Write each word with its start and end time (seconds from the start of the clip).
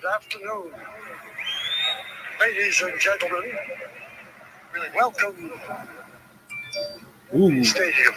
Good 0.00 0.10
afternoon, 0.14 0.70
ladies 2.40 2.80
and 2.82 3.00
gentlemen. 3.00 3.50
Welcome 4.94 5.50
Ooh. 7.34 7.50
to 7.50 7.58
the 7.58 7.64
stadium. 7.64 8.14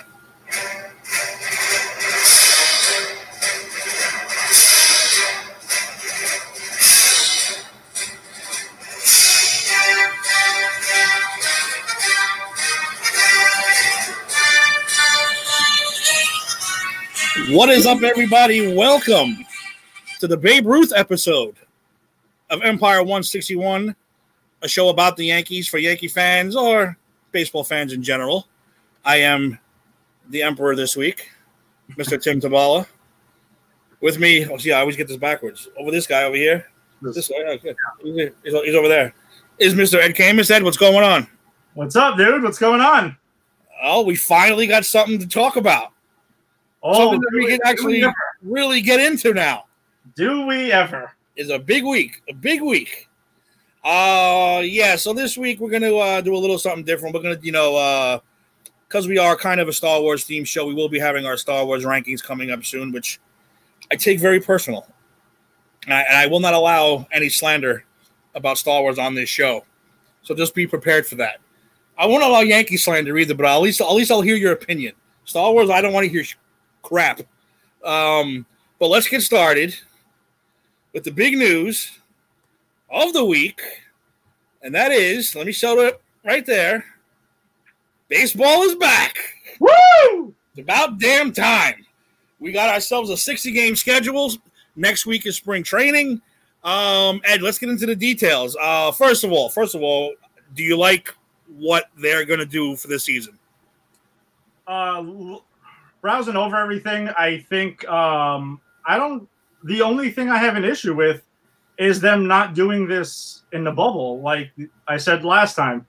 What 17.57 17.69
is 17.69 17.87
up, 17.87 18.03
everybody? 18.03 18.75
Welcome 18.75 19.35
to 20.19 20.27
the 20.27 20.37
Babe 20.37 20.67
Ruth 20.67 20.93
episode 20.95 21.55
of 22.51 22.61
Empire 22.63 22.99
161, 22.99 23.95
a 24.61 24.67
show 24.67 24.89
about 24.89 25.15
the 25.15 25.25
Yankees 25.25 25.67
for 25.67 25.77
Yankee 25.77 26.09
fans 26.09 26.55
or 26.55 26.97
baseball 27.31 27.63
fans 27.63 27.93
in 27.93 28.03
general. 28.03 28.45
I 29.05 29.17
am 29.17 29.57
the 30.29 30.43
Emperor 30.43 30.75
this 30.75 30.95
week, 30.95 31.31
Mr. 31.91 32.21
Tim 32.21 32.41
Tabala. 32.41 32.85
With 34.01 34.19
me, 34.19 34.45
oh, 34.47 34.57
see, 34.57 34.73
I 34.73 34.81
always 34.81 34.97
get 34.97 35.07
this 35.07 35.17
backwards. 35.17 35.69
Over 35.77 35.91
this 35.91 36.05
guy 36.05 36.23
over 36.23 36.35
here. 36.35 36.67
This 37.01 37.29
guy, 37.29 37.35
okay. 37.53 37.73
He's, 38.03 38.29
he's 38.43 38.75
over 38.75 38.87
there. 38.87 39.13
Is 39.57 39.73
Mr. 39.73 39.99
Ed 39.99 40.15
Camus. 40.15 40.51
Ed, 40.51 40.63
what's 40.63 40.77
going 40.77 41.03
on? 41.03 41.27
What's 41.73 41.95
up, 41.95 42.17
dude? 42.17 42.43
What's 42.43 42.59
going 42.59 42.81
on? 42.81 43.15
Oh, 43.81 44.03
we 44.03 44.15
finally 44.15 44.67
got 44.67 44.85
something 44.85 45.19
to 45.19 45.27
talk 45.27 45.55
about. 45.55 45.93
Oh, 46.83 46.93
something 46.93 47.21
that 47.21 47.31
we 47.33 47.45
can 47.45 47.59
we 47.63 47.69
actually 47.69 48.05
really 48.41 48.81
get 48.81 48.99
into 48.99 49.33
now. 49.33 49.65
Do 50.15 50.45
we 50.45 50.71
ever? 50.71 51.11
Is 51.35 51.49
a 51.49 51.59
big 51.59 51.83
week, 51.83 52.21
a 52.29 52.33
big 52.33 52.61
week. 52.61 53.07
Uh 53.83 54.61
yeah, 54.63 54.95
so 54.95 55.13
this 55.13 55.37
week 55.37 55.59
we're 55.59 55.71
gonna 55.71 55.95
uh, 55.95 56.21
do 56.21 56.35
a 56.35 56.37
little 56.37 56.59
something 56.59 56.83
different. 56.83 57.15
We're 57.15 57.23
gonna, 57.23 57.39
you 57.41 57.51
know, 57.51 57.75
uh 57.75 58.19
because 58.87 59.07
we 59.07 59.17
are 59.17 59.37
kind 59.37 59.61
of 59.61 59.69
a 59.69 59.73
Star 59.73 60.01
Wars 60.01 60.25
themed 60.25 60.47
show, 60.47 60.67
we 60.67 60.73
will 60.73 60.89
be 60.89 60.99
having 60.99 61.25
our 61.25 61.37
Star 61.37 61.65
Wars 61.65 61.85
rankings 61.85 62.21
coming 62.21 62.51
up 62.51 62.65
soon, 62.65 62.91
which 62.91 63.21
I 63.89 63.95
take 63.95 64.19
very 64.19 64.41
personal. 64.41 64.85
And 65.85 65.93
I, 65.93 66.01
and 66.01 66.17
I 66.17 66.27
will 66.27 66.41
not 66.41 66.53
allow 66.53 67.07
any 67.11 67.29
slander 67.29 67.85
about 68.35 68.57
Star 68.57 68.81
Wars 68.81 68.99
on 68.99 69.15
this 69.15 69.29
show. 69.29 69.63
So 70.23 70.35
just 70.35 70.53
be 70.53 70.67
prepared 70.67 71.07
for 71.07 71.15
that. 71.15 71.39
I 71.97 72.05
won't 72.05 72.23
allow 72.23 72.41
Yankee 72.41 72.75
slander 72.75 73.17
either, 73.17 73.33
but 73.33 73.45
at 73.45 73.57
least 73.57 73.79
at 73.79 73.91
least 73.93 74.11
I'll 74.11 74.21
hear 74.21 74.35
your 74.35 74.51
opinion. 74.51 74.93
Star 75.23 75.53
Wars, 75.53 75.69
I 75.69 75.81
don't 75.81 75.93
want 75.93 76.05
to 76.05 76.11
hear 76.11 76.23
sh- 76.23 76.35
crap. 76.81 77.21
Um, 77.85 78.45
but 78.77 78.89
let's 78.89 79.07
get 79.07 79.21
started 79.21 79.73
with 80.93 81.03
the 81.03 81.11
big 81.11 81.37
news 81.37 81.99
of 82.89 83.13
the 83.13 83.23
week, 83.23 83.61
and 84.61 84.73
that 84.75 84.91
is 84.91 85.35
let 85.35 85.45
me 85.45 85.51
show 85.51 85.79
it 85.81 86.01
right 86.23 86.45
there. 86.45 86.85
Baseball 88.07 88.63
is 88.63 88.75
back. 88.75 89.17
Woo! 89.59 90.33
It's 90.51 90.59
about 90.59 90.99
damn 90.99 91.31
time. 91.31 91.85
We 92.39 92.51
got 92.51 92.69
ourselves 92.69 93.09
a 93.09 93.15
60 93.15 93.51
game 93.51 93.75
schedule. 93.75 94.31
Next 94.75 95.05
week 95.05 95.25
is 95.25 95.37
spring 95.37 95.63
training. 95.63 96.21
Um, 96.63 97.21
Ed, 97.23 97.41
let's 97.41 97.57
get 97.57 97.69
into 97.69 97.85
the 97.85 97.95
details. 97.95 98.57
Uh, 98.59 98.91
first 98.91 99.23
of 99.23 99.31
all, 99.31 99.49
first 99.49 99.75
of 99.75 99.81
all, 99.81 100.13
do 100.55 100.63
you 100.63 100.77
like 100.77 101.13
what 101.57 101.85
they're 101.97 102.25
going 102.25 102.39
to 102.39 102.45
do 102.45 102.75
for 102.75 102.87
this 102.87 103.03
season? 103.03 103.37
Uh, 104.67 105.37
browsing 106.01 106.35
over 106.35 106.55
everything, 106.55 107.09
I 107.09 107.39
think 107.49 107.87
um, 107.87 108.59
I 108.85 108.97
don't. 108.97 109.27
The 109.63 109.81
only 109.81 110.11
thing 110.11 110.29
I 110.29 110.37
have 110.37 110.55
an 110.55 110.65
issue 110.65 110.95
with 110.95 111.23
is 111.77 111.99
them 111.99 112.27
not 112.27 112.53
doing 112.53 112.87
this 112.87 113.43
in 113.51 113.63
the 113.63 113.71
bubble, 113.71 114.21
like 114.21 114.51
I 114.87 114.97
said 114.97 115.23
last 115.23 115.55
time, 115.55 115.87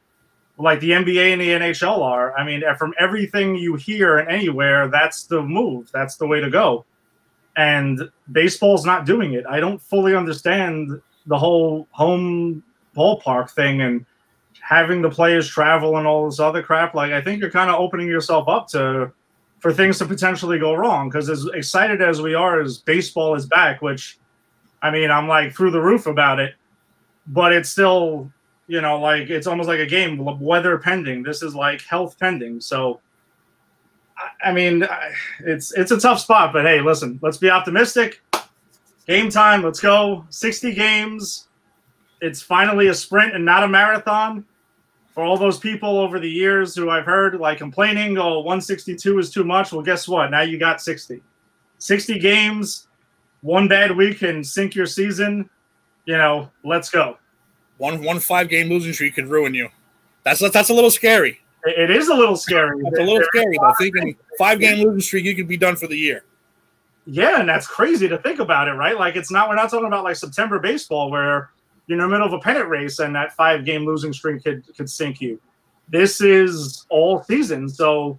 like 0.58 0.80
the 0.80 0.90
NBA 0.90 1.32
and 1.32 1.40
the 1.40 1.48
NHL 1.48 1.98
are. 1.98 2.36
I 2.36 2.44
mean, 2.44 2.62
from 2.78 2.94
everything 2.98 3.56
you 3.56 3.74
hear 3.76 4.18
and 4.18 4.30
anywhere, 4.30 4.88
that's 4.88 5.24
the 5.24 5.42
move. 5.42 5.90
That's 5.92 6.16
the 6.16 6.26
way 6.26 6.40
to 6.40 6.50
go. 6.50 6.84
And 7.56 8.10
baseball's 8.30 8.86
not 8.86 9.04
doing 9.04 9.34
it. 9.34 9.44
I 9.48 9.60
don't 9.60 9.80
fully 9.80 10.14
understand 10.14 11.00
the 11.26 11.38
whole 11.38 11.86
home 11.90 12.62
ballpark 12.96 13.50
thing 13.50 13.82
and 13.82 14.06
having 14.60 15.02
the 15.02 15.10
players 15.10 15.48
travel 15.48 15.98
and 15.98 16.06
all 16.06 16.24
this 16.24 16.40
other 16.40 16.62
crap. 16.62 16.94
Like, 16.94 17.12
I 17.12 17.20
think 17.20 17.40
you're 17.40 17.50
kind 17.50 17.70
of 17.70 17.76
opening 17.78 18.08
yourself 18.08 18.48
up 18.48 18.68
to 18.68 19.12
for 19.62 19.72
things 19.72 19.96
to 19.96 20.04
potentially 20.04 20.58
go 20.58 20.74
wrong. 20.74 21.08
Because 21.08 21.30
as 21.30 21.46
excited 21.54 22.02
as 22.02 22.20
we 22.20 22.34
are 22.34 22.60
as 22.60 22.78
baseball 22.78 23.36
is 23.36 23.46
back, 23.46 23.80
which 23.80 24.18
I 24.82 24.90
mean, 24.90 25.08
I'm 25.10 25.28
like 25.28 25.54
through 25.54 25.70
the 25.70 25.80
roof 25.80 26.06
about 26.08 26.40
it, 26.40 26.56
but 27.28 27.52
it's 27.52 27.70
still, 27.70 28.28
you 28.66 28.80
know, 28.80 28.98
like 28.98 29.30
it's 29.30 29.46
almost 29.46 29.68
like 29.68 29.78
a 29.78 29.86
game, 29.86 30.18
weather 30.40 30.76
pending. 30.78 31.22
This 31.22 31.44
is 31.44 31.54
like 31.54 31.80
health 31.82 32.18
pending. 32.18 32.60
So, 32.60 33.00
I- 34.44 34.52
mean, 34.52 34.84
it's 35.46 35.72
it's 35.74 35.92
a 35.92 36.00
tough 36.00 36.18
spot. 36.18 36.52
But 36.52 36.64
hey, 36.64 36.80
listen, 36.80 37.20
let's 37.22 37.38
be 37.38 37.48
optimistic. 37.48 38.20
Game 39.06 39.30
time, 39.30 39.62
let's 39.62 39.80
go. 39.80 40.26
60 40.30 40.74
games. 40.74 41.48
It's 42.20 42.42
finally 42.42 42.88
a 42.88 42.94
sprint 42.94 43.34
and 43.34 43.44
not 43.44 43.62
a 43.62 43.68
marathon. 43.68 44.44
For 45.14 45.22
all 45.24 45.36
those 45.36 45.58
people 45.58 45.98
over 45.98 46.18
the 46.18 46.30
years 46.30 46.74
who 46.74 46.88
I've 46.88 47.04
heard 47.04 47.38
like 47.38 47.58
complaining, 47.58 48.16
oh, 48.16 48.38
162 48.38 49.18
is 49.18 49.30
too 49.30 49.44
much. 49.44 49.72
Well, 49.72 49.82
guess 49.82 50.08
what? 50.08 50.30
Now 50.30 50.40
you 50.40 50.58
got 50.58 50.80
60. 50.80 51.22
60 51.78 52.18
games, 52.18 52.86
one 53.42 53.68
bad 53.68 53.94
week 53.94 54.20
can 54.20 54.42
sink 54.42 54.74
your 54.74 54.86
season. 54.86 55.50
You 56.06 56.16
know, 56.16 56.50
let's 56.64 56.88
go. 56.90 57.18
One 57.78 58.02
one 58.02 58.20
five 58.20 58.48
game 58.48 58.68
losing 58.68 58.92
streak 58.92 59.16
could 59.16 59.28
ruin 59.28 59.54
you. 59.54 59.68
That's 60.24 60.40
that's 60.50 60.70
a 60.70 60.74
little 60.74 60.90
scary. 60.90 61.40
It- 61.64 61.90
is 61.90 62.08
a 62.08 62.14
little 62.14 62.36
scary. 62.36 62.80
That's 62.82 62.98
a 62.98 63.02
little 63.02 63.22
scary 63.24 63.58
though. 63.60 63.74
Thinking 63.78 64.16
five 64.38 64.60
game 64.60 64.84
losing 64.84 65.00
streak, 65.00 65.24
you 65.24 65.34
could 65.34 65.48
be 65.48 65.56
done 65.56 65.76
for 65.76 65.88
the 65.88 65.96
year. 65.96 66.24
Yeah, 67.04 67.40
and 67.40 67.48
that's 67.48 67.66
crazy 67.66 68.08
to 68.08 68.18
think 68.18 68.38
about 68.38 68.68
it, 68.68 68.72
right? 68.72 68.96
Like 68.96 69.16
it's 69.16 69.30
not 69.30 69.48
we're 69.48 69.56
not 69.56 69.70
talking 69.70 69.86
about 69.86 70.04
like 70.04 70.16
September 70.16 70.58
baseball 70.58 71.10
where 71.10 71.50
you're 71.92 72.04
in 72.04 72.10
the 72.10 72.14
middle 72.14 72.26
of 72.26 72.32
a 72.32 72.38
pennant 72.38 72.68
race 72.68 72.98
and 72.98 73.14
that 73.14 73.32
five 73.32 73.64
game 73.64 73.84
losing 73.84 74.12
streak 74.12 74.42
could 74.44 74.64
could 74.76 74.90
sink 74.90 75.20
you. 75.20 75.40
This 75.88 76.20
is 76.20 76.86
all 76.88 77.22
season, 77.24 77.68
so 77.68 78.18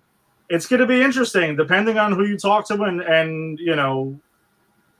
it's 0.50 0.67
going 0.67 0.79
to 0.79 0.85
be 0.85 1.01
interesting 1.01 1.56
depending 1.56 1.97
on 1.97 2.11
who 2.11 2.25
you 2.25 2.38
talk 2.38 2.67
to 2.67 2.84
and 2.84 3.01
and 3.01 3.59
you 3.59 3.75
know 3.75 4.19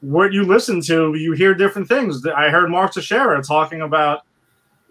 what 0.00 0.32
you 0.32 0.44
listen 0.44 0.80
to. 0.82 1.14
You 1.14 1.32
hear 1.32 1.54
different 1.54 1.88
things. 1.88 2.26
I 2.26 2.50
heard 2.50 2.70
Mark 2.70 2.92
Teixeira 2.92 3.42
talking 3.42 3.82
about. 3.82 4.22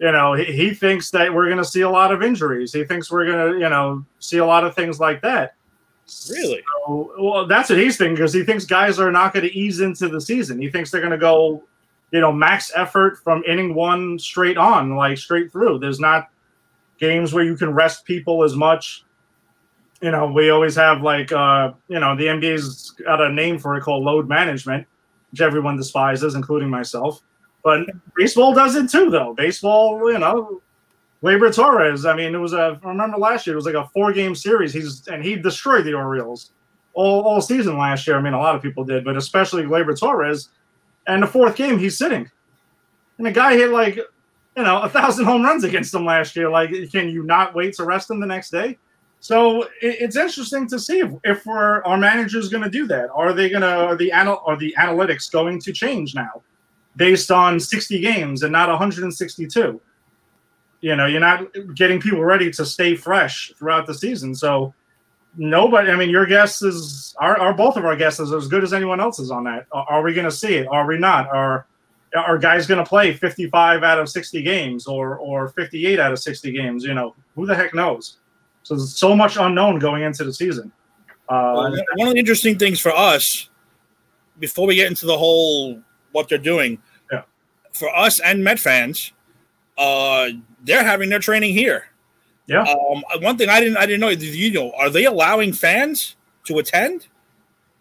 You 0.00 0.10
know, 0.10 0.34
he, 0.34 0.44
he 0.44 0.74
thinks 0.74 1.12
that 1.12 1.32
we're 1.32 1.46
going 1.46 1.58
to 1.58 1.64
see 1.64 1.82
a 1.82 1.88
lot 1.88 2.12
of 2.12 2.20
injuries. 2.20 2.72
He 2.72 2.84
thinks 2.84 3.12
we're 3.12 3.26
going 3.26 3.52
to, 3.52 3.60
you 3.60 3.70
know, 3.70 4.04
see 4.18 4.38
a 4.38 4.44
lot 4.44 4.64
of 4.64 4.74
things 4.74 4.98
like 4.98 5.22
that. 5.22 5.54
Really? 6.28 6.62
So, 6.86 7.12
well, 7.16 7.46
that's 7.46 7.70
what 7.70 7.78
he's 7.78 7.96
thinking 7.96 8.16
because 8.16 8.32
he 8.32 8.42
thinks 8.42 8.64
guys 8.64 8.98
are 8.98 9.12
not 9.12 9.32
going 9.32 9.46
to 9.46 9.56
ease 9.56 9.80
into 9.80 10.08
the 10.08 10.20
season. 10.20 10.60
He 10.60 10.68
thinks 10.68 10.90
they're 10.90 11.00
going 11.00 11.12
to 11.12 11.16
go, 11.16 11.62
you 12.10 12.20
know, 12.20 12.32
max 12.32 12.70
effort 12.74 13.18
from 13.18 13.42
inning 13.46 13.74
one 13.74 14.18
straight 14.18 14.56
on, 14.56 14.96
like 14.96 15.18
straight 15.18 15.50
through. 15.50 15.78
There's 15.78 16.00
not 16.00 16.28
games 16.98 17.32
where 17.32 17.44
you 17.44 17.56
can 17.56 17.72
rest 17.72 18.04
people 18.04 18.44
as 18.44 18.54
much. 18.54 19.04
You 20.00 20.10
know, 20.10 20.26
we 20.26 20.50
always 20.50 20.76
have 20.76 21.02
like, 21.02 21.32
uh, 21.32 21.72
you 21.88 21.98
know, 21.98 22.16
the 22.16 22.26
NBA's 22.26 22.90
got 23.04 23.20
a 23.20 23.32
name 23.32 23.58
for 23.58 23.76
it 23.76 23.82
called 23.82 24.04
load 24.04 24.28
management, 24.28 24.86
which 25.30 25.40
everyone 25.40 25.76
despises, 25.76 26.34
including 26.34 26.68
myself. 26.68 27.22
But 27.62 27.86
baseball 28.14 28.54
does 28.54 28.76
it 28.76 28.90
too, 28.90 29.10
though. 29.10 29.34
Baseball, 29.34 30.12
you 30.12 30.18
know, 30.18 30.60
Gleyber 31.22 31.54
Torres. 31.54 32.04
I 32.04 32.14
mean, 32.14 32.34
it 32.34 32.38
was 32.38 32.52
a. 32.52 32.78
I 32.84 32.88
remember 32.88 33.16
last 33.16 33.46
year 33.46 33.54
it 33.54 33.56
was 33.56 33.64
like 33.64 33.74
a 33.74 33.88
four-game 33.94 34.34
series. 34.34 34.74
He's 34.74 35.06
and 35.08 35.24
he 35.24 35.36
destroyed 35.36 35.86
the 35.86 35.94
Orioles 35.94 36.52
all, 36.92 37.22
all 37.22 37.40
season 37.40 37.78
last 37.78 38.06
year. 38.06 38.18
I 38.18 38.20
mean, 38.20 38.34
a 38.34 38.38
lot 38.38 38.54
of 38.54 38.60
people 38.60 38.84
did, 38.84 39.04
but 39.04 39.16
especially 39.16 39.62
Gleyber 39.62 39.98
Torres. 39.98 40.50
And 41.06 41.22
the 41.22 41.26
fourth 41.26 41.56
game, 41.56 41.78
he's 41.78 41.98
sitting, 41.98 42.30
and 43.18 43.26
the 43.26 43.32
guy 43.32 43.54
hit 43.54 43.70
like, 43.70 43.96
you 43.96 44.62
know, 44.62 44.80
a 44.80 44.88
thousand 44.88 45.24
home 45.24 45.42
runs 45.42 45.64
against 45.64 45.92
him 45.92 46.04
last 46.04 46.34
year. 46.34 46.48
Like, 46.48 46.70
can 46.90 47.08
you 47.08 47.24
not 47.24 47.54
wait 47.54 47.74
to 47.74 47.84
rest 47.84 48.10
him 48.10 48.20
the 48.20 48.26
next 48.26 48.50
day? 48.50 48.78
So 49.20 49.64
it, 49.64 49.96
it's 50.00 50.16
interesting 50.16 50.68
to 50.68 50.78
see 50.78 51.00
if, 51.00 51.12
if 51.24 51.44
we're, 51.44 51.82
our 51.82 51.98
manager's 51.98 52.48
going 52.48 52.62
to 52.62 52.70
do 52.70 52.86
that. 52.86 53.10
Are 53.14 53.32
they 53.32 53.48
going 53.50 53.62
to? 53.62 53.68
Are 53.68 53.96
the 53.96 54.12
anal, 54.12 54.42
are 54.46 54.56
the 54.56 54.74
analytics 54.78 55.30
going 55.30 55.60
to 55.60 55.72
change 55.72 56.14
now, 56.14 56.42
based 56.96 57.30
on 57.30 57.58
sixty 57.60 57.98
games 57.98 58.42
and 58.42 58.52
not 58.52 58.68
one 58.68 58.78
hundred 58.78 59.04
and 59.04 59.14
sixty-two? 59.14 59.80
you 60.84 60.94
know, 60.94 61.06
you're 61.06 61.18
not 61.18 61.48
getting 61.74 61.98
people 61.98 62.22
ready 62.22 62.50
to 62.50 62.66
stay 62.66 62.94
fresh 62.94 63.50
throughout 63.56 63.86
the 63.86 63.94
season. 63.94 64.34
So 64.34 64.74
nobody, 65.36 65.90
I 65.90 65.96
mean, 65.96 66.10
your 66.10 66.26
guess 66.26 66.62
is, 66.62 67.14
are, 67.18 67.38
are 67.38 67.54
both 67.54 67.76
of 67.76 67.84
our 67.84 67.96
guesses 67.96 68.32
as 68.32 68.48
good 68.48 68.62
as 68.62 68.72
anyone 68.72 69.00
else's 69.00 69.30
on 69.30 69.44
that? 69.44 69.66
Are, 69.72 69.86
are 69.88 70.02
we 70.02 70.14
going 70.14 70.24
to 70.26 70.30
see 70.32 70.54
it? 70.54 70.66
Are 70.68 70.86
we 70.86 70.98
not? 70.98 71.28
Are, 71.28 71.66
are 72.14 72.38
guys 72.38 72.66
going 72.66 72.82
to 72.82 72.88
play 72.88 73.12
55 73.12 73.82
out 73.82 73.98
of 73.98 74.08
60 74.08 74.42
games 74.42 74.86
or, 74.86 75.18
or 75.18 75.48
58 75.48 75.98
out 75.98 76.12
of 76.12 76.18
60 76.18 76.52
games? 76.52 76.84
You 76.84 76.94
know, 76.94 77.14
who 77.34 77.46
the 77.46 77.54
heck 77.54 77.74
knows? 77.74 78.18
So 78.62 78.74
there's 78.76 78.96
so 78.96 79.14
much 79.14 79.36
unknown 79.36 79.78
going 79.78 80.02
into 80.02 80.24
the 80.24 80.32
season. 80.32 80.72
Uh, 81.28 81.52
Well, 81.54 81.72
one 81.96 82.08
of 82.08 82.14
the 82.14 82.20
interesting 82.20 82.58
things 82.58 82.80
for 82.80 82.92
us, 82.92 83.50
before 84.38 84.66
we 84.66 84.74
get 84.74 84.88
into 84.88 85.06
the 85.06 85.16
whole 85.16 85.80
what 86.12 86.28
they're 86.28 86.38
doing, 86.38 86.80
Yeah. 87.12 87.22
for 87.72 87.94
us 87.94 88.20
and 88.20 88.42
Met 88.44 88.58
fans, 88.58 89.12
uh, 89.76 90.28
they're 90.62 90.84
having 90.84 91.08
their 91.08 91.18
training 91.18 91.52
here. 91.52 91.86
Yeah. 92.46 92.62
Um, 92.62 93.02
one 93.20 93.36
thing 93.38 93.48
I 93.48 93.60
didn't 93.60 93.78
I 93.78 93.86
didn't 93.86 94.00
know. 94.00 94.10
Did 94.10 94.22
you 94.22 94.52
know? 94.52 94.72
Are 94.72 94.90
they 94.90 95.04
allowing 95.04 95.52
fans 95.52 96.16
to 96.44 96.58
attend? 96.58 97.06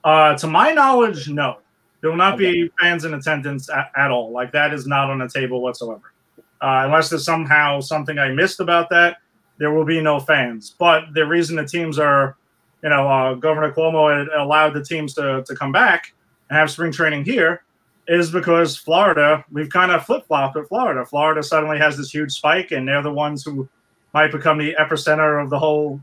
Uh, 0.03 0.35
to 0.37 0.47
my 0.47 0.71
knowledge, 0.71 1.29
no. 1.29 1.57
There 2.01 2.09
will 2.09 2.17
not 2.17 2.37
be 2.37 2.69
fans 2.81 3.05
in 3.05 3.13
attendance 3.13 3.69
at, 3.69 3.89
at 3.95 4.11
all. 4.11 4.31
Like 4.31 4.51
that 4.51 4.73
is 4.73 4.85
not 4.85 5.09
on 5.09 5.19
the 5.19 5.29
table 5.29 5.61
whatsoever. 5.61 6.13
Uh, 6.61 6.83
unless 6.85 7.09
there's 7.09 7.25
somehow 7.25 7.79
something 7.79 8.19
I 8.19 8.29
missed 8.29 8.59
about 8.59 8.89
that, 8.89 9.17
there 9.57 9.71
will 9.71 9.85
be 9.85 10.01
no 10.01 10.19
fans. 10.19 10.75
But 10.77 11.13
the 11.13 11.25
reason 11.25 11.55
the 11.55 11.65
teams 11.65 11.99
are, 11.99 12.35
you 12.81 12.89
know, 12.89 13.07
uh, 13.07 13.33
Governor 13.35 13.71
Cuomo 13.71 14.17
had 14.17 14.27
allowed 14.37 14.73
the 14.73 14.83
teams 14.83 15.13
to, 15.13 15.43
to 15.45 15.55
come 15.55 15.71
back 15.71 16.13
and 16.49 16.57
have 16.57 16.71
spring 16.71 16.91
training 16.91 17.23
here 17.23 17.63
is 18.07 18.31
because 18.31 18.75
Florida, 18.75 19.43
we've 19.51 19.69
kind 19.69 19.91
of 19.91 20.05
flip 20.05 20.27
flopped 20.27 20.55
with 20.55 20.67
Florida. 20.67 21.05
Florida 21.05 21.41
suddenly 21.41 21.77
has 21.77 21.95
this 21.95 22.13
huge 22.13 22.33
spike, 22.33 22.71
and 22.71 22.87
they're 22.87 23.01
the 23.01 23.11
ones 23.11 23.43
who 23.43 23.67
might 24.13 24.31
become 24.31 24.57
the 24.57 24.75
epicenter 24.79 25.41
of 25.41 25.49
the 25.49 25.59
whole 25.59 25.99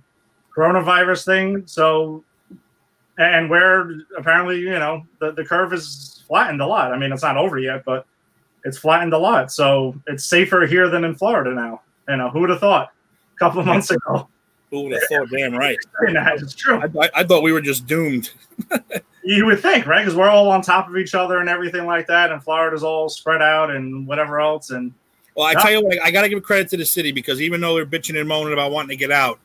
coronavirus 0.56 1.24
thing. 1.24 1.62
So, 1.66 2.24
and 3.18 3.48
where 3.48 3.90
apparently, 4.16 4.60
you 4.60 4.70
know, 4.70 5.06
the, 5.20 5.32
the 5.32 5.44
curve 5.44 5.72
is 5.72 6.24
flattened 6.26 6.60
a 6.60 6.66
lot. 6.66 6.92
I 6.92 6.98
mean, 6.98 7.12
it's 7.12 7.22
not 7.22 7.36
over 7.36 7.58
yet, 7.58 7.84
but 7.84 8.06
it's 8.64 8.78
flattened 8.78 9.12
a 9.12 9.18
lot. 9.18 9.52
So 9.52 9.94
it's 10.06 10.24
safer 10.24 10.66
here 10.66 10.88
than 10.88 11.04
in 11.04 11.14
Florida 11.14 11.54
now. 11.54 11.82
You 12.08 12.16
know, 12.16 12.30
who 12.30 12.40
would 12.40 12.50
have 12.50 12.60
thought 12.60 12.92
a 13.34 13.38
couple 13.38 13.60
of 13.60 13.66
months 13.66 13.90
ago? 13.90 14.28
Who 14.70 14.84
would 14.84 14.92
have 14.92 15.02
thought? 15.10 15.28
Damn 15.30 15.54
right. 15.54 15.78
It's 16.02 16.54
true. 16.54 16.80
I, 16.80 17.04
I, 17.06 17.10
I 17.14 17.24
thought 17.24 17.42
we 17.42 17.52
were 17.52 17.60
just 17.60 17.86
doomed. 17.86 18.30
You 19.22 19.44
would 19.46 19.60
think, 19.60 19.86
right? 19.86 20.02
Because 20.02 20.16
we're 20.16 20.30
all 20.30 20.50
on 20.50 20.62
top 20.62 20.88
of 20.88 20.96
each 20.96 21.14
other 21.14 21.40
and 21.40 21.48
everything 21.48 21.84
like 21.84 22.06
that, 22.06 22.32
and 22.32 22.42
Florida's 22.42 22.82
all 22.82 23.10
spread 23.10 23.42
out 23.42 23.70
and 23.70 24.06
whatever 24.06 24.40
else. 24.40 24.70
And 24.70 24.94
Well, 25.36 25.46
I 25.46 25.52
Yeah. 25.52 25.60
tell 25.60 25.70
you 25.72 25.80
what, 25.82 26.02
I 26.02 26.10
got 26.10 26.22
to 26.22 26.28
give 26.28 26.42
credit 26.42 26.68
to 26.70 26.76
the 26.76 26.84
city 26.86 27.12
because 27.12 27.40
even 27.40 27.60
though 27.60 27.74
they're 27.76 27.86
bitching 27.86 28.18
and 28.18 28.28
moaning 28.28 28.52
about 28.52 28.70
wanting 28.72 28.90
to 28.90 28.96
get 28.96 29.10
out, 29.12 29.38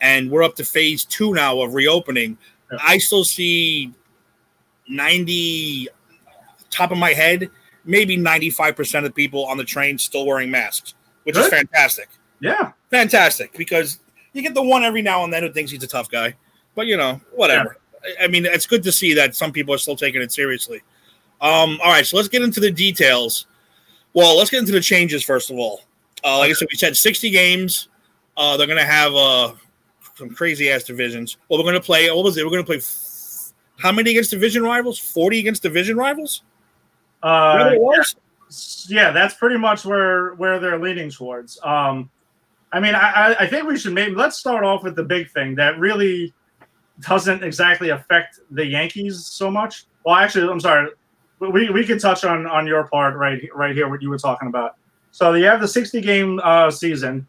and 0.00 0.30
we're 0.30 0.42
up 0.42 0.56
to 0.56 0.64
phase 0.64 1.04
two 1.04 1.32
now 1.34 1.60
of 1.60 1.74
reopening, 1.74 2.36
Yeah. 2.70 2.78
I 2.82 2.98
still 2.98 3.24
see 3.24 3.92
90, 4.88 5.88
top 6.70 6.90
of 6.90 6.98
my 6.98 7.12
head, 7.12 7.50
maybe 7.84 8.16
95% 8.16 8.98
of 8.98 9.04
the 9.04 9.10
people 9.10 9.44
on 9.46 9.56
the 9.56 9.64
train 9.64 9.98
still 9.98 10.26
wearing 10.26 10.50
masks, 10.50 10.94
which 11.24 11.36
is 11.36 11.48
fantastic. 11.48 12.08
yeah, 12.40 12.72
Fantastic 12.90 13.52
because 13.56 14.00
you 14.32 14.42
get 14.42 14.54
the 14.54 14.62
one 14.62 14.82
every 14.84 15.02
now 15.02 15.22
and 15.24 15.32
then 15.32 15.42
who 15.42 15.52
thinks 15.52 15.70
he's 15.70 15.82
a 15.82 15.86
tough 15.86 16.10
guy, 16.10 16.34
but 16.74 16.86
you 16.86 16.96
know, 16.96 17.20
whatever. 17.32 17.76
I- 18.04 18.24
I 18.24 18.26
mean, 18.26 18.44
it's 18.46 18.66
good 18.66 18.82
to 18.82 18.90
see 18.92 19.14
that 19.14 19.36
some 19.36 19.52
people 19.52 19.72
are 19.74 19.78
still 19.78 19.94
taking 19.96 20.20
it 20.22 20.32
seriously. 20.32 20.82
Um, 21.40 21.78
all 21.82 21.90
right, 21.92 22.04
so 22.06 22.16
let's 22.16 22.28
get 22.28 22.42
into 22.42 22.58
the 22.60 22.70
details. 22.70 23.46
Well, 24.14 24.36
let's 24.36 24.50
get 24.50 24.60
into 24.60 24.72
the 24.72 24.80
changes 24.80 25.22
first 25.24 25.50
of 25.50 25.58
all. 25.58 25.80
Uh, 26.24 26.38
like 26.38 26.50
I 26.50 26.52
said, 26.52 26.68
we 26.70 26.76
said 26.78 26.96
60 26.96 27.30
games. 27.30 27.88
Uh, 28.36 28.56
they're 28.56 28.66
going 28.66 28.78
to 28.78 28.84
have 28.84 29.14
uh, 29.14 29.52
some 30.14 30.30
crazy 30.30 30.70
ass 30.70 30.84
divisions. 30.84 31.36
Well, 31.48 31.58
we're 31.58 31.64
going 31.64 31.74
to 31.74 31.80
play. 31.80 32.10
What 32.10 32.24
was 32.24 32.36
it? 32.36 32.44
We're 32.44 32.50
going 32.50 32.62
to 32.62 32.66
play. 32.66 32.76
F- 32.76 33.52
how 33.78 33.90
many 33.90 34.10
against 34.12 34.30
division 34.30 34.62
rivals? 34.62 34.98
40 34.98 35.40
against 35.40 35.62
division 35.62 35.96
rivals. 35.96 36.42
Uh, 37.22 37.70
yeah, 38.88 39.10
that's 39.10 39.34
pretty 39.34 39.56
much 39.58 39.84
where 39.84 40.34
where 40.34 40.58
they're 40.58 40.78
leaning 40.78 41.10
towards. 41.10 41.58
Um, 41.62 42.10
I 42.72 42.80
mean, 42.80 42.94
I, 42.94 43.10
I- 43.32 43.36
I 43.40 43.46
think 43.46 43.66
we 43.66 43.78
should 43.78 43.92
maybe 43.94 44.14
let's 44.14 44.36
start 44.38 44.64
off 44.64 44.82
with 44.82 44.94
the 44.96 45.02
big 45.04 45.30
thing 45.30 45.54
that 45.56 45.78
really 45.78 46.32
doesn't 47.00 47.42
exactly 47.42 47.88
affect 47.88 48.40
the 48.50 48.64
Yankees 48.64 49.26
so 49.26 49.50
much. 49.50 49.86
Well, 50.04 50.14
actually, 50.16 50.50
I'm 50.50 50.60
sorry. 50.60 50.90
We, 51.50 51.70
we 51.70 51.84
can 51.84 51.98
touch 51.98 52.24
on 52.24 52.46
on 52.46 52.66
your 52.66 52.86
part 52.86 53.16
right 53.16 53.42
right 53.54 53.74
here 53.74 53.88
what 53.88 54.00
you 54.00 54.10
were 54.10 54.18
talking 54.18 54.48
about. 54.48 54.76
So 55.10 55.34
you 55.34 55.44
have 55.44 55.60
the 55.60 55.68
60 55.68 56.00
game 56.00 56.40
uh, 56.42 56.70
season, 56.70 57.26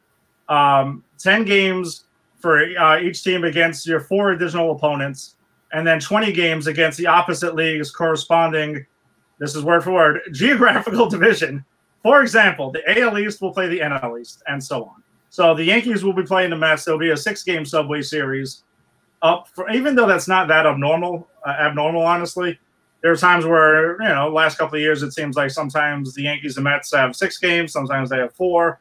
um, 0.48 1.04
10 1.18 1.44
games 1.44 2.06
for 2.39 2.62
uh, 2.77 3.00
each 3.00 3.24
team 3.24 3.44
against 3.44 3.86
your 3.86 4.00
four 4.00 4.31
additional 4.31 4.71
opponents, 4.71 5.36
and 5.74 5.86
then 5.86 6.00
20 6.00 6.31
games 6.31 6.68
against 6.68 6.98
the 6.98 7.07
opposite 7.07 7.56
leagues 7.56 7.92
corresponding. 7.92 8.86
This 9.39 9.56
is 9.56 9.63
word 9.63 9.83
for 9.83 9.92
word 9.92 10.21
geographical 10.31 11.10
division. 11.10 11.65
For 12.04 12.21
example, 12.21 12.71
the 12.71 13.00
AL 13.00 13.18
East 13.18 13.42
will 13.42 13.54
play 13.54 13.68
the 13.68 13.80
NL 13.80 14.19
East, 14.19 14.44
and 14.48 14.63
so 14.63 14.86
on. 14.86 15.04
So 15.30 15.56
the 15.56 15.63
Yankees 15.63 16.04
will 16.04 16.13
be 16.13 16.24
playing 16.24 16.51
the 16.51 16.57
Mets. 16.57 16.86
There'll 16.86 17.00
be 17.00 17.10
a 17.10 17.18
six-game 17.18 17.65
Subway 17.65 18.01
Series. 18.01 18.63
Up 19.21 19.48
for 19.48 19.69
even 19.71 19.95
though 19.95 20.06
that's 20.06 20.27
not 20.27 20.48
that 20.50 20.65
abnormal, 20.65 21.27
uh, 21.45 21.51
abnormal 21.51 22.04
honestly. 22.04 22.60
There 23.03 23.11
are 23.11 23.17
times 23.17 23.45
where 23.45 24.01
you 24.01 24.07
know, 24.07 24.29
last 24.29 24.57
couple 24.57 24.77
of 24.77 24.81
years, 24.81 25.03
it 25.03 25.11
seems 25.11 25.35
like 25.35 25.51
sometimes 25.51 26.13
the 26.13 26.23
Yankees 26.23 26.55
and 26.57 26.63
Mets 26.63 26.94
have 26.94 27.15
six 27.15 27.38
games, 27.38 27.73
sometimes 27.73 28.09
they 28.09 28.17
have 28.17 28.33
four. 28.33 28.79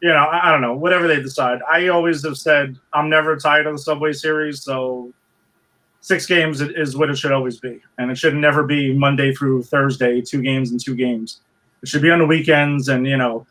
You 0.00 0.08
know, 0.08 0.16
I, 0.16 0.48
I 0.48 0.50
don't 0.52 0.62
know. 0.62 0.74
Whatever 0.74 1.06
they 1.06 1.20
decide. 1.20 1.60
I 1.70 1.88
always 1.88 2.24
have 2.24 2.36
said 2.38 2.76
I'm 2.92 3.08
never 3.08 3.36
tired 3.36 3.66
of 3.66 3.74
the 3.74 3.78
Subway 3.78 4.14
Series, 4.14 4.62
so 4.62 5.12
six 6.00 6.26
games 6.26 6.60
is- 6.62 6.96
what 6.96 7.10
it 7.10 7.16
should 7.16 7.30
always 7.30 7.60
be, 7.60 7.80
and 7.98 8.10
it 8.10 8.16
should 8.16 8.34
never 8.34 8.64
be 8.64 8.94
Monday 8.94 9.34
through 9.34 9.62
Thursday, 9.64 10.20
two 10.22 10.42
games 10.42 10.70
and 10.70 10.82
two 10.82 10.96
games. 10.96 11.42
It 11.82 11.88
should 11.88 12.02
be 12.02 12.10
on 12.10 12.18
the 12.20 12.26
weekends, 12.26 12.88
and 12.88 13.06
you 13.06 13.18
know, 13.18 13.46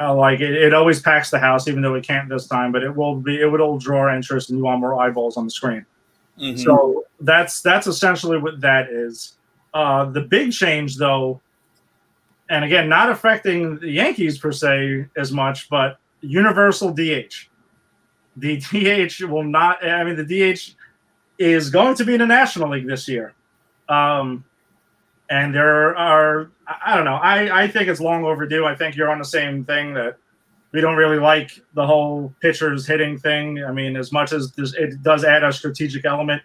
uh, 0.00 0.14
like 0.14 0.40
it, 0.40 0.52
it 0.54 0.72
always 0.74 1.00
packs 1.00 1.30
the 1.30 1.38
house, 1.40 1.66
even 1.66 1.82
though 1.82 1.94
it 1.96 2.04
can't 2.04 2.28
this 2.28 2.46
time. 2.46 2.70
But 2.70 2.84
it 2.84 2.94
will 2.94 3.16
be, 3.16 3.40
it 3.40 3.46
will 3.46 3.78
draw 3.78 4.14
interest, 4.14 4.50
and 4.50 4.58
you 4.58 4.64
want 4.64 4.80
more 4.80 5.00
eyeballs 5.00 5.36
on 5.36 5.44
the 5.44 5.50
screen. 5.50 5.84
Mhm. 6.38 6.58
So 6.58 7.04
that's 7.20 7.60
that's 7.62 7.86
essentially 7.86 8.38
what 8.38 8.60
that 8.60 8.88
is. 8.90 9.36
Uh, 9.74 10.06
the 10.06 10.20
big 10.22 10.52
change, 10.52 10.96
though, 10.96 11.40
and 12.48 12.64
again, 12.64 12.88
not 12.88 13.10
affecting 13.10 13.78
the 13.78 13.90
Yankees 13.90 14.38
per 14.38 14.52
se 14.52 15.06
as 15.16 15.32
much, 15.32 15.68
but 15.68 15.98
universal 16.20 16.90
DH. 16.92 17.48
The 18.36 18.56
DH 18.60 19.22
will 19.24 19.44
not. 19.44 19.84
I 19.84 20.04
mean, 20.04 20.16
the 20.16 20.24
DH 20.54 20.74
is 21.38 21.70
going 21.70 21.94
to 21.96 22.04
be 22.04 22.14
in 22.14 22.20
the 22.20 22.26
National 22.26 22.70
League 22.70 22.86
this 22.86 23.08
year, 23.08 23.34
um, 23.88 24.44
and 25.30 25.54
there 25.54 25.96
are. 25.96 26.50
I 26.84 26.94
don't 26.96 27.04
know. 27.04 27.16
I 27.16 27.64
I 27.64 27.68
think 27.68 27.88
it's 27.88 28.00
long 28.00 28.24
overdue. 28.24 28.64
I 28.64 28.74
think 28.74 28.96
you're 28.96 29.10
on 29.10 29.18
the 29.18 29.24
same 29.24 29.64
thing 29.64 29.94
that 29.94 30.18
we 30.72 30.80
don't 30.80 30.96
really 30.96 31.18
like 31.18 31.60
the 31.74 31.86
whole 31.86 32.34
pitchers 32.40 32.86
hitting 32.86 33.18
thing. 33.18 33.64
I 33.64 33.72
mean, 33.72 33.96
as 33.96 34.12
much 34.12 34.32
as 34.32 34.52
this, 34.52 34.74
it 34.74 35.02
does 35.02 35.24
add 35.24 35.44
a 35.44 35.52
strategic 35.52 36.04
element, 36.04 36.42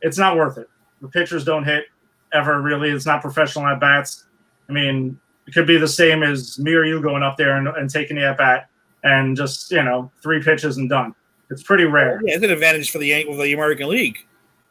it's 0.00 0.18
not 0.18 0.36
worth 0.36 0.58
it. 0.58 0.68
The 1.02 1.08
pitchers 1.08 1.44
don't 1.44 1.64
hit 1.64 1.84
ever 2.32 2.60
really. 2.62 2.90
It's 2.90 3.06
not 3.06 3.20
professional 3.20 3.66
at 3.66 3.80
bats. 3.80 4.24
I 4.68 4.72
mean, 4.72 5.18
it 5.46 5.52
could 5.52 5.66
be 5.66 5.76
the 5.76 5.88
same 5.88 6.22
as 6.22 6.58
me 6.58 6.72
or 6.74 6.84
you 6.84 7.00
going 7.02 7.22
up 7.22 7.36
there 7.36 7.56
and, 7.56 7.68
and 7.68 7.90
taking 7.90 8.16
the 8.16 8.24
at 8.26 8.38
bat 8.38 8.68
and 9.02 9.36
just 9.36 9.70
you 9.70 9.82
know 9.82 10.10
three 10.22 10.42
pitches 10.42 10.78
and 10.78 10.88
done. 10.88 11.14
It's 11.50 11.62
pretty 11.62 11.84
rare. 11.84 12.20
Yeah, 12.24 12.34
it's 12.36 12.44
an 12.44 12.50
advantage 12.50 12.90
for 12.90 12.98
the 12.98 13.24
for 13.24 13.36
the 13.42 13.52
American 13.52 13.88
League 13.88 14.18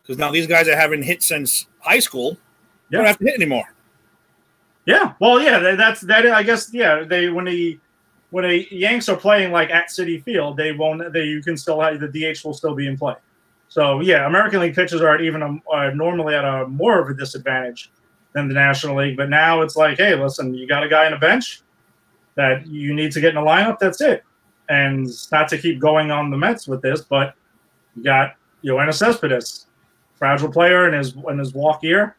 because 0.01 0.17
now 0.17 0.31
these 0.31 0.47
guys 0.47 0.65
that 0.65 0.77
haven't 0.77 1.03
hit 1.03 1.21
since 1.21 1.67
high 1.79 1.99
school 1.99 2.37
Yeah. 2.89 2.97
don't 2.99 3.05
have 3.07 3.19
to 3.19 3.25
hit 3.25 3.35
anymore. 3.35 3.73
Yeah, 4.85 5.13
well, 5.19 5.39
yeah, 5.39 5.75
that's 5.75 6.01
that. 6.01 6.25
I 6.25 6.43
guess 6.43 6.73
yeah, 6.73 7.03
they 7.03 7.29
when 7.29 7.45
the 7.45 7.79
when 8.33 8.49
the 8.49 8.67
Yanks 8.71 9.09
are 9.09 9.15
playing 9.15 9.51
like 9.51 9.69
at 9.69 9.89
Citi 9.89 10.23
Field, 10.23 10.57
they 10.57 10.71
won't. 10.71 11.13
They 11.13 11.25
you 11.25 11.43
can 11.43 11.55
still 11.55 11.79
have 11.79 11.99
the 11.99 12.07
DH 12.07 12.43
will 12.43 12.55
still 12.55 12.73
be 12.73 12.87
in 12.87 12.97
play. 12.97 13.13
So 13.67 13.99
yeah, 13.99 14.25
American 14.25 14.59
League 14.59 14.73
pitchers 14.73 15.01
are 15.01 15.21
even 15.21 15.43
a, 15.43 15.55
are 15.71 15.93
normally 15.93 16.33
at 16.33 16.43
a 16.43 16.67
more 16.67 16.99
of 16.99 17.09
a 17.09 17.13
disadvantage 17.13 17.91
than 18.33 18.47
the 18.47 18.55
National 18.55 18.97
League. 18.97 19.17
But 19.17 19.29
now 19.29 19.61
it's 19.61 19.75
like, 19.75 19.99
hey, 19.99 20.15
listen, 20.15 20.55
you 20.55 20.67
got 20.67 20.81
a 20.81 20.89
guy 20.89 21.05
on 21.05 21.13
a 21.13 21.19
bench 21.19 21.61
that 22.33 22.65
you 22.65 22.95
need 22.95 23.11
to 23.11 23.21
get 23.21 23.29
in 23.29 23.35
the 23.35 23.47
lineup. 23.47 23.77
That's 23.77 24.01
it. 24.01 24.23
And 24.67 25.07
not 25.31 25.47
to 25.49 25.59
keep 25.59 25.79
going 25.79 26.09
on 26.09 26.31
the 26.31 26.37
Mets 26.37 26.67
with 26.67 26.81
this, 26.81 27.01
but 27.01 27.35
you 27.95 28.01
got 28.03 28.33
Yoenis 28.65 28.95
Cespedes, 28.95 29.67
fragile 30.15 30.51
player 30.51 30.87
in 30.87 30.97
his 30.97 31.13
in 31.29 31.37
his 31.37 31.53
walk 31.53 31.83
year. 31.83 32.15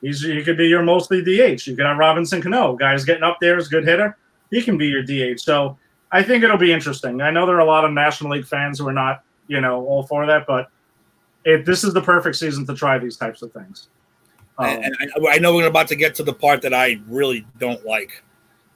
He's 0.00 0.20
he 0.20 0.42
could 0.42 0.56
be 0.56 0.66
your 0.66 0.82
mostly 0.82 1.22
DH. 1.22 1.64
You 1.68 1.76
could 1.76 1.86
have 1.86 1.96
Robinson 1.96 2.42
Cano, 2.42 2.74
guys 2.74 3.04
getting 3.04 3.22
up 3.22 3.36
there 3.40 3.56
is 3.56 3.68
good 3.68 3.86
hitter. 3.86 4.16
He 4.50 4.62
can 4.62 4.78
be 4.78 4.86
your 4.86 5.02
DH. 5.02 5.40
So 5.40 5.78
I 6.12 6.22
think 6.22 6.44
it'll 6.44 6.56
be 6.56 6.72
interesting. 6.72 7.20
I 7.20 7.30
know 7.30 7.46
there 7.46 7.56
are 7.56 7.60
a 7.60 7.64
lot 7.64 7.84
of 7.84 7.92
National 7.92 8.30
League 8.32 8.46
fans 8.46 8.78
who 8.78 8.88
are 8.88 8.92
not, 8.92 9.24
you 9.48 9.60
know, 9.60 9.84
all 9.84 10.04
for 10.04 10.26
that, 10.26 10.46
but 10.46 10.70
it, 11.44 11.66
this 11.66 11.84
is 11.84 11.92
the 11.92 12.00
perfect 12.00 12.36
season 12.36 12.66
to 12.66 12.74
try 12.74 12.98
these 12.98 13.16
types 13.16 13.42
of 13.42 13.52
things. 13.52 13.88
Um, 14.58 14.66
and 14.68 14.96
I, 15.02 15.34
I 15.34 15.38
know 15.38 15.54
we're 15.54 15.66
about 15.66 15.88
to 15.88 15.96
get 15.96 16.14
to 16.16 16.22
the 16.22 16.32
part 16.32 16.62
that 16.62 16.72
I 16.72 17.00
really 17.08 17.44
don't 17.58 17.84
like. 17.84 18.22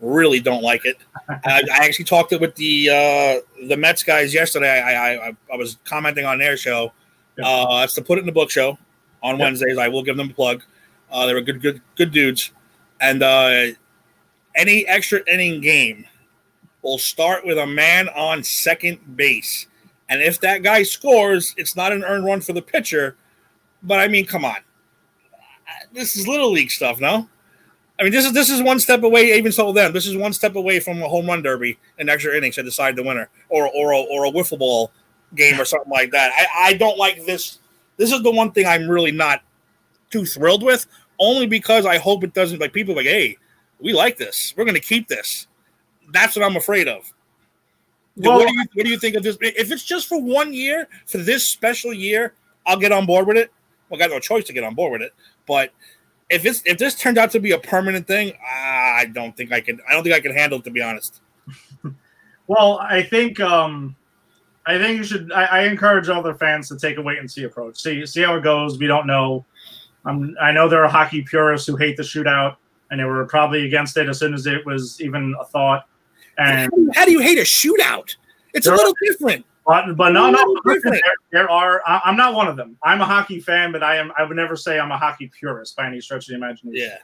Really 0.00 0.40
don't 0.40 0.62
like 0.62 0.84
it. 0.84 0.96
I, 1.28 1.62
I 1.72 1.84
actually 1.84 2.04
talked 2.04 2.32
it 2.32 2.40
with 2.40 2.54
the 2.54 2.88
uh, 2.88 3.66
the 3.66 3.76
Mets 3.76 4.02
guys 4.02 4.32
yesterday. 4.32 4.80
I, 4.80 4.92
I 4.92 5.28
I 5.28 5.36
I 5.52 5.56
was 5.56 5.78
commenting 5.84 6.24
on 6.24 6.38
their 6.38 6.56
show. 6.56 6.92
Yeah. 7.36 7.46
Uh, 7.46 7.82
it's 7.84 7.94
the 7.94 8.02
Put 8.02 8.18
It 8.18 8.20
in 8.20 8.26
the 8.26 8.32
Book 8.32 8.50
show 8.50 8.78
on 9.22 9.38
Yeah. 9.38 9.44
Wednesdays. 9.44 9.78
I 9.78 9.88
will 9.88 10.02
give 10.02 10.16
them 10.16 10.30
a 10.30 10.34
plug. 10.34 10.62
Uh, 11.10 11.26
they 11.26 11.34
were 11.34 11.40
good, 11.40 11.60
good, 11.60 11.80
good 11.96 12.12
dudes. 12.12 12.52
And 13.00 13.22
uh, 13.22 13.66
any 14.54 14.86
extra 14.86 15.20
inning 15.32 15.60
game 15.60 16.06
will 16.82 16.98
start 16.98 17.44
with 17.44 17.58
a 17.58 17.66
man 17.66 18.08
on 18.10 18.42
second 18.42 19.16
base. 19.16 19.66
And 20.08 20.22
if 20.22 20.40
that 20.40 20.62
guy 20.62 20.82
scores, 20.82 21.54
it's 21.56 21.76
not 21.76 21.92
an 21.92 22.04
earned 22.04 22.24
run 22.24 22.40
for 22.40 22.52
the 22.52 22.62
pitcher. 22.62 23.16
But 23.82 24.00
I 24.00 24.08
mean, 24.08 24.26
come 24.26 24.44
on. 24.44 24.56
This 25.92 26.16
is 26.16 26.26
little 26.26 26.50
league 26.50 26.70
stuff, 26.70 26.98
no? 27.00 27.28
I 27.98 28.04
mean, 28.04 28.12
this 28.12 28.24
is 28.24 28.32
this 28.32 28.48
is 28.48 28.62
one 28.62 28.78
step 28.78 29.02
away. 29.02 29.36
Even 29.36 29.50
so, 29.50 29.72
them 29.72 29.92
this 29.92 30.06
is 30.06 30.16
one 30.16 30.32
step 30.32 30.54
away 30.54 30.78
from 30.78 31.02
a 31.02 31.08
home 31.08 31.26
run 31.26 31.42
derby 31.42 31.78
and 31.98 32.08
extra 32.08 32.36
innings 32.36 32.54
to 32.54 32.62
decide 32.62 32.94
the 32.94 33.02
winner, 33.02 33.28
or 33.48 33.68
or 33.74 33.92
a, 33.92 33.98
or 33.98 34.24
a 34.24 34.30
wiffle 34.30 34.58
ball 34.58 34.92
game 35.34 35.60
or 35.60 35.64
something 35.64 35.90
like 35.90 36.12
that. 36.12 36.32
I, 36.36 36.68
I 36.68 36.72
don't 36.74 36.96
like 36.96 37.26
this. 37.26 37.58
This 37.96 38.12
is 38.12 38.22
the 38.22 38.30
one 38.30 38.52
thing 38.52 38.66
I'm 38.66 38.88
really 38.88 39.10
not 39.10 39.42
too 40.10 40.24
thrilled 40.24 40.62
with, 40.62 40.86
only 41.18 41.46
because 41.46 41.86
I 41.86 41.98
hope 41.98 42.22
it 42.22 42.34
doesn't 42.34 42.60
like 42.60 42.72
people 42.72 42.94
like, 42.94 43.06
hey, 43.06 43.36
we 43.80 43.92
like 43.92 44.16
this. 44.16 44.54
We're 44.56 44.64
going 44.64 44.74
to 44.74 44.80
keep 44.80 45.08
this. 45.08 45.46
That's 46.12 46.36
what 46.36 46.44
I'm 46.44 46.56
afraid 46.56 46.88
of. 46.88 47.12
Well- 48.16 48.38
what 48.38 48.48
do 48.48 48.54
you 48.54 48.64
what 48.74 48.84
do 48.84 48.90
you 48.90 48.98
think 48.98 49.16
of 49.16 49.22
this? 49.22 49.38
If 49.40 49.70
it's 49.70 49.84
just 49.84 50.08
for 50.08 50.20
one 50.20 50.52
year, 50.52 50.88
for 51.06 51.18
this 51.18 51.46
special 51.46 51.92
year, 51.92 52.34
I'll 52.66 52.78
get 52.78 52.92
on 52.92 53.06
board 53.06 53.26
with 53.26 53.36
it. 53.36 53.52
Well, 53.88 54.00
I 54.00 54.06
got 54.06 54.10
no 54.10 54.20
choice 54.20 54.44
to 54.44 54.52
get 54.52 54.64
on 54.64 54.74
board 54.74 54.92
with 54.92 55.02
it. 55.02 55.12
But 55.46 55.72
if 56.28 56.44
it's 56.44 56.62
if 56.66 56.78
this 56.78 56.94
turned 56.94 57.16
out 57.16 57.30
to 57.32 57.40
be 57.40 57.52
a 57.52 57.58
permanent 57.58 58.06
thing, 58.06 58.32
I 58.44 59.06
don't 59.12 59.36
think 59.36 59.52
I 59.52 59.60
can. 59.60 59.80
I 59.88 59.92
don't 59.92 60.02
think 60.02 60.14
I 60.14 60.20
can 60.20 60.34
handle 60.34 60.58
it. 60.58 60.64
To 60.64 60.70
be 60.70 60.82
honest. 60.82 61.20
Well, 62.48 62.78
I 62.78 63.02
think 63.02 63.40
um, 63.40 63.94
I 64.66 64.78
think 64.78 64.96
you 64.96 65.04
should. 65.04 65.30
I, 65.32 65.44
I 65.44 65.60
encourage 65.64 66.08
other 66.08 66.34
fans 66.34 66.68
to 66.68 66.78
take 66.78 66.96
a 66.96 67.02
wait 67.02 67.18
and 67.18 67.30
see 67.30 67.44
approach. 67.44 67.78
See 67.78 68.04
see 68.06 68.22
how 68.22 68.36
it 68.36 68.42
goes. 68.42 68.78
We 68.78 68.86
don't 68.86 69.06
know. 69.06 69.44
Um, 70.06 70.34
I 70.40 70.50
know 70.52 70.66
there 70.66 70.82
are 70.82 70.88
hockey 70.88 71.20
purists 71.20 71.66
who 71.66 71.76
hate 71.76 71.98
the 71.98 72.02
shootout, 72.02 72.56
and 72.90 73.00
they 73.00 73.04
were 73.04 73.24
probably 73.26 73.66
against 73.66 73.96
it 73.96 74.08
as 74.08 74.18
soon 74.18 74.34
as 74.34 74.46
it 74.46 74.64
was 74.66 75.00
even 75.00 75.34
a 75.40 75.44
thought. 75.44 75.86
And 76.38 76.58
How 76.60 76.66
do 76.76 76.80
you- 76.82 76.90
how 76.94 77.04
do 77.04 77.12
you 77.12 77.20
hate 77.20 77.38
a 77.38 77.42
shootout? 77.42 78.14
It's 78.54 78.66
a 78.66 78.70
little 78.74 78.94
different. 79.04 79.44
but, 79.66 79.96
but 79.96 80.10
no, 80.10 80.30
no, 80.30 80.38
there, 80.92 81.02
there 81.32 81.50
are. 81.50 81.82
I, 81.86 82.00
I'm 82.04 82.16
not 82.16 82.32
one 82.34 82.48
of 82.48 82.56
them. 82.56 82.76
I'm 82.82 83.00
a 83.00 83.04
hockey 83.04 83.40
fan, 83.40 83.70
but 83.72 83.82
I 83.82 83.96
am. 83.96 84.10
I 84.16 84.22
would 84.24 84.36
never 84.36 84.56
say 84.56 84.78
I'm 84.80 84.90
a 84.90 84.96
hockey 84.96 85.30
purist 85.38 85.76
by 85.76 85.86
any 85.86 86.00
stretch 86.00 86.24
of 86.28 86.28
the 86.28 86.36
imagination. 86.36 86.70
Yeah, 86.88 86.96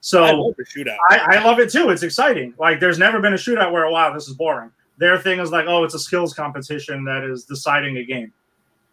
So 0.00 0.22
I 0.24 0.32
love 0.32 0.54
shootout. 0.76 0.96
I, 1.08 1.36
I 1.38 1.44
love 1.44 1.58
it 1.60 1.70
too. 1.70 1.88
It's 1.90 2.02
exciting. 2.02 2.52
Like 2.58 2.78
there's 2.80 2.98
never 2.98 3.20
been 3.20 3.32
a 3.32 3.36
shootout 3.36 3.72
where 3.72 3.88
wow, 3.88 4.12
this 4.12 4.28
is 4.28 4.34
boring. 4.34 4.70
Their 4.98 5.18
thing 5.18 5.40
is 5.40 5.50
like, 5.50 5.66
oh, 5.66 5.82
it's 5.84 5.94
a 5.94 5.98
skills 5.98 6.34
competition 6.34 7.04
that 7.04 7.24
is 7.24 7.44
deciding 7.44 7.96
a 7.96 8.04
game. 8.04 8.32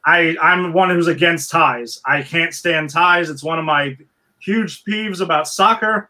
I 0.05 0.35
I'm 0.41 0.71
one 0.73 0.89
who's 0.89 1.07
against 1.07 1.51
ties. 1.51 1.99
I 2.05 2.23
can't 2.23 2.53
stand 2.53 2.89
ties. 2.89 3.29
It's 3.29 3.43
one 3.43 3.59
of 3.59 3.65
my 3.65 3.97
huge 4.39 4.83
peeves 4.85 5.19
about 5.21 5.47
soccer. 5.47 6.09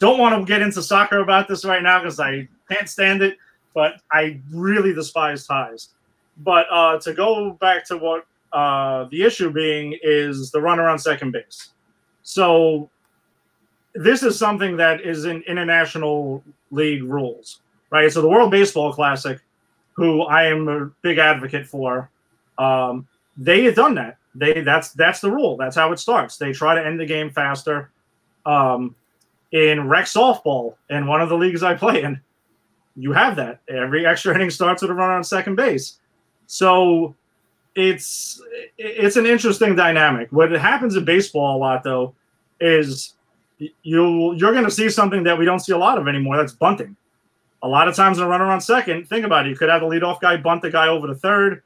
Don't 0.00 0.18
want 0.18 0.34
to 0.34 0.44
get 0.44 0.62
into 0.62 0.82
soccer 0.82 1.18
about 1.18 1.46
this 1.46 1.64
right 1.64 1.82
now 1.82 2.00
because 2.00 2.18
I 2.18 2.48
can't 2.68 2.88
stand 2.88 3.22
it. 3.22 3.36
But 3.74 4.00
I 4.10 4.40
really 4.52 4.92
despise 4.92 5.46
ties. 5.46 5.90
But 6.38 6.66
uh, 6.72 6.98
to 7.00 7.14
go 7.14 7.52
back 7.52 7.86
to 7.86 7.96
what 7.96 8.26
uh, 8.52 9.04
the 9.10 9.22
issue 9.22 9.52
being 9.52 9.96
is 10.02 10.50
the 10.50 10.60
runner 10.60 10.88
on 10.88 10.98
second 10.98 11.30
base. 11.30 11.68
So 12.22 12.90
this 13.94 14.22
is 14.22 14.38
something 14.38 14.76
that 14.76 15.02
is 15.02 15.24
in 15.24 15.42
international 15.42 16.42
league 16.70 17.04
rules, 17.04 17.60
right? 17.90 18.10
So 18.10 18.22
the 18.22 18.28
World 18.28 18.50
Baseball 18.50 18.92
Classic, 18.92 19.38
who 19.92 20.22
I 20.22 20.44
am 20.46 20.68
a 20.68 20.86
big 21.02 21.18
advocate 21.18 21.66
for, 21.66 22.10
um, 22.58 23.06
they 23.36 23.64
have 23.64 23.74
done 23.74 23.94
that. 23.94 24.16
They 24.34 24.60
that's 24.60 24.92
that's 24.92 25.20
the 25.20 25.30
rule. 25.30 25.56
That's 25.56 25.76
how 25.76 25.92
it 25.92 25.98
starts. 25.98 26.36
They 26.36 26.52
try 26.52 26.74
to 26.74 26.84
end 26.84 27.00
the 27.00 27.06
game 27.06 27.30
faster. 27.30 27.90
Um, 28.46 28.94
in 29.52 29.88
rec 29.88 30.04
softball, 30.04 30.74
in 30.88 31.06
one 31.06 31.20
of 31.20 31.28
the 31.28 31.36
leagues 31.36 31.62
I 31.62 31.74
play 31.74 32.02
in, 32.02 32.20
you 32.96 33.12
have 33.12 33.36
that. 33.36 33.60
Every 33.68 34.06
extra 34.06 34.34
inning 34.34 34.50
starts 34.50 34.82
with 34.82 34.90
a 34.90 34.94
runner 34.94 35.14
on 35.14 35.24
second 35.24 35.56
base. 35.56 35.98
So 36.46 37.14
it's 37.74 38.42
it's 38.78 39.16
an 39.16 39.26
interesting 39.26 39.76
dynamic. 39.76 40.28
What 40.32 40.50
happens 40.52 40.96
in 40.96 41.04
baseball 41.04 41.56
a 41.56 41.58
lot 41.58 41.82
though 41.82 42.14
is 42.60 43.14
you 43.58 44.34
you're 44.34 44.52
going 44.52 44.64
to 44.64 44.70
see 44.70 44.88
something 44.88 45.22
that 45.24 45.38
we 45.38 45.44
don't 45.44 45.60
see 45.60 45.72
a 45.72 45.78
lot 45.78 45.98
of 45.98 46.08
anymore. 46.08 46.36
That's 46.36 46.52
bunting. 46.52 46.96
A 47.62 47.68
lot 47.68 47.88
of 47.88 47.94
times 47.94 48.18
a 48.18 48.26
runner 48.26 48.46
on 48.46 48.60
second, 48.60 49.08
think 49.08 49.24
about 49.24 49.46
it. 49.46 49.50
You 49.50 49.56
could 49.56 49.68
have 49.68 49.82
the 49.82 49.86
leadoff 49.86 50.20
guy 50.20 50.36
bunt 50.36 50.62
the 50.62 50.70
guy 50.70 50.88
over 50.88 51.06
to 51.06 51.14
third. 51.14 51.62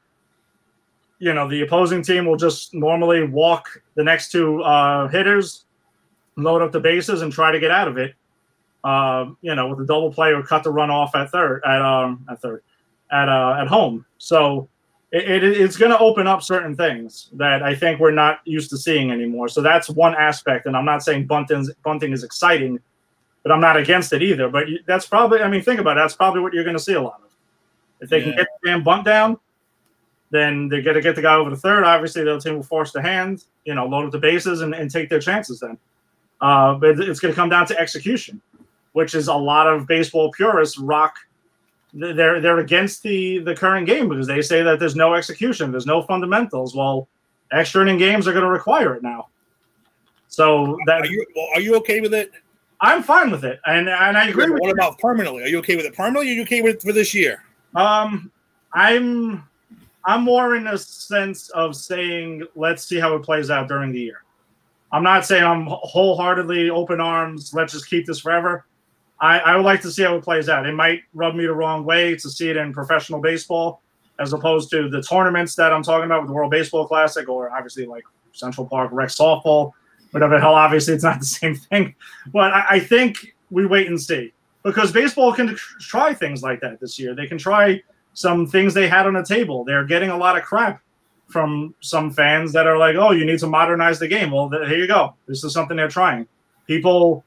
You 1.19 1.33
know, 1.33 1.47
the 1.47 1.61
opposing 1.61 2.03
team 2.03 2.25
will 2.25 2.35
just 2.35 2.73
normally 2.73 3.23
walk 3.23 3.81
the 3.95 4.03
next 4.03 4.31
two 4.31 4.61
uh, 4.61 5.07
hitters, 5.07 5.64
load 6.35 6.61
up 6.61 6.71
the 6.71 6.79
bases, 6.79 7.21
and 7.21 7.31
try 7.31 7.51
to 7.51 7.59
get 7.59 7.71
out 7.71 7.87
of 7.87 7.97
it. 7.97 8.15
Um, 8.83 9.37
you 9.41 9.55
know, 9.55 9.67
with 9.69 9.79
a 9.79 9.85
double 9.85 10.13
play 10.13 10.31
or 10.31 10.43
cut 10.43 10.63
the 10.63 10.69
run 10.69 10.91
off 10.91 11.15
at 11.15 11.31
third, 11.31 11.63
at 11.65 11.81
um, 11.81 12.25
at 12.29 12.39
third, 12.41 12.61
at 13.11 13.27
uh, 13.27 13.57
at 13.59 13.67
home. 13.67 14.05
So 14.19 14.69
it, 15.11 15.43
it, 15.43 15.43
it's 15.43 15.75
going 15.75 15.91
to 15.91 15.97
open 15.97 16.27
up 16.27 16.43
certain 16.43 16.75
things 16.75 17.29
that 17.33 17.63
I 17.63 17.73
think 17.73 17.99
we're 17.99 18.11
not 18.11 18.41
used 18.45 18.69
to 18.71 18.77
seeing 18.77 19.11
anymore. 19.11 19.47
So 19.47 19.61
that's 19.61 19.89
one 19.89 20.13
aspect, 20.13 20.67
and 20.67 20.77
I'm 20.77 20.85
not 20.85 21.03
saying 21.03 21.25
bunting 21.25 21.67
bunting 21.83 22.11
is 22.11 22.23
exciting, 22.23 22.79
but 23.41 23.51
I'm 23.51 23.61
not 23.61 23.77
against 23.77 24.13
it 24.13 24.21
either. 24.21 24.49
But 24.49 24.67
that's 24.85 25.07
probably, 25.07 25.41
I 25.41 25.49
mean, 25.49 25.63
think 25.63 25.79
about 25.79 25.97
it. 25.97 26.01
That's 26.01 26.15
probably 26.15 26.41
what 26.41 26.53
you're 26.53 26.63
going 26.63 26.77
to 26.77 26.83
see 26.83 26.93
a 26.93 27.01
lot 27.01 27.21
of. 27.23 27.31
If 28.01 28.09
they 28.09 28.21
can 28.21 28.35
get 28.35 28.47
the 28.61 28.69
damn 28.69 28.83
bunt 28.83 29.05
down, 29.05 29.39
then 30.29 30.67
they're 30.67 30.81
going 30.81 30.95
to 30.95 31.01
get 31.01 31.15
the 31.15 31.21
guy 31.21 31.35
over 31.35 31.49
the 31.49 31.55
third. 31.55 31.85
Obviously, 31.85 32.23
the 32.23 32.33
other 32.33 32.41
team 32.41 32.55
will 32.55 32.63
force 32.63 32.91
the 32.91 33.01
hand, 33.01 33.45
you 33.63 33.73
know, 33.73 33.87
load 33.87 34.05
up 34.05 34.11
the 34.11 34.19
bases 34.19 34.61
and, 34.61 34.75
and 34.75 34.91
take 34.91 35.09
their 35.09 35.19
chances 35.19 35.59
then. 35.61 35.77
Uh, 36.41 36.75
but 36.75 36.99
it's 36.99 37.19
going 37.19 37.33
to 37.33 37.35
come 37.35 37.49
down 37.49 37.65
to 37.65 37.79
execution, 37.79 38.41
which 38.93 39.15
is 39.15 39.27
a 39.27 39.33
lot 39.33 39.67
of 39.67 39.87
baseball 39.87 40.31
purists 40.31 40.77
rock 40.77 41.15
they're 41.95 42.41
they're 42.41 42.59
against 42.59 43.03
the 43.03 43.39
the 43.39 43.55
current 43.55 43.87
game 43.87 44.09
because 44.09 44.27
they 44.27 44.41
say 44.41 44.61
that 44.61 44.79
there's 44.79 44.95
no 44.95 45.13
execution, 45.13 45.71
there's 45.71 45.85
no 45.85 46.01
fundamentals. 46.03 46.75
Well, 46.75 47.07
extra 47.51 47.81
inning 47.81 47.97
games 47.97 48.27
are 48.27 48.33
going 48.33 48.43
to 48.43 48.51
require 48.51 48.95
it 48.95 49.01
now. 49.01 49.29
So 50.27 50.77
that 50.87 51.01
Are 51.01 51.05
you 51.05 51.25
well, 51.35 51.47
are 51.55 51.61
you 51.61 51.75
okay 51.77 52.01
with 52.01 52.13
it? 52.13 52.31
I'm 52.81 53.01
fine 53.01 53.31
with 53.31 53.45
it, 53.45 53.61
and 53.65 53.87
and 53.87 54.17
I 54.17 54.27
agree 54.27 54.49
with 54.49 54.59
What 54.59 54.67
you. 54.67 54.73
about 54.73 54.99
permanently? 54.99 55.43
Are 55.43 55.47
you 55.47 55.59
okay 55.59 55.77
with 55.77 55.85
it 55.85 55.95
permanently? 55.95 56.27
Or 56.27 56.31
are 56.31 56.35
you 56.35 56.41
okay 56.41 56.61
with 56.61 56.75
it 56.75 56.81
for 56.81 56.91
this 56.91 57.13
year? 57.13 57.43
Um, 57.73 58.29
I'm 58.73 59.47
I'm 60.03 60.23
more 60.23 60.57
in 60.57 60.67
a 60.67 60.77
sense 60.77 61.49
of 61.51 61.77
saying 61.77 62.43
let's 62.55 62.83
see 62.83 62.99
how 62.99 63.15
it 63.15 63.23
plays 63.23 63.49
out 63.49 63.69
during 63.69 63.93
the 63.93 64.01
year. 64.01 64.24
I'm 64.91 65.03
not 65.03 65.25
saying 65.25 65.43
I'm 65.43 65.67
wholeheartedly 65.67 66.69
open 66.69 67.01
arms. 67.01 67.53
Let's 67.53 67.73
just 67.73 67.89
keep 67.89 68.05
this 68.05 68.19
forever. 68.19 68.65
I, 69.19 69.39
I 69.39 69.55
would 69.55 69.65
like 69.65 69.81
to 69.81 69.91
see 69.91 70.03
how 70.03 70.15
it 70.15 70.23
plays 70.23 70.49
out. 70.49 70.65
It 70.65 70.73
might 70.73 71.01
rub 71.13 71.35
me 71.35 71.45
the 71.45 71.53
wrong 71.53 71.85
way 71.85 72.15
to 72.15 72.29
see 72.29 72.49
it 72.49 72.57
in 72.57 72.73
professional 72.73 73.21
baseball 73.21 73.81
as 74.19 74.33
opposed 74.33 74.69
to 74.71 74.89
the 74.89 75.01
tournaments 75.01 75.55
that 75.55 75.73
I'm 75.73 75.83
talking 75.83 76.05
about 76.05 76.21
with 76.21 76.29
the 76.29 76.33
World 76.33 76.51
Baseball 76.51 76.87
Classic 76.87 77.27
or 77.27 77.49
obviously 77.51 77.85
like 77.85 78.03
Central 78.31 78.65
Park 78.67 78.91
Rec 78.93 79.09
Softball, 79.09 79.71
whatever 80.11 80.35
the 80.35 80.41
hell. 80.41 80.55
Obviously, 80.55 80.93
it's 80.93 81.03
not 81.03 81.19
the 81.19 81.25
same 81.25 81.55
thing. 81.55 81.95
But 82.31 82.53
I, 82.53 82.65
I 82.71 82.79
think 82.79 83.35
we 83.51 83.65
wait 83.65 83.87
and 83.87 84.01
see 84.01 84.33
because 84.63 84.91
baseball 84.91 85.33
can 85.33 85.55
try 85.79 86.13
things 86.13 86.41
like 86.43 86.61
that 86.61 86.79
this 86.79 86.97
year. 86.99 87.13
They 87.13 87.27
can 87.27 87.37
try 87.37 87.81
some 88.13 88.47
things 88.47 88.73
they 88.73 88.87
had 88.87 89.07
on 89.07 89.13
the 89.13 89.23
table. 89.23 89.63
They're 89.63 89.85
getting 89.85 90.09
a 90.09 90.17
lot 90.17 90.37
of 90.37 90.43
crap 90.43 90.81
from 91.27 91.73
some 91.81 92.11
fans 92.11 92.53
that 92.53 92.67
are 92.67 92.77
like, 92.77 92.95
"Oh, 92.95 93.11
you 93.11 93.25
need 93.25 93.39
to 93.39 93.47
modernize 93.47 93.99
the 93.99 94.07
game." 94.07 94.31
Well, 94.31 94.49
th- 94.49 94.67
here 94.67 94.77
you 94.77 94.87
go. 94.87 95.15
This 95.27 95.43
is 95.43 95.53
something 95.53 95.77
they're 95.77 95.87
trying. 95.87 96.27
People, 96.67 97.23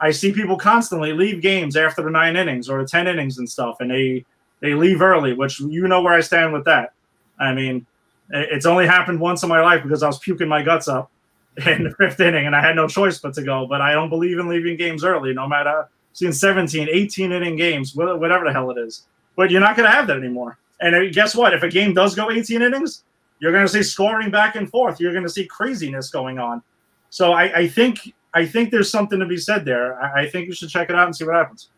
I 0.00 0.10
see 0.10 0.32
people 0.32 0.56
constantly 0.56 1.12
leave 1.12 1.40
games 1.40 1.76
after 1.76 2.02
the 2.02 2.10
nine 2.10 2.36
innings 2.36 2.68
or 2.68 2.82
the 2.82 2.88
ten 2.88 3.06
innings 3.06 3.38
and 3.38 3.48
stuff, 3.48 3.76
and 3.80 3.90
they 3.90 4.24
they 4.60 4.74
leave 4.74 5.02
early. 5.02 5.32
Which 5.32 5.60
you 5.60 5.88
know 5.88 6.02
where 6.02 6.14
I 6.14 6.20
stand 6.20 6.52
with 6.52 6.64
that. 6.64 6.92
I 7.40 7.54
mean, 7.54 7.86
it's 8.30 8.66
only 8.66 8.86
happened 8.86 9.20
once 9.20 9.42
in 9.42 9.48
my 9.48 9.60
life 9.60 9.82
because 9.82 10.02
I 10.02 10.06
was 10.06 10.18
puking 10.18 10.48
my 10.48 10.62
guts 10.62 10.88
up 10.88 11.10
in 11.66 11.84
the 11.84 11.90
fifth 11.98 12.20
inning, 12.20 12.46
and 12.46 12.54
I 12.54 12.60
had 12.60 12.76
no 12.76 12.86
choice 12.86 13.18
but 13.18 13.34
to 13.34 13.42
go. 13.42 13.66
But 13.66 13.80
I 13.80 13.92
don't 13.92 14.10
believe 14.10 14.38
in 14.38 14.48
leaving 14.48 14.76
games 14.76 15.04
early, 15.04 15.32
no 15.32 15.48
matter 15.48 15.88
seeing 16.18 16.32
17, 16.32 16.88
18 16.90 17.32
inning 17.32 17.56
games, 17.56 17.94
whatever 17.94 18.44
the 18.44 18.52
hell 18.52 18.70
it 18.70 18.78
is. 18.78 19.06
But 19.36 19.50
you're 19.50 19.60
not 19.60 19.76
going 19.76 19.88
to 19.88 19.94
have 19.94 20.08
that 20.08 20.16
anymore. 20.16 20.58
And 20.80 20.94
uh, 20.94 21.10
guess 21.12 21.34
what? 21.34 21.54
If 21.54 21.62
a 21.62 21.68
game 21.68 21.94
does 21.94 22.16
go 22.16 22.30
18 22.30 22.60
innings, 22.60 23.04
you're 23.40 23.52
going 23.52 23.66
to 23.66 23.72
see 23.72 23.82
scoring 23.82 24.30
back 24.30 24.56
and 24.56 24.68
forth. 24.68 25.00
You're 25.00 25.12
going 25.12 25.24
to 25.24 25.30
see 25.30 25.46
craziness 25.46 26.10
going 26.10 26.38
on. 26.38 26.62
So 27.10 27.32
I, 27.32 27.60
I 27.60 27.68
think 27.68 28.14
I 28.34 28.46
think 28.46 28.70
there's 28.70 28.90
something 28.90 29.18
to 29.18 29.26
be 29.26 29.36
said 29.36 29.64
there. 29.64 30.00
I, 30.02 30.22
I 30.22 30.28
think 30.28 30.46
you 30.46 30.54
should 30.54 30.68
check 30.68 30.90
it 30.90 30.96
out 30.96 31.06
and 31.06 31.16
see 31.16 31.24
what 31.24 31.34
happens. 31.34 31.70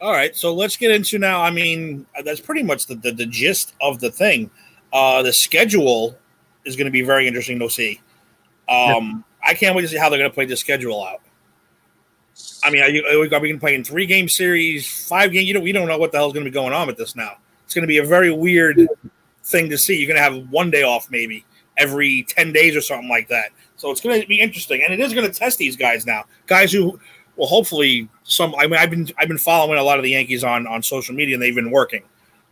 All 0.00 0.12
right, 0.12 0.36
so 0.36 0.54
let's 0.54 0.76
get 0.76 0.92
into 0.92 1.18
now. 1.18 1.42
I 1.42 1.50
mean, 1.50 2.06
that's 2.24 2.40
pretty 2.40 2.62
much 2.62 2.86
the, 2.86 2.94
the, 2.94 3.10
the 3.10 3.26
gist 3.26 3.74
of 3.80 3.98
the 3.98 4.12
thing. 4.12 4.48
Uh, 4.92 5.22
the 5.22 5.32
schedule 5.32 6.16
is 6.64 6.76
going 6.76 6.84
to 6.84 6.92
be 6.92 7.02
very 7.02 7.26
interesting 7.26 7.58
to 7.58 7.68
see. 7.68 8.00
Um, 8.68 9.24
I 9.44 9.54
can't 9.54 9.74
wait 9.74 9.82
to 9.82 9.88
see 9.88 9.96
how 9.96 10.08
they're 10.08 10.18
going 10.18 10.30
to 10.30 10.34
play 10.34 10.44
the 10.44 10.56
schedule 10.56 11.04
out. 11.04 11.20
I 12.62 12.70
mean, 12.70 12.82
are, 12.82 12.88
you, 12.88 13.04
are 13.06 13.18
we 13.18 13.28
going 13.28 13.42
to 13.42 13.52
be 13.52 13.58
playing 13.58 13.82
three 13.82 14.06
game 14.06 14.28
series, 14.28 14.86
five 15.08 15.32
game? 15.32 15.46
You 15.46 15.54
don't, 15.54 15.64
we 15.64 15.72
don't 15.72 15.88
know 15.88 15.98
what 15.98 16.12
the 16.12 16.18
hell's 16.18 16.32
going 16.32 16.44
to 16.44 16.50
be 16.50 16.54
going 16.54 16.72
on 16.72 16.86
with 16.86 16.96
this 16.96 17.16
now. 17.16 17.32
It's 17.64 17.74
going 17.74 17.82
to 17.82 17.88
be 17.88 17.98
a 17.98 18.04
very 18.04 18.30
weird 18.30 18.86
thing 19.48 19.70
to 19.70 19.78
see. 19.78 19.96
You're 19.96 20.08
going 20.08 20.16
to 20.16 20.22
have 20.22 20.50
one 20.50 20.70
day 20.70 20.82
off 20.82 21.10
maybe 21.10 21.44
every 21.76 22.24
10 22.24 22.52
days 22.52 22.76
or 22.76 22.80
something 22.80 23.08
like 23.08 23.28
that. 23.28 23.50
So 23.76 23.90
it's 23.90 24.00
going 24.00 24.20
to 24.20 24.26
be 24.26 24.40
interesting. 24.40 24.82
And 24.82 24.92
it 24.92 25.00
is 25.00 25.14
going 25.14 25.30
to 25.30 25.32
test 25.32 25.58
these 25.58 25.76
guys 25.76 26.06
now. 26.06 26.24
Guys 26.46 26.72
who 26.72 26.98
well, 27.38 27.46
hopefully 27.46 28.08
some. 28.24 28.54
I 28.56 28.66
mean, 28.66 28.74
I've 28.80 28.90
been 28.90 29.08
I've 29.16 29.28
been 29.28 29.38
following 29.38 29.78
a 29.78 29.82
lot 29.82 29.96
of 29.96 30.02
the 30.02 30.10
Yankees 30.10 30.42
on 30.42 30.66
on 30.66 30.82
social 30.82 31.14
media, 31.14 31.36
and 31.36 31.42
they've 31.42 31.54
been 31.54 31.70
working. 31.70 32.02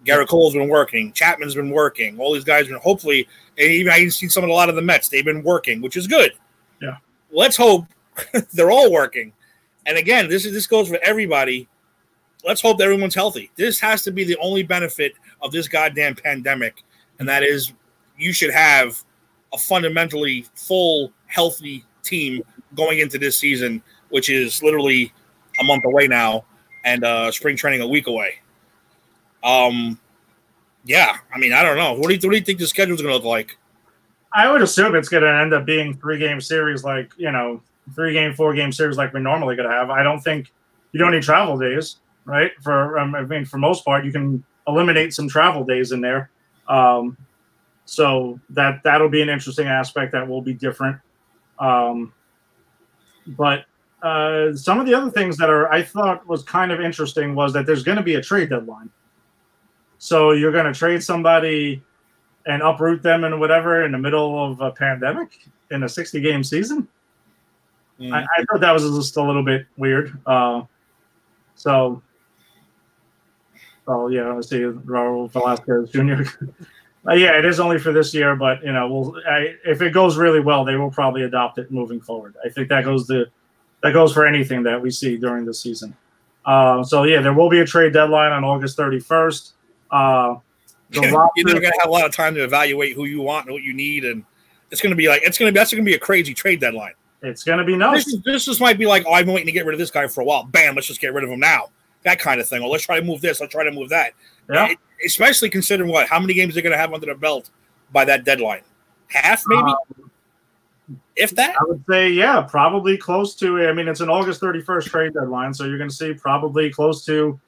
Gerrit 0.04 0.28
Cole's 0.28 0.54
been 0.54 0.68
working. 0.68 1.12
Chapman's 1.12 1.56
been 1.56 1.70
working. 1.70 2.18
All 2.20 2.32
these 2.32 2.44
guys 2.44 2.68
been 2.68 2.76
hopefully. 2.76 3.26
And 3.58 3.68
even 3.68 3.92
I've 3.92 4.12
seen 4.12 4.30
some 4.30 4.44
of 4.44 4.50
a 4.50 4.52
lot 4.52 4.68
of 4.68 4.76
the 4.76 4.82
Mets. 4.82 5.08
They've 5.08 5.24
been 5.24 5.42
working, 5.42 5.82
which 5.82 5.96
is 5.96 6.06
good. 6.06 6.32
Yeah. 6.80 6.98
Let's 7.32 7.56
hope 7.56 7.86
they're 8.52 8.70
all 8.70 8.92
working, 8.92 9.32
And 9.86 9.98
again, 9.98 10.28
this 10.28 10.44
is 10.44 10.52
this 10.52 10.68
goes 10.68 10.88
for 10.88 10.98
everybody. 11.02 11.68
Let's 12.44 12.60
hope 12.60 12.80
everyone's 12.80 13.14
healthy. 13.14 13.50
This 13.56 13.80
has 13.80 14.02
to 14.04 14.10
be 14.10 14.24
the 14.24 14.36
only 14.36 14.62
benefit 14.62 15.14
of 15.42 15.52
this 15.52 15.68
goddamn 15.68 16.14
pandemic, 16.14 16.84
and 17.18 17.28
that 17.28 17.42
is 17.42 17.72
you 18.18 18.32
should 18.32 18.52
have 18.52 19.02
a 19.52 19.58
fundamentally 19.58 20.46
full, 20.54 21.12
healthy 21.26 21.84
team 22.02 22.42
going 22.74 23.00
into 23.00 23.18
this 23.18 23.36
season, 23.36 23.82
which 24.10 24.28
is 24.28 24.62
literally 24.62 25.12
a 25.60 25.64
month 25.64 25.84
away 25.84 26.06
now, 26.06 26.44
and 26.84 27.04
uh, 27.04 27.30
spring 27.32 27.56
training 27.56 27.80
a 27.80 27.86
week 27.86 28.06
away. 28.06 28.36
Um, 29.42 29.98
yeah, 30.84 31.16
I 31.34 31.38
mean, 31.38 31.52
I 31.52 31.62
don't 31.62 31.76
know. 31.76 31.94
What 31.94 32.08
do 32.08 32.14
you, 32.14 32.20
what 32.20 32.30
do 32.30 32.36
you 32.36 32.44
think 32.44 32.58
the 32.58 32.66
schedule's 32.66 33.02
going 33.02 33.10
to 33.10 33.16
look 33.16 33.24
like? 33.24 33.56
I 34.32 34.50
would 34.50 34.62
assume 34.62 34.94
it's 34.94 35.08
going 35.08 35.22
to 35.22 35.32
end 35.32 35.54
up 35.54 35.64
being 35.64 35.96
three 35.96 36.18
game 36.18 36.40
series, 36.40 36.84
like 36.84 37.12
you 37.16 37.30
know, 37.30 37.62
three 37.94 38.12
game, 38.12 38.34
four 38.34 38.54
game 38.54 38.72
series, 38.72 38.96
like 38.96 39.12
we're 39.12 39.20
normally 39.20 39.56
going 39.56 39.68
to 39.68 39.74
have. 39.74 39.90
I 39.90 40.02
don't 40.02 40.20
think 40.20 40.52
you 40.92 41.00
don't 41.00 41.12
need 41.12 41.22
travel 41.22 41.58
days, 41.58 41.96
right? 42.26 42.52
For 42.62 42.98
um, 42.98 43.14
I 43.14 43.22
mean, 43.22 43.44
for 43.44 43.58
most 43.58 43.84
part, 43.84 44.04
you 44.04 44.12
can 44.12 44.44
eliminate 44.68 45.14
some 45.14 45.28
travel 45.28 45.64
days 45.64 45.92
in 45.92 46.00
there. 46.00 46.30
Um, 46.68 47.16
so 47.86 48.38
that 48.50 48.82
that'll 48.84 49.08
be 49.08 49.22
an 49.22 49.28
interesting 49.28 49.68
aspect 49.68 50.12
that 50.12 50.28
will 50.28 50.42
be 50.42 50.52
different. 50.52 50.98
Um, 51.58 52.12
but 53.26 53.64
uh, 54.02 54.54
some 54.54 54.78
of 54.78 54.86
the 54.86 54.94
other 54.94 55.10
things 55.10 55.36
that 55.38 55.48
are 55.48 55.72
I 55.72 55.82
thought 55.82 56.26
was 56.26 56.42
kind 56.42 56.70
of 56.70 56.80
interesting 56.80 57.34
was 57.34 57.52
that 57.54 57.64
there's 57.64 57.82
going 57.82 57.96
to 57.96 58.02
be 58.02 58.16
a 58.16 58.22
trade 58.22 58.50
deadline. 58.50 58.90
So 59.98 60.32
you're 60.32 60.52
going 60.52 60.70
to 60.70 60.78
trade 60.78 61.02
somebody 61.02 61.82
and 62.46 62.62
uproot 62.62 63.02
them 63.02 63.24
and 63.24 63.40
whatever 63.40 63.84
in 63.84 63.92
the 63.92 63.98
middle 63.98 64.44
of 64.44 64.60
a 64.60 64.70
pandemic 64.70 65.48
in 65.70 65.82
a 65.82 65.88
60 65.88 66.20
game 66.20 66.44
season. 66.44 66.86
Mm. 67.98 68.12
I, 68.12 68.20
I, 68.20 68.44
thought 68.44 68.60
that 68.60 68.72
was 68.72 68.82
just 68.82 69.16
a 69.16 69.22
little 69.22 69.42
bit 69.42 69.66
weird. 69.76 70.18
Uh, 70.26 70.62
so, 71.54 72.02
oh 73.86 74.08
yeah, 74.08 74.32
let's 74.32 74.48
see, 74.48 74.60
Raul 74.60 75.30
Velasquez 75.30 75.90
Jr. 75.90 76.44
uh, 77.08 77.14
yeah, 77.14 77.38
it 77.38 77.44
is 77.44 77.60
only 77.60 77.78
for 77.78 77.92
this 77.92 78.12
year, 78.14 78.36
but 78.36 78.62
you 78.62 78.72
know, 78.72 78.88
we'll, 78.88 79.16
I, 79.28 79.54
if 79.64 79.82
it 79.82 79.92
goes 79.92 80.16
really 80.16 80.40
well, 80.40 80.64
they 80.64 80.76
will 80.76 80.90
probably 80.90 81.22
adopt 81.22 81.58
it 81.58 81.70
moving 81.70 82.00
forward. 82.00 82.34
I 82.44 82.48
think 82.48 82.68
that 82.68 82.84
goes 82.84 83.06
to 83.08 83.26
that 83.82 83.92
goes 83.92 84.12
for 84.12 84.26
anything 84.26 84.62
that 84.64 84.80
we 84.80 84.90
see 84.90 85.16
during 85.16 85.44
the 85.44 85.54
season. 85.54 85.96
Uh, 86.44 86.82
so 86.82 87.04
yeah, 87.04 87.20
there 87.20 87.34
will 87.34 87.50
be 87.50 87.60
a 87.60 87.66
trade 87.66 87.92
deadline 87.92 88.32
on 88.32 88.44
August 88.44 88.78
31st. 88.78 89.52
Uh, 89.90 90.36
you're 90.90 91.10
gonna 91.10 91.70
have 91.80 91.88
a 91.88 91.90
lot 91.90 92.04
of 92.04 92.12
time 92.12 92.34
to 92.34 92.44
evaluate 92.44 92.94
who 92.94 93.04
you 93.04 93.20
want 93.20 93.46
and 93.46 93.52
what 93.52 93.62
you 93.62 93.74
need, 93.74 94.04
and 94.04 94.24
it's 94.70 94.80
gonna 94.80 94.94
be 94.94 95.08
like 95.08 95.22
it's 95.24 95.38
gonna 95.38 95.50
be 95.50 95.58
that's 95.58 95.72
gonna 95.72 95.82
be 95.82 95.94
a 95.94 95.98
crazy 95.98 96.32
trade 96.32 96.60
deadline. 96.60 96.92
It's 97.22 97.42
gonna 97.42 97.64
be 97.64 97.76
nuts. 97.76 98.04
This, 98.04 98.20
this 98.24 98.44
just 98.44 98.60
might 98.60 98.78
be 98.78 98.86
like, 98.86 99.04
oh, 99.06 99.12
I've 99.12 99.26
been 99.26 99.34
waiting 99.34 99.46
to 99.46 99.52
get 99.52 99.66
rid 99.66 99.74
of 99.74 99.78
this 99.78 99.90
guy 99.90 100.06
for 100.06 100.20
a 100.20 100.24
while. 100.24 100.44
Bam, 100.44 100.74
let's 100.74 100.86
just 100.86 101.00
get 101.00 101.12
rid 101.12 101.24
of 101.24 101.30
him 101.30 101.40
now. 101.40 101.70
That 102.06 102.20
kind 102.20 102.40
of 102.40 102.48
thing. 102.48 102.62
Or 102.62 102.68
let's 102.68 102.84
try 102.84 102.98
to 103.00 103.04
move 103.04 103.20
this. 103.20 103.40
Let's 103.40 103.52
try 103.52 103.64
to 103.64 103.72
move 103.72 103.88
that. 103.90 104.12
Yeah. 104.48 104.68
It, 104.70 104.78
especially 105.04 105.50
considering 105.50 105.90
what 105.90 106.08
how 106.08 106.20
many 106.20 106.34
games 106.34 106.54
they're 106.54 106.62
gonna 106.62 106.76
have 106.76 106.94
under 106.94 107.04
their 107.04 107.16
belt 107.16 107.50
by 107.92 108.04
that 108.04 108.24
deadline. 108.24 108.62
Half, 109.08 109.42
maybe. 109.46 109.62
Um, 109.62 110.10
if 111.16 111.30
that, 111.32 111.56
I 111.60 111.64
would 111.64 111.82
say, 111.90 112.10
yeah, 112.10 112.42
probably 112.42 112.96
close 112.96 113.34
to. 113.36 113.66
I 113.66 113.72
mean, 113.72 113.88
it's 113.88 114.00
an 114.00 114.08
August 114.08 114.40
31st 114.40 114.84
trade 114.84 115.14
deadline, 115.14 115.52
so 115.52 115.64
you're 115.64 115.78
going 115.78 115.90
to 115.90 115.94
see 115.96 116.14
probably 116.14 116.70
close 116.70 117.04
to 117.06 117.40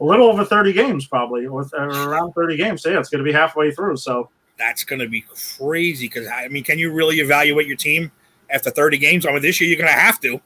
a 0.00 0.04
little 0.04 0.26
over 0.26 0.44
30 0.44 0.72
games, 0.72 1.06
probably, 1.06 1.46
or 1.46 1.62
around 1.72 2.32
30 2.32 2.56
games. 2.56 2.82
So, 2.82 2.90
yeah, 2.90 2.98
it's 2.98 3.08
going 3.08 3.24
to 3.24 3.24
be 3.24 3.32
halfway 3.32 3.70
through. 3.70 3.96
So 3.96 4.28
that's 4.58 4.84
going 4.84 4.98
to 4.98 5.08
be 5.08 5.24
crazy 5.56 6.06
because, 6.06 6.26
I 6.26 6.48
mean, 6.48 6.64
can 6.64 6.78
you 6.78 6.92
really 6.92 7.20
evaluate 7.20 7.66
your 7.66 7.76
team 7.76 8.10
after 8.50 8.70
30 8.70 8.98
games? 8.98 9.24
I 9.24 9.32
mean, 9.32 9.40
this 9.40 9.60
year 9.60 9.70
you're 9.70 9.78
going 9.78 9.92
to 9.92 9.98
have 9.98 10.20
to. 10.20 10.40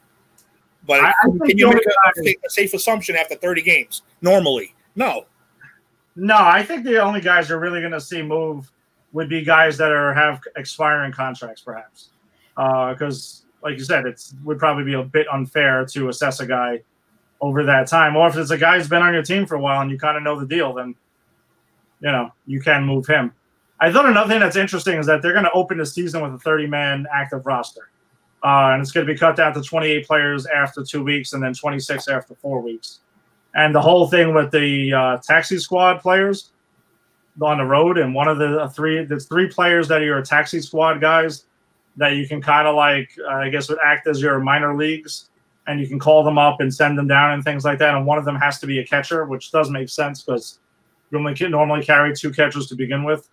But 0.87 1.01
I, 1.01 1.09
I 1.09 1.45
can 1.45 1.57
you 1.57 1.69
make 1.69 1.83
a, 1.85 2.35
a 2.45 2.49
safe 2.49 2.73
assumption 2.73 3.15
after 3.17 3.35
30 3.35 3.61
games 3.61 4.03
normally? 4.21 4.73
No. 4.95 5.25
No, 6.15 6.37
I 6.37 6.63
think 6.63 6.83
the 6.83 6.97
only 6.99 7.21
guys 7.21 7.49
you're 7.49 7.59
really 7.59 7.81
going 7.81 7.91
to 7.91 8.01
see 8.01 8.21
move 8.21 8.71
would 9.11 9.29
be 9.29 9.43
guys 9.43 9.77
that 9.77 9.91
are 9.91 10.13
have 10.13 10.41
expiring 10.55 11.11
contracts, 11.11 11.61
perhaps, 11.61 12.09
because, 12.55 13.45
uh, 13.45 13.67
like 13.67 13.77
you 13.77 13.83
said, 13.83 14.05
it 14.05 14.23
would 14.43 14.57
probably 14.57 14.83
be 14.83 14.93
a 14.93 15.03
bit 15.03 15.27
unfair 15.31 15.85
to 15.85 16.09
assess 16.09 16.39
a 16.39 16.47
guy 16.47 16.81
over 17.41 17.63
that 17.63 17.87
time. 17.87 18.15
Or 18.15 18.27
if 18.27 18.35
it's 18.35 18.49
a 18.49 18.57
guy 18.57 18.77
who's 18.77 18.87
been 18.87 19.01
on 19.01 19.13
your 19.13 19.23
team 19.23 19.45
for 19.45 19.55
a 19.55 19.61
while 19.61 19.81
and 19.81 19.91
you 19.91 19.99
kind 19.99 20.17
of 20.17 20.23
know 20.23 20.39
the 20.39 20.47
deal, 20.47 20.73
then 20.73 20.95
you 21.99 22.11
know 22.11 22.31
you 22.45 22.59
can 22.61 22.83
move 22.83 23.05
him. 23.05 23.31
I 23.79 23.91
thought 23.91 24.07
another 24.07 24.29
thing 24.29 24.39
that's 24.39 24.55
interesting 24.55 24.97
is 24.97 25.05
that 25.05 25.21
they're 25.21 25.33
going 25.33 25.45
to 25.45 25.51
open 25.51 25.77
the 25.77 25.85
season 25.85 26.23
with 26.23 26.33
a 26.33 26.39
30 26.39 26.67
man 26.67 27.05
active 27.13 27.45
roster. 27.45 27.89
Uh, 28.43 28.71
and 28.71 28.81
it's 28.81 28.91
going 28.91 29.05
to 29.05 29.11
be 29.11 29.17
cut 29.17 29.35
down 29.35 29.53
to 29.53 29.61
28 29.61 30.05
players 30.05 30.45
after 30.45 30.83
two 30.83 31.03
weeks 31.03 31.33
and 31.33 31.41
then 31.41 31.53
26 31.53 32.07
after 32.07 32.35
four 32.35 32.61
weeks. 32.61 32.99
And 33.55 33.73
the 33.73 33.81
whole 33.81 34.07
thing 34.07 34.33
with 34.33 34.51
the 34.51 34.93
uh, 34.93 35.17
taxi 35.23 35.57
squad 35.57 36.01
players 36.01 36.51
on 37.41 37.57
the 37.57 37.63
road, 37.63 37.97
and 37.97 38.13
one 38.13 38.27
of 38.27 38.37
the 38.37 38.71
three, 38.75 39.03
there's 39.03 39.25
three 39.25 39.47
players 39.47 39.87
that 39.87 40.01
are 40.01 40.05
your 40.05 40.21
taxi 40.21 40.61
squad 40.61 41.01
guys 41.01 41.45
that 41.95 42.09
you 42.09 42.27
can 42.27 42.41
kind 42.41 42.67
of 42.67 42.75
like, 42.75 43.09
uh, 43.27 43.33
I 43.33 43.49
guess, 43.49 43.69
would 43.69 43.79
act 43.83 44.07
as 44.07 44.21
your 44.21 44.39
minor 44.39 44.75
leagues 44.75 45.29
and 45.67 45.81
you 45.81 45.87
can 45.87 45.99
call 45.99 46.23
them 46.23 46.37
up 46.37 46.61
and 46.61 46.73
send 46.73 46.97
them 46.97 47.07
down 47.07 47.33
and 47.33 47.43
things 47.43 47.65
like 47.65 47.79
that. 47.79 47.93
And 47.95 48.05
one 48.05 48.17
of 48.17 48.25
them 48.25 48.35
has 48.35 48.59
to 48.59 48.67
be 48.67 48.79
a 48.79 48.85
catcher, 48.85 49.25
which 49.25 49.51
does 49.51 49.69
make 49.69 49.89
sense 49.89 50.23
because 50.23 50.59
you 51.11 51.17
only 51.17 51.35
normally 51.49 51.83
carry 51.83 52.15
two 52.15 52.31
catchers 52.31 52.67
to 52.67 52.75
begin 52.75 53.03
with. 53.03 53.27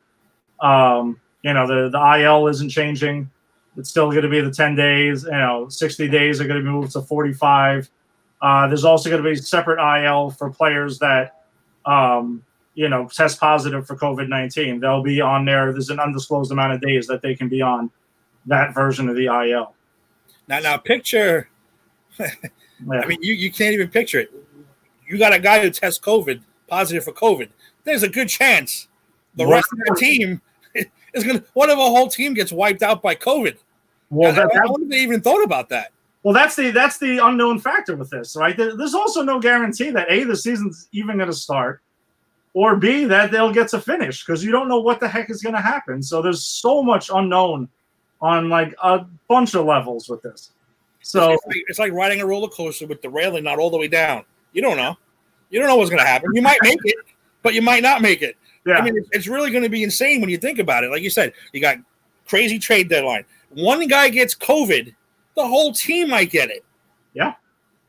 Um, 0.61 1.21
you 1.43 1.53
know, 1.53 1.67
the, 1.67 1.91
the 1.91 2.21
IL 2.21 2.49
isn't 2.49 2.71
changing. 2.71 3.31
It's 3.77 3.91
still 3.91 4.11
going 4.11 4.23
to 4.23 4.29
be 4.29 4.41
the 4.41 4.51
10 4.51 4.77
days, 4.77 5.25
you 5.25 5.31
know, 5.31 5.69
60 5.69 6.09
days 6.09 6.41
are 6.41 6.47
going 6.47 6.61
to 6.61 6.65
be 6.65 6.71
moved 6.71 6.93
to 6.93 7.03
45. 7.03 7.91
Uh, 8.41 8.69
there's 8.69 8.85
also 8.85 9.11
going 9.11 9.23
to 9.23 9.29
be 9.29 9.37
separate 9.37 9.81
IL 9.81 10.31
for 10.31 10.51
players 10.51 10.99
that, 11.01 11.45
um, 11.87 12.43
you 12.75 12.89
know, 12.89 13.09
test 13.09 13.41
positive 13.41 13.87
for 13.87 13.97
COVID 13.97 14.29
19. 14.29 14.81
They'll 14.81 15.03
be 15.03 15.21
on 15.21 15.45
there. 15.45 15.73
There's 15.73 15.91
an 15.91 15.99
undisclosed 15.99 16.53
amount 16.53 16.73
of 16.73 16.81
days 16.81 17.07
that 17.07 17.23
they 17.23 17.35
can 17.35 17.49
be 17.49 17.63
on 17.63 17.91
that 18.47 18.75
version 18.75 19.09
of 19.09 19.17
the 19.17 19.27
IL. 19.27 19.75
Now, 20.47 20.61
now 20.61 20.77
picture 20.77 21.49
yeah. 22.19 22.31
I 22.91 23.07
mean, 23.07 23.19
you, 23.23 23.35
you 23.35 23.51
can't 23.51 23.75
even 23.75 23.89
picture 23.89 24.21
it. 24.21 24.33
You 25.09 25.19
got 25.19 25.33
a 25.33 25.39
guy 25.39 25.61
who 25.61 25.71
tests 25.71 25.99
COVID 26.01 26.41
positive 26.69 27.05
for 27.05 27.13
COVID. 27.13 27.49
There's 27.85 28.03
a 28.03 28.09
good 28.09 28.29
chance 28.29 28.89
the 29.37 29.47
rest 29.47 29.69
of 29.73 29.79
the 29.79 29.97
team 29.99 30.41
is 30.75 31.25
going 31.25 31.41
to. 31.41 31.45
What 31.53 31.69
if 31.71 31.75
a 31.75 31.83
whole 31.83 32.09
team 32.09 32.35
gets 32.35 32.53
wiped 32.53 32.83
out 32.83 33.03
by 33.03 33.15
COVID? 33.15 33.57
Well, 34.15 34.33
that, 34.33 34.51
I, 34.55 34.65
I 34.65 34.67
wonder 34.67 34.85
if 34.85 34.91
they 34.91 35.01
even 35.01 35.21
thought 35.21 35.43
about 35.43 35.69
that. 35.71 35.91
Well, 36.23 36.33
that's 36.33 36.57
the 36.57 36.71
that's 36.71 36.99
the 36.99 37.19
unknown 37.19 37.59
factor 37.59 37.97
with 37.97 38.09
this, 38.09 38.35
right? 38.35 38.57
There's 38.57 38.95
also 38.95 39.23
no 39.23 39.39
guarantee 39.39 39.91
that 39.91 40.11
a 40.11 40.25
the 40.25 40.37
season's 40.37 40.89
even 40.93 41.17
going 41.17 41.29
to 41.29 41.37
start, 41.37 41.83
or 42.55 42.77
b 42.77 43.05
that 43.05 43.31
they'll 43.31 43.53
get 43.53 43.69
to 43.69 43.81
finish 43.81 44.25
because 44.25 44.43
you 44.43 44.51
don't 44.51 44.69
know 44.69 44.81
what 44.81 45.01
the 45.01 45.09
heck 45.09 45.29
is 45.29 45.43
going 45.43 45.55
to 45.55 45.61
happen. 45.61 46.03
So 46.03 46.23
there's 46.23 46.43
so 46.43 46.83
much 46.83 47.11
unknown 47.13 47.69
on 48.23 48.49
like 48.49 48.75
a 48.83 49.05
bunch 49.29 49.55
of 49.55 49.67
levels 49.67 50.09
with 50.09 50.23
this. 50.23 50.53
So 51.03 51.33
it's 51.33 51.47
like, 51.47 51.57
it's 51.69 51.79
like 51.79 51.93
riding 51.93 52.23
a 52.23 52.27
roller 52.27 52.49
coaster 52.49 52.87
with 52.87 53.03
the 53.03 53.11
railing 53.11 53.45
not 53.45 53.59
all 53.59 53.69
the 53.69 53.77
way 53.77 53.89
down. 53.89 54.25
You 54.55 54.63
don't 54.63 54.79
know. 54.79 54.97
You 55.51 55.61
don't 55.61 55.69
know 55.69 55.77
what's 55.77 55.91
going 55.91 56.01
to 56.01 56.09
happen. 56.09 56.31
You 56.33 56.41
might 56.41 56.59
make 56.63 56.79
it, 56.85 56.97
but 57.43 57.53
you 57.53 57.61
might 57.61 57.83
not 57.83 58.01
make 58.01 58.23
it. 58.23 58.37
Yeah. 58.67 58.79
I 58.79 58.83
mean, 58.83 59.05
it's 59.13 59.27
really 59.27 59.51
going 59.51 59.65
to 59.65 59.69
be 59.69 59.83
insane 59.83 60.23
when 60.23 60.31
you 60.31 60.39
think 60.39 60.59
about 60.59 60.85
it. 60.85 60.91
Like 60.91 61.03
you 61.03 61.11
said, 61.11 61.35
you 61.53 61.61
got 61.61 61.77
crazy 62.27 62.59
trade 62.59 62.89
deadline. 62.89 63.27
One 63.55 63.87
guy 63.89 64.09
gets 64.09 64.35
COVID, 64.35 64.95
the 65.37 65.47
whole 65.47 65.73
team 65.73 66.11
might 66.11 66.31
get 66.31 66.51
it. 66.51 66.65
Yeah. 67.13 67.35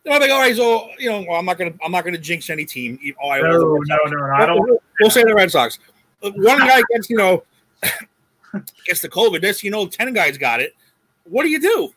They 0.04 0.12
might 0.12 0.20
be 0.20 0.26
like, 0.26 0.32
all 0.32 0.40
right, 0.40 0.56
so 0.56 0.90
you 1.00 1.10
know, 1.10 1.26
well, 1.28 1.40
I'm 1.40 1.46
not 1.46 1.58
gonna, 1.58 1.74
I'm 1.84 1.92
not 1.92 2.06
gonna 2.06 2.18
jinx 2.18 2.50
any 2.50 2.66
team. 2.66 3.00
Oh, 3.22 3.30
I 3.30 3.42
no, 3.42 3.52
no, 3.52 3.80
no, 3.84 3.98
no, 4.06 4.34
I 4.36 4.46
don't. 4.46 4.60
We'll, 4.60 4.78
we'll 5.00 5.10
say 5.10 5.24
the 5.24 5.34
Red 5.34 5.52
Sox. 5.52 5.80
One 6.22 6.60
guy 6.60 6.82
gets, 6.92 7.10
you 7.10 7.18
know, 7.18 7.44
gets 8.86 9.02
the 9.02 9.10
COVID. 9.10 9.42
This, 9.42 9.64
you 9.64 9.72
know, 9.72 9.88
ten 9.88 10.14
guys 10.14 10.38
got 10.38 10.62
it. 10.62 10.76
What 11.24 11.44
do 11.44 11.50
you 11.50 11.60
do? 11.60 11.92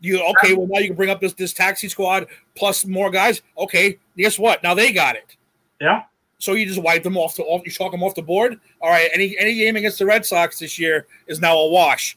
You 0.00 0.22
okay? 0.22 0.54
Well, 0.54 0.66
now 0.68 0.78
you 0.78 0.88
can 0.88 0.96
bring 0.96 1.10
up 1.10 1.20
this 1.20 1.34
this 1.34 1.52
taxi 1.52 1.88
squad 1.88 2.28
plus 2.54 2.86
more 2.86 3.10
guys. 3.10 3.42
Okay, 3.58 3.98
guess 4.16 4.38
what? 4.38 4.62
Now 4.62 4.74
they 4.74 4.92
got 4.92 5.16
it. 5.16 5.36
Yeah. 5.80 6.04
So 6.38 6.52
you 6.52 6.66
just 6.66 6.80
wipe 6.80 7.02
them 7.02 7.16
off 7.16 7.36
the 7.36 7.42
off. 7.42 7.62
You 7.64 7.72
chalk 7.72 7.92
them 7.92 8.02
off 8.02 8.14
the 8.14 8.22
board. 8.22 8.60
All 8.80 8.90
right. 8.90 9.10
Any 9.12 9.36
any 9.38 9.54
game 9.54 9.76
against 9.76 9.98
the 9.98 10.06
Red 10.06 10.24
Sox 10.24 10.58
this 10.58 10.78
year 10.78 11.06
is 11.26 11.40
now 11.40 11.56
a 11.56 11.68
wash. 11.68 12.16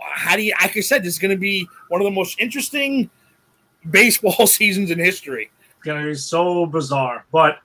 How 0.00 0.36
do 0.36 0.42
you? 0.42 0.54
Like 0.60 0.76
I 0.76 0.80
said, 0.80 1.02
this 1.02 1.14
is 1.14 1.18
going 1.18 1.30
to 1.30 1.40
be 1.40 1.68
one 1.88 2.00
of 2.00 2.04
the 2.04 2.10
most 2.10 2.38
interesting 2.40 3.10
baseball 3.90 4.46
seasons 4.46 4.90
in 4.90 4.98
history. 4.98 5.50
It's 5.60 5.84
going 5.84 6.02
to 6.02 6.08
be 6.08 6.14
so 6.14 6.66
bizarre, 6.66 7.26
but 7.32 7.58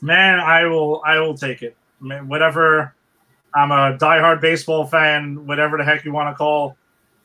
man, 0.00 0.40
I 0.40 0.66
will 0.66 1.02
I 1.04 1.18
will 1.18 1.36
take 1.36 1.62
it. 1.62 1.76
I 2.00 2.04
mean, 2.04 2.28
whatever. 2.28 2.94
I'm 3.54 3.72
a 3.72 3.96
diehard 3.96 4.42
baseball 4.42 4.86
fan. 4.86 5.46
Whatever 5.46 5.78
the 5.78 5.84
heck 5.84 6.04
you 6.04 6.12
want 6.12 6.28
to 6.28 6.36
call 6.36 6.76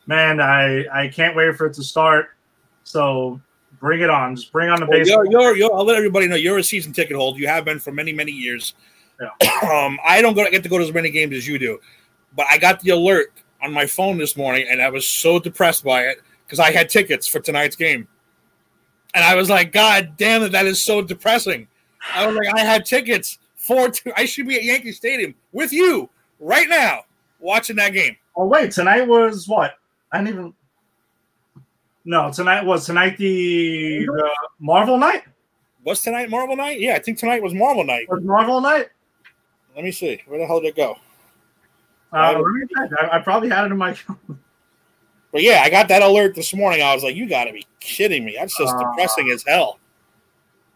man, 0.08 0.40
I 0.40 0.86
I 0.92 1.08
can't 1.08 1.36
wait 1.36 1.56
for 1.56 1.68
it 1.68 1.74
to 1.76 1.84
start. 1.84 2.30
So 2.84 3.40
bring 3.80 4.02
it 4.02 4.10
on. 4.10 4.36
Just 4.36 4.52
bring 4.52 4.70
on 4.70 4.80
the. 4.80 4.86
Well, 4.86 5.06
you're, 5.06 5.26
you're, 5.26 5.56
you're, 5.56 5.74
I'll 5.74 5.86
let 5.86 5.98
everybody 5.98 6.28
know 6.28 6.36
you're 6.36 6.58
a 6.58 6.64
season 6.64 6.94
ticket 6.94 7.16
holder. 7.16 7.40
You 7.40 7.48
have 7.48 7.66
been 7.66 7.80
for 7.80 7.92
many, 7.92 8.14
many 8.14 8.32
years. 8.32 8.74
Yeah. 9.20 9.30
Um, 9.62 10.00
I 10.04 10.22
don't 10.22 10.34
go, 10.34 10.50
get 10.50 10.64
to 10.64 10.70
go 10.70 10.80
to 10.80 10.84
as 10.84 10.92
many 10.92 11.12
games 11.12 11.36
as 11.36 11.48
you 11.48 11.60
do, 11.60 11.80
but 12.36 12.48
I 12.50 12.58
got 12.58 12.80
the 12.80 12.90
alert 12.90 13.32
on 13.64 13.74
my 13.74 13.86
phone 13.86 14.18
this 14.18 14.36
morning, 14.38 14.68
and 14.70 14.82
I 14.82 14.90
was 14.90 15.08
so 15.08 15.40
depressed 15.40 15.84
by 15.84 16.04
it 16.04 16.18
because 16.46 16.60
I 16.60 16.72
had 16.72 16.90
tickets 16.90 17.28
for 17.28 17.40
tonight's 17.40 17.76
game. 17.76 18.08
and 19.14 19.24
I 19.24 19.36
was 19.36 19.50
like, 19.50 19.72
God 19.72 20.14
damn 20.18 20.44
it, 20.44 20.52
that 20.54 20.66
is 20.66 20.84
so 20.84 21.02
depressing. 21.02 21.68
I 22.14 22.26
was 22.26 22.36
like, 22.36 22.54
I 22.56 22.62
had 22.62 22.86
tickets 22.86 23.38
for 23.56 23.90
two. 23.90 24.12
I 24.16 24.26
should 24.26 24.48
be 24.48 24.56
at 24.56 24.64
Yankee 24.64 24.92
Stadium 24.92 25.36
with 25.52 25.72
you 25.72 26.10
right 26.40 26.68
now 26.68 27.02
watching 27.40 27.76
that 27.76 27.94
game. 27.94 28.16
Oh 28.36 28.46
wait, 28.46 28.72
tonight 28.72 29.08
was 29.08 29.48
what? 29.48 29.76
I 30.12 30.18
didn't 30.20 30.34
even. 30.34 30.54
No, 32.04 32.32
tonight 32.32 32.66
was 32.66 32.86
tonight 32.86 33.18
the, 33.18 34.06
the 34.06 34.30
Marvel 34.60 34.98
night. 34.98 35.24
Was 35.84 36.02
tonight 36.02 36.30
Marvel 36.30 36.56
night? 36.56 36.80
Yeah, 36.80 36.96
I 36.96 37.00
think 37.00 37.18
tonight 37.20 37.44
was 37.44 37.54
Marvel 37.54 37.84
night. 37.84 38.08
Was 38.10 38.24
Marvel 38.24 38.60
night? 38.62 38.90
Let 39.76 39.84
me 39.84 39.92
see. 39.92 40.22
Where 40.26 40.40
the 40.40 40.46
hell 40.46 40.60
did 40.60 40.70
it 40.70 40.76
go? 40.76 40.98
Uh, 42.14 42.34
let 42.34 42.46
me 42.46 42.68
check. 42.76 42.90
I, 43.00 43.18
I 43.18 43.20
probably 43.20 43.50
had 43.50 43.66
it 43.66 43.72
in 43.72 43.78
my. 43.78 43.96
But 45.32 45.44
yeah, 45.44 45.62
I 45.64 45.70
got 45.70 45.88
that 45.88 46.02
alert 46.02 46.36
this 46.36 46.54
morning. 46.54 46.82
I 46.82 46.94
was 46.94 47.06
like, 47.06 47.16
you 47.16 47.26
got 47.26 47.46
to 47.46 47.54
be 47.54 47.66
kidding 47.80 48.26
me. 48.26 48.36
That's 48.38 48.58
just 48.58 48.74
Uh, 48.76 48.80
depressing 48.80 49.32
as 49.32 49.46
hell. 49.48 49.80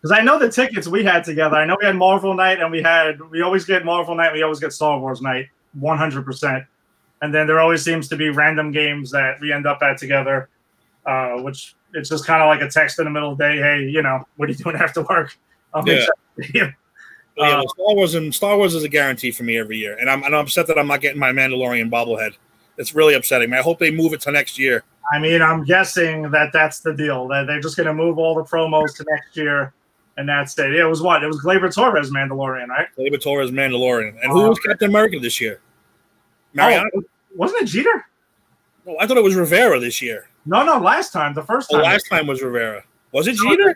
Because 0.01 0.17
I 0.17 0.21
know 0.21 0.39
the 0.39 0.49
tickets 0.49 0.87
we 0.87 1.03
had 1.03 1.25
together. 1.25 1.57
I 1.57 1.65
know 1.65 1.75
we 1.77 1.85
had 1.85 1.97
Marvel 1.97 2.33
night, 2.33 2.61
and 2.61 2.71
we 2.71 2.81
had 2.81 3.19
we 3.31 3.41
always 3.41 3.65
get 3.65 3.83
Marvel 3.83 4.15
night. 4.15 4.31
We 4.31 4.43
always 4.43 4.59
get 4.59 4.71
Star 4.71 4.97
Wars 4.97 5.21
night, 5.21 5.47
one 5.73 5.97
hundred 5.97 6.23
percent. 6.23 6.63
And 7.21 7.33
then 7.33 7.47
there 7.47 7.59
always 7.59 7.83
seems 7.83 8.07
to 8.09 8.15
be 8.15 8.29
random 8.29 8.71
games 8.71 9.11
that 9.11 9.41
we 9.41 9.51
end 9.51 9.65
up 9.65 9.81
at 9.81 9.97
together, 9.97 10.47
uh, 11.05 11.41
which 11.41 11.75
it's 11.93 12.09
just 12.09 12.25
kind 12.25 12.41
of 12.41 12.47
like 12.47 12.61
a 12.61 12.69
text 12.69 12.99
in 12.99 13.05
the 13.05 13.11
middle 13.11 13.31
of 13.31 13.37
the 13.37 13.43
day. 13.43 13.57
Hey, 13.57 13.89
you 13.89 14.01
know, 14.01 14.23
what 14.37 14.47
are 14.47 14.51
you 14.51 14.57
doing 14.57 14.75
after 14.75 15.01
work? 15.01 15.35
I'll 15.73 15.83
Yeah. 16.53 16.71
But 17.35 17.43
yeah, 17.43 17.55
well, 17.57 17.67
Star 17.69 17.95
Wars 17.95 18.15
and 18.15 18.33
Star 18.33 18.57
Wars 18.57 18.75
is 18.75 18.83
a 18.83 18.89
guarantee 18.89 19.31
for 19.31 19.43
me 19.43 19.57
every 19.57 19.77
year, 19.77 19.97
and 19.97 20.09
I'm, 20.09 20.23
and 20.23 20.33
I'm 20.33 20.45
upset 20.45 20.67
that 20.67 20.79
I'm 20.79 20.87
not 20.87 21.01
getting 21.01 21.19
my 21.19 21.31
Mandalorian 21.31 21.91
bobblehead. 21.91 22.35
It's 22.77 22.95
really 22.95 23.13
upsetting. 23.13 23.53
I 23.53 23.61
hope 23.61 23.79
they 23.79 23.91
move 23.91 24.13
it 24.13 24.21
to 24.21 24.31
next 24.31 24.57
year. 24.57 24.83
I 25.11 25.19
mean, 25.19 25.41
I'm 25.41 25.63
guessing 25.63 26.31
that 26.31 26.51
that's 26.51 26.79
the 26.79 26.93
deal. 26.93 27.27
That 27.27 27.47
they're 27.47 27.59
just 27.59 27.77
going 27.77 27.87
to 27.87 27.93
move 27.93 28.17
all 28.17 28.35
the 28.35 28.43
promos 28.43 28.95
to 28.97 29.05
next 29.09 29.35
year, 29.35 29.73
and 30.17 30.27
that's 30.27 30.57
it. 30.57 30.73
It 30.73 30.85
was 30.85 31.01
what? 31.01 31.23
It 31.23 31.27
was 31.27 31.41
Gleyber 31.41 31.73
Torres 31.73 32.09
Mandalorian, 32.09 32.67
right? 32.67 32.87
David 32.97 33.21
Torres 33.21 33.51
Mandalorian, 33.51 34.17
and 34.21 34.31
who 34.31 34.43
oh, 34.43 34.49
was 34.49 34.59
Captain 34.59 34.89
America 34.89 35.19
this 35.19 35.39
year? 35.41 35.59
Mariano. 36.53 36.89
Oh, 36.95 37.03
wasn't 37.35 37.63
it 37.63 37.65
Jeter? 37.65 38.05
Oh, 38.87 38.95
I 38.99 39.07
thought 39.07 39.17
it 39.17 39.23
was 39.23 39.35
Rivera 39.35 39.79
this 39.79 40.01
year. 40.01 40.29
No, 40.45 40.63
no. 40.63 40.79
Last 40.79 41.11
time, 41.11 41.33
the 41.33 41.43
first 41.43 41.69
Oh, 41.71 41.77
time, 41.77 41.83
last 41.83 42.07
time 42.09 42.27
was 42.27 42.41
Rivera. 42.41 42.83
Was 43.11 43.27
it 43.27 43.35
Jeter? 43.35 43.75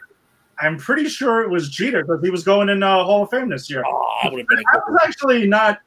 I'm 0.61 0.77
pretty 0.77 1.07
sure 1.07 1.41
it 1.41 1.49
was 1.49 1.69
Jeter 1.69 2.03
because 2.03 2.21
he 2.23 2.29
was 2.29 2.43
going 2.43 2.69
in 2.69 2.83
uh, 2.83 3.03
Hall 3.03 3.23
of 3.23 3.29
Fame 3.29 3.49
this 3.49 3.69
year. 3.69 3.83
Oh, 3.87 4.19
that 4.23 4.31
would 4.31 4.39
have 4.39 4.47
been. 4.47 4.63
I 4.73 4.77
was 4.87 4.99
actually 5.03 5.47
not. 5.47 5.79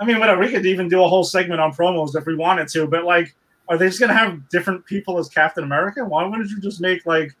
I 0.00 0.04
mean, 0.04 0.18
whatever. 0.18 0.40
We 0.40 0.50
could 0.50 0.66
even 0.66 0.88
do 0.88 1.02
a 1.02 1.08
whole 1.08 1.24
segment 1.24 1.60
on 1.60 1.72
promos 1.72 2.14
if 2.14 2.26
we 2.26 2.36
wanted 2.36 2.68
to, 2.68 2.86
but 2.86 3.04
like, 3.04 3.34
are 3.68 3.76
they 3.76 3.86
just 3.86 3.98
going 3.98 4.10
to 4.10 4.14
have 4.16 4.48
different 4.50 4.84
people 4.86 5.18
as 5.18 5.28
Captain 5.28 5.64
America? 5.64 6.04
Why 6.04 6.24
wouldn't 6.24 6.50
you 6.50 6.60
just 6.60 6.80
make 6.80 7.04
like 7.06 7.34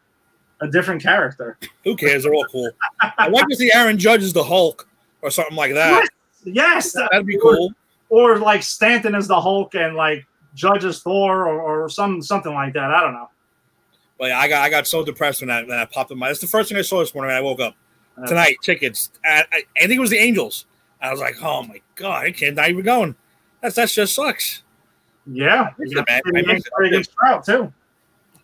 a 0.60 0.68
different 0.68 1.02
character? 1.02 1.58
Who 1.84 1.96
cares? 1.96 2.24
They're 2.24 2.34
all 2.34 2.46
cool. 2.50 2.70
I 3.18 3.28
want 3.28 3.48
to 3.50 3.56
see 3.56 3.70
Aaron 3.72 3.98
Judge 3.98 4.22
as 4.22 4.32
the 4.32 4.42
Hulk 4.42 4.88
or 5.22 5.30
something 5.30 5.56
like 5.56 5.74
that. 5.74 6.08
Yes, 6.44 6.92
That'd 6.92 7.26
be 7.26 7.38
cool. 7.40 7.72
or 8.08 8.38
like 8.38 8.62
Stanton 8.62 9.14
as 9.14 9.28
the 9.28 9.40
Hulk 9.40 9.74
and 9.74 9.94
like 9.94 10.24
Judge 10.54 10.84
as 10.84 11.00
Thor 11.00 11.46
or, 11.46 11.84
or 11.84 11.88
some 11.88 12.22
something 12.22 12.54
like 12.54 12.72
that. 12.74 12.90
I 12.90 13.00
don't 13.00 13.12
know. 13.12 13.28
But 14.18 14.28
yeah, 14.28 14.38
I 14.40 14.48
got 14.48 14.62
I 14.62 14.70
got 14.70 14.86
so 14.86 15.04
depressed 15.04 15.40
when 15.42 15.48
that 15.48 15.66
when 15.66 15.76
that 15.76 15.90
popped 15.92 16.10
in 16.10 16.18
my. 16.18 16.28
That's 16.28 16.40
the 16.40 16.46
first 16.46 16.68
thing 16.68 16.78
I 16.78 16.82
saw 16.82 17.00
this 17.00 17.14
morning 17.14 17.28
when 17.28 17.36
I 17.36 17.40
woke 17.40 17.60
up. 17.60 17.74
Uh-huh. 18.16 18.26
Tonight, 18.26 18.56
tickets. 18.62 19.10
I, 19.24 19.44
I, 19.52 19.62
I 19.76 19.80
think 19.80 19.92
it 19.92 20.00
was 20.00 20.08
the 20.10 20.18
Angels. 20.18 20.64
I 21.02 21.10
was 21.10 21.20
like, 21.20 21.34
oh 21.42 21.62
my 21.64 21.80
god, 21.96 22.24
I 22.24 22.30
can't 22.32 22.56
not 22.56 22.70
even 22.70 22.84
going. 22.84 23.14
That's 23.60 23.74
that 23.76 23.88
just 23.90 24.14
sucks. 24.14 24.62
Yeah, 25.26 25.70
Yeah, 25.78 26.02
man. 26.08 26.22
Pretty 26.22 26.38
I 26.38 26.42
good- 26.42 26.54
missed 26.54 26.66
it. 26.66 26.72
pretty 26.72 26.96
good 26.96 27.04
Stroud 27.04 27.44
too. 27.44 27.72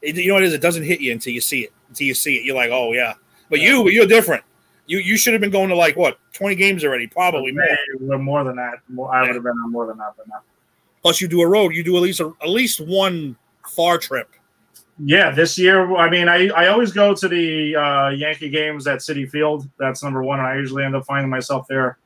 It, 0.02 0.16
you 0.16 0.28
know 0.28 0.34
what 0.34 0.42
it 0.42 0.46
is? 0.46 0.52
It 0.52 0.60
doesn't 0.60 0.82
hit 0.82 1.00
you 1.00 1.12
until 1.12 1.32
you 1.32 1.40
see 1.40 1.60
it. 1.60 1.72
Until 1.88 2.06
you 2.08 2.14
see 2.14 2.36
it, 2.36 2.44
you're 2.44 2.56
like, 2.56 2.70
oh 2.70 2.92
yeah. 2.92 3.14
But 3.48 3.60
you, 3.60 3.88
you're 3.88 4.06
different. 4.06 4.42
You 4.86 4.98
you 4.98 5.16
should 5.16 5.32
have 5.32 5.40
been 5.40 5.50
going 5.50 5.68
to 5.68 5.76
like 5.76 5.96
what 5.96 6.18
20 6.34 6.54
games 6.56 6.84
already, 6.84 7.06
probably 7.06 7.52
more. 7.52 7.64
Way 8.00 8.16
more 8.18 8.44
than 8.44 8.56
that. 8.56 8.80
More, 8.88 9.14
I 9.14 9.22
would 9.22 9.34
have 9.34 9.44
been 9.44 9.52
on 9.52 9.70
more 9.70 9.86
than 9.86 9.96
that, 9.98 10.12
but 10.16 10.26
not. 10.28 10.42
Plus, 11.02 11.20
you 11.20 11.28
do 11.28 11.40
a 11.40 11.46
road. 11.48 11.70
You 11.74 11.82
do 11.84 11.96
at 11.96 12.02
least 12.02 12.20
a, 12.20 12.32
at 12.42 12.48
least 12.48 12.80
one 12.80 13.36
far 13.70 13.96
trip. 13.98 14.28
Yeah, 15.04 15.30
this 15.30 15.58
year, 15.58 15.96
I 15.96 16.08
mean, 16.08 16.28
I, 16.28 16.48
I 16.48 16.68
always 16.68 16.92
go 16.92 17.12
to 17.12 17.28
the 17.28 17.74
uh, 17.74 18.08
Yankee 18.10 18.48
games 18.48 18.86
at 18.86 19.00
Citi 19.00 19.28
Field. 19.28 19.68
That's 19.78 20.02
number 20.02 20.22
one, 20.22 20.38
and 20.38 20.46
I 20.46 20.56
usually 20.56 20.84
end 20.84 20.94
up 20.94 21.04
finding 21.06 21.28
myself 21.28 21.66
there. 21.68 21.98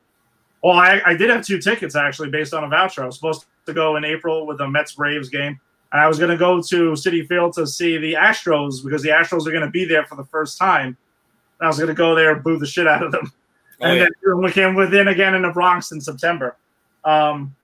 Well, 0.63 0.77
I, 0.77 0.99
I 1.05 1.13
did 1.15 1.29
have 1.29 1.45
two 1.45 1.59
tickets 1.59 1.95
actually 1.95 2.29
based 2.29 2.55
on 2.55 2.63
a 2.63 2.67
voucher. 2.67 3.03
I 3.03 3.05
was 3.05 3.15
supposed 3.15 3.45
to 3.67 3.73
go 3.73 3.97
in 3.97 4.03
April 4.03 4.47
with 4.47 4.57
the 4.57 4.67
Mets 4.67 4.95
Braves 4.95 5.29
game, 5.29 5.59
and 5.91 6.01
I 6.01 6.07
was 6.07 6.17
going 6.17 6.31
to 6.31 6.37
go 6.37 6.59
to 6.61 6.91
Citi 6.93 7.27
Field 7.27 7.53
to 7.53 7.67
see 7.67 7.97
the 7.97 8.13
Astros 8.13 8.83
because 8.83 9.03
the 9.03 9.09
Astros 9.09 9.45
are 9.45 9.51
going 9.51 9.65
to 9.65 9.69
be 9.69 9.85
there 9.85 10.05
for 10.05 10.15
the 10.15 10.25
first 10.25 10.57
time. 10.57 10.97
And 11.59 11.65
I 11.65 11.67
was 11.67 11.77
going 11.77 11.89
to 11.89 11.93
go 11.93 12.15
there 12.15 12.33
and 12.33 12.43
boo 12.43 12.57
the 12.57 12.65
shit 12.65 12.87
out 12.87 13.03
of 13.03 13.11
them. 13.11 13.31
Oh, 13.79 13.85
and 13.85 13.99
yeah. 13.99 14.07
then 14.23 14.41
we 14.41 14.51
came 14.51 14.73
within 14.73 15.07
again 15.07 15.35
in 15.35 15.43
the 15.43 15.51
Bronx 15.51 15.91
in 15.91 16.01
September. 16.01 16.57
Um, 17.05 17.55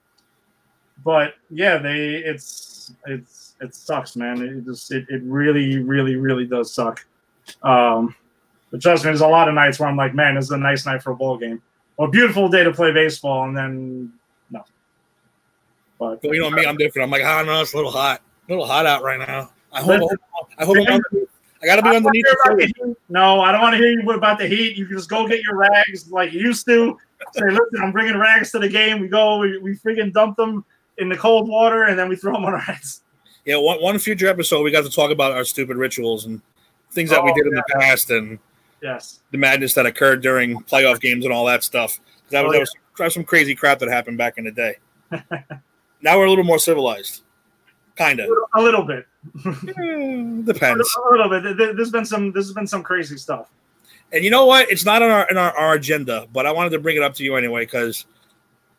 but 1.03 1.33
yeah, 1.49 1.79
they 1.79 2.17
it's 2.17 2.93
it's 3.07 3.42
it 3.63 3.73
sucks, 3.75 4.15
man. 4.15 4.41
It 4.41 4.65
just 4.65 4.91
it, 4.91 5.05
it 5.09 5.21
really 5.23 5.79
really 5.79 6.15
really 6.15 6.45
does 6.45 6.73
suck. 6.73 7.05
Um, 7.61 8.15
but 8.71 8.81
trust 8.81 9.03
me, 9.03 9.09
there's 9.09 9.21
a 9.21 9.27
lot 9.27 9.47
of 9.47 9.53
nights 9.53 9.79
where 9.79 9.89
I'm 9.89 9.97
like, 9.97 10.13
man, 10.13 10.35
this 10.35 10.45
is 10.45 10.51
a 10.51 10.57
nice 10.57 10.85
night 10.85 11.01
for 11.01 11.11
a 11.11 11.15
ball 11.15 11.37
game, 11.37 11.61
or 11.97 12.07
a 12.07 12.09
beautiful 12.09 12.49
day 12.49 12.63
to 12.63 12.71
play 12.71 12.91
baseball, 12.91 13.45
and 13.45 13.55
then 13.55 14.13
no. 14.49 14.63
But 15.99 16.21
But 16.21 16.31
you 16.31 16.41
know 16.41 16.49
me, 16.49 16.65
I'm 16.65 16.77
different. 16.77 17.05
I'm 17.05 17.11
like, 17.11 17.23
I 17.23 17.37
don't 17.37 17.47
know, 17.47 17.61
it's 17.61 17.73
a 17.73 17.75
little 17.75 17.91
hot, 17.91 18.21
a 18.47 18.51
little 18.51 18.65
hot 18.65 18.85
out 18.85 19.03
right 19.03 19.19
now. 19.19 19.51
I 19.71 19.81
hope, 19.81 20.11
I 20.59 20.65
hope, 20.65 20.77
I'm. 20.87 21.01
I 21.63 21.65
got 21.65 21.77
to 21.77 21.81
be 21.81 21.89
I 21.89 21.95
underneath. 21.95 22.25
the 22.25 22.95
No, 23.07 23.39
I 23.39 23.51
don't 23.53 23.61
want 23.61 23.73
to 23.73 23.77
hear 23.77 23.89
you 23.89 24.07
about 24.11 24.37
the 24.37 24.45
heat. 24.45 24.75
You 24.75 24.85
can 24.85 24.97
just 24.97 25.09
go 25.09 25.27
get 25.27 25.41
your 25.43 25.55
rags 25.55 26.11
like 26.11 26.33
you 26.33 26.41
used 26.41 26.65
to. 26.65 26.97
Say, 27.31 27.45
listen, 27.45 27.81
I'm 27.81 27.93
bringing 27.93 28.17
rags 28.17 28.51
to 28.51 28.59
the 28.59 28.67
game. 28.67 28.99
We 28.99 29.07
go, 29.07 29.37
we, 29.37 29.57
we 29.59 29.75
freaking 29.77 30.11
dump 30.11 30.35
them 30.35 30.65
in 30.97 31.07
the 31.07 31.15
cold 31.15 31.47
water, 31.47 31.85
and 31.85 31.97
then 31.97 32.09
we 32.09 32.17
throw 32.17 32.33
them 32.33 32.43
on 32.43 32.53
our 32.53 32.59
heads. 32.59 33.02
Yeah, 33.45 33.57
one, 33.57 33.81
one 33.81 33.99
future 33.99 34.27
episode, 34.27 34.63
we 34.63 34.71
got 34.71 34.83
to 34.85 34.89
talk 34.91 35.11
about 35.11 35.31
our 35.33 35.43
stupid 35.43 35.77
rituals 35.77 36.25
and 36.25 36.41
things 36.91 37.09
that 37.09 37.23
we 37.23 37.31
Oh, 37.31 37.33
did 37.35 37.47
in 37.47 37.53
the 37.55 37.63
past 37.79 38.09
and 38.09 38.39
Yes. 38.81 39.21
the 39.31 39.37
madness 39.37 39.73
that 39.75 39.85
occurred 39.85 40.21
during 40.21 40.61
playoff 40.63 40.99
games 41.01 41.25
and 41.25 41.33
all 41.33 41.45
that 41.45 41.63
stuff. 41.63 41.99
That 42.29 42.43
was, 42.43 42.49
Oh, 42.49 42.51
that 42.51 42.57
yeah. 42.57 42.59
was, 42.61 42.75
that 42.99 43.03
was 43.05 43.13
some 43.13 43.23
crazy 43.23 43.55
crap 43.55 43.79
that 43.79 43.89
happened 43.89 44.17
back 44.17 44.37
in 44.37 44.45
the 44.45 44.51
day. 44.51 44.75
now 46.01 46.17
we're 46.17 46.25
a 46.25 46.29
little 46.29 46.43
more 46.45 46.59
civilized, 46.59 47.23
kind 47.97 48.19
of. 48.19 48.29
A 48.55 48.61
little 48.61 48.83
bit. 48.83 49.05
depends. 50.45 50.97
A 50.97 51.11
little 51.11 51.29
bit. 51.29 51.57
There- 51.57 51.73
There's 51.73 51.91
been 51.91 52.05
some. 52.05 52.31
There's 52.31 52.51
been 52.53 52.67
some 52.67 52.83
crazy 52.83 53.17
stuff. 53.17 53.49
And 54.11 54.23
you 54.23 54.29
know 54.29 54.45
what? 54.45 54.69
It's 54.69 54.85
not 54.85 55.01
on 55.01 55.09
our 55.09 55.27
in 55.29 55.37
our, 55.37 55.57
our 55.57 55.73
agenda, 55.73 56.27
but 56.31 56.45
I 56.45 56.51
wanted 56.51 56.71
to 56.71 56.79
bring 56.79 56.97
it 56.97 57.03
up 57.03 57.13
to 57.15 57.23
you 57.23 57.35
anyway 57.35 57.63
because 57.65 58.05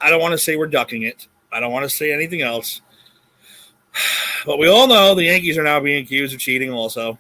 I 0.01 0.11
don't 0.11 0.21
want 0.21 0.33
to 0.33 0.39
say 0.39 0.57
we're 0.57 0.67
ducking 0.69 1.03
it. 1.03 1.27
I 1.53 1.61
don't 1.61 1.73
want 1.73 1.85
to 1.85 1.91
say 1.91 2.13
anything 2.13 2.43
else. 2.43 2.83
But 4.47 4.59
we 4.59 4.69
all 4.69 4.87
know 4.87 5.15
the 5.15 5.25
Yankees 5.25 5.57
are 5.57 5.63
now 5.63 5.81
being 5.81 6.03
accused 6.03 6.35
of 6.35 6.41
cheating. 6.41 6.71
Also, 6.71 7.19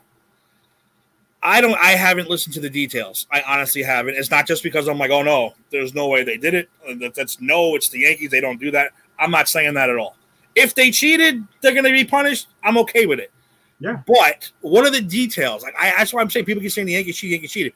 I 1.43 1.61
don't. 1.61 1.75
I 1.79 1.91
haven't 1.93 2.29
listened 2.29 2.55
to 2.55 2.61
the 2.61 2.71
details. 2.71 3.27
I 3.31 3.43
honestly 3.47 3.83
haven't. 3.83 4.17
It's 4.17 4.31
not 4.31 4.47
just 4.47 4.63
because 4.63 4.89
I'm 4.89 4.99
like, 4.99 5.11
oh 5.11 5.23
no, 5.23 5.55
there's 5.71 5.95
no 5.95 6.09
way 6.09 6.25
they 6.25 6.37
did 6.37 6.55
it. 6.55 6.69
That- 7.01 7.15
That's 7.15 7.41
no. 7.41 7.75
It's 7.75 7.89
the 7.89 8.01
Yankees. 8.01 8.31
They 8.31 8.41
don't 8.41 8.61
do 8.61 8.71
that. 8.73 8.93
I'm 9.19 9.31
not 9.31 9.49
saying 9.49 9.75
that 9.75 9.91
at 9.91 9.97
all. 9.97 10.17
If 10.55 10.75
they 10.75 10.91
cheated, 10.91 11.43
they're 11.61 11.73
going 11.73 11.85
to 11.85 11.91
be 11.91 12.05
punished. 12.05 12.49
I'm 12.63 12.79
okay 12.79 13.07
with 13.07 13.19
it. 13.21 13.31
Yeah. 13.81 14.03
But 14.07 14.51
what 14.61 14.87
are 14.87 14.91
the 14.91 15.01
details? 15.01 15.63
Like 15.63 15.75
I, 15.79 15.91
that's 15.97 16.13
why 16.15 16.21
I'm 16.23 16.31
saying 16.31 16.47
people 16.47 16.63
keep 16.63 16.73
saying 16.73 16.87
the 16.87 16.93
Yankees 16.95 17.17
cheated, 17.17 17.33
Yankees 17.33 17.53
cheated. 17.53 17.73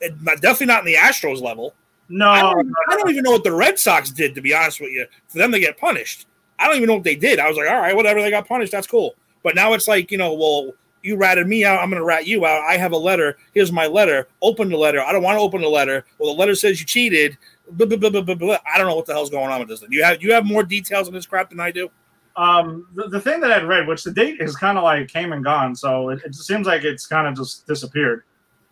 It- 0.00 0.22
not- 0.22 0.40
definitely 0.40 0.66
not 0.66 0.80
in 0.80 0.86
the 0.86 0.94
Astros 0.94 1.40
level. 1.40 1.74
No, 2.12 2.28
I, 2.28 2.40
don't 2.40 2.72
I 2.88 2.96
don't 2.96 3.08
even 3.10 3.22
know 3.22 3.30
what 3.30 3.44
the 3.44 3.52
Red 3.52 3.78
Sox 3.78 4.10
did. 4.10 4.34
To 4.34 4.40
be 4.40 4.52
honest 4.52 4.80
with 4.80 4.90
you, 4.90 5.06
for 5.28 5.38
them 5.38 5.52
to 5.52 5.60
get 5.60 5.78
punished, 5.78 6.26
I 6.60 6.66
don't 6.66 6.76
even 6.76 6.88
know 6.88 6.94
what 6.96 7.04
they 7.04 7.16
did. 7.16 7.38
I 7.40 7.48
was 7.48 7.56
like, 7.56 7.68
all 7.68 7.80
right, 7.80 7.96
whatever. 7.96 8.20
They 8.22 8.30
got 8.30 8.46
punished. 8.46 8.72
That's 8.72 8.86
cool. 8.86 9.14
But 9.42 9.54
now 9.54 9.72
it's 9.72 9.88
like, 9.88 10.10
you 10.12 10.18
know, 10.18 10.34
well, 10.34 10.72
you 11.02 11.16
ratted 11.16 11.46
me 11.46 11.64
out. 11.64 11.80
I'm 11.80 11.88
going 11.88 11.98
to 11.98 12.04
rat 12.04 12.26
you 12.26 12.44
out. 12.44 12.62
I 12.68 12.76
have 12.76 12.92
a 12.92 12.98
letter. 12.98 13.38
Here's 13.54 13.72
my 13.72 13.86
letter. 13.86 14.28
Open 14.42 14.68
the 14.68 14.76
letter. 14.76 15.00
I 15.00 15.12
don't 15.12 15.22
want 15.22 15.36
to 15.36 15.40
open 15.40 15.62
the 15.62 15.68
letter. 15.68 16.04
Well, 16.18 16.34
the 16.34 16.38
letter 16.38 16.54
says 16.54 16.78
you 16.78 16.86
cheated. 16.86 17.38
Blah, 17.70 17.86
blah, 17.86 18.10
blah. 18.10 18.58
I 18.72 18.76
don't 18.78 18.86
know 18.86 18.96
what 18.96 19.06
the 19.06 19.14
hell's 19.14 19.30
going 19.30 19.50
on 19.50 19.60
with 19.60 19.68
this. 19.70 19.82
You 19.88 20.04
have 20.04 20.22
you 20.22 20.32
have 20.32 20.44
more 20.44 20.62
details 20.62 21.08
on 21.08 21.14
this 21.14 21.24
crap 21.26 21.48
than 21.50 21.60
I 21.60 21.70
do. 21.70 21.88
um, 22.36 22.86
the, 22.94 23.08
the 23.08 23.20
thing 23.20 23.40
that 23.40 23.50
I'd 23.52 23.64
read, 23.64 23.86
which 23.86 24.04
the 24.04 24.12
date 24.12 24.40
is 24.40 24.56
kind 24.56 24.78
of 24.78 24.84
like 24.84 25.08
came 25.08 25.32
and 25.32 25.44
gone, 25.44 25.74
so 25.76 26.10
it, 26.10 26.20
it 26.24 26.34
seems 26.34 26.66
like 26.66 26.84
it's 26.84 27.06
kind 27.06 27.26
of 27.26 27.36
just 27.36 27.66
disappeared. 27.66 28.24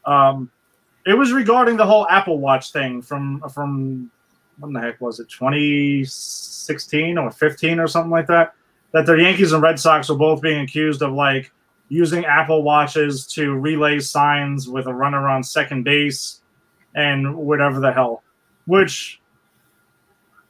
Um, 0.04 0.50
it 1.06 1.14
was 1.14 1.32
regarding 1.32 1.76
the 1.76 1.86
whole 1.86 2.06
Apple 2.08 2.38
Watch 2.38 2.72
thing 2.72 3.02
from 3.02 3.42
from 3.52 4.10
when 4.58 4.72
the 4.72 4.80
heck 4.80 5.00
was 5.00 5.20
it, 5.20 5.28
2016 6.68 7.18
or 7.18 7.30
15 7.30 7.80
or 7.80 7.88
something 7.88 8.10
like 8.10 8.26
that. 8.26 8.54
That 8.92 9.06
the 9.06 9.14
Yankees 9.14 9.52
and 9.52 9.62
Red 9.62 9.78
Sox 9.78 10.08
were 10.08 10.16
both 10.16 10.40
being 10.40 10.60
accused 10.60 11.02
of 11.02 11.12
like 11.12 11.50
using 11.88 12.24
Apple 12.24 12.62
Watches 12.62 13.26
to 13.28 13.54
relay 13.54 13.98
signs 14.00 14.68
with 14.68 14.86
a 14.86 14.94
runner 14.94 15.28
on 15.28 15.42
second 15.42 15.84
base 15.84 16.40
and 16.94 17.36
whatever 17.36 17.80
the 17.80 17.92
hell. 17.92 18.22
Which 18.66 19.20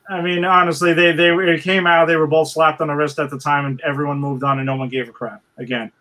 I 0.09 0.23
mean, 0.23 0.45
honestly, 0.45 0.93
they 0.93 1.13
they 1.13 1.31
it 1.31 1.63
came 1.63 1.87
out. 1.87 2.07
They 2.07 2.17
were 2.17 2.27
both 2.27 2.49
slapped 2.49 2.81
on 2.81 2.89
the 2.89 2.95
wrist 2.95 3.19
at 3.19 3.31
the 3.31 3.39
time, 3.39 3.67
and 3.67 3.81
everyone 3.83 4.19
moved 4.19 4.43
on, 4.43 4.59
and 4.59 4.67
no 4.67 4.77
one 4.77 4.89
gave 4.89 5.09
a 5.09 5.13
crap 5.13 5.43
again. 5.59 5.93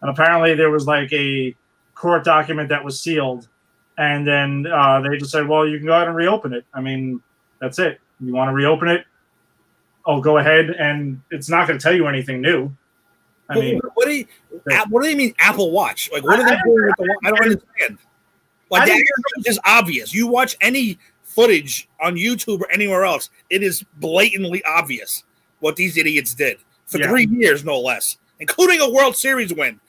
and 0.00 0.10
apparently 0.10 0.54
there 0.54 0.70
was 0.70 0.86
like 0.86 1.12
a 1.12 1.54
court 1.94 2.24
document 2.24 2.68
that 2.70 2.84
was 2.84 2.98
sealed, 3.00 3.48
and 3.98 4.26
then 4.26 4.66
uh, 4.66 5.00
they 5.00 5.16
just 5.16 5.30
said, 5.30 5.46
"Well, 5.46 5.68
you 5.68 5.78
can 5.78 5.86
go 5.86 5.94
ahead 5.94 6.08
and 6.08 6.16
reopen 6.16 6.52
it." 6.52 6.64
I 6.74 6.80
mean, 6.80 7.22
that's 7.60 7.78
it. 7.78 8.00
You 8.18 8.32
want 8.32 8.48
to 8.48 8.54
reopen 8.54 8.88
it? 8.88 9.04
Oh, 10.04 10.20
go 10.20 10.38
ahead, 10.38 10.70
and 10.70 11.20
it's 11.30 11.48
not 11.48 11.68
going 11.68 11.78
to 11.78 11.82
tell 11.82 11.94
you 11.94 12.06
anything 12.08 12.40
new. 12.40 12.74
I 13.48 13.54
mean, 13.56 13.80
what, 13.94 14.06
do 14.06 14.12
you 14.12 14.26
what 14.88 15.02
do 15.02 15.08
you 15.08 15.16
mean 15.16 15.34
Apple 15.38 15.70
Watch? 15.72 16.10
Like 16.12 16.24
what 16.24 16.40
are 16.40 16.48
they 16.48 16.56
doing 16.64 16.86
with 16.86 16.94
the 16.96 17.02
watch? 17.02 17.18
I 17.24 17.28
don't 17.30 17.42
understand. 17.42 17.98
Like 18.70 18.88
that 18.88 19.58
obvious. 19.66 20.14
You 20.14 20.26
watch 20.26 20.56
any 20.60 20.98
footage 21.22 21.88
on 22.00 22.14
YouTube 22.14 22.60
or 22.60 22.70
anywhere 22.70 23.04
else, 23.04 23.30
it 23.50 23.62
is 23.62 23.84
blatantly 23.98 24.62
obvious 24.64 25.24
what 25.60 25.76
these 25.76 25.96
idiots 25.96 26.34
did 26.34 26.58
for 26.86 26.98
Yeah. 26.98 27.08
three 27.08 27.26
years, 27.26 27.64
no 27.64 27.78
less, 27.78 28.18
including 28.40 28.80
a 28.80 28.90
World 28.90 29.16
Series 29.16 29.52
win. 29.52 29.80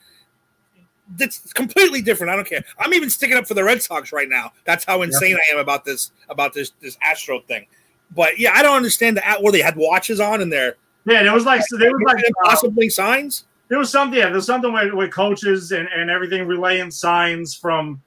That's 1.16 1.52
completely 1.52 2.00
different. 2.00 2.32
I 2.32 2.36
don't 2.36 2.48
care. 2.48 2.64
I'm 2.78 2.94
even 2.94 3.10
sticking 3.10 3.36
up 3.36 3.46
for 3.46 3.54
the 3.54 3.64
Red 3.64 3.82
Sox 3.82 4.10
right 4.12 4.28
now. 4.28 4.52
That's 4.64 4.84
how 4.84 5.02
insane 5.02 5.36
I 5.36 5.52
am 5.52 5.58
about 5.58 5.84
this 5.84 6.12
about 6.28 6.54
this 6.54 6.72
this 6.80 6.96
Astro 7.02 7.40
thing. 7.40 7.66
But 8.10 8.38
yeah, 8.38 8.52
I 8.54 8.62
don't 8.62 8.76
understand 8.76 9.16
the 9.16 9.26
at 9.26 9.42
where 9.42 9.52
they 9.52 9.62
had 9.62 9.76
watches 9.76 10.20
on 10.20 10.40
in 10.40 10.50
there. 10.50 10.76
yeah, 11.06 11.22
there 11.22 11.34
was 11.34 11.44
like 11.44 11.62
so 11.62 11.76
there 11.76 11.90
was 11.90 12.02
like 12.06 12.24
uh, 12.24 12.48
possibly 12.48 12.88
signs. 12.88 13.44
there 13.68 13.78
was 13.78 13.90
something 13.90 14.18
yeah 14.18 14.30
there's 14.30 14.46
something 14.46 14.72
with, 14.72 14.92
with 14.92 15.10
coaches 15.10 15.72
and, 15.72 15.88
and 15.88 16.10
everything 16.10 16.46
relaying 16.46 16.90
signs 16.90 17.54
from 17.54 18.00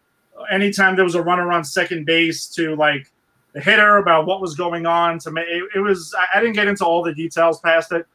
anytime 0.51 0.95
there 0.95 1.05
was 1.05 1.15
a 1.15 1.21
runner 1.21 1.51
on 1.51 1.63
second 1.63 2.05
base 2.05 2.47
to 2.47 2.75
like 2.75 3.11
the 3.53 3.61
hitter 3.61 3.97
about 3.97 4.25
what 4.27 4.41
was 4.41 4.55
going 4.55 4.85
on 4.85 5.17
to 5.19 5.31
make 5.31 5.47
it, 5.47 5.63
it 5.75 5.79
was 5.79 6.13
I, 6.17 6.37
I 6.37 6.41
didn't 6.41 6.55
get 6.55 6.67
into 6.67 6.85
all 6.85 7.03
the 7.03 7.13
details 7.13 7.59
past 7.59 7.91
it 7.91 8.05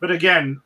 but 0.00 0.10
again 0.10 0.60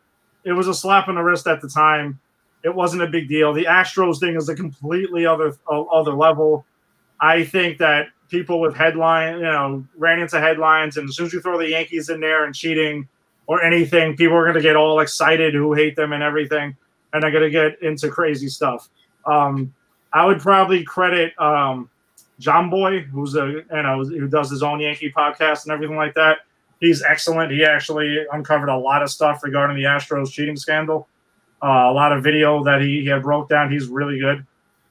it 0.44 0.52
was 0.52 0.68
a 0.68 0.74
slap 0.74 1.08
on 1.08 1.16
the 1.16 1.22
wrist 1.22 1.46
at 1.46 1.60
the 1.60 1.68
time 1.68 2.18
it 2.64 2.74
wasn't 2.74 3.02
a 3.02 3.06
big 3.06 3.28
deal 3.28 3.52
the 3.52 3.64
astros 3.64 4.18
thing 4.18 4.36
is 4.36 4.48
a 4.48 4.54
completely 4.54 5.26
other 5.26 5.54
other 5.68 6.12
level 6.12 6.64
i 7.20 7.44
think 7.44 7.78
that 7.78 8.08
people 8.32 8.58
with 8.58 8.74
headline 8.74 9.36
you 9.36 9.42
know 9.42 9.84
ran 9.96 10.18
into 10.18 10.40
headlines 10.40 10.96
and 10.96 11.08
as 11.08 11.14
soon 11.14 11.26
as 11.26 11.32
you 11.32 11.40
throw 11.40 11.56
the 11.56 11.68
yankees 11.68 12.08
in 12.08 12.18
there 12.18 12.44
and 12.44 12.54
cheating 12.54 13.06
or 13.46 13.62
anything, 13.62 14.16
people 14.16 14.36
are 14.36 14.44
going 14.44 14.56
to 14.56 14.62
get 14.62 14.76
all 14.76 15.00
excited 15.00 15.54
who 15.54 15.74
hate 15.74 15.96
them 15.96 16.12
and 16.12 16.22
everything, 16.22 16.76
and 17.12 17.22
they're 17.22 17.30
going 17.30 17.42
to 17.42 17.50
get 17.50 17.82
into 17.82 18.08
crazy 18.08 18.48
stuff. 18.48 18.88
Um, 19.26 19.74
I 20.12 20.26
would 20.26 20.40
probably 20.40 20.84
credit 20.84 21.38
um, 21.38 21.90
Jomboy, 22.40 23.04
who's 23.06 23.34
a 23.34 23.46
you 23.46 23.82
know 23.82 24.04
who 24.04 24.28
does 24.28 24.50
his 24.50 24.62
own 24.62 24.80
Yankee 24.80 25.12
podcast 25.12 25.64
and 25.64 25.72
everything 25.72 25.96
like 25.96 26.14
that. 26.14 26.38
He's 26.80 27.02
excellent. 27.02 27.52
He 27.52 27.64
actually 27.64 28.24
uncovered 28.32 28.68
a 28.68 28.76
lot 28.76 29.02
of 29.02 29.10
stuff 29.10 29.44
regarding 29.44 29.76
the 29.76 29.84
Astros 29.84 30.32
cheating 30.32 30.56
scandal. 30.56 31.08
Uh, 31.62 31.90
a 31.90 31.92
lot 31.92 32.10
of 32.10 32.24
video 32.24 32.64
that 32.64 32.80
he, 32.80 33.02
he 33.02 33.06
had 33.06 33.22
broke 33.22 33.48
down. 33.48 33.70
He's 33.70 33.86
really 33.86 34.18
good. 34.18 34.44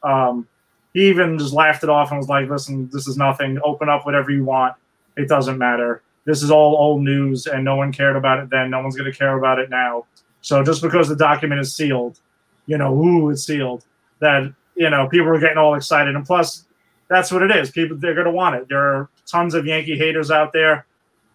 Um, 0.03 0.47
he 0.93 1.09
even 1.09 1.37
just 1.37 1.53
laughed 1.53 1.83
it 1.83 1.89
off 1.89 2.11
and 2.11 2.17
was 2.17 2.29
like, 2.29 2.49
"Listen, 2.49 2.89
this 2.91 3.07
is 3.07 3.17
nothing. 3.17 3.59
Open 3.63 3.89
up 3.89 4.05
whatever 4.05 4.31
you 4.31 4.43
want. 4.43 4.75
It 5.17 5.27
doesn't 5.27 5.57
matter." 5.57 6.01
this 6.25 6.43
is 6.43 6.51
all 6.51 6.75
old 6.75 7.01
news 7.01 7.47
and 7.47 7.65
no 7.65 7.75
one 7.75 7.91
cared 7.91 8.15
about 8.15 8.39
it 8.39 8.49
then. 8.49 8.69
No 8.69 8.81
one's 8.81 8.95
going 8.95 9.11
to 9.11 9.17
care 9.17 9.37
about 9.37 9.59
it 9.59 9.69
now. 9.69 10.05
So 10.41 10.63
just 10.63 10.81
because 10.81 11.07
the 11.07 11.15
document 11.15 11.61
is 11.61 11.75
sealed, 11.75 12.19
you 12.65 12.77
know, 12.77 12.93
ooh, 12.93 13.29
it's 13.29 13.43
sealed, 13.43 13.85
that, 14.19 14.53
you 14.75 14.89
know, 14.89 15.07
people 15.07 15.27
are 15.27 15.39
getting 15.39 15.57
all 15.57 15.75
excited. 15.75 16.15
And 16.15 16.25
plus, 16.25 16.65
that's 17.09 17.31
what 17.31 17.41
it 17.41 17.51
is. 17.51 17.71
People, 17.71 17.97
they're 17.97 18.13
going 18.13 18.25
to 18.25 18.31
want 18.31 18.55
it. 18.55 18.67
There 18.69 18.79
are 18.79 19.09
tons 19.25 19.53
of 19.53 19.65
Yankee 19.65 19.97
haters 19.97 20.31
out 20.31 20.53
there 20.53 20.85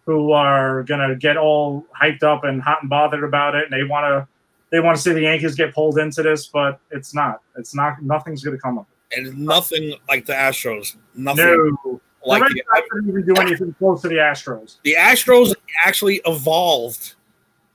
who 0.05 0.31
are 0.31 0.83
going 0.83 1.07
to 1.07 1.15
get 1.15 1.35
all 1.35 1.85
hyped 1.99 2.23
up 2.23 2.45
and 2.45 2.61
hot 2.61 2.81
and 2.81 2.89
bothered 2.89 3.23
about 3.23 3.55
it. 3.55 3.65
And 3.65 3.73
they 3.73 3.83
want 3.83 4.05
to, 4.05 4.27
they 4.71 4.79
want 4.79 4.95
to 4.95 5.01
see 5.01 5.11
the 5.11 5.21
Yankees 5.21 5.55
get 5.55 5.73
pulled 5.73 5.97
into 5.97 6.23
this, 6.23 6.47
but 6.47 6.79
it's 6.91 7.13
not. 7.13 7.41
It's 7.57 7.75
not, 7.75 8.01
nothing's 8.01 8.43
going 8.43 8.55
to 8.55 8.61
come 8.61 8.77
of 8.77 8.85
it. 8.85 8.96
And 9.15 9.37
nothing 9.37 9.95
like 10.09 10.25
the 10.25 10.33
Astros. 10.33 10.95
Nothing 11.15 11.45
No. 11.85 12.01
like 12.25 12.41
the 12.41 12.63
Red 12.73 12.81
Sox 12.81 12.87
didn't 12.93 13.09
even 13.09 13.25
do 13.25 13.41
anything 13.41 13.73
close 13.77 14.01
to 14.01 14.09
the 14.09 14.15
Astros. 14.15 14.77
the 14.83 14.95
Astros 14.99 15.53
actually 15.85 16.21
evolved. 16.25 17.15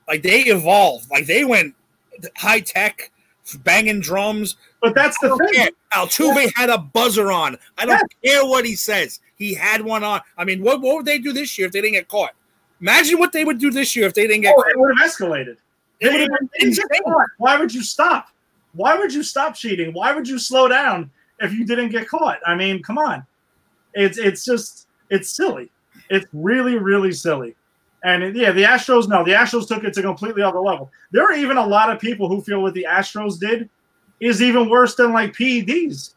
Like 0.09 0.23
they 0.23 0.41
evolved. 0.43 1.11
Like 1.11 1.27
they 1.27 1.45
went 1.45 1.75
high 2.37 2.61
tech, 2.61 3.11
banging 3.65 4.01
drums. 4.01 4.57
But 4.81 4.95
that's 4.95 5.19
the 5.21 5.37
thing. 5.37 5.55
care. 5.55 5.69
Altuve 5.95 6.51
had 6.57 6.71
a 6.71 6.79
buzzer 6.79 7.31
on. 7.33 7.57
I 7.79 7.87
don't 7.87 8.03
care 8.25 8.45
what 8.45 8.65
he 8.65 8.75
says. 8.75 9.21
He 9.37 9.55
had 9.55 9.81
one 9.83 10.03
on. 10.05 10.21
I 10.37 10.45
mean, 10.45 10.63
what, 10.63 10.81
what 10.81 10.97
would 10.97 11.07
they 11.07 11.19
do 11.19 11.33
this 11.33 11.57
year 11.59 11.67
if 11.67 11.73
they 11.73 11.81
didn't 11.81 11.95
get 11.95 12.09
caught? 12.09 12.33
Imagine 12.81 13.19
what 13.19 13.33
they 13.33 13.45
would 13.45 13.59
do 13.59 13.71
this 13.71 13.95
year 13.95 14.07
if 14.07 14.15
they 14.15 14.27
didn't 14.27 14.43
get 14.43 14.55
Oh, 14.57 14.63
caught. 14.63 14.71
it 14.71 14.79
would 14.79 14.99
have 14.99 15.11
escalated. 15.11 15.57
It 16.01 16.11
would 16.13 16.21
have 16.21 16.29
been 16.31 16.51
insane. 16.61 16.87
Why 17.39 17.59
would 17.59 17.73
you 17.73 17.83
stop? 17.83 18.29
Why 18.75 18.99
would 18.99 19.13
you 19.15 19.23
stop 19.23 19.55
cheating? 19.55 19.93
Why 19.93 20.13
would 20.13 20.27
you 20.27 20.39
slow 20.39 20.67
down 20.67 21.11
if 21.43 21.53
you 21.53 21.67
didn't 21.67 21.91
get 21.91 22.09
caught? 22.09 22.39
I 22.47 22.55
mean, 22.55 22.83
come 22.83 22.99
on. 22.99 23.27
It's 23.95 24.19
it's 24.19 24.45
just 24.45 24.89
it's 25.11 25.31
silly. 25.31 25.71
It's 26.11 26.27
really 26.33 26.79
really 26.79 27.13
silly. 27.13 27.55
And 28.05 28.23
it- 28.23 28.37
yeah, 28.37 28.53
the 28.53 28.63
Astros 28.63 29.09
no, 29.09 29.25
the 29.25 29.33
Astros 29.33 29.69
took 29.69 29.85
it 29.85 29.93
to 29.95 30.03
completely 30.03 30.43
other 30.43 30.61
level. 30.61 30.91
There 31.11 31.25
are 31.25 31.35
even 31.35 31.57
a 31.57 31.67
lot 31.67 31.91
of 31.91 32.01
people 32.01 32.29
who 32.29 32.41
feel 32.43 32.63
what 32.63 32.75
the 32.75 32.87
Astros 32.89 33.39
did 33.39 33.69
is 34.21 34.41
even 34.41 34.71
worse 34.71 34.95
than 34.95 35.13
like 35.13 35.35
PEDs. 35.35 36.15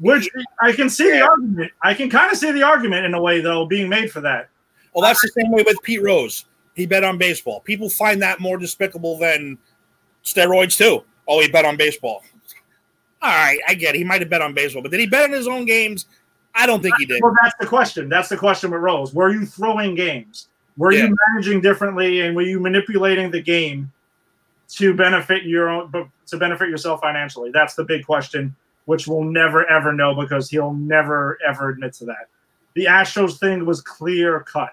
Which 0.00 0.30
I 0.62 0.72
can 0.72 0.88
see 0.88 1.10
the 1.10 1.20
argument. 1.20 1.72
I 1.82 1.92
can 1.92 2.08
kind 2.08 2.32
of 2.32 2.38
see 2.38 2.52
the 2.52 2.62
argument 2.62 3.04
in 3.04 3.12
a 3.12 3.20
way 3.20 3.40
though 3.42 3.66
being 3.66 3.88
made 3.88 4.10
for 4.10 4.22
that. 4.22 4.48
Well, 4.94 5.02
that's 5.02 5.20
the 5.20 5.28
same 5.38 5.52
way 5.52 5.62
with 5.66 5.76
Pete 5.82 6.02
Rose. 6.02 6.46
He 6.74 6.86
bet 6.86 7.04
on 7.04 7.18
baseball. 7.18 7.60
People 7.60 7.90
find 7.90 8.22
that 8.22 8.40
more 8.40 8.56
despicable 8.56 9.18
than 9.18 9.58
steroids 10.24 10.76
too. 10.76 11.04
Oh, 11.28 11.40
he 11.40 11.48
bet 11.48 11.64
on 11.64 11.76
baseball. 11.76 12.22
All 13.22 13.30
right, 13.30 13.58
I 13.68 13.74
get 13.74 13.94
it. 13.94 13.98
He 13.98 14.04
might 14.04 14.20
have 14.20 14.30
bet 14.30 14.40
on 14.42 14.54
baseball, 14.54 14.82
but 14.82 14.90
did 14.90 15.00
he 15.00 15.06
bet 15.06 15.24
on 15.24 15.32
his 15.32 15.46
own 15.46 15.66
games? 15.66 16.06
I 16.54 16.66
don't 16.66 16.82
think 16.82 16.94
he 16.98 17.06
did. 17.06 17.22
Well, 17.22 17.34
that's 17.42 17.54
the 17.60 17.66
question. 17.66 18.08
That's 18.08 18.28
the 18.28 18.36
question 18.36 18.70
with 18.70 18.80
Rose. 18.80 19.14
Were 19.14 19.30
you 19.30 19.46
throwing 19.46 19.94
games? 19.94 20.48
Were 20.76 20.92
Yeah. 20.92 21.06
you 21.06 21.16
managing 21.28 21.60
differently, 21.60 22.22
and 22.22 22.34
were 22.34 22.42
you 22.42 22.58
manipulating 22.60 23.30
the 23.30 23.42
game 23.42 23.92
to 24.76 24.94
benefit 24.94 25.44
your 25.44 25.68
own, 25.68 26.10
to 26.26 26.36
benefit 26.38 26.68
yourself 26.70 27.00
financially? 27.02 27.50
That's 27.52 27.74
the 27.74 27.84
big 27.84 28.06
question, 28.06 28.54
which 28.86 29.06
we'll 29.06 29.24
never 29.24 29.68
ever 29.68 29.92
know 29.92 30.14
because 30.14 30.48
he'll 30.48 30.72
never 30.72 31.38
ever 31.46 31.68
admit 31.68 31.92
to 31.94 32.06
that. 32.06 32.28
The 32.74 32.86
Astros 32.86 33.38
thing 33.38 33.66
was 33.66 33.80
clear 33.82 34.40
cut. 34.40 34.72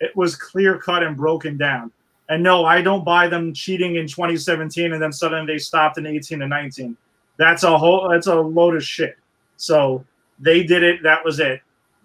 It 0.00 0.16
was 0.16 0.34
clear 0.34 0.78
cut 0.78 1.02
and 1.02 1.16
broken 1.16 1.56
down. 1.56 1.92
And 2.28 2.42
no, 2.42 2.64
I 2.64 2.82
don't 2.82 3.04
buy 3.04 3.28
them 3.28 3.52
cheating 3.52 3.96
in 3.96 4.06
2017 4.06 4.92
and 4.92 5.02
then 5.02 5.12
suddenly 5.12 5.54
they 5.54 5.58
stopped 5.58 5.98
in 5.98 6.06
18 6.06 6.40
and 6.40 6.50
19. 6.50 6.96
That's 7.42 7.64
a 7.64 7.76
whole. 7.76 8.08
That's 8.08 8.28
a 8.28 8.36
load 8.36 8.76
of 8.76 8.84
shit. 8.84 9.16
So 9.56 10.04
they 10.38 10.62
did 10.62 10.84
it. 10.84 11.02
That 11.02 11.24
was 11.24 11.40
it. 11.40 11.60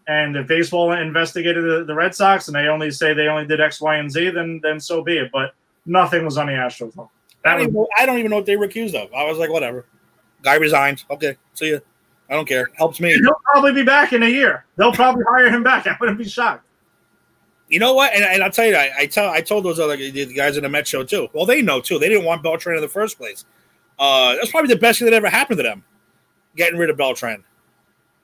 And 0.07 0.35
if 0.35 0.47
baseball 0.47 0.91
investigated 0.93 1.63
the, 1.63 1.83
the 1.83 1.93
Red 1.93 2.15
Sox 2.15 2.47
and 2.47 2.55
they 2.55 2.67
only 2.67 2.89
say 2.89 3.13
they 3.13 3.27
only 3.27 3.45
did 3.45 3.61
X, 3.61 3.79
Y, 3.79 3.97
and 3.97 4.11
Z, 4.11 4.31
then 4.31 4.59
then 4.63 4.79
so 4.79 5.03
be 5.03 5.19
it. 5.19 5.29
But 5.31 5.53
nothing 5.85 6.25
was 6.25 6.39
on 6.39 6.47
the 6.47 6.53
Astros. 6.53 6.97
I 6.97 7.03
That 7.43 7.51
don't, 7.51 7.55
was 7.57 7.61
even 7.65 7.73
know, 7.73 7.87
I 7.99 8.05
don't 8.07 8.17
even 8.17 8.31
know 8.31 8.37
what 8.37 8.47
they 8.47 8.55
were 8.55 8.65
accused 8.65 8.95
of. 8.95 9.13
I 9.13 9.25
was 9.25 9.37
like, 9.37 9.51
whatever. 9.51 9.85
Guy 10.41 10.55
resigned. 10.55 11.03
Okay, 11.11 11.37
see 11.53 11.67
you. 11.67 11.81
I 12.31 12.33
don't 12.33 12.47
care. 12.47 12.71
Helps 12.73 12.99
me. 12.99 13.13
he'll 13.13 13.39
probably 13.53 13.73
be 13.73 13.83
back 13.83 14.11
in 14.13 14.23
a 14.23 14.27
year. 14.27 14.65
They'll 14.75 14.91
probably 14.91 15.23
hire 15.29 15.49
him 15.51 15.61
back. 15.61 15.85
I 15.85 15.95
wouldn't 15.99 16.17
be 16.17 16.25
shocked. 16.27 16.65
You 17.69 17.79
know 17.79 17.93
what? 17.93 18.11
And, 18.13 18.23
and 18.23 18.43
I'll 18.43 18.51
tell 18.51 18.65
you, 18.65 18.75
I, 18.75 18.89
I 18.99 19.05
tell 19.05 19.29
I 19.29 19.41
told 19.41 19.65
those 19.65 19.79
other 19.79 19.97
the 19.97 20.33
guys 20.33 20.57
in 20.57 20.63
the 20.63 20.69
Met 20.69 20.87
show 20.87 21.03
too. 21.03 21.27
Well, 21.33 21.45
they 21.45 21.61
know 21.61 21.79
too. 21.79 21.99
They 21.99 22.09
didn't 22.09 22.25
want 22.25 22.41
Beltran 22.41 22.75
in 22.75 22.81
the 22.81 22.87
first 22.87 23.17
place. 23.19 23.45
Uh, 23.99 24.35
that's 24.35 24.51
probably 24.51 24.73
the 24.73 24.79
best 24.79 24.99
thing 24.99 25.05
that 25.07 25.13
ever 25.15 25.29
happened 25.29 25.57
to 25.57 25.63
them, 25.63 25.83
getting 26.55 26.77
rid 26.79 26.89
of 26.89 26.97
Beltran. 26.97 27.43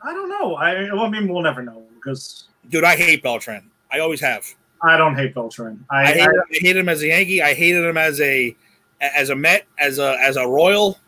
I 0.03 0.13
don't 0.13 0.29
know. 0.29 0.55
I, 0.55 0.83
well, 0.93 1.05
I 1.05 1.09
mean, 1.09 1.27
we'll 1.27 1.41
never 1.41 1.61
know 1.63 1.81
because 1.95 2.45
Dude, 2.69 2.83
I 2.83 2.95
hate 2.95 3.23
Beltran. 3.23 3.69
I 3.91 3.99
always 3.99 4.19
have. 4.21 4.45
I 4.81 4.97
don't 4.97 5.15
hate 5.15 5.33
Beltran. 5.33 5.85
I, 5.89 6.01
I, 6.03 6.05
hate, 6.07 6.21
I- 6.21 6.23
him, 6.25 6.31
I 6.51 6.57
hated 6.59 6.77
him 6.77 6.89
as 6.89 7.01
a 7.01 7.07
Yankee. 7.07 7.41
I 7.41 7.53
hated 7.53 7.83
him 7.85 7.97
as 7.97 8.19
a 8.21 8.55
as 9.01 9.29
a 9.29 9.35
Met, 9.35 9.65
as 9.79 9.99
a 9.99 10.17
as 10.21 10.35
a 10.37 10.45
Royal, 10.47 10.99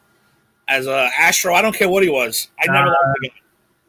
as 0.67 0.87
a 0.87 1.09
Astro. 1.19 1.53
I 1.53 1.61
don't 1.61 1.75
care 1.75 1.89
what 1.89 2.03
he 2.03 2.09
was. 2.09 2.49
I 2.59 2.71
never 2.71 2.87
Uh, 2.87 2.91
liked 2.91 3.21
guy. 3.23 3.29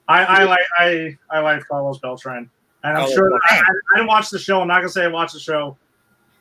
I, 0.09 0.25
I 0.25 0.45
like 0.45 0.65
I 0.79 1.19
I 1.31 1.39
like 1.41 1.67
Carlos 1.67 1.99
Beltran, 1.99 2.37
and 2.39 2.49
I'm 2.85 2.95
Carlos 2.97 3.15
sure 3.15 3.33
I. 3.35 3.59
I 3.59 3.63
didn't 3.97 4.09
watch 4.09 4.31
the 4.31 4.39
show. 4.39 4.61
I'm 4.61 4.69
not 4.69 4.77
gonna 4.79 4.89
say 4.89 5.05
I 5.05 5.09
watched 5.09 5.35
the 5.35 5.41
show 5.41 5.77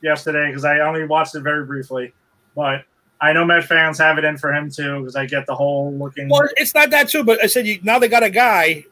yesterday 0.02 0.48
because 0.48 0.66
I 0.66 0.80
only 0.80 1.06
watched 1.06 1.36
it 1.36 1.42
very 1.42 1.66
briefly, 1.66 2.14
but 2.56 2.84
I 3.22 3.34
know 3.34 3.46
Met 3.46 3.64
fans 3.64 3.98
have 4.00 4.18
it 4.18 4.26
in 4.26 4.38
for 4.38 4.54
him 4.54 4.70
too 4.70 5.00
because 5.00 5.16
I 5.16 5.26
get 5.26 5.46
the 5.46 5.56
whole 5.56 5.94
looking. 5.94 6.30
Well, 6.30 6.48
it's 6.58 6.74
not 6.74 6.90
that 6.90 7.10
too. 7.10 7.24
But 7.24 7.44
I 7.44 7.48
said 7.48 7.66
you, 7.66 7.80
now 7.82 7.98
they 8.00 8.08
got 8.08 8.24
a 8.24 8.30
guy 8.30 8.86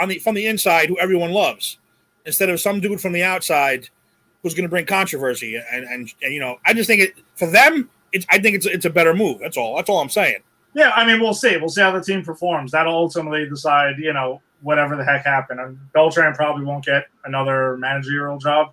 on 0.00 0.08
the 0.08 0.18
from 0.18 0.34
the 0.34 0.46
inside 0.46 0.88
who 0.88 0.98
everyone 0.98 1.32
loves, 1.32 1.78
instead 2.24 2.50
of 2.50 2.60
some 2.60 2.80
dude 2.80 3.00
from 3.00 3.12
the 3.12 3.22
outside 3.22 3.88
who's 4.42 4.54
going 4.54 4.64
to 4.64 4.68
bring 4.68 4.86
controversy. 4.86 5.56
And, 5.56 5.84
and 5.84 6.12
and 6.22 6.32
you 6.32 6.40
know, 6.40 6.58
I 6.66 6.72
just 6.72 6.86
think 6.86 7.02
it 7.02 7.14
for 7.36 7.46
them. 7.46 7.90
It's 8.12 8.26
I 8.30 8.38
think 8.38 8.56
it's 8.56 8.66
it's 8.66 8.84
a 8.84 8.90
better 8.90 9.14
move. 9.14 9.40
That's 9.40 9.56
all. 9.56 9.76
That's 9.76 9.90
all 9.90 10.00
I'm 10.00 10.08
saying. 10.08 10.38
Yeah, 10.74 10.90
I 10.94 11.04
mean, 11.04 11.20
we'll 11.20 11.34
see. 11.34 11.56
We'll 11.56 11.68
see 11.68 11.80
how 11.80 11.90
the 11.90 12.00
team 12.00 12.22
performs. 12.22 12.70
That'll 12.70 12.94
ultimately 12.94 13.48
decide, 13.48 13.98
you 13.98 14.12
know, 14.12 14.40
whatever 14.62 14.96
the 14.96 15.04
heck 15.04 15.24
happened. 15.24 15.58
And 15.58 15.78
Beltran 15.92 16.32
probably 16.34 16.64
won't 16.64 16.84
get 16.84 17.06
another 17.24 17.76
managerial 17.76 18.38
job 18.38 18.72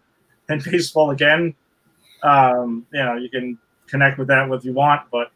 in 0.49 0.59
baseball 0.71 1.09
again. 1.11 1.55
Um, 2.21 2.85
you 2.93 3.03
know, 3.03 3.15
you 3.15 3.29
can 3.29 3.57
connect 3.87 4.17
with 4.17 4.27
that 4.27 4.47
what 4.47 4.63
you 4.63 4.73
want, 4.73 5.01
but 5.11 5.31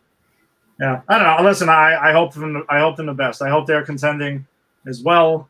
Yeah, 0.79 1.01
I 1.07 1.17
don't 1.17 1.37
know. 1.37 1.47
Listen, 1.47 1.69
I, 1.69 2.09
I 2.09 2.11
hope 2.11 2.33
them 2.33 2.63
I 2.69 2.79
hope 2.79 2.97
them 2.97 3.05
the 3.05 3.13
best. 3.13 3.41
I 3.41 3.49
hope 3.49 3.67
they're 3.67 3.85
contending 3.85 4.45
as 4.87 5.01
well. 5.03 5.47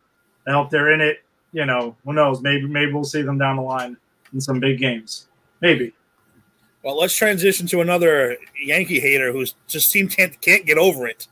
I 0.48 0.52
hope 0.52 0.70
they're 0.70 0.92
in 0.92 1.02
it. 1.02 1.24
You 1.54 1.66
know, 1.66 1.96
who 2.06 2.14
knows? 2.14 2.42
Maybe 2.42 2.68
maybe 2.68 2.94
we'll 2.94 3.04
see 3.04 3.22
them 3.22 3.38
down 3.38 3.58
the 3.58 3.62
line 3.62 3.98
in 4.34 4.42
some 4.42 4.60
big 4.60 4.80
games. 4.80 5.28
Maybe. 5.62 5.94
Well, 6.84 6.98
let's 6.98 7.16
transition 7.16 7.68
to 7.68 7.82
another 7.82 8.38
Yankee 8.62 9.00
hater 9.00 9.32
who's 9.32 9.54
just 9.68 9.90
seems 9.90 10.16
can't 10.16 10.40
can't 10.42 10.66
get 10.66 10.78
over 10.78 11.08
it. 11.08 11.28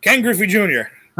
Ken 0.00 0.22
Griffey 0.22 0.46
Jr. 0.46 0.90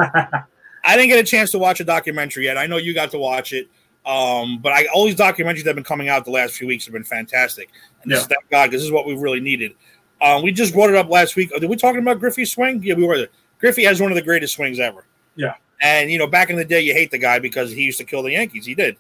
I 0.85 0.97
didn't 0.97 1.09
get 1.09 1.19
a 1.19 1.25
chance 1.25 1.51
to 1.51 1.59
watch 1.59 1.81
a 1.81 1.85
documentary 1.85 2.45
yet. 2.45 2.57
I 2.57 2.67
know 2.67 2.77
you 2.77 2.95
got 2.95 3.11
to 3.11 3.19
watch 3.19 3.53
it. 3.53 3.69
Um, 4.09 4.59
but 4.59 4.73
I 4.73 4.87
all 4.87 5.05
these 5.05 5.17
documentaries 5.17 5.59
that 5.59 5.67
have 5.67 5.75
been 5.77 5.85
coming 5.85 6.09
out 6.09 6.25
the 6.25 6.31
last 6.31 6.55
few 6.55 6.67
weeks 6.67 6.87
have 6.87 6.95
been 6.95 7.05
fantastic. 7.05 7.69
And 8.03 8.11
this 8.11 8.17
Yeah. 8.17 8.23
is 8.23 8.27
thank 8.29 8.51
God 8.51 8.67
because 8.71 8.81
this 8.81 8.87
is 8.87 8.93
what 8.93 9.07
we 9.07 9.15
really 9.15 9.39
needed. 9.41 9.75
Um, 10.23 10.43
we 10.43 10.51
just 10.51 10.73
brought 10.73 10.89
it 10.89 10.97
up 10.97 11.11
last 11.11 11.37
week. 11.37 11.51
Did 11.61 11.69
we 11.69 11.77
talking 11.77 12.01
about 12.01 12.19
Griffey's 12.19 12.51
swing? 12.51 12.83
Yeah, 12.83 12.95
we 12.95 13.05
were. 13.05 13.29
Griffey 13.61 13.85
has 13.85 14.01
one 14.01 14.11
of 14.11 14.17
the 14.17 14.23
greatest 14.23 14.55
swings 14.55 14.81
ever. 14.81 15.05
Yeah. 15.37 15.55
And 15.83 16.11
you 16.11 16.19
know, 16.19 16.27
back 16.27 16.49
in 16.49 16.57
the 16.57 16.65
day, 16.65 16.81
you 16.81 16.95
hate 16.95 17.11
the 17.11 17.19
guy 17.19 17.39
because 17.39 17.71
he 17.71 17.83
used 17.83 17.99
to 17.99 18.05
kill 18.05 18.23
the 18.23 18.33
Yankees. 18.33 18.65
He 18.65 18.75
did. 18.75 18.97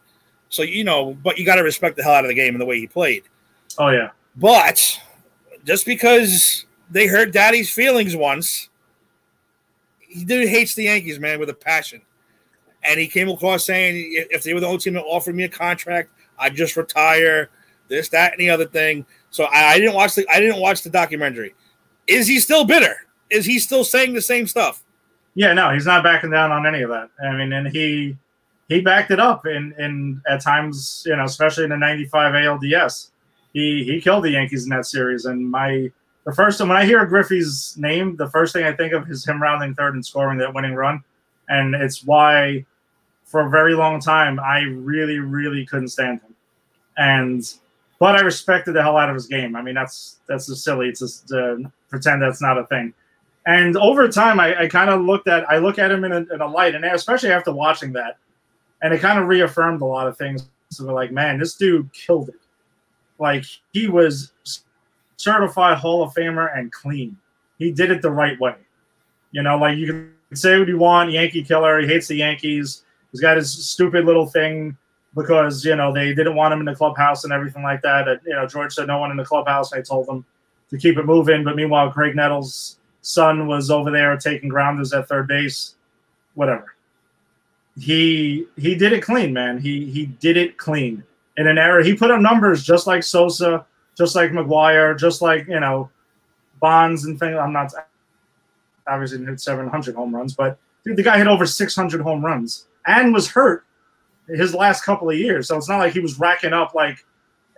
So 0.51 0.63
you 0.63 0.85
know, 0.85 1.15
but 1.25 1.39
you 1.39 1.47
got 1.47 1.57
to 1.57 1.63
respect 1.63 1.97
the 1.97 2.03
hell 2.03 2.13
out 2.13 2.25
of 2.25 2.29
the 2.29 2.35
game 2.35 2.55
and 2.55 2.61
the 2.61 2.67
way 2.67 2.79
he 2.79 2.87
played. 2.87 3.23
Oh 3.79 3.89
yeah. 3.89 4.11
But 4.37 4.79
just 5.65 5.87
because 5.87 6.67
they 6.91 7.07
hurt 7.07 7.33
Daddy's 7.33 7.71
feelings 7.71 8.15
once, 8.15 8.69
he 10.01 10.25
dude 10.25 10.49
hates 10.49 10.75
the 10.75 10.85
Yankees, 10.85 11.19
man, 11.19 11.41
with 11.41 11.49
a 11.49 11.55
passion. 11.55 12.03
And 12.85 12.99
he 12.99 13.09
came 13.09 13.29
across 13.29 13.65
saying 13.65 14.27
if 14.31 14.43
they 14.43 14.55
were 14.55 14.61
the 14.61 14.67
only 14.67 14.79
team 14.79 14.95
that 14.95 15.03
offered 15.03 15.35
me 15.35 15.45
a 15.45 15.49
contract, 15.49 16.11
I'd 16.39 16.55
just 16.55 16.77
retire. 16.77 17.51
This, 17.89 18.11
that, 18.11 18.33
and 18.33 18.41
the 18.41 18.51
other 18.51 18.67
thing. 18.67 19.07
So 19.31 19.45
I, 19.45 19.73
I 19.73 19.79
didn't 19.79 19.95
watch 19.95 20.15
the 20.15 20.27
I 20.31 20.41
didn't 20.41 20.61
watch 20.61 20.83
the 20.83 20.91
documentary. 20.91 21.55
Is 22.07 22.27
he 22.27 22.39
still 22.39 22.65
bitter? 22.65 22.97
Is 23.31 23.47
he 23.47 23.59
still 23.59 23.85
saying 23.85 24.15
the 24.15 24.23
same 24.23 24.47
stuff? 24.47 24.85
Yeah, 25.35 25.53
no, 25.53 25.73
he's 25.73 25.87
not 25.87 26.03
backing 26.03 26.31
down 26.31 26.53
on 26.53 26.67
any 26.67 26.83
of 26.83 26.91
that. 26.91 27.11
I 27.23 27.35
mean, 27.35 27.53
and 27.53 27.69
he 27.69 28.17
he 28.69 28.81
backed 28.81 29.11
it 29.11 29.21
up 29.21 29.47
in 29.47 29.75
in 29.79 30.21
at 30.29 30.43
times, 30.43 31.03
you 31.07 31.17
know, 31.17 31.25
especially 31.25 31.65
in 31.65 31.71
the 31.71 31.77
'95 31.77 32.35
ALDS. 32.35 33.11
He 33.53 33.85
he 33.85 34.01
killed 34.01 34.25
the 34.25 34.31
Yankees 34.31 34.65
in 34.65 34.71
that 34.71 34.87
series. 34.87 35.25
And 35.25 35.51
my 35.51 35.91
the 36.25 36.33
first 36.33 36.59
time 36.59 36.69
when 36.69 36.77
I 36.77 36.85
hear 36.85 37.05
Griffey's 37.07 37.75
name, 37.79 38.17
the 38.17 38.29
first 38.29 38.53
thing 38.53 38.65
I 38.65 38.73
think 38.73 38.93
of 38.93 39.11
is 39.11 39.27
him 39.27 39.41
rounding 39.41 39.75
third 39.75 39.95
and 39.95 40.05
scoring 40.05 40.39
that 40.39 40.53
winning 40.53 40.75
run. 40.75 41.03
And 41.49 41.75
it's 41.75 42.05
why 42.05 42.65
for 43.25 43.47
a 43.47 43.51
very 43.51 43.75
long 43.75 44.01
time 44.01 44.41
I 44.41 44.61
really, 44.61 45.19
really 45.19 45.67
couldn't 45.67 45.89
stand 45.89 46.21
him. 46.21 46.35
And 46.97 47.43
but 47.99 48.15
I 48.15 48.21
respected 48.21 48.73
the 48.73 48.83
hell 48.83 48.97
out 48.97 49.09
of 49.09 49.15
his 49.15 49.27
game. 49.27 49.57
I 49.57 49.63
mean, 49.63 49.75
that's 49.75 50.19
that's 50.29 50.47
just 50.47 50.65
silly 50.65 50.93
to, 50.93 51.27
to 51.29 51.53
uh, 51.65 51.69
pretend 51.89 52.23
that's 52.23 52.41
not 52.41 52.59
a 52.59 52.67
thing. 52.67 52.95
And 53.47 53.77
over 53.77 54.09
time, 54.09 54.41
I, 54.41 54.63
I 54.63 54.69
kind 54.69 54.91
of 54.91 55.01
looked 55.01 55.27
at 55.27 55.49
I 55.51 55.59
look 55.59 55.79
at 55.79 55.91
him 55.91 56.05
in 56.05 56.13
a, 56.13 56.19
in 56.33 56.41
a 56.41 56.47
light, 56.47 56.75
and 56.75 56.85
especially 56.85 57.31
after 57.31 57.53
watching 57.53 57.93
that, 57.95 58.19
and 58.83 58.93
it 58.95 59.01
kind 59.01 59.19
of 59.19 59.27
reaffirmed 59.27 59.83
a 59.83 59.87
lot 59.87 60.07
of 60.07 60.17
things. 60.17 60.49
So 60.71 60.87
we're 60.87 60.93
like, 60.93 61.13
man, 61.13 61.39
this 61.39 61.55
dude 61.55 61.93
killed 61.93 62.29
it. 62.29 62.41
Like 63.19 63.45
he 63.73 63.89
was 63.89 64.33
certified 65.17 65.79
Hall 65.79 66.03
of 66.03 66.13
Famer 66.15 66.57
and 66.57 66.71
clean. 66.71 67.17
He 67.59 67.73
did 67.73 67.91
it 67.91 68.03
the 68.03 68.11
right 68.11 68.39
way. 68.39 68.55
You 69.33 69.43
know, 69.43 69.59
like 69.59 69.77
you 69.77 69.87
can 69.87 70.15
say 70.35 70.59
what 70.59 70.69
you 70.69 70.79
want, 70.79 71.11
Yankee 71.11 71.43
killer. 71.43 71.81
He 71.81 71.87
hates 71.87 72.09
the 72.09 72.17
Yankees. 72.17 72.85
He's 73.13 73.21
got 73.21 73.37
his 73.37 73.53
stupid 73.69 74.05
little 74.05 74.27
thing 74.27 74.77
because 75.15 75.65
you 75.65 75.75
know 75.75 75.93
they 75.93 76.15
didn't 76.15 76.35
want 76.35 76.53
him 76.53 76.61
in 76.61 76.67
the 76.67 76.75
clubhouse 76.75 77.25
and 77.25 77.33
everything 77.33 77.63
like 77.63 77.83
that. 77.83 78.09
And, 78.09 78.21
you 78.25 78.35
know, 78.35 78.47
George 78.47 78.75
said 78.75 78.87
no 78.87 78.99
one 78.99 79.11
in 79.11 79.17
the 79.17 79.25
clubhouse. 79.25 79.73
I 79.73 79.81
told 79.81 80.07
them 80.07 80.25
to 80.71 80.79
keep 80.79 80.99
it 80.99 81.07
moving. 81.07 81.45
But 81.45 81.57
meanwhile, 81.57 81.93
Graig 81.93 82.15
Nettles' 82.15 82.79
son 83.01 83.47
was 83.47 83.71
over 83.71 83.91
there 83.91 84.17
taking 84.17 84.49
grounders 84.49 84.93
at 84.93 85.09
third 85.09 85.27
base. 85.27 85.75
Whatever. 86.35 86.75
He 87.79 88.47
he 88.57 88.75
did 88.75 88.93
it 88.93 89.03
clean, 89.03 89.33
man. 89.33 89.59
He 89.59 89.87
he 89.91 90.07
did 90.07 90.37
it 90.37 90.57
clean 90.57 91.05
in 91.37 91.47
an 91.47 91.59
era. 91.59 91.85
He 91.85 91.95
put 91.95 92.11
up 92.11 92.21
numbers 92.21 92.63
just 92.63 92.87
like 92.87 93.03
Sosa, 93.03 93.65
just 93.97 94.15
like 94.15 94.33
McGwire, 94.33 94.99
just 94.99 95.23
like 95.23 95.47
you 95.47 95.61
know 95.61 95.91
Bonds 96.61 97.05
and 97.05 97.19
things. 97.19 97.37
I'm 97.37 97.53
not 97.53 97.73
obviously 98.89 99.19
didn't 99.19 99.31
hit 99.31 99.41
700 99.41 99.95
home 99.95 100.15
runs, 100.15 100.35
but 100.35 100.59
dude, 100.85 100.97
the 100.97 101.03
guy 101.03 101.19
hit 101.19 101.27
over 101.27 101.47
600 101.47 102.01
home 102.01 102.25
runs 102.25 102.67
and 102.87 103.13
was 103.13 103.31
hurt 103.31 103.65
his 104.29 104.55
last 104.55 104.85
couple 104.85 105.09
of 105.09 105.17
years. 105.17 105.49
So 105.49 105.57
it's 105.57 105.69
not 105.69 105.79
like 105.79 105.93
he 105.93 106.01
was 106.01 106.19
racking 106.19 106.53
up 106.53 106.75
like 106.75 107.05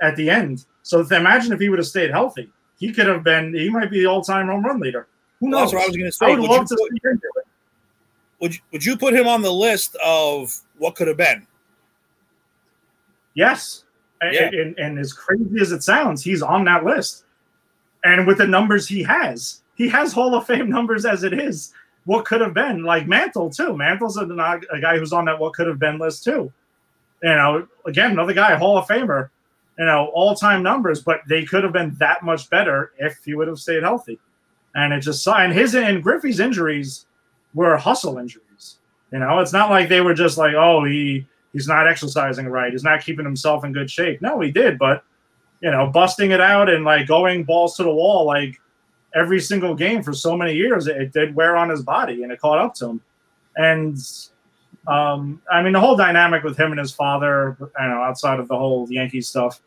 at 0.03 0.17
the 0.17 0.31
end. 0.31 0.65
So 0.83 1.01
imagine 1.01 1.53
if 1.53 1.61
he 1.61 1.69
would 1.69 1.79
have 1.79 1.87
stayed 1.87 2.11
healthy, 2.11 2.51
he 2.79 2.93
could 2.93 3.07
have 3.07 3.23
been. 3.23 3.55
He 3.55 3.69
might 3.69 3.91
be 3.91 4.01
the 4.01 4.07
all-time 4.07 4.49
home 4.49 4.65
run 4.65 4.81
leader. 4.81 5.07
Who 5.41 5.49
knows? 5.49 5.71
that's 5.71 5.75
what 5.75 5.85
I 5.85 5.87
was 5.87 5.97
going 5.97 6.11
to 6.11 6.17
I 6.25 6.29
say. 6.29 6.33
would 6.33 6.41
Would 6.41 6.51
love 6.51 6.61
you, 6.63 6.77
to 6.77 6.77
put, 6.77 6.91
see 6.91 7.09
him 7.09 7.21
do 7.23 7.31
it. 7.37 7.47
would, 8.41 8.55
you, 8.55 8.61
would 8.73 8.85
you 8.85 8.97
put 8.97 9.15
him 9.15 9.29
on 9.29 9.43
the 9.43 9.53
list 9.53 9.97
of 10.05 10.55
what 10.79 10.97
could 10.97 11.09
have 11.09 11.17
been? 11.17 11.47
Yes. 13.35 13.85
And, 14.23 14.55
and, 14.55 14.79
and 14.79 14.99
as 14.99 15.13
crazy 15.13 15.61
as 15.61 15.73
it 15.73 15.83
sounds, 15.83 16.23
he's 16.23 16.43
on 16.43 16.65
that 16.65 16.85
list. 16.85 17.25
And 18.05 18.27
with 18.27 18.39
the 18.39 18.47
numbers 18.47 18.87
he 18.89 19.03
has, 19.03 19.63
he 19.81 19.89
has 19.89 20.13
Hall 20.13 20.35
of 20.35 20.47
Fame 20.47 20.69
numbers 20.69 21.07
as 21.07 21.25
it 21.25 21.33
is. 21.33 21.73
What 22.05 22.27
could 22.27 22.43
have 22.43 22.53
been 22.53 22.85
like 22.85 23.09
Mantle 23.09 23.49
too? 23.49 23.75
Mantle's 23.75 24.19
a, 24.19 24.25
a 24.25 24.79
guy 24.79 24.99
who's 24.99 25.15
on 25.15 25.25
that 25.25 25.39
what 25.39 25.55
could 25.55 25.67
have 25.67 25.79
been 25.79 25.99
list 25.99 26.23
too. 26.23 26.53
You 27.23 27.31
know, 27.31 27.67
again, 27.87 28.11
another 28.11 28.35
guy, 28.35 28.57
Hall 28.57 28.77
of 28.77 28.87
Famer. 28.87 29.31
You 29.79 29.87
know, 29.87 30.11
all 30.13 30.35
time 30.35 30.63
numbers, 30.63 31.01
but 31.01 31.23
they 31.31 31.47
could 31.47 31.65
have 31.65 31.73
been 31.73 31.97
that 31.99 32.23
much 32.23 32.51
better 32.51 32.93
if 32.99 33.21
he 33.25 33.33
would 33.33 33.49
have 33.49 33.59
stayed 33.59 33.83
healthy. 33.83 34.21
And 34.75 34.93
it 34.93 35.01
just 35.01 35.27
and 35.27 35.51
his 35.51 35.75
and 35.75 36.03
Griffey's 36.03 36.41
injuries 36.41 37.07
were 37.55 37.79
hustle 37.79 38.19
injuries. 38.19 38.77
You 39.11 39.21
know, 39.21 39.39
it's 39.39 39.55
not 39.55 39.71
like 39.71 39.89
they 39.89 40.03
were 40.03 40.13
just 40.13 40.37
like, 40.37 40.53
oh, 40.53 40.85
he 40.85 41.27
he's 41.55 41.69
not 41.69 41.89
exercising 41.89 42.49
right, 42.49 42.71
he's 42.71 42.85
not 42.85 43.03
keeping 43.03 43.25
himself 43.25 43.65
in 43.65 43.73
good 43.73 43.91
shape. 43.91 44.21
No, 44.21 44.41
he 44.41 44.51
did, 44.51 44.79
but 44.79 45.05
you 45.63 45.71
know, 45.71 45.87
busting 45.87 46.33
it 46.33 46.41
out 46.43 46.69
and 46.69 46.85
like 46.85 47.07
going 47.07 47.45
balls 47.45 47.79
to 47.79 47.83
the 47.83 47.95
wall 47.95 48.27
like 48.27 48.61
every 49.15 49.41
single 49.41 49.75
game 49.75 50.03
for 50.03 50.13
so 50.13 50.37
many 50.37 50.55
years, 50.55 50.87
it, 50.87 50.97
it 50.97 51.13
did 51.13 51.35
wear 51.35 51.57
on 51.57 51.69
his 51.69 51.83
body 51.83 52.23
and 52.23 52.33
it 52.33 52.41
caught 52.41 52.59
up 52.59 52.75
to 52.75 52.87
him. 52.87 53.01
And 53.57 53.99
um, 54.87 55.43
I 55.51 55.63
mean, 55.63 55.73
the 55.73 55.81
whole 55.81 55.97
dynamic 55.97 56.43
with 56.43 56.59
him 56.59 56.71
and 56.73 56.79
his 56.79 56.93
father, 56.93 57.57
you 57.61 57.87
know, 57.87 58.03
outside 58.03 58.41
of 58.41 58.49
the 58.49 58.57
whole 58.57 58.87
Yankees 58.91 59.29
stuff, 59.29 59.61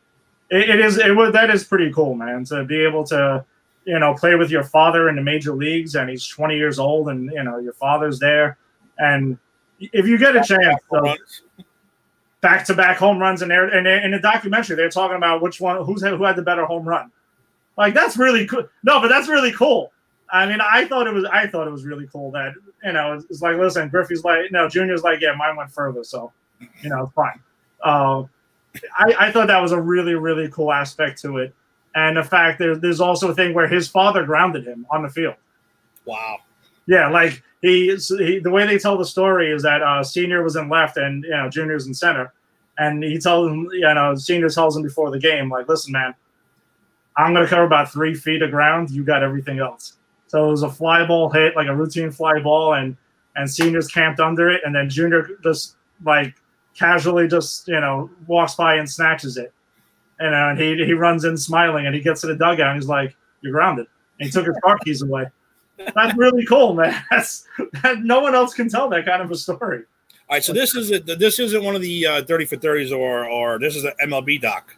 it, 0.50 0.70
it 0.70 0.80
is 0.80 0.98
it 0.98 1.16
was 1.16 1.34
that 1.34 1.50
is 1.50 1.64
pretty 1.64 1.92
cool, 1.94 2.16
man. 2.16 2.46
To 2.46 2.64
be 2.64 2.84
able 2.84 3.04
to, 3.06 3.46
you 3.86 4.00
know, 4.00 4.14
play 4.14 4.36
with 4.36 4.50
your 4.50 4.64
father 4.64 5.10
in 5.10 5.16
the 5.16 5.22
major 5.22 5.54
leagues, 5.54 5.96
and 5.96 6.10
he's 6.10 6.26
20 6.28 6.56
years 6.56 6.80
old, 6.80 7.10
and 7.10 7.32
you 7.32 7.44
know, 7.44 7.60
your 7.60 7.74
father's 7.74 8.20
there, 8.20 8.58
and 8.98 9.38
if 9.80 10.08
you 10.08 10.18
get 10.18 10.36
a 10.36 10.44
chance, 10.44 10.80
so, 10.90 11.16
back 12.42 12.66
to 12.66 12.74
back 12.74 12.98
home 12.98 13.20
runs, 13.20 13.42
and 13.42 13.52
there, 13.52 13.68
and 13.68 13.88
in 13.88 14.12
the 14.12 14.20
documentary, 14.20 14.76
they're 14.76 14.90
talking 14.90 15.18
about 15.18 15.42
which 15.42 15.60
one, 15.60 15.84
who's 15.84 16.02
who 16.02 16.24
had 16.24 16.36
the 16.36 16.42
better 16.42 16.66
home 16.66 16.88
run. 16.88 17.12
Like 17.78 17.94
that's 17.94 18.18
really 18.18 18.46
cool. 18.46 18.68
No, 18.84 19.00
but 19.00 19.08
that's 19.08 19.28
really 19.28 19.52
cool. 19.52 19.92
I 20.32 20.48
mean, 20.48 20.60
I 20.62 20.86
thought 20.86 21.06
it 21.06 21.14
was, 21.14 21.26
I 21.26 21.48
thought 21.48 21.68
it 21.68 21.72
was 21.72 21.86
really 21.86 22.08
cool 22.08 22.32
that 22.32 22.54
you 22.84 22.92
know, 22.92 23.14
it's, 23.14 23.26
it's 23.30 23.42
like, 23.42 23.58
listen, 23.58 23.90
Griffey's 23.90 24.24
like, 24.24 24.52
no, 24.52 24.68
Junior's 24.68 25.04
like, 25.04 25.22
yeah, 25.22 25.34
mine 25.34 25.56
went 25.56 25.72
further, 25.72 26.04
so 26.04 26.32
you 26.82 26.90
know, 26.90 27.12
fine. 27.16 27.40
Uh, 27.84 28.24
I, 28.98 29.16
I 29.20 29.32
thought 29.32 29.48
that 29.48 29.62
was 29.62 29.72
a 29.72 29.82
really, 29.82 30.16
really 30.16 30.50
cool 30.50 30.72
aspect 30.72 31.22
to 31.22 31.38
it, 31.38 31.54
and 31.96 32.18
the 32.18 32.24
fact 32.24 32.60
that 32.60 32.80
there's 32.82 33.02
also 33.02 33.30
a 33.30 33.36
thing 33.36 33.54
where 33.54 33.68
his 33.68 33.88
father 33.88 34.26
grounded 34.26 34.66
him 34.66 34.86
on 34.92 35.04
the 35.04 35.10
field. 35.10 35.36
Wow. 36.06 36.38
Yeah, 36.86 37.10
like 37.10 37.42
he, 37.62 37.96
he 38.18 38.40
the 38.40 38.52
way 38.52 38.66
they 38.66 38.78
tell 38.78 38.98
the 38.98 39.06
story 39.06 39.52
is 39.52 39.64
that 39.64 39.82
uh, 39.82 40.04
senior 40.04 40.44
was 40.44 40.56
in 40.56 40.68
left 40.68 40.98
and 40.98 41.24
you 41.24 41.30
know 41.30 41.50
junior's 41.50 41.88
in 41.88 41.94
center, 41.94 42.34
and 42.78 43.04
he 43.04 43.20
tells 43.20 43.50
him, 43.50 43.70
you 43.72 43.82
know, 43.82 44.16
senior 44.16 44.50
tells 44.50 44.76
him 44.76 44.84
before 44.84 45.12
the 45.12 45.20
game, 45.20 45.50
like, 45.50 45.70
listen, 45.70 45.92
man, 45.92 46.14
I'm 47.18 47.34
gonna 47.34 47.48
cover 47.48 47.64
about 47.64 47.92
three 47.92 48.14
feet 48.14 48.42
of 48.42 48.52
ground. 48.52 48.90
You 48.90 49.04
got 49.04 49.24
everything 49.24 49.60
else. 49.60 49.98
So 50.28 50.48
it 50.48 50.52
was 50.52 50.64
a 50.64 50.70
fly 50.70 51.06
ball 51.06 51.30
hit, 51.30 51.56
like 51.56 51.68
a 51.68 51.76
routine 51.76 52.12
fly 52.12 52.40
ball, 52.40 52.74
and 52.74 52.98
and 53.36 53.50
seniors 53.50 53.88
camped 53.88 54.20
under 54.20 54.50
it, 54.50 54.62
and 54.66 54.74
then 54.76 54.90
junior 54.90 55.30
just 55.44 55.76
like 56.04 56.36
casually 56.78 57.28
just 57.28 57.68
you 57.68 57.80
know 57.80 58.10
walks 58.28 58.56
by 58.56 58.76
and 58.76 58.90
snatches 58.90 59.38
it, 59.38 59.54
and, 60.20 60.34
uh, 60.34 60.56
he 60.56 60.84
he 60.86 60.94
runs 60.94 61.24
in 61.26 61.38
smiling, 61.38 61.86
and 61.86 61.96
he 61.96 62.02
gets 62.02 62.22
to 62.22 62.28
the 62.28 62.36
dugout, 62.36 62.72
and 62.72 62.82
he's 62.82 62.90
like, 62.90 63.16
"You're 63.42 63.54
grounded." 63.54 63.88
And 64.20 64.28
he 64.28 64.32
took 64.32 64.46
his 64.46 64.56
car 64.64 64.78
keys 64.80 65.02
away. 65.02 65.26
That's 65.96 66.16
really 66.18 66.46
cool, 66.46 66.74
man. 66.74 67.04
That's 67.12 67.48
that, 67.82 68.00
no 68.04 68.20
one 68.20 68.36
else 68.36 68.54
can 68.54 68.70
tell 68.70 68.90
that 68.90 69.06
kind 69.06 69.22
of 69.22 69.32
a 69.32 69.36
story. 69.36 69.84
All 70.30 70.38
right, 70.38 70.44
so 70.44 70.54
this 70.54 70.76
is 70.76 70.92
a, 70.92 71.00
this 71.00 71.40
isn't 71.40 71.64
one 71.64 71.76
of 71.76 71.82
the 71.82 72.06
uh, 72.06 72.24
thirty 72.24 72.46
for 72.46 72.56
thirties 72.56 72.92
or 72.92 73.26
or 73.26 73.60
this 73.60 73.76
is 73.76 73.84
an 73.84 73.94
MLB 74.02 74.42
doc. 74.42 74.76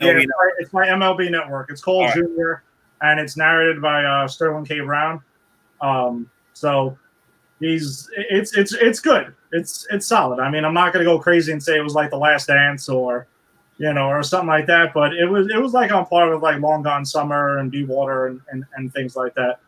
Yeah, 0.00 0.12
it's 0.12 0.26
my, 0.26 0.50
it's 0.58 0.72
my 0.72 0.86
MLB 0.86 1.30
network. 1.30 1.70
It's 1.70 1.82
called 1.82 2.02
All 2.02 2.06
right. 2.08 2.14
Junior, 2.14 2.62
and 3.02 3.20
it's 3.20 3.36
narrated 3.36 3.82
by 3.82 4.04
uh, 4.04 4.26
Sterling 4.26 4.64
K. 4.64 4.80
Brown. 4.80 5.22
Um, 5.80 6.30
so 6.52 6.98
he's 7.60 8.08
it's 8.16 8.56
it's 8.56 8.72
it's 8.72 9.00
good. 9.00 9.34
It's 9.52 9.86
it's 9.90 10.06
solid. 10.06 10.40
I 10.40 10.50
mean, 10.50 10.64
I'm 10.64 10.74
not 10.74 10.92
gonna 10.92 11.04
go 11.04 11.18
crazy 11.18 11.52
and 11.52 11.62
say 11.62 11.76
it 11.76 11.82
was 11.82 11.94
like 11.94 12.10
The 12.10 12.18
Last 12.18 12.46
Dance 12.46 12.88
or 12.88 13.26
you 13.78 13.92
know 13.92 14.08
or 14.08 14.22
something 14.22 14.48
like 14.48 14.66
that, 14.66 14.92
but 14.94 15.14
it 15.14 15.26
was 15.26 15.48
it 15.48 15.60
was 15.60 15.72
like 15.72 15.92
on 15.92 16.06
par 16.06 16.32
with 16.32 16.42
like 16.42 16.60
Long 16.60 16.82
Gone 16.82 17.04
Summer 17.04 17.58
and 17.58 17.70
Be 17.70 17.84
Water 17.84 18.26
and, 18.26 18.40
and 18.50 18.64
and 18.76 18.92
things 18.92 19.16
like 19.16 19.34
that. 19.34 19.60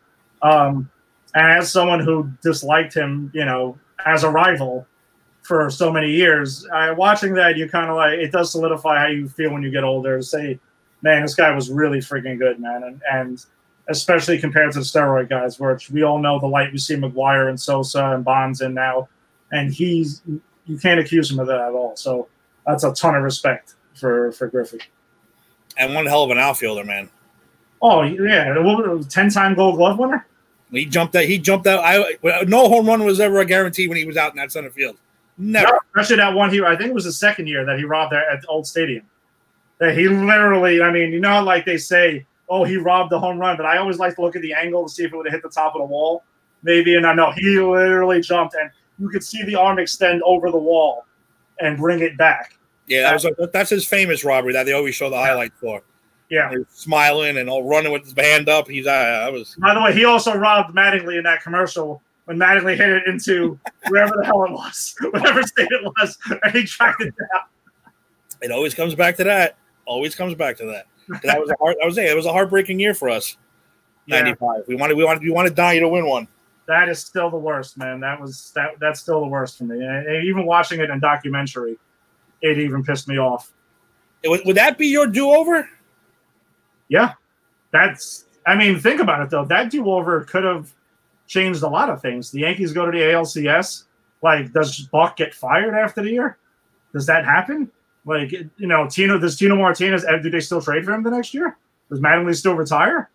Um, 0.42 0.90
and 1.34 1.58
as 1.58 1.70
someone 1.70 2.00
who 2.00 2.30
disliked 2.42 2.94
him, 2.94 3.30
you 3.34 3.44
know, 3.44 3.78
as 4.04 4.24
a 4.24 4.30
rival 4.30 4.86
for 5.42 5.68
so 5.70 5.92
many 5.92 6.10
years, 6.10 6.66
uh, 6.72 6.94
watching 6.96 7.34
that, 7.34 7.56
you 7.56 7.68
kind 7.68 7.90
of 7.90 7.96
like 7.96 8.18
it 8.18 8.32
does 8.32 8.52
solidify 8.52 8.98
how 8.98 9.08
you 9.08 9.28
feel 9.28 9.52
when 9.52 9.62
you 9.62 9.70
get 9.70 9.84
older. 9.84 10.16
To 10.16 10.22
say, 10.22 10.58
man, 11.02 11.22
this 11.22 11.34
guy 11.34 11.50
was 11.54 11.70
really 11.70 11.98
freaking 11.98 12.38
good, 12.38 12.60
man, 12.60 12.84
and 12.84 13.02
and 13.10 13.44
especially 13.88 14.38
compared 14.38 14.72
to 14.72 14.78
the 14.78 14.84
steroid 14.84 15.28
guys, 15.28 15.58
which 15.58 15.90
we 15.90 16.02
all 16.02 16.18
know 16.18 16.38
the 16.38 16.46
light 16.46 16.72
we 16.72 16.78
see 16.78 16.94
McGwire 16.94 17.48
and 17.48 17.60
Sosa 17.60 18.12
and 18.14 18.24
Bonds 18.24 18.60
in 18.60 18.74
now, 18.74 19.08
and 19.50 19.72
he's 19.72 20.22
you 20.66 20.78
can't 20.78 21.00
accuse 21.00 21.30
him 21.30 21.38
of 21.40 21.46
that 21.48 21.60
at 21.60 21.72
all. 21.72 21.96
So 21.96 22.28
that's 22.66 22.84
a 22.84 22.92
ton 22.92 23.14
of 23.14 23.22
respect 23.22 23.74
for 23.94 24.32
for 24.32 24.48
Griffey. 24.48 24.80
And 25.76 25.94
one 25.94 26.06
hell 26.06 26.24
of 26.24 26.30
an 26.30 26.38
outfielder, 26.38 26.84
man. 26.84 27.10
Oh 27.80 28.02
yeah, 28.02 28.54
ten 29.08 29.28
time 29.30 29.54
Gold 29.54 29.76
Glove 29.76 29.98
winner. 29.98 30.26
He 30.70 30.86
jumped 30.86 31.12
that. 31.12 31.26
He 31.26 31.38
jumped 31.38 31.66
out. 31.66 31.82
I 31.84 32.16
no 32.44 32.68
home 32.68 32.86
run 32.86 33.04
was 33.04 33.20
ever 33.20 33.40
a 33.40 33.44
guarantee 33.44 33.88
when 33.88 33.98
he 33.98 34.04
was 34.04 34.16
out 34.16 34.32
in 34.32 34.36
that 34.36 34.52
center 34.52 34.70
field. 34.70 34.96
Never. 35.38 35.72
No, 35.72 35.78
especially 35.94 36.16
that 36.16 36.34
one 36.34 36.50
here. 36.50 36.66
I 36.66 36.76
think 36.76 36.90
it 36.90 36.94
was 36.94 37.04
the 37.04 37.12
second 37.12 37.46
year 37.46 37.64
that 37.64 37.78
he 37.78 37.84
robbed 37.84 38.12
there 38.12 38.28
at 38.28 38.42
the 38.42 38.48
old 38.48 38.66
stadium. 38.66 39.04
That 39.78 39.96
he 39.96 40.08
literally. 40.08 40.82
I 40.82 40.90
mean, 40.90 41.12
you 41.12 41.20
know, 41.20 41.42
like 41.42 41.64
they 41.64 41.78
say, 41.78 42.26
oh, 42.48 42.64
he 42.64 42.76
robbed 42.76 43.10
the 43.10 43.18
home 43.18 43.38
run, 43.38 43.56
but 43.56 43.66
I 43.66 43.78
always 43.78 43.98
like 43.98 44.14
to 44.16 44.20
look 44.20 44.36
at 44.36 44.42
the 44.42 44.52
angle 44.52 44.86
to 44.86 44.92
see 44.92 45.04
if 45.04 45.12
it 45.12 45.16
would 45.16 45.26
have 45.26 45.32
hit 45.32 45.42
the 45.42 45.48
top 45.48 45.74
of 45.74 45.80
the 45.80 45.86
wall, 45.86 46.22
maybe. 46.62 46.96
And 46.96 47.06
I 47.06 47.14
know 47.14 47.32
he 47.32 47.58
literally 47.58 48.20
jumped, 48.20 48.54
and 48.54 48.70
you 48.98 49.08
could 49.08 49.24
see 49.24 49.42
the 49.44 49.54
arm 49.54 49.78
extend 49.78 50.22
over 50.24 50.50
the 50.50 50.58
wall 50.58 51.06
and 51.60 51.78
bring 51.78 52.00
it 52.00 52.16
back. 52.16 52.58
Yeah, 52.86 53.02
that 53.02 53.14
was 53.14 53.24
a, 53.24 53.48
that's 53.52 53.70
his 53.70 53.86
famous 53.86 54.24
robbery 54.24 54.52
that 54.52 54.64
they 54.64 54.72
always 54.72 54.94
show 54.94 55.08
the 55.08 55.16
highlight 55.16 55.52
for. 55.54 55.82
Yeah, 56.28 56.50
He's 56.50 56.64
smiling 56.70 57.38
and 57.38 57.48
all 57.48 57.62
running 57.62 57.92
with 57.92 58.04
his 58.04 58.14
hand 58.16 58.48
up. 58.48 58.68
He's 58.68 58.86
uh, 58.86 58.90
I 58.90 59.28
was 59.30 59.54
By 59.58 59.74
the 59.74 59.82
way, 59.82 59.92
he 59.92 60.04
also 60.04 60.34
robbed 60.34 60.74
Mattingly 60.74 61.18
in 61.18 61.24
that 61.24 61.42
commercial 61.42 62.02
Mattingly 62.38 62.76
hit 62.76 62.88
it 62.88 63.06
into 63.06 63.58
wherever 63.88 64.14
the 64.16 64.24
hell 64.24 64.44
it 64.44 64.52
was, 64.52 64.94
whatever 65.00 65.42
state 65.42 65.68
it 65.70 65.84
was, 65.84 66.18
and 66.42 66.52
he 66.54 66.64
tracked 66.64 67.02
it 67.02 67.14
down. 67.16 67.92
it 68.40 68.50
always 68.50 68.74
comes 68.74 68.94
back 68.94 69.16
to 69.16 69.24
that. 69.24 69.56
Always 69.84 70.14
comes 70.14 70.34
back 70.34 70.56
to 70.58 70.66
that. 70.66 70.86
That 71.22 71.40
was 71.40 71.50
a 71.50 71.56
heart, 71.58 71.76
I 71.82 71.86
was 71.86 71.94
saying 71.94 72.10
it 72.10 72.16
was 72.16 72.26
a 72.26 72.32
heartbreaking 72.32 72.78
year 72.78 72.94
for 72.94 73.08
us. 73.08 73.36
Yeah. 74.06 74.22
Ninety 74.22 74.38
five. 74.38 74.64
We 74.66 74.74
wanted 74.76 74.96
we 74.96 75.04
wanted 75.04 75.22
we 75.22 75.30
wanted 75.30 75.54
Donnie 75.54 75.80
to 75.80 75.88
win 75.88 76.06
one. 76.06 76.28
That 76.66 76.88
is 76.88 77.00
still 77.00 77.30
the 77.30 77.36
worst, 77.36 77.76
man. 77.76 78.00
That 78.00 78.20
was 78.20 78.52
that. 78.54 78.72
That's 78.80 79.00
still 79.00 79.20
the 79.20 79.26
worst 79.26 79.58
for 79.58 79.64
me. 79.64 79.84
And 79.84 80.24
even 80.24 80.46
watching 80.46 80.80
it 80.80 80.90
in 80.90 81.00
documentary, 81.00 81.78
it 82.40 82.58
even 82.58 82.82
pissed 82.84 83.08
me 83.08 83.18
off. 83.18 83.52
Would, 84.24 84.42
would 84.44 84.56
that 84.56 84.78
be 84.78 84.86
your 84.86 85.06
do 85.06 85.30
over? 85.30 85.68
Yeah, 86.88 87.14
that's. 87.70 88.26
I 88.46 88.56
mean, 88.56 88.78
think 88.78 89.00
about 89.00 89.22
it 89.22 89.30
though. 89.30 89.44
That 89.44 89.70
do-over 89.70 90.24
could 90.24 90.44
have 90.44 90.72
changed 91.26 91.62
a 91.62 91.68
lot 91.68 91.90
of 91.90 92.00
things. 92.02 92.30
The 92.30 92.40
Yankees 92.40 92.72
go 92.72 92.86
to 92.86 92.92
the 92.92 93.04
ALCS. 93.04 93.84
Like, 94.22 94.52
does 94.52 94.80
Buck 94.92 95.16
get 95.16 95.34
fired 95.34 95.74
after 95.74 96.02
the 96.02 96.10
year? 96.10 96.38
Does 96.92 97.06
that 97.06 97.24
happen? 97.24 97.70
Like, 98.04 98.32
you 98.32 98.66
know, 98.66 98.88
Tino 98.88 99.18
does 99.18 99.36
Tino 99.36 99.56
Martinez? 99.56 100.04
Do 100.22 100.30
they 100.30 100.40
still 100.40 100.60
trade 100.60 100.84
for 100.84 100.92
him 100.92 101.02
the 101.02 101.10
next 101.10 101.32
year? 101.34 101.56
Does 101.88 102.00
Mattingly 102.00 102.36
still 102.36 102.54
retire? 102.54 103.10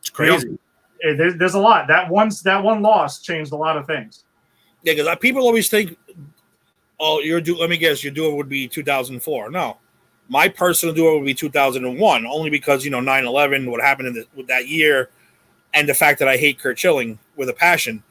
It's 0.00 0.10
crazy. 0.10 0.58
Eh, 1.04 1.14
There's, 1.14 1.36
there's 1.36 1.54
a 1.54 1.60
lot. 1.60 1.86
That 1.88 2.08
once 2.08 2.42
that 2.42 2.62
one 2.62 2.82
loss 2.82 3.20
changed 3.20 3.52
a 3.52 3.56
lot 3.56 3.76
of 3.76 3.86
things. 3.86 4.24
Yeah, 4.82 4.94
because 4.94 5.16
people 5.20 5.42
always 5.42 5.68
think, 5.68 5.96
oh, 7.00 7.20
your 7.20 7.40
do. 7.40 7.56
Let 7.56 7.70
me 7.70 7.76
guess, 7.76 8.02
your 8.02 8.12
do 8.12 8.34
would 8.34 8.48
be 8.48 8.68
2004. 8.68 9.50
No, 9.50 9.78
my 10.28 10.48
personal 10.48 10.94
do 10.94 11.04
would 11.14 11.24
be 11.24 11.34
2001, 11.34 12.26
only 12.26 12.50
because 12.50 12.84
you 12.84 12.90
know 12.90 13.00
9/11, 13.00 13.70
what 13.70 13.80
happened 13.80 14.08
in 14.08 14.14
the, 14.14 14.26
with 14.36 14.46
that 14.48 14.68
year, 14.68 15.10
and 15.74 15.88
the 15.88 15.94
fact 15.94 16.18
that 16.18 16.28
I 16.28 16.36
hate 16.36 16.58
Curt 16.58 16.78
Schilling 16.78 17.18
with 17.36 17.48
a 17.48 17.54
passion. 17.54 18.02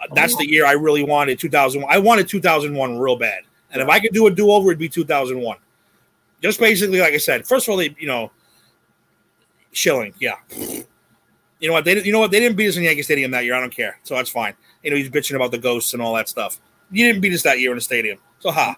Uh, 0.00 0.06
That's 0.14 0.36
the 0.36 0.48
year 0.48 0.64
I 0.64 0.72
really 0.72 1.02
wanted 1.02 1.38
2001. 1.38 1.92
I 1.92 1.98
wanted 1.98 2.28
2001 2.28 2.98
real 2.98 3.16
bad, 3.16 3.42
and 3.72 3.82
if 3.82 3.88
I 3.88 3.98
could 3.98 4.12
do 4.12 4.26
a 4.26 4.30
do 4.30 4.50
over, 4.50 4.70
it'd 4.70 4.78
be 4.78 4.88
2001. 4.88 5.56
Just 6.40 6.60
basically, 6.60 7.00
like 7.00 7.14
I 7.14 7.18
said, 7.18 7.46
first 7.46 7.66
of 7.66 7.72
all, 7.72 7.78
they 7.78 7.94
you 7.98 8.06
know, 8.06 8.30
Schilling, 9.72 10.14
yeah. 10.20 10.36
You 11.60 11.66
know 11.68 11.74
what? 11.74 11.84
They 11.84 12.00
you 12.02 12.12
know 12.12 12.20
what? 12.20 12.30
They 12.30 12.40
didn't 12.40 12.56
beat 12.56 12.68
us 12.68 12.76
in 12.76 12.84
Yankee 12.84 13.02
Stadium 13.02 13.30
that 13.32 13.44
year. 13.44 13.54
I 13.54 13.60
don't 13.60 13.74
care, 13.74 13.98
so 14.04 14.14
that's 14.14 14.30
fine. 14.30 14.54
You 14.82 14.90
know 14.90 14.96
he's 14.96 15.10
bitching 15.10 15.34
about 15.34 15.50
the 15.50 15.58
ghosts 15.58 15.92
and 15.92 16.00
all 16.00 16.14
that 16.14 16.28
stuff. 16.28 16.60
You 16.90 17.06
didn't 17.06 17.20
beat 17.20 17.34
us 17.34 17.42
that 17.42 17.58
year 17.58 17.70
in 17.70 17.76
the 17.76 17.82
stadium, 17.82 18.18
so 18.38 18.50
ha. 18.50 18.76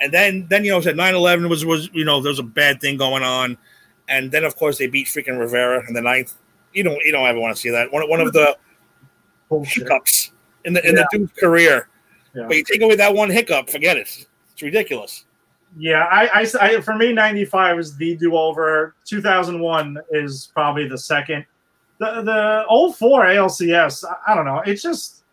And 0.00 0.12
then 0.12 0.46
then 0.48 0.64
you 0.64 0.70
know 0.70 0.80
said 0.80 0.96
9-11 0.96 1.48
was 1.48 1.64
was 1.64 1.90
you 1.92 2.04
know 2.04 2.20
there 2.20 2.30
was 2.30 2.38
a 2.38 2.44
bad 2.44 2.80
thing 2.80 2.96
going 2.96 3.24
on, 3.24 3.58
and 4.08 4.30
then 4.30 4.44
of 4.44 4.56
course 4.56 4.78
they 4.78 4.86
beat 4.86 5.08
freaking 5.08 5.38
Rivera 5.38 5.86
in 5.88 5.94
the 5.94 6.00
ninth. 6.00 6.34
You 6.72 6.82
don't 6.84 6.96
you 7.04 7.12
don't 7.12 7.26
ever 7.26 7.38
want 7.38 7.54
to 7.54 7.60
see 7.60 7.70
that 7.70 7.92
one 7.92 8.08
one 8.08 8.20
of 8.20 8.32
the 8.32 8.56
Bullshit. 9.48 9.82
hiccups 9.84 10.32
in 10.64 10.72
the 10.72 10.86
in 10.88 10.94
the 10.94 11.06
dude's 11.12 11.32
career. 11.38 11.88
Yeah. 12.34 12.46
But 12.46 12.56
you 12.56 12.64
take 12.64 12.80
away 12.80 12.94
that 12.96 13.14
one 13.14 13.28
hiccup, 13.30 13.68
forget 13.68 13.96
it. 13.96 14.26
It's 14.52 14.62
ridiculous. 14.62 15.24
Yeah, 15.78 16.04
I, 16.10 16.42
I, 16.42 16.46
I- 16.76 16.80
for 16.82 16.94
me, 16.94 17.12
95 17.12 17.78
is 17.78 17.96
the 17.96 18.14
do 18.16 18.36
over. 18.36 18.94
2001 19.06 19.98
is 20.10 20.50
probably 20.54 20.86
the 20.88 20.98
second. 20.98 21.44
The 21.98 22.22
the 22.22 22.64
old 22.68 22.96
04 22.96 23.24
ALCS, 23.26 24.04
I, 24.04 24.32
I 24.32 24.34
don't 24.34 24.44
know. 24.44 24.62
It's 24.66 24.82
just, 24.82 25.24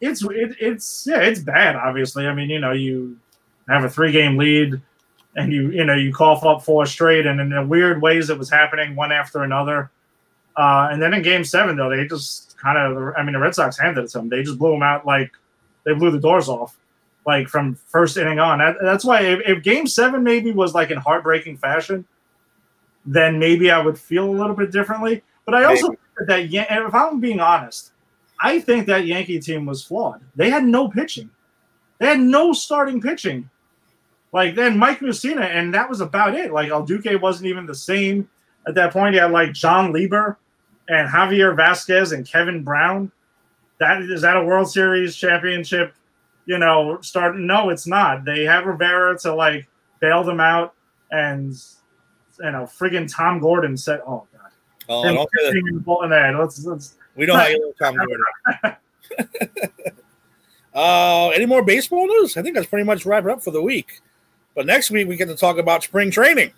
it's 0.00 0.22
it, 0.22 0.56
it's 0.60 1.06
yeah, 1.06 1.20
it's 1.20 1.40
bad. 1.40 1.76
Obviously, 1.76 2.26
I 2.26 2.34
mean, 2.34 2.48
you 2.50 2.58
know, 2.60 2.72
you 2.72 3.18
have 3.68 3.84
a 3.84 3.88
three 3.90 4.12
game 4.12 4.36
lead, 4.36 4.80
and 5.36 5.52
you 5.52 5.70
you 5.70 5.84
know 5.84 5.94
you 5.94 6.12
cough 6.12 6.44
up 6.44 6.62
four 6.62 6.86
straight, 6.86 7.26
and 7.26 7.40
in 7.40 7.48
the 7.50 7.64
weird 7.66 8.00
ways 8.00 8.30
it 8.30 8.38
was 8.38 8.48
happening 8.50 8.94
one 8.94 9.10
after 9.12 9.42
another. 9.42 9.90
Uh, 10.56 10.88
and 10.90 11.00
then 11.02 11.12
in 11.12 11.22
Game 11.22 11.44
Seven, 11.44 11.76
though, 11.76 11.90
they 11.90 12.06
just 12.06 12.56
kind 12.58 12.78
of, 12.78 13.14
I 13.16 13.22
mean, 13.22 13.34
the 13.34 13.38
Red 13.38 13.54
Sox 13.54 13.78
handed 13.78 14.04
it 14.04 14.10
to 14.10 14.18
them. 14.18 14.28
They 14.28 14.42
just 14.42 14.58
blew 14.58 14.72
them 14.72 14.82
out 14.82 15.06
like 15.06 15.32
they 15.84 15.92
blew 15.92 16.10
the 16.10 16.18
doors 16.18 16.48
off 16.48 16.76
like 17.26 17.48
from 17.48 17.74
first 17.74 18.16
inning 18.16 18.38
on. 18.38 18.58
That, 18.58 18.76
that's 18.80 19.04
why 19.04 19.20
if, 19.20 19.40
if 19.46 19.62
game 19.62 19.86
seven 19.86 20.22
maybe 20.22 20.52
was 20.52 20.74
like 20.74 20.90
in 20.90 20.96
heartbreaking 20.96 21.58
fashion, 21.58 22.06
then 23.04 23.38
maybe 23.38 23.70
I 23.70 23.80
would 23.80 23.98
feel 23.98 24.24
a 24.24 24.30
little 24.30 24.54
bit 24.54 24.70
differently. 24.70 25.22
But 25.44 25.54
I 25.54 25.64
also 25.64 25.88
think 25.88 26.00
that 26.26 26.50
Yan- 26.50 26.66
and 26.70 26.84
if 26.86 26.94
I'm 26.94 27.20
being 27.20 27.40
honest, 27.40 27.92
I 28.40 28.60
think 28.60 28.86
that 28.86 29.06
Yankee 29.06 29.40
team 29.40 29.66
was 29.66 29.84
flawed. 29.84 30.20
They 30.34 30.50
had 30.50 30.64
no 30.64 30.88
pitching. 30.88 31.30
They 31.98 32.06
had 32.06 32.20
no 32.20 32.52
starting 32.52 33.00
pitching. 33.00 33.50
Like 34.32 34.54
then 34.54 34.78
Mike 34.78 35.00
Mussina, 35.00 35.42
and 35.42 35.72
that 35.74 35.88
was 35.88 36.00
about 36.00 36.34
it. 36.34 36.52
Like 36.52 36.70
El 36.70 36.84
Duque 36.84 37.20
wasn't 37.20 37.46
even 37.46 37.66
the 37.66 37.74
same 37.74 38.28
at 38.66 38.74
that 38.74 38.92
point. 38.92 39.14
He 39.14 39.20
had 39.20 39.30
like 39.30 39.52
Jon 39.52 39.92
Lieber 39.92 40.38
and 40.88 41.08
Javier 41.08 41.56
Vazquez 41.56 42.12
and 42.12 42.26
Kevin 42.26 42.62
Brown. 42.62 43.10
That 43.78 44.02
is 44.02 44.22
that 44.22 44.36
a 44.36 44.44
World 44.44 44.70
Series 44.70 45.16
championship 45.16 45.94
you 46.46 46.58
know, 46.58 46.98
start. 47.02 47.36
No, 47.36 47.70
it's 47.70 47.86
not. 47.86 48.24
They 48.24 48.44
have 48.44 48.64
Rivera 48.64 49.18
to 49.18 49.34
like 49.34 49.68
bail 50.00 50.24
them 50.24 50.40
out, 50.40 50.74
and 51.10 51.52
you 52.40 52.50
know, 52.50 52.62
friggin' 52.62 53.12
Tom 53.12 53.40
Gordon 53.40 53.76
said, 53.76 54.00
"Oh 54.06 54.26
God." 54.32 54.50
Oh, 54.88 55.02
I 55.02 55.12
don't 55.12 55.28
care 55.36 55.52
that- 55.52 56.02
in 56.04 56.10
there. 56.10 56.38
Let's 56.38 56.64
let's. 56.64 56.94
we 57.16 57.26
know 57.26 57.36
how 57.36 57.48
you 57.48 57.66
love 57.66 57.74
Tom 57.78 57.96
Gordon. 57.96 58.76
uh, 60.74 61.28
any 61.30 61.46
more 61.46 61.62
baseball 61.62 62.06
news? 62.06 62.36
I 62.36 62.42
think 62.42 62.54
that's 62.54 62.68
pretty 62.68 62.84
much 62.84 63.04
wrapped 63.04 63.26
up 63.26 63.42
for 63.42 63.50
the 63.50 63.62
week. 63.62 64.00
But 64.54 64.66
next 64.66 64.90
week 64.90 65.08
we 65.08 65.16
get 65.16 65.26
to 65.28 65.36
talk 65.36 65.58
about 65.58 65.82
spring 65.82 66.10
training. 66.10 66.52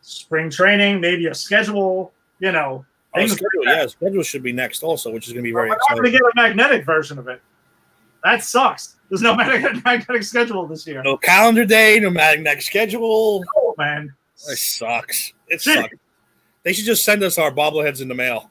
Spring 0.00 0.48
training, 0.50 1.00
maybe 1.00 1.26
a 1.26 1.34
schedule. 1.34 2.12
You 2.38 2.52
know, 2.52 2.86
Oh, 3.14 3.26
schedule, 3.26 3.64
yeah, 3.64 3.86
schedule 3.86 4.22
should 4.22 4.42
be 4.42 4.52
next 4.52 4.82
also, 4.82 5.10
which 5.10 5.26
is 5.26 5.32
going 5.32 5.42
to 5.42 5.48
be 5.48 5.52
very 5.52 5.68
We're 5.68 5.76
not 5.76 5.90
going 5.90 6.04
to 6.04 6.10
get 6.10 6.20
a 6.20 6.32
magnetic 6.36 6.84
version 6.84 7.18
of 7.18 7.26
it. 7.28 7.40
That 8.22 8.44
sucks. 8.44 8.96
There's 9.08 9.22
no 9.22 9.34
magnetic, 9.36 9.84
magnetic 9.84 10.22
schedule 10.22 10.66
this 10.66 10.86
year. 10.86 11.02
No 11.02 11.16
calendar 11.16 11.64
day, 11.64 11.98
no 11.98 12.10
magnetic 12.10 12.62
schedule. 12.62 13.42
Oh 13.56 13.74
man. 13.76 14.14
It 14.48 14.58
sucks. 14.58 15.32
It 15.48 15.60
Shit. 15.60 15.78
sucks. 15.78 15.94
They 16.62 16.72
should 16.72 16.84
just 16.84 17.04
send 17.04 17.22
us 17.22 17.38
our 17.38 17.50
bobbleheads 17.50 18.00
in 18.00 18.08
the 18.08 18.14
mail. 18.14 18.50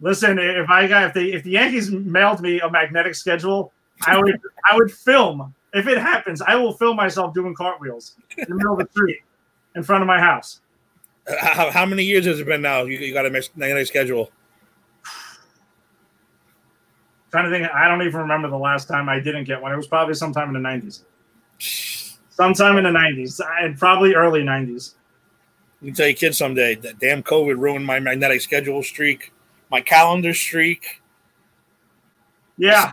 Listen, 0.00 0.38
if 0.38 0.68
I 0.68 0.86
got 0.86 1.04
if 1.04 1.14
the 1.14 1.32
if 1.32 1.42
the 1.44 1.50
Yankees 1.50 1.90
mailed 1.90 2.40
me 2.40 2.60
a 2.60 2.70
magnetic 2.70 3.14
schedule, 3.14 3.72
I 4.06 4.18
would 4.18 4.38
I 4.70 4.76
would 4.76 4.92
film. 4.92 5.54
If 5.74 5.86
it 5.86 5.98
happens, 5.98 6.40
I 6.40 6.54
will 6.54 6.72
film 6.72 6.96
myself 6.96 7.34
doing 7.34 7.54
cartwheels 7.54 8.16
in 8.36 8.46
the 8.48 8.54
middle 8.54 8.72
of 8.72 8.78
the 8.78 8.88
street 8.90 9.18
in 9.76 9.82
front 9.82 10.02
of 10.02 10.06
my 10.06 10.18
house. 10.18 10.60
How, 11.40 11.70
how 11.70 11.86
many 11.86 12.04
years 12.04 12.26
has 12.26 12.40
it 12.40 12.46
been 12.46 12.62
now? 12.62 12.84
You, 12.84 12.98
you 12.98 13.12
got 13.12 13.26
a 13.26 13.30
magnetic 13.30 13.86
schedule. 13.86 14.30
trying 17.30 17.44
to 17.44 17.50
think, 17.50 17.70
I 17.72 17.88
don't 17.88 18.02
even 18.02 18.20
remember 18.20 18.48
the 18.48 18.58
last 18.58 18.88
time 18.88 19.08
I 19.08 19.20
didn't 19.20 19.44
get 19.44 19.60
one. 19.60 19.72
It 19.72 19.76
was 19.76 19.86
probably 19.86 20.14
sometime 20.14 20.48
in 20.48 20.54
the 20.54 20.60
nineties. 20.60 21.04
Sometime 22.30 22.78
in 22.78 22.84
the 22.84 22.92
nineties, 22.92 23.40
and 23.60 23.78
probably 23.78 24.14
early 24.14 24.44
nineties. 24.44 24.94
You 25.82 25.88
can 25.88 25.96
tell 25.96 26.06
your 26.06 26.16
kids 26.16 26.38
someday 26.38 26.74
that 26.76 26.98
damn 26.98 27.22
COVID 27.22 27.58
ruined 27.58 27.84
my 27.84 28.00
magnetic 28.00 28.40
schedule 28.40 28.82
streak, 28.82 29.32
my 29.70 29.80
calendar 29.80 30.34
streak. 30.34 31.02
Yeah, 32.56 32.92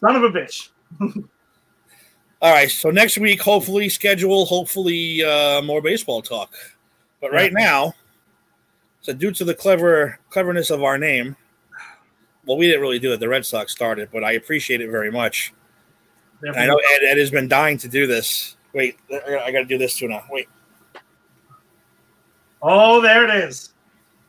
son 0.00 0.16
of 0.16 0.24
a 0.24 0.28
bitch. 0.28 0.70
All 2.42 2.52
right, 2.52 2.70
so 2.70 2.90
next 2.90 3.18
week, 3.18 3.40
hopefully, 3.40 3.88
schedule, 3.88 4.46
hopefully, 4.46 5.22
uh, 5.22 5.60
more 5.62 5.82
baseball 5.82 6.22
talk. 6.22 6.54
But 7.20 7.32
right 7.32 7.52
now, 7.52 7.94
so 9.00 9.12
due 9.12 9.30
to 9.32 9.44
the 9.44 9.54
clever 9.54 10.18
cleverness 10.30 10.70
of 10.70 10.82
our 10.82 10.98
name, 10.98 11.36
Well, 12.46 12.56
we 12.56 12.66
didn't 12.66 12.80
really 12.80 12.98
do 12.98 13.12
it. 13.12 13.20
The 13.20 13.28
Red 13.28 13.44
Sox 13.44 13.72
started, 13.72 14.08
but 14.12 14.24
I 14.24 14.32
appreciate 14.32 14.80
it 14.80 14.90
very 14.90 15.10
much. 15.10 15.52
I 16.56 16.66
know 16.66 16.80
Ed, 16.94 17.04
Ed 17.04 17.18
has 17.18 17.30
been 17.30 17.48
dying 17.48 17.76
to 17.78 17.88
do 17.88 18.06
this. 18.06 18.56
Wait, 18.72 18.96
I 19.12 19.50
got 19.52 19.58
to 19.58 19.64
do 19.66 19.76
this 19.76 19.96
too 19.96 20.08
now. 20.08 20.24
Wait, 20.30 20.48
Oh, 22.62 23.00
there 23.00 23.24
it 23.24 23.44
is. 23.44 23.72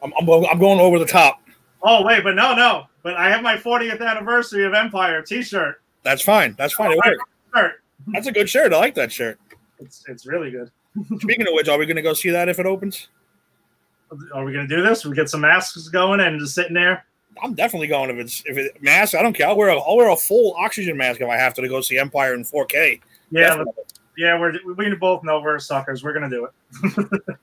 I'm, 0.04 0.14
I'm, 0.20 0.30
I'm 0.46 0.60
going 0.60 0.80
over 0.80 1.00
the 1.00 1.06
top. 1.06 1.42
Oh 1.84 2.04
wait, 2.06 2.24
but 2.24 2.36
no, 2.36 2.54
no. 2.56 2.86
But 3.04 3.16
I 3.16 3.30
have 3.30 3.42
my 3.42 3.58
40th 3.58 4.06
anniversary 4.06 4.66
of 4.66 4.74
Empire 4.74 5.22
T-shirt. 5.22 5.82
That's 6.04 6.22
fine. 6.22 6.56
That's 6.58 6.74
fine. 6.74 6.92
It 6.92 7.00
worked. 7.06 7.22
Shirt. 7.56 7.84
That's 8.08 8.28
a 8.28 8.32
good 8.32 8.50
shirt. 8.50 8.74
I 8.74 8.78
like 8.78 8.96
that 8.96 9.12
shirt. 9.12 9.38
It's 9.80 10.06
it's 10.08 10.26
really 10.26 10.52
good. 10.52 10.72
Speaking 11.20 11.48
of 11.48 11.54
which, 11.54 11.70
are 11.70 11.78
we 11.78 11.86
going 11.86 11.96
to 11.96 12.02
go 12.02 12.14
see 12.14 12.30
that 12.32 12.50
if 12.50 12.60
it 12.60 12.66
opens? 12.66 13.08
Are 14.34 14.44
we 14.44 14.52
gonna 14.52 14.68
do 14.68 14.82
this? 14.82 15.06
We 15.06 15.16
get 15.16 15.30
some 15.30 15.42
masks 15.42 15.88
going 15.88 16.20
and 16.20 16.39
just 16.39 16.54
sitting 16.54 16.74
there. 16.74 17.06
I'm 17.42 17.54
definitely 17.54 17.88
going 17.88 18.10
if 18.10 18.18
it's 18.18 18.44
if 18.46 18.58
it 18.58 18.82
mask. 18.84 19.16
I 19.16 19.22
don't 19.22 19.32
care. 19.34 19.48
I'll 19.48 19.56
wear 19.56 19.70
a, 19.70 19.80
I'll 19.80 19.96
wear 19.96 20.10
a 20.10 20.18
full 20.18 20.54
oxygen 20.58 20.98
mask 20.98 21.22
if 21.22 21.30
I 21.30 21.38
have 21.38 21.54
to 21.54 21.62
to 21.62 21.70
go 21.70 21.80
see 21.80 21.98
Empire 21.98 22.34
in 22.34 22.44
4K. 22.44 23.00
Yeah, 23.32 23.42
Definitely. 23.48 23.74
yeah. 24.18 24.38
We're 24.38 24.54
we 24.76 24.94
both 24.96 25.24
know 25.24 25.39
we're 25.39 25.60
suckers. 25.60 26.04
We're 26.04 26.12
gonna 26.12 26.30
do 26.30 26.46
it. 26.46 27.22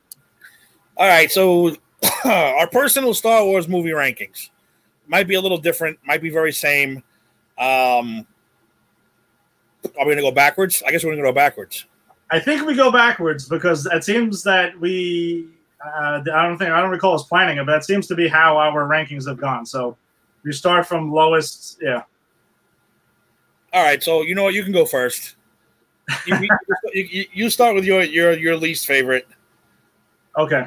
All 0.98 1.08
right, 1.08 1.30
so 1.30 1.74
our 2.24 2.68
personal 2.68 3.14
Star 3.14 3.44
Wars 3.44 3.68
movie 3.68 3.90
rankings 3.90 4.50
might 5.06 5.28
be 5.28 5.36
a 5.36 5.40
little 5.40 5.58
different, 5.58 5.98
might 6.04 6.20
be 6.20 6.28
very 6.28 6.52
same. 6.52 6.98
Um, 7.56 8.26
are 9.84 10.04
we 10.04 10.06
going 10.06 10.16
to 10.16 10.22
go 10.22 10.32
backwards? 10.32 10.82
I 10.84 10.90
guess 10.90 11.04
we're 11.04 11.10
going 11.12 11.22
to 11.22 11.28
go 11.28 11.32
backwards. 11.32 11.86
I 12.30 12.38
think 12.38 12.66
we 12.66 12.74
go 12.74 12.92
backwards 12.92 13.48
because 13.48 13.86
it 13.86 14.04
seems 14.04 14.42
that 14.42 14.78
we. 14.78 15.48
Uh, 15.84 16.20
I 16.34 16.46
don't 16.46 16.58
think 16.58 16.70
I 16.70 16.80
don't 16.80 16.90
recall 16.90 17.14
us 17.14 17.22
planning 17.24 17.58
it, 17.58 17.64
but 17.66 17.72
that 17.72 17.84
seems 17.84 18.06
to 18.08 18.14
be 18.14 18.28
how 18.28 18.56
our 18.58 18.88
rankings 18.88 19.26
have 19.28 19.38
gone. 19.38 19.64
So 19.64 19.96
we 20.44 20.52
start 20.52 20.86
from 20.86 21.12
lowest. 21.12 21.78
Yeah. 21.80 22.02
All 23.72 23.84
right, 23.84 24.02
so 24.02 24.22
you 24.22 24.34
know 24.34 24.42
what? 24.44 24.54
You 24.54 24.64
can 24.64 24.72
go 24.72 24.84
first. 24.84 25.36
You, 26.26 26.36
you, 26.94 27.04
you- 27.04 27.26
you 27.32 27.50
start 27.50 27.74
with 27.74 27.84
your 27.84 28.02
your 28.02 28.32
your 28.32 28.56
least 28.56 28.86
favorite. 28.86 29.26
Okay. 30.36 30.66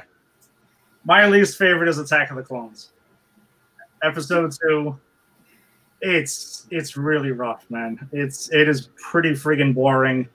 My 1.03 1.25
least 1.25 1.57
favorite 1.57 1.89
is 1.89 1.97
Attack 1.97 2.29
of 2.29 2.37
the 2.37 2.43
Clones. 2.43 2.91
Episode 4.03 4.51
two. 4.61 4.99
It's 6.01 6.67
it's 6.71 6.95
really 6.95 7.31
rough, 7.31 7.65
man. 7.69 8.07
It's 8.11 8.51
it 8.51 8.69
is 8.69 8.89
pretty 8.97 9.31
friggin' 9.31 9.73
boring. 9.75 10.27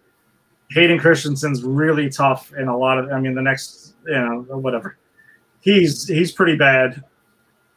Hayden 0.71 0.99
Christensen's 0.99 1.63
really 1.63 2.11
tough 2.11 2.53
in 2.55 2.69
a 2.69 2.77
lot 2.77 2.99
of 2.99 3.11
I 3.11 3.21
mean 3.21 3.35
the 3.35 3.43
next 3.43 3.95
you 4.07 4.15
know, 4.15 4.41
whatever. 4.59 4.97
He's 5.61 6.07
he's 6.07 6.33
pretty 6.33 6.57
bad. 6.57 7.03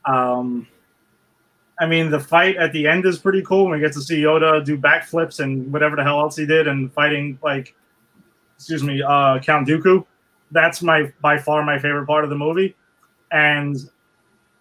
Um 0.05 0.67
I 1.79 1.85
mean 1.85 2.09
the 2.09 2.19
fight 2.19 2.57
at 2.57 2.73
the 2.73 2.87
end 2.87 3.05
is 3.05 3.19
pretty 3.19 3.41
cool 3.43 3.69
we 3.69 3.79
get 3.79 3.93
to 3.93 4.01
see 4.01 4.21
Yoda 4.21 4.63
do 4.63 4.77
backflips 4.77 5.39
and 5.39 5.71
whatever 5.71 5.95
the 5.95 6.03
hell 6.03 6.19
else 6.19 6.35
he 6.35 6.45
did 6.45 6.67
and 6.67 6.91
fighting 6.93 7.39
like 7.43 7.75
excuse 8.55 8.83
me, 8.83 9.01
uh 9.01 9.39
Count 9.39 9.67
Dooku 9.67 10.05
that's 10.51 10.81
my 10.81 11.11
by 11.21 11.37
far 11.37 11.63
my 11.63 11.77
favorite 11.77 12.07
part 12.07 12.23
of 12.23 12.29
the 12.29 12.35
movie. 12.35 12.75
And 13.31 13.77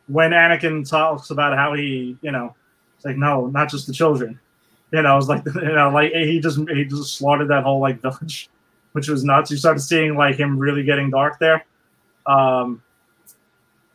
when 0.06 0.30
Anakin 0.30 0.88
talks 0.88 1.30
about 1.30 1.56
how 1.56 1.74
he, 1.74 2.16
you 2.22 2.32
know, 2.32 2.54
it's 2.96 3.04
like 3.04 3.16
no, 3.16 3.46
not 3.46 3.70
just 3.70 3.86
the 3.86 3.92
children. 3.92 4.38
You 4.92 5.02
know, 5.02 5.16
it's 5.18 5.28
like 5.28 5.44
you 5.54 5.72
know, 5.72 5.90
like 5.90 6.12
he 6.12 6.40
just 6.40 6.58
he 6.68 6.84
just 6.84 7.16
slaughtered 7.16 7.48
that 7.48 7.64
whole 7.64 7.80
like 7.80 8.00
village, 8.00 8.48
which 8.92 9.08
was 9.08 9.24
nuts. 9.24 9.50
You 9.50 9.56
started 9.56 9.80
seeing 9.80 10.16
like 10.16 10.36
him 10.36 10.58
really 10.58 10.82
getting 10.82 11.10
dark 11.10 11.38
there. 11.38 11.64
Um, 12.26 12.82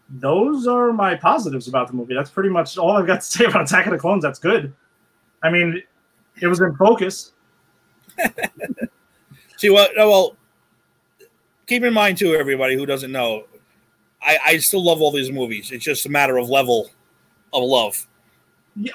those 0.09 0.67
are 0.67 0.93
my 0.93 1.15
positives 1.15 1.67
about 1.67 1.87
the 1.87 1.93
movie. 1.93 2.13
That's 2.13 2.29
pretty 2.29 2.49
much 2.49 2.77
all 2.77 2.91
I've 2.91 3.07
got 3.07 3.21
to 3.21 3.21
say 3.25 3.45
about 3.45 3.63
Attack 3.63 3.87
of 3.87 3.93
the 3.93 3.97
Clones. 3.99 4.23
That's 4.23 4.39
good. 4.39 4.73
I 5.41 5.49
mean, 5.49 5.81
it 6.41 6.47
was 6.47 6.61
in 6.61 6.75
focus. 6.75 7.31
See, 9.57 9.69
well, 9.69 9.87
well, 9.97 10.37
keep 11.67 11.83
in 11.83 11.93
mind 11.93 12.17
too, 12.17 12.35
everybody 12.35 12.75
who 12.75 12.85
doesn't 12.85 13.11
know, 13.11 13.45
I, 14.21 14.37
I 14.45 14.57
still 14.57 14.83
love 14.83 15.01
all 15.01 15.11
these 15.11 15.31
movies. 15.31 15.71
It's 15.71 15.83
just 15.83 16.05
a 16.05 16.09
matter 16.09 16.37
of 16.37 16.49
level 16.49 16.89
of 17.51 17.63
love. 17.63 18.07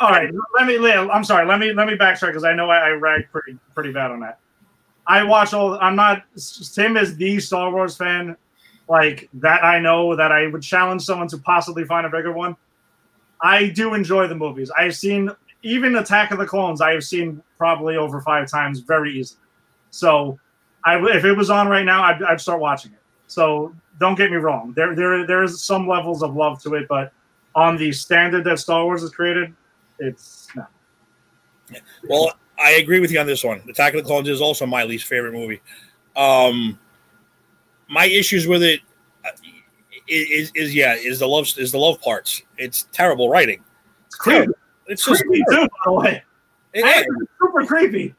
All 0.01 0.11
right, 0.11 0.31
let 0.57 0.67
me. 0.67 0.77
I'm 0.91 1.23
sorry. 1.23 1.47
Let 1.47 1.61
me 1.61 1.73
let 1.73 1.87
me 1.87 1.95
backtrack 1.95 2.29
because 2.29 2.45
I 2.45 2.53
know 2.53 2.69
I, 2.69 2.97
I 2.97 3.23
pretty 3.31 3.57
pretty 3.75 3.93
bad 3.93 4.11
on 4.11 4.21
that. 4.21 4.41
I 5.07 5.23
watch 5.23 5.55
all. 5.55 5.79
I'm 5.81 5.95
not. 5.95 6.25
Tim 6.75 6.97
is 6.97 7.17
the 7.17 7.39
Star 7.39 7.71
Wars 7.71 7.97
fan, 7.97 8.37
like 8.89 9.29
that. 9.35 9.63
I 9.65 9.79
know 9.79 10.17
that 10.17 10.33
I 10.33 10.49
would 10.49 10.63
challenge 10.63 11.03
someone 11.03 11.29
to 11.29 11.39
possibly 11.39 11.85
find 11.85 12.07
a 12.07 12.11
bigger 12.11 12.33
one. 12.33 12.57
I 13.41 13.69
do 13.69 13.95
enjoy 13.95 14.27
the 14.27 14.35
movies. 14.35 14.71
I've 14.77 14.97
seen 14.97 15.31
even 15.63 15.95
Attack 15.97 16.33
of 16.33 16.39
the 16.39 16.47
Clones. 16.47 16.81
I 16.81 16.93
have 16.93 17.05
seen 17.05 17.41
probably 17.57 17.97
over 17.97 18.21
five 18.21 18.51
times, 18.51 18.81
very 18.81 19.17
easily. 19.17 19.41
So, 19.91 20.41
I 20.85 20.99
if 21.17 21.25
it 21.25 21.35
was 21.35 21.51
on 21.51 21.69
right 21.69 21.85
now, 21.85 22.03
I'd, 22.03 22.23
I'd 22.25 22.41
start 22.41 22.61
watching 22.61 22.93
it. 22.93 22.99
So 23.29 23.73
don't 24.01 24.17
get 24.17 24.31
me 24.31 24.39
wrong. 24.39 24.73
There 24.75 24.95
there 24.97 25.27
there 25.27 25.43
is 25.45 25.63
some 25.63 25.87
levels 25.87 26.23
of 26.23 26.35
love 26.35 26.61
to 26.63 26.75
it, 26.75 26.89
but 26.89 27.13
on 27.55 27.77
the 27.77 27.93
standard 27.93 28.45
that 28.45 28.59
Star 28.59 28.85
Wars 28.85 29.03
has 29.03 29.11
created, 29.11 29.55
it's 29.99 30.49
no. 30.57 30.67
Well, 32.09 32.33
I 32.59 32.73
agree 32.73 33.01
with 33.01 33.11
you 33.13 33.21
on 33.21 33.27
this 33.27 33.45
one. 33.45 33.61
Attack 33.69 33.95
of 33.95 34.03
the 34.03 34.07
Clones 34.07 34.29
is 34.29 34.41
also 34.41 34.67
my 34.67 34.85
least 34.85 35.07
favorite 35.07 35.33
movie. 35.33 35.61
Um, 36.17 36.79
my 37.89 38.07
issues 38.07 38.47
with 38.47 38.63
it 38.63 38.81
uh, 39.25 39.31
is, 40.09 40.51
is 40.55 40.75
yeah 40.75 40.95
is 40.95 41.19
the 41.19 41.27
love 41.29 41.47
is 41.59 41.73
the 41.73 41.79
love 41.79 42.01
parts. 42.01 42.43
It's 42.57 42.89
terrible 42.93 43.29
writing. 43.31 43.63
It's 44.07 44.17
creepy. 44.17 44.53
It's 44.87 45.05
just 45.05 45.25
creepy 45.25 45.45
too, 45.51 45.57
by 45.69 45.69
the 45.85 45.93
way. 45.93 46.23
it- 46.75 46.85
It's 47.09 47.31
super 47.41 47.67
creepy. 47.67 48.15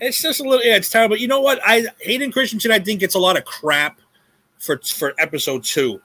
it's 0.00 0.20
just 0.20 0.40
a 0.40 0.42
little 0.42 0.64
yeah, 0.64 0.76
it's 0.76 0.90
terrible. 0.90 1.16
You 1.16 1.28
know 1.28 1.40
what? 1.40 1.60
I 1.64 1.84
Hayden 2.00 2.32
Christensen 2.32 2.70
I 2.72 2.78
think 2.80 3.00
gets 3.00 3.14
a 3.14 3.18
lot 3.18 3.36
of 3.38 3.44
crap 3.44 4.00
for 4.58 4.80
for 4.94 5.14
episode 5.18 5.64
two. 5.64 6.00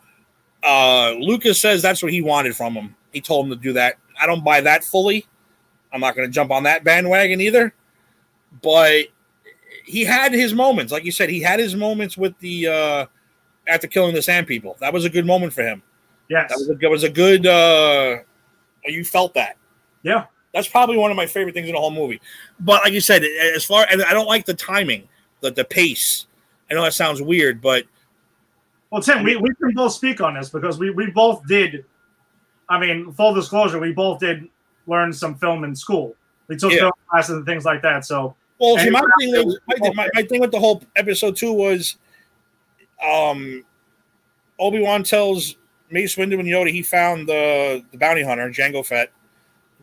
Uh, 0.63 1.11
Lucas 1.19 1.59
says 1.59 1.81
that's 1.81 2.01
what 2.01 2.11
he 2.11 2.21
wanted 2.21 2.55
from 2.55 2.73
him. 2.73 2.95
He 3.11 3.19
told 3.19 3.47
him 3.47 3.49
to 3.51 3.55
do 3.57 3.73
that. 3.73 3.97
I 4.19 4.25
don't 4.25 4.43
buy 4.43 4.61
that 4.61 4.83
fully. 4.83 5.25
I'm 5.91 6.01
not 6.01 6.15
going 6.15 6.27
to 6.27 6.31
jump 6.33 6.51
on 6.51 6.63
that 6.63 6.83
bandwagon 6.83 7.41
either. 7.41 7.73
But 8.61 9.05
he 9.85 10.03
had 10.03 10.33
his 10.33 10.53
moments, 10.53 10.91
like 10.91 11.03
you 11.03 11.11
said, 11.11 11.29
he 11.29 11.41
had 11.41 11.59
his 11.59 11.75
moments 11.75 12.17
with 12.17 12.37
the 12.39 12.67
uh, 12.67 13.05
after 13.67 13.87
killing 13.87 14.13
the 14.13 14.21
Sand 14.21 14.47
People. 14.47 14.77
That 14.79 14.93
was 14.93 15.05
a 15.05 15.09
good 15.09 15.25
moment 15.25 15.53
for 15.53 15.63
him. 15.63 15.81
Yes. 16.29 16.49
That 16.49 16.57
was 16.57 16.69
a, 16.69 16.75
that 16.75 16.89
was 16.89 17.03
a 17.03 17.09
good. 17.09 17.45
Uh, 17.45 18.19
you 18.85 19.03
felt 19.03 19.33
that. 19.33 19.57
yeah. 20.03 20.25
That's 20.53 20.67
probably 20.67 20.97
one 20.97 21.09
of 21.09 21.17
my 21.17 21.25
favorite 21.25 21.53
things 21.53 21.67
in 21.67 21.73
the 21.73 21.79
whole 21.79 21.89
movie. 21.89 22.21
But 22.59 22.83
like 22.83 22.93
you 22.93 23.01
said, 23.01 23.23
as 23.23 23.65
far 23.65 23.87
and 23.89 24.03
I 24.03 24.13
don't 24.13 24.27
like 24.27 24.45
the 24.45 24.53
timing, 24.53 25.07
the 25.41 25.49
the 25.49 25.63
pace. 25.65 26.27
I 26.69 26.75
know 26.75 26.83
that 26.83 26.93
sounds 26.93 27.23
weird, 27.23 27.59
but 27.59 27.85
Well, 28.91 29.01
Tim, 29.01 29.23
we, 29.23 29.35
we 29.35 29.49
can 29.55 29.73
both 29.73 29.93
speak 29.93 30.21
on 30.21 30.35
this 30.35 30.49
because 30.49 30.77
we, 30.77 30.91
we 30.91 31.09
both 31.09 31.45
did. 31.47 31.85
I 32.73 32.79
mean, 32.79 33.11
full 33.13 33.35
disclosure, 33.35 33.79
we 33.79 33.93
both 33.93 34.19
did 34.19 34.49
learn 34.87 35.13
some 35.13 35.35
film 35.35 35.63
in 35.63 35.75
school. 35.75 36.15
We 36.47 36.57
took 36.57 36.71
Yeah. 36.71 36.79
film 36.79 36.91
classes 37.07 37.35
and 37.35 37.45
things 37.45 37.65
like 37.65 37.83
that. 37.83 38.03
So 38.03 38.35
well, 38.59 38.77
see, 38.79 38.89
my 38.89 39.03
thing 39.19 39.31
was 39.31 39.59
my, 39.67 39.91
my, 39.93 40.09
my 40.13 40.23
thing 40.23 40.41
with 40.41 40.51
the 40.51 40.59
whole 40.59 40.83
episode 40.95 41.35
two 41.35 41.53
was, 41.53 41.97
um, 43.05 43.63
Obi 44.59 44.81
Wan 44.81 45.03
tells 45.03 45.55
Mace 45.91 46.15
Windu 46.15 46.39
and 46.39 46.47
Yoda 46.47 46.71
he 46.71 46.81
found 46.81 47.29
the 47.29 47.83
the 47.91 47.97
bounty 47.97 48.23
hunter 48.23 48.49
Jango 48.49 48.83
Fett. 48.83 49.11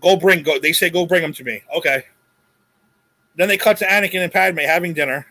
Go 0.01 0.17
bring 0.17 0.43
go. 0.43 0.59
They 0.59 0.73
say 0.73 0.91
go 0.91 1.07
bring 1.07 1.23
him 1.23 1.33
to 1.35 1.45
me. 1.45 1.63
Okay. 1.77 2.03
Then 3.37 3.49
they 3.49 3.57
cut 3.57 3.77
to 3.79 3.87
Anakin 3.87 4.25
and 4.25 4.33
Padme 4.33 4.59
having 4.59 4.95
dinner. 4.95 5.27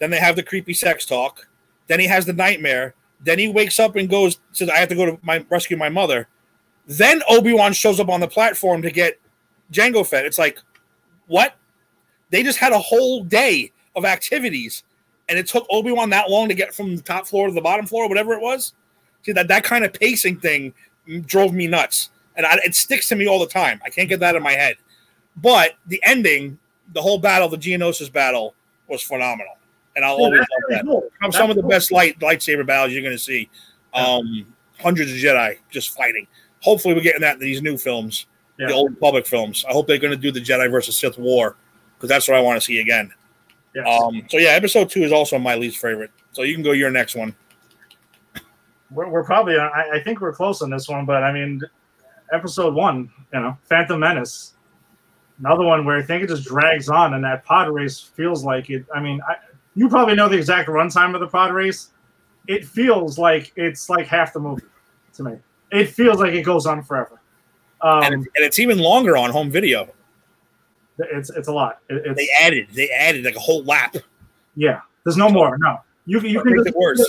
Then 0.00 0.10
they 0.10 0.18
have 0.18 0.34
the 0.34 0.42
creepy 0.42 0.74
sex 0.74 1.06
talk. 1.06 1.46
Then 1.86 2.00
he 2.00 2.06
has 2.08 2.26
the 2.26 2.32
nightmare. 2.32 2.94
Then 3.20 3.38
he 3.38 3.48
wakes 3.48 3.78
up 3.78 3.94
and 3.94 4.08
goes 4.08 4.38
says 4.52 4.68
I 4.68 4.78
have 4.78 4.88
to 4.88 4.96
go 4.96 5.06
to 5.06 5.18
my 5.22 5.44
rescue 5.48 5.76
my 5.76 5.88
mother. 5.88 6.26
Then 6.86 7.22
Obi 7.28 7.52
Wan 7.52 7.72
shows 7.72 7.98
up 8.00 8.08
on 8.08 8.20
the 8.20 8.28
platform 8.28 8.82
to 8.82 8.90
get 8.90 9.18
Jango 9.72 10.06
Fett. 10.06 10.26
It's 10.26 10.38
like, 10.38 10.58
what? 11.26 11.54
They 12.30 12.42
just 12.42 12.58
had 12.58 12.72
a 12.72 12.78
whole 12.78 13.24
day 13.24 13.72
of 13.96 14.04
activities, 14.04 14.82
and 15.28 15.38
it 15.38 15.46
took 15.46 15.66
Obi 15.70 15.92
Wan 15.92 16.10
that 16.10 16.28
long 16.30 16.48
to 16.48 16.54
get 16.54 16.74
from 16.74 16.96
the 16.96 17.02
top 17.02 17.26
floor 17.26 17.46
to 17.48 17.54
the 17.54 17.60
bottom 17.60 17.86
floor, 17.86 18.08
whatever 18.08 18.34
it 18.34 18.40
was. 18.40 18.74
See 19.22 19.32
that 19.32 19.48
that 19.48 19.64
kind 19.64 19.84
of 19.84 19.92
pacing 19.92 20.40
thing 20.40 20.74
drove 21.26 21.52
me 21.54 21.66
nuts, 21.66 22.10
and 22.36 22.44
I, 22.44 22.56
it 22.64 22.74
sticks 22.74 23.08
to 23.08 23.16
me 23.16 23.26
all 23.26 23.38
the 23.38 23.46
time. 23.46 23.80
I 23.84 23.88
can't 23.90 24.08
get 24.08 24.20
that 24.20 24.34
in 24.36 24.42
my 24.42 24.52
head. 24.52 24.76
But 25.36 25.72
the 25.86 26.00
ending, 26.04 26.58
the 26.92 27.00
whole 27.00 27.18
battle, 27.18 27.48
the 27.48 27.56
Geonosis 27.56 28.12
battle, 28.12 28.54
was 28.88 29.02
phenomenal, 29.02 29.54
and 29.96 30.04
I'll 30.04 30.18
Yeah, 30.18 30.24
always 30.26 30.40
love 30.40 30.48
that. 30.70 30.84
cool. 30.84 31.00
Some- 31.22 31.30
That's 31.30 31.36
of 31.50 31.56
the 31.56 31.62
cool. 31.62 31.70
best 31.70 31.92
light 31.92 32.18
lightsaber 32.20 32.66
battles 32.66 32.92
you're 32.92 33.02
going 33.02 33.16
to 33.16 33.22
see. 33.22 33.48
Um, 33.94 34.46
hundreds 34.80 35.10
of 35.12 35.16
Jedi 35.18 35.56
just 35.70 35.90
fighting. 35.96 36.26
Hopefully, 36.64 36.94
we're 36.94 37.02
getting 37.02 37.20
that 37.20 37.34
in 37.34 37.40
these 37.40 37.60
new 37.60 37.76
films, 37.76 38.24
Yeah. 38.58 38.68
the 38.68 38.72
Old 38.72 38.92
Republic 38.92 39.26
films. 39.26 39.64
I 39.68 39.72
hope 39.72 39.86
they're 39.86 39.98
going 39.98 40.14
to 40.14 40.16
do 40.18 40.32
the 40.32 40.40
Jedi 40.40 40.70
versus 40.70 40.98
Sith 40.98 41.18
war 41.18 41.56
because 41.96 42.08
that's 42.08 42.26
what 42.26 42.38
I 42.38 42.40
want 42.40 42.56
to 42.58 42.64
see 42.64 42.80
again. 42.80 43.12
Yes. 43.74 43.86
Um, 43.86 44.26
so 44.30 44.38
yeah, 44.38 44.50
episode 44.50 44.88
two 44.88 45.02
is 45.02 45.12
also 45.12 45.38
my 45.38 45.56
least 45.56 45.76
favorite. 45.78 46.10
So 46.32 46.42
you 46.42 46.54
can 46.54 46.62
go 46.62 46.72
your 46.72 46.90
next 46.90 47.14
one. 47.16 47.34
we're, 48.90 49.08
we're 49.08 49.24
probably, 49.24 49.58
I, 49.58 49.90
I 49.94 50.02
think 50.02 50.20
we're 50.20 50.32
close 50.32 50.62
on 50.62 50.70
this 50.70 50.88
one, 50.88 51.04
but 51.04 51.22
I 51.22 51.32
mean, 51.32 51.60
episode 52.32 52.74
one, 52.74 53.10
you 53.32 53.40
know, 53.40 53.58
Phantom 53.64 53.98
Menace. 54.00 54.54
Another 55.40 55.64
one 55.64 55.84
where 55.84 55.98
I 55.98 56.02
think 56.02 56.22
it 56.22 56.28
just 56.28 56.44
drags 56.44 56.88
on, 56.88 57.14
and 57.14 57.24
that 57.24 57.44
pod 57.44 57.68
race 57.68 57.98
feels 58.00 58.44
like 58.44 58.70
it. 58.70 58.86
I 58.94 59.00
mean, 59.00 59.20
I, 59.28 59.34
you 59.74 59.88
probably 59.88 60.14
know 60.14 60.28
the 60.28 60.38
exact 60.38 60.68
runtime 60.68 61.12
of 61.14 61.20
the 61.20 61.26
pod 61.26 61.52
race. 61.52 61.90
It 62.46 62.64
feels 62.64 63.18
like 63.18 63.52
it's 63.56 63.90
like 63.90 64.06
half 64.06 64.32
the 64.32 64.38
movie 64.38 64.62
to 65.14 65.24
me. 65.24 65.32
It 65.74 65.86
feels 65.90 66.18
like 66.18 66.32
it 66.34 66.42
goes 66.42 66.66
on 66.66 66.82
forever. 66.82 67.20
Um, 67.82 68.02
and, 68.02 68.14
it's, 68.14 68.26
and 68.36 68.44
it's 68.46 68.58
even 68.58 68.78
longer 68.78 69.16
on 69.16 69.30
home 69.30 69.50
video. 69.50 69.88
it's 70.98 71.28
it's 71.30 71.48
a 71.48 71.52
lot. 71.52 71.80
It, 71.90 72.02
it's, 72.06 72.16
They 72.16 72.28
added 72.40 72.68
they 72.72 72.88
added 72.90 73.24
like 73.24 73.36
a 73.36 73.40
whole 73.40 73.62
lap. 73.64 73.96
yeah, 74.56 74.80
there's 75.04 75.16
no 75.16 75.28
more. 75.28 75.58
No, 75.58 75.80
you 76.06 76.20
you 76.20 76.42
can 76.42 76.58
it 76.66 76.74
worse? 76.76 77.04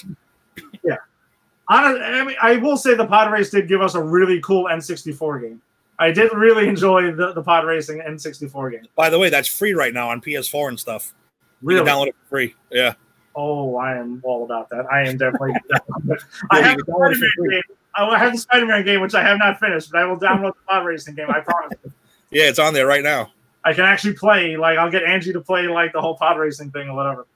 Hon- 1.68 2.02
I 2.02 2.24
mean, 2.24 2.36
I 2.42 2.58
will 2.58 2.78
say 2.78 2.94
the 2.94 3.08
pod 3.08 3.32
race 3.32 3.50
did 3.50 3.68
give 3.68 3.82
us 3.82 3.96
a 3.96 4.02
really 4.04 4.40
cool 4.42 4.66
N64 4.66 5.42
game. 5.42 5.62
I 5.98 6.12
did 6.12 6.32
really 6.34 6.68
enjoy 6.68 7.12
the, 7.12 7.34
the 7.34 7.42
pod 7.42 7.66
racing 7.66 8.02
N64 8.02 8.72
game. 8.72 8.82
By 8.96 9.10
the 9.10 9.18
way, 9.18 9.30
that's 9.30 9.48
free 9.48 9.74
right 9.74 9.94
now 9.94 10.10
on 10.10 10.22
PS4 10.22 10.70
and 10.70 10.80
stuff. 10.80 11.14
You 11.62 11.70
Really? 11.70 11.86
can 11.86 11.96
download 11.96 12.08
it 12.08 12.16
for 12.24 12.30
free. 12.30 12.54
Yeah. 12.70 12.94
Oh, 13.36 13.78
I 13.78 13.96
am 13.98 14.22
all 14.24 14.44
about 14.46 14.70
that. 14.70 14.86
I 14.92 15.08
am 15.08 15.18
definitely. 15.18 15.54
I 16.52 16.62
have 16.62 16.78
you 16.78 16.84
the 16.86 16.92
Spider-Man 16.94 17.50
game. 17.50 17.62
I 17.96 18.04
will 18.04 18.16
have 18.16 18.34
the 18.34 18.38
Spider-Man 18.38 18.84
game, 18.84 19.02
which 19.02 19.16
I 19.16 19.24
have 19.24 19.38
not 19.38 19.60
finished, 19.60 19.92
but 19.92 20.02
I 20.02 20.06
will 20.06 20.18
download 20.18 20.54
the 20.54 20.62
pod 20.68 20.86
racing 20.86 21.16
game. 21.16 21.30
I 21.30 21.40
promise. 21.40 21.78
Yeah, 22.32 22.50
it's 22.50 22.60
on 22.60 22.74
there 22.74 22.88
right 22.88 23.04
now. 23.04 23.32
I 23.64 23.74
can 23.74 23.86
actually 23.86 24.16
play. 24.16 24.58
Like, 24.58 24.78
I'll 24.78 24.92
get 24.92 25.04
Angie 25.04 25.32
to 25.32 25.40
play 25.40 25.68
like 25.68 25.94
the 25.94 26.02
whole 26.02 26.18
pod 26.18 26.38
racing 26.38 26.72
thing 26.72 26.90
or 26.90 26.96
whatever. 26.96 27.28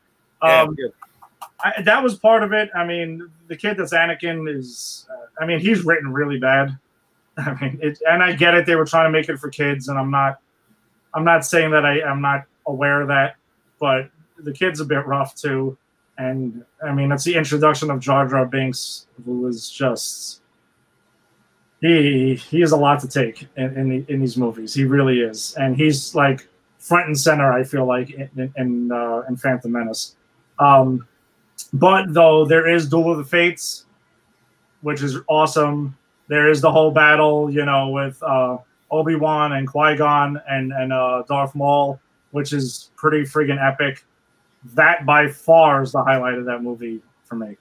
Yeah, 0.43 0.61
Um, 0.63 0.75
I, 1.63 1.81
that 1.83 2.03
was 2.03 2.15
part 2.15 2.43
of 2.43 2.53
it. 2.53 2.69
I 2.75 2.85
mean, 2.85 3.29
the 3.47 3.55
kid 3.55 3.77
that's 3.77 3.93
Anakin 3.93 4.53
is. 4.53 5.07
Uh, 5.09 5.41
I 5.41 5.45
mean, 5.45 5.59
he's 5.59 5.85
written 5.85 6.11
really 6.11 6.39
bad. 6.39 6.77
I 7.37 7.53
mean, 7.61 7.79
it, 7.81 7.99
and 8.09 8.21
I 8.21 8.33
get 8.33 8.55
it. 8.55 8.65
They 8.65 8.75
were 8.75 8.85
trying 8.85 9.05
to 9.05 9.11
make 9.17 9.29
it 9.29 9.37
for 9.37 9.49
kids, 9.49 9.87
and 9.87 9.97
I'm 9.97 10.11
not. 10.11 10.39
I'm 11.13 11.23
not 11.23 11.45
saying 11.45 11.71
that 11.71 11.85
I 11.85 11.99
am 11.99 12.21
not 12.21 12.43
aware 12.67 13.01
of 13.01 13.07
that, 13.07 13.35
but 13.79 14.09
the 14.37 14.51
kid's 14.51 14.79
a 14.79 14.85
bit 14.85 15.05
rough 15.07 15.35
too. 15.35 15.77
And 16.17 16.65
I 16.83 16.91
mean, 16.91 17.11
it's 17.11 17.23
the 17.23 17.35
introduction 17.35 17.89
of 17.89 17.99
Jar 17.99 18.27
Jar 18.27 18.45
Binks, 18.45 19.07
who 19.23 19.47
is 19.47 19.69
just. 19.69 20.41
He 21.81 22.35
he 22.35 22.61
is 22.61 22.71
a 22.71 22.77
lot 22.77 22.99
to 23.01 23.07
take 23.07 23.47
in 23.55 23.77
in, 23.77 23.89
the, 23.89 24.05
in 24.13 24.19
these 24.19 24.37
movies. 24.37 24.73
He 24.73 24.83
really 24.83 25.21
is, 25.21 25.55
and 25.55 25.75
he's 25.75 26.13
like 26.13 26.47
front 26.77 27.07
and 27.07 27.17
center. 27.17 27.53
I 27.53 27.63
feel 27.63 27.85
like 27.85 28.11
in 28.11 28.53
in, 28.57 28.91
uh, 28.91 29.23
in 29.29 29.37
Phantom 29.37 29.71
Menace. 29.71 30.15
Um, 30.59 31.07
but 31.73 32.13
though 32.13 32.45
there 32.45 32.67
is 32.67 32.89
Duel 32.89 33.11
of 33.11 33.17
the 33.17 33.23
Fates, 33.23 33.85
which 34.81 35.01
is 35.01 35.17
awesome. 35.27 35.97
There 36.27 36.49
is 36.49 36.61
the 36.61 36.71
whole 36.71 36.91
battle, 36.91 37.49
you 37.49 37.65
know, 37.65 37.89
with 37.89 38.21
uh, 38.21 38.57
Obi 38.91 39.15
Wan 39.15 39.53
and 39.53 39.67
Qui 39.67 39.95
Gon 39.95 40.41
and 40.49 40.73
and 40.73 40.91
uh, 40.91 41.23
Darth 41.27 41.55
Maul, 41.55 41.99
which 42.31 42.53
is 42.53 42.91
pretty 42.97 43.23
friggin' 43.23 43.57
epic. 43.61 44.05
That 44.75 45.05
by 45.05 45.29
far 45.29 45.81
is 45.81 45.93
the 45.93 46.03
highlight 46.03 46.35
of 46.35 46.45
that 46.45 46.61
movie 46.61 47.01
for 47.23 47.35
me. 47.35 47.57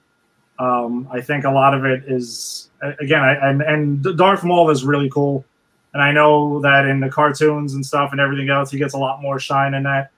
Um, 0.59 1.07
I 1.09 1.21
think 1.21 1.45
a 1.45 1.49
lot 1.49 1.73
of 1.73 1.85
it 1.85 2.03
is 2.07 2.69
again, 2.99 3.21
I, 3.21 3.49
and 3.49 3.61
and 3.61 4.17
Darth 4.17 4.43
Maul 4.43 4.69
is 4.69 4.83
really 4.83 5.09
cool, 5.09 5.45
and 5.93 6.03
I 6.03 6.11
know 6.11 6.59
that 6.61 6.85
in 6.85 6.99
the 6.99 7.09
cartoons 7.09 7.73
and 7.73 7.85
stuff 7.85 8.11
and 8.11 8.19
everything 8.19 8.49
else, 8.49 8.69
he 8.69 8.77
gets 8.77 8.93
a 8.93 8.97
lot 8.97 9.21
more 9.21 9.39
shine 9.39 9.73
in 9.73 9.83
that. 9.83 10.11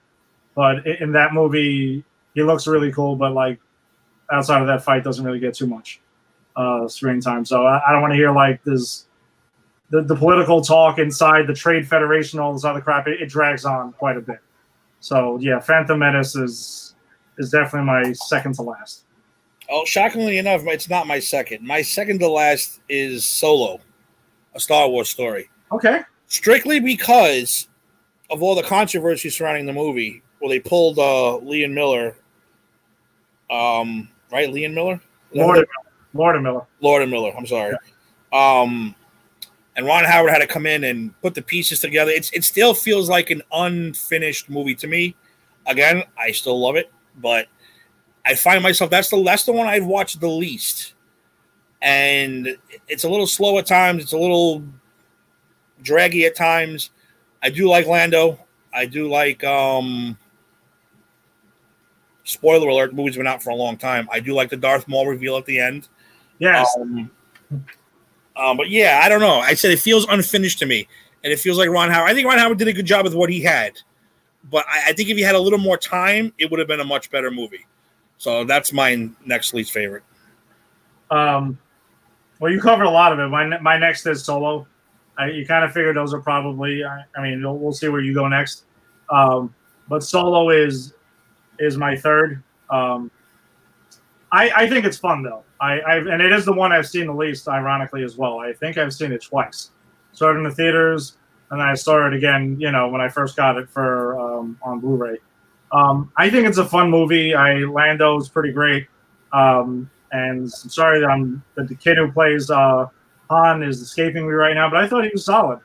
But 0.54 0.86
in, 0.86 1.12
that 1.12 1.32
movie, 1.32 2.04
he 2.34 2.42
looks 2.42 2.66
really 2.66 2.92
cool, 2.92 3.16
but 3.16 3.32
like 3.32 3.58
outside 4.30 4.60
of 4.60 4.66
that 4.66 4.82
fight, 4.82 5.02
doesn't 5.02 5.24
really 5.24 5.38
get 5.38 5.54
too 5.54 5.66
much 5.66 6.00
uh, 6.56 6.88
screen 6.88 7.20
time. 7.20 7.44
So 7.44 7.64
I, 7.64 7.80
I 7.88 7.92
don't 7.92 8.02
want 8.02 8.12
to 8.12 8.16
hear 8.16 8.32
like 8.32 8.62
this 8.64 9.06
the, 9.90 10.02
the 10.02 10.16
political 10.16 10.60
talk 10.60 10.98
inside 10.98 11.46
the 11.46 11.54
trade 11.54 11.86
federation, 11.86 12.40
all 12.40 12.52
this 12.52 12.64
other 12.64 12.80
crap. 12.80 13.06
It, 13.06 13.22
it 13.22 13.28
drags 13.28 13.64
on 13.64 13.92
quite 13.92 14.16
a 14.16 14.20
bit. 14.20 14.40
So 15.00 15.38
yeah, 15.40 15.60
Phantom 15.60 15.98
Menace 15.98 16.34
is 16.34 16.94
is 17.38 17.50
definitely 17.50 17.86
my 17.86 18.12
second 18.12 18.54
to 18.56 18.62
last. 18.62 19.04
Oh, 19.70 19.84
shockingly 19.84 20.38
enough, 20.38 20.62
it's 20.66 20.90
not 20.90 21.06
my 21.06 21.18
second. 21.18 21.66
My 21.66 21.82
second 21.82 22.18
to 22.20 22.28
last 22.28 22.80
is 22.88 23.24
Solo, 23.24 23.80
a 24.54 24.60
Star 24.60 24.88
Wars 24.88 25.08
story. 25.08 25.48
Okay. 25.70 26.02
Strictly 26.26 26.80
because 26.80 27.68
of 28.30 28.42
all 28.42 28.54
the 28.54 28.62
controversy 28.62 29.30
surrounding 29.30 29.66
the 29.66 29.72
movie, 29.72 30.22
where 30.38 30.48
they 30.48 30.60
pulled 30.60 30.98
uh 30.98 31.36
Leon 31.38 31.74
Miller. 31.74 32.16
Um, 33.50 34.08
right, 34.30 34.50
Leon 34.52 34.74
Miller? 34.74 35.00
Lord 35.34 35.66
Lord 36.14 36.42
Miller. 36.42 36.66
Lord 36.80 37.02
and 37.02 37.10
Miller. 37.10 37.32
I'm 37.36 37.46
sorry. 37.46 37.74
Um, 38.32 38.94
and 39.76 39.86
Ron 39.86 40.04
Howard 40.04 40.30
had 40.30 40.38
to 40.38 40.46
come 40.46 40.66
in 40.66 40.84
and 40.84 41.18
put 41.22 41.34
the 41.34 41.42
pieces 41.42 41.80
together. 41.80 42.10
It's 42.10 42.30
it 42.32 42.44
still 42.44 42.74
feels 42.74 43.08
like 43.08 43.30
an 43.30 43.42
unfinished 43.52 44.50
movie 44.50 44.74
to 44.76 44.86
me. 44.86 45.14
Again, 45.66 46.02
I 46.18 46.32
still 46.32 46.60
love 46.60 46.76
it, 46.76 46.92
but 47.16 47.46
I 48.24 48.34
find 48.34 48.62
myself 48.62 48.90
that's 48.90 49.10
the 49.10 49.22
that's 49.22 49.44
the 49.44 49.52
one 49.52 49.66
I've 49.66 49.86
watched 49.86 50.20
the 50.20 50.28
least, 50.28 50.94
and 51.80 52.56
it's 52.88 53.04
a 53.04 53.08
little 53.08 53.26
slow 53.26 53.58
at 53.58 53.66
times. 53.66 54.02
It's 54.02 54.12
a 54.12 54.18
little 54.18 54.62
draggy 55.82 56.24
at 56.26 56.36
times. 56.36 56.90
I 57.42 57.50
do 57.50 57.68
like 57.68 57.86
Lando. 57.86 58.38
I 58.72 58.86
do 58.86 59.08
like 59.08 59.42
um. 59.44 60.16
Spoiler 62.24 62.68
alert: 62.68 62.90
the 62.90 62.96
movie's 62.96 63.16
been 63.16 63.26
out 63.26 63.42
for 63.42 63.50
a 63.50 63.56
long 63.56 63.76
time. 63.76 64.08
I 64.12 64.20
do 64.20 64.32
like 64.32 64.50
the 64.50 64.56
Darth 64.56 64.86
Maul 64.86 65.08
reveal 65.08 65.36
at 65.36 65.44
the 65.44 65.58
end. 65.58 65.88
Yes. 66.38 66.72
Um, 66.80 67.10
um, 68.36 68.56
but 68.56 68.70
yeah, 68.70 69.00
I 69.02 69.08
don't 69.08 69.20
know. 69.20 69.40
I 69.40 69.54
said 69.54 69.72
it 69.72 69.80
feels 69.80 70.06
unfinished 70.08 70.60
to 70.60 70.66
me, 70.66 70.86
and 71.24 71.32
it 71.32 71.40
feels 71.40 71.58
like 71.58 71.68
Ron 71.68 71.90
Howard. 71.90 72.08
I 72.08 72.14
think 72.14 72.28
Ron 72.28 72.38
Howard 72.38 72.58
did 72.58 72.68
a 72.68 72.72
good 72.72 72.86
job 72.86 73.04
with 73.04 73.14
what 73.14 73.28
he 73.28 73.40
had, 73.40 73.78
but 74.48 74.64
I, 74.68 74.90
I 74.90 74.92
think 74.92 75.08
if 75.08 75.16
he 75.16 75.22
had 75.22 75.34
a 75.34 75.40
little 75.40 75.58
more 75.58 75.76
time, 75.76 76.32
it 76.38 76.50
would 76.50 76.60
have 76.60 76.68
been 76.68 76.80
a 76.80 76.84
much 76.84 77.10
better 77.10 77.30
movie. 77.32 77.66
So 78.22 78.44
that's 78.44 78.72
my 78.72 79.08
next 79.26 79.52
least 79.52 79.72
favorite. 79.72 80.04
Um, 81.10 81.58
well, 82.38 82.52
you 82.52 82.60
covered 82.60 82.84
a 82.84 82.90
lot 82.90 83.12
of 83.12 83.18
it. 83.18 83.26
My 83.26 83.58
my 83.58 83.76
next 83.76 84.06
is 84.06 84.24
Solo. 84.24 84.68
I, 85.18 85.30
you 85.30 85.44
kind 85.44 85.64
of 85.64 85.72
figured 85.72 85.96
those 85.96 86.14
are 86.14 86.20
probably. 86.20 86.84
I, 86.84 87.02
I 87.16 87.20
mean, 87.20 87.42
we'll, 87.42 87.58
we'll 87.58 87.72
see 87.72 87.88
where 87.88 88.00
you 88.00 88.14
go 88.14 88.28
next. 88.28 88.66
Um, 89.10 89.52
but 89.88 90.04
Solo 90.04 90.50
is 90.50 90.94
is 91.58 91.76
my 91.76 91.96
third. 91.96 92.40
Um, 92.70 93.10
I 94.30 94.52
I 94.54 94.68
think 94.68 94.84
it's 94.84 94.98
fun 94.98 95.24
though. 95.24 95.42
I 95.60 95.80
I've, 95.80 96.06
and 96.06 96.22
it 96.22 96.30
is 96.30 96.44
the 96.44 96.52
one 96.52 96.70
I've 96.70 96.88
seen 96.88 97.08
the 97.08 97.14
least, 97.14 97.48
ironically 97.48 98.04
as 98.04 98.16
well. 98.16 98.38
I 98.38 98.52
think 98.52 98.78
I've 98.78 98.94
seen 98.94 99.10
it 99.10 99.24
twice. 99.24 99.72
Started 100.12 100.38
in 100.38 100.44
the 100.44 100.54
theaters, 100.54 101.16
and 101.50 101.60
then 101.60 101.66
I 101.66 101.72
it 101.72 102.14
again. 102.14 102.56
You 102.60 102.70
know, 102.70 102.86
when 102.86 103.00
I 103.00 103.08
first 103.08 103.34
got 103.34 103.56
it 103.56 103.68
for 103.68 104.16
um, 104.20 104.60
on 104.62 104.78
Blu-ray. 104.78 105.18
Um, 105.72 106.12
I 106.16 106.28
think 106.28 106.46
it's 106.46 106.58
a 106.58 106.64
fun 106.64 106.90
movie. 106.90 107.34
I 107.34 107.54
Lando's 107.60 108.28
pretty 108.28 108.52
great. 108.52 108.86
Um, 109.32 109.90
and 110.12 110.42
I'm 110.42 110.48
sorry 110.48 111.00
that 111.00 111.06
I'm 111.06 111.42
that 111.54 111.68
the 111.68 111.74
kid 111.74 111.96
who 111.96 112.12
plays 112.12 112.50
uh, 112.50 112.86
Han 113.30 113.62
is 113.62 113.80
escaping 113.80 114.26
me 114.26 114.32
right 114.32 114.54
now, 114.54 114.68
but 114.68 114.84
I 114.84 114.88
thought 114.88 115.04
he 115.04 115.10
was 115.10 115.24
solid. 115.24 115.58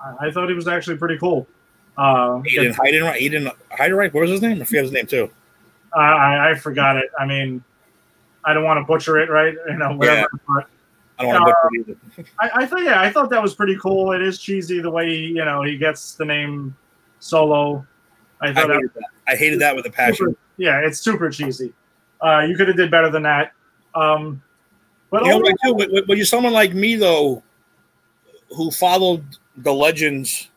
I, 0.00 0.26
I 0.26 0.30
thought 0.30 0.48
he 0.48 0.54
was 0.54 0.68
actually 0.68 0.98
pretty 0.98 1.18
cool. 1.18 1.46
Uh, 1.96 2.40
He 2.42 2.56
didn't 2.56 2.74
hide 2.74 3.00
right. 3.02 3.20
He 3.20 3.28
didn't 3.30 3.54
hide 3.70 3.92
right. 3.92 4.12
What 4.12 4.20
was 4.20 4.30
his 4.30 4.42
name? 4.42 4.60
I 4.60 4.64
forget 4.64 4.84
his 4.84 4.92
name 4.92 5.06
too. 5.06 5.30
I, 5.94 6.00
I 6.00 6.50
I 6.50 6.54
forgot 6.54 6.96
it. 6.96 7.10
I 7.18 7.24
mean, 7.24 7.64
I 8.44 8.52
don't 8.52 8.64
want 8.64 8.78
to 8.78 8.84
butcher 8.84 9.18
it, 9.18 9.30
right? 9.30 9.54
You 9.68 9.78
know, 9.78 9.96
whatever. 9.96 10.28
Yeah. 10.32 10.38
But 10.46 10.68
I 11.18 11.22
don't 11.22 11.40
want 11.40 11.46
to 11.46 11.54
butcher 11.86 11.94
it 11.94 12.18
either. 12.18 12.28
I, 12.40 12.62
I 12.62 12.66
thought, 12.66 12.82
yeah, 12.82 13.00
I 13.00 13.10
thought 13.10 13.30
that 13.30 13.42
was 13.42 13.54
pretty 13.54 13.76
cool. 13.78 14.12
It 14.12 14.20
is 14.20 14.38
cheesy 14.38 14.80
the 14.80 14.90
way 14.90 15.08
he, 15.08 15.26
you 15.28 15.44
know 15.46 15.62
he 15.62 15.78
gets 15.78 16.14
the 16.14 16.26
name 16.26 16.76
Solo. 17.20 17.86
I 18.40 18.48
I 18.48 18.52
hated 18.52 18.90
that. 18.94 19.04
I 19.28 19.36
hated 19.36 19.60
that 19.60 19.74
with 19.76 19.86
a 19.86 19.90
passion. 19.90 20.16
super, 20.28 20.38
yeah, 20.56 20.80
it's 20.86 21.00
super 21.00 21.30
cheesy. 21.30 21.72
Uh, 22.22 22.40
you 22.48 22.56
could 22.56 22.68
have 22.68 22.76
did 22.76 22.90
better 22.90 23.10
than 23.10 23.22
that. 23.24 23.52
Um, 23.94 24.42
but 25.10 25.22
You 25.24 25.28
know 25.30 25.36
overall- 25.36 25.78
too? 25.78 26.02
When 26.06 26.16
you're 26.18 26.26
someone 26.26 26.52
like 26.52 26.74
me, 26.74 26.96
though, 26.96 27.42
who 28.56 28.70
followed 28.70 29.24
the 29.56 29.72
Legends 29.72 30.50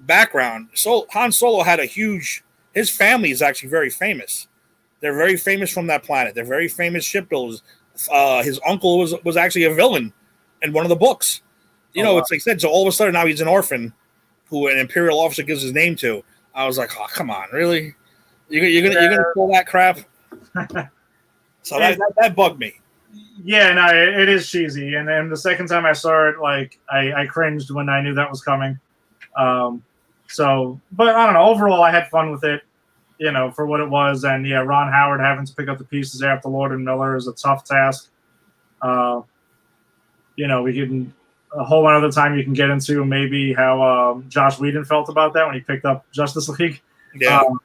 background, 0.00 0.68
so 0.74 1.06
Han 1.10 1.32
Solo 1.32 1.62
had 1.62 1.80
a 1.80 1.84
huge. 1.86 2.42
His 2.74 2.90
family 2.90 3.30
is 3.30 3.42
actually 3.42 3.68
very 3.70 3.90
famous. 3.90 4.46
They're 5.00 5.16
very 5.16 5.36
famous 5.36 5.72
from 5.72 5.86
that 5.88 6.02
planet. 6.04 6.34
They're 6.34 6.44
very 6.44 6.68
famous 6.68 7.04
shipbuilders. 7.04 7.62
Uh, 8.10 8.42
his 8.42 8.60
uncle 8.66 8.98
was 8.98 9.14
was 9.24 9.36
actually 9.36 9.64
a 9.64 9.74
villain 9.74 10.12
in 10.62 10.72
one 10.72 10.84
of 10.84 10.88
the 10.88 10.96
books. 10.96 11.42
You 11.92 12.02
Oh, 12.02 12.06
know, 12.06 12.12
wow. 12.14 12.18
it's 12.20 12.30
like 12.30 12.38
I 12.38 12.42
said. 12.42 12.60
So 12.60 12.68
all 12.68 12.82
of 12.86 12.88
a 12.88 12.92
sudden 12.92 13.14
now 13.14 13.26
he's 13.26 13.40
an 13.40 13.48
orphan, 13.48 13.92
who 14.48 14.68
an 14.68 14.78
imperial 14.78 15.18
officer 15.18 15.42
gives 15.42 15.62
his 15.62 15.72
name 15.72 15.96
to. 15.96 16.22
I 16.54 16.66
was 16.66 16.78
like, 16.78 16.90
oh 16.98 17.06
come 17.12 17.30
on, 17.30 17.48
really? 17.52 17.94
You're, 18.48 18.64
you're 18.66 18.88
gonna 18.88 19.00
you're 19.00 19.10
gonna 19.10 19.34
pull 19.34 19.50
that 19.52 19.66
crap? 19.66 20.00
so 21.62 21.78
that, 21.78 21.98
that 21.98 22.12
that 22.16 22.36
bugged 22.36 22.58
me. 22.58 22.74
Yeah, 23.42 23.72
no, 23.72 23.86
it, 23.86 24.20
it 24.20 24.28
is 24.28 24.48
cheesy. 24.48 24.94
And 24.94 25.08
then 25.08 25.30
the 25.30 25.36
second 25.36 25.68
time 25.68 25.86
I 25.86 25.92
saw 25.92 26.28
it, 26.28 26.38
like 26.40 26.78
I, 26.90 27.12
I 27.12 27.26
cringed 27.26 27.70
when 27.70 27.88
I 27.88 28.00
knew 28.02 28.14
that 28.14 28.30
was 28.30 28.42
coming. 28.42 28.78
Um, 29.36 29.82
so, 30.28 30.80
but 30.92 31.08
I 31.08 31.24
don't 31.24 31.34
know. 31.34 31.46
Overall, 31.46 31.82
I 31.82 31.90
had 31.90 32.08
fun 32.08 32.30
with 32.30 32.44
it, 32.44 32.62
you 33.18 33.32
know, 33.32 33.50
for 33.50 33.66
what 33.66 33.80
it 33.80 33.88
was. 33.88 34.24
And 34.24 34.46
yeah, 34.46 34.58
Ron 34.58 34.92
Howard 34.92 35.20
having 35.20 35.46
to 35.46 35.54
pick 35.54 35.68
up 35.68 35.78
the 35.78 35.84
pieces 35.84 36.22
after 36.22 36.48
Lord 36.48 36.72
and 36.72 36.84
Miller 36.84 37.16
is 37.16 37.26
a 37.26 37.32
tough 37.32 37.64
task. 37.64 38.10
Uh, 38.82 39.22
you 40.36 40.46
know, 40.46 40.62
we 40.62 40.72
can 40.74 41.12
a 41.52 41.64
whole 41.64 41.82
lot 41.82 41.96
other 41.96 42.12
time 42.12 42.36
you 42.36 42.44
can 42.44 42.52
get 42.52 42.70
into 42.70 43.04
maybe 43.04 43.52
how 43.52 43.82
um, 43.82 44.24
Joss 44.28 44.60
Whedon 44.60 44.84
felt 44.84 45.08
about 45.08 45.32
that 45.34 45.46
when 45.46 45.54
he 45.54 45.60
picked 45.60 45.84
up 45.84 46.04
Justice 46.12 46.48
League. 46.48 46.80
Yeah. 47.14 47.40
Um, 47.40 47.58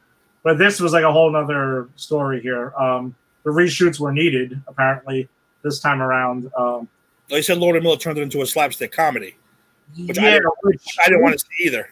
but 0.43 0.57
this 0.57 0.79
was 0.79 0.93
like 0.93 1.03
a 1.03 1.11
whole 1.11 1.36
other 1.36 1.89
story 1.95 2.41
here. 2.41 2.73
Um, 2.75 3.15
the 3.43 3.51
reshoots 3.51 3.99
were 3.99 4.11
needed 4.11 4.61
apparently 4.67 5.27
this 5.63 5.79
time 5.79 6.01
around. 6.01 6.51
Um, 6.57 6.88
they 7.29 7.41
said 7.41 7.57
Lord 7.57 7.75
and 7.75 7.83
Miller 7.83 7.97
turned 7.97 8.17
it 8.17 8.21
into 8.21 8.41
a 8.41 8.45
slapstick 8.45 8.91
comedy, 8.91 9.36
which 9.97 10.17
I, 10.17 10.23
yeah, 10.23 10.31
didn't, 10.33 10.53
which- 10.63 10.97
I 11.03 11.09
didn't 11.09 11.23
want 11.23 11.38
to 11.38 11.39
see 11.39 11.67
either. 11.67 11.89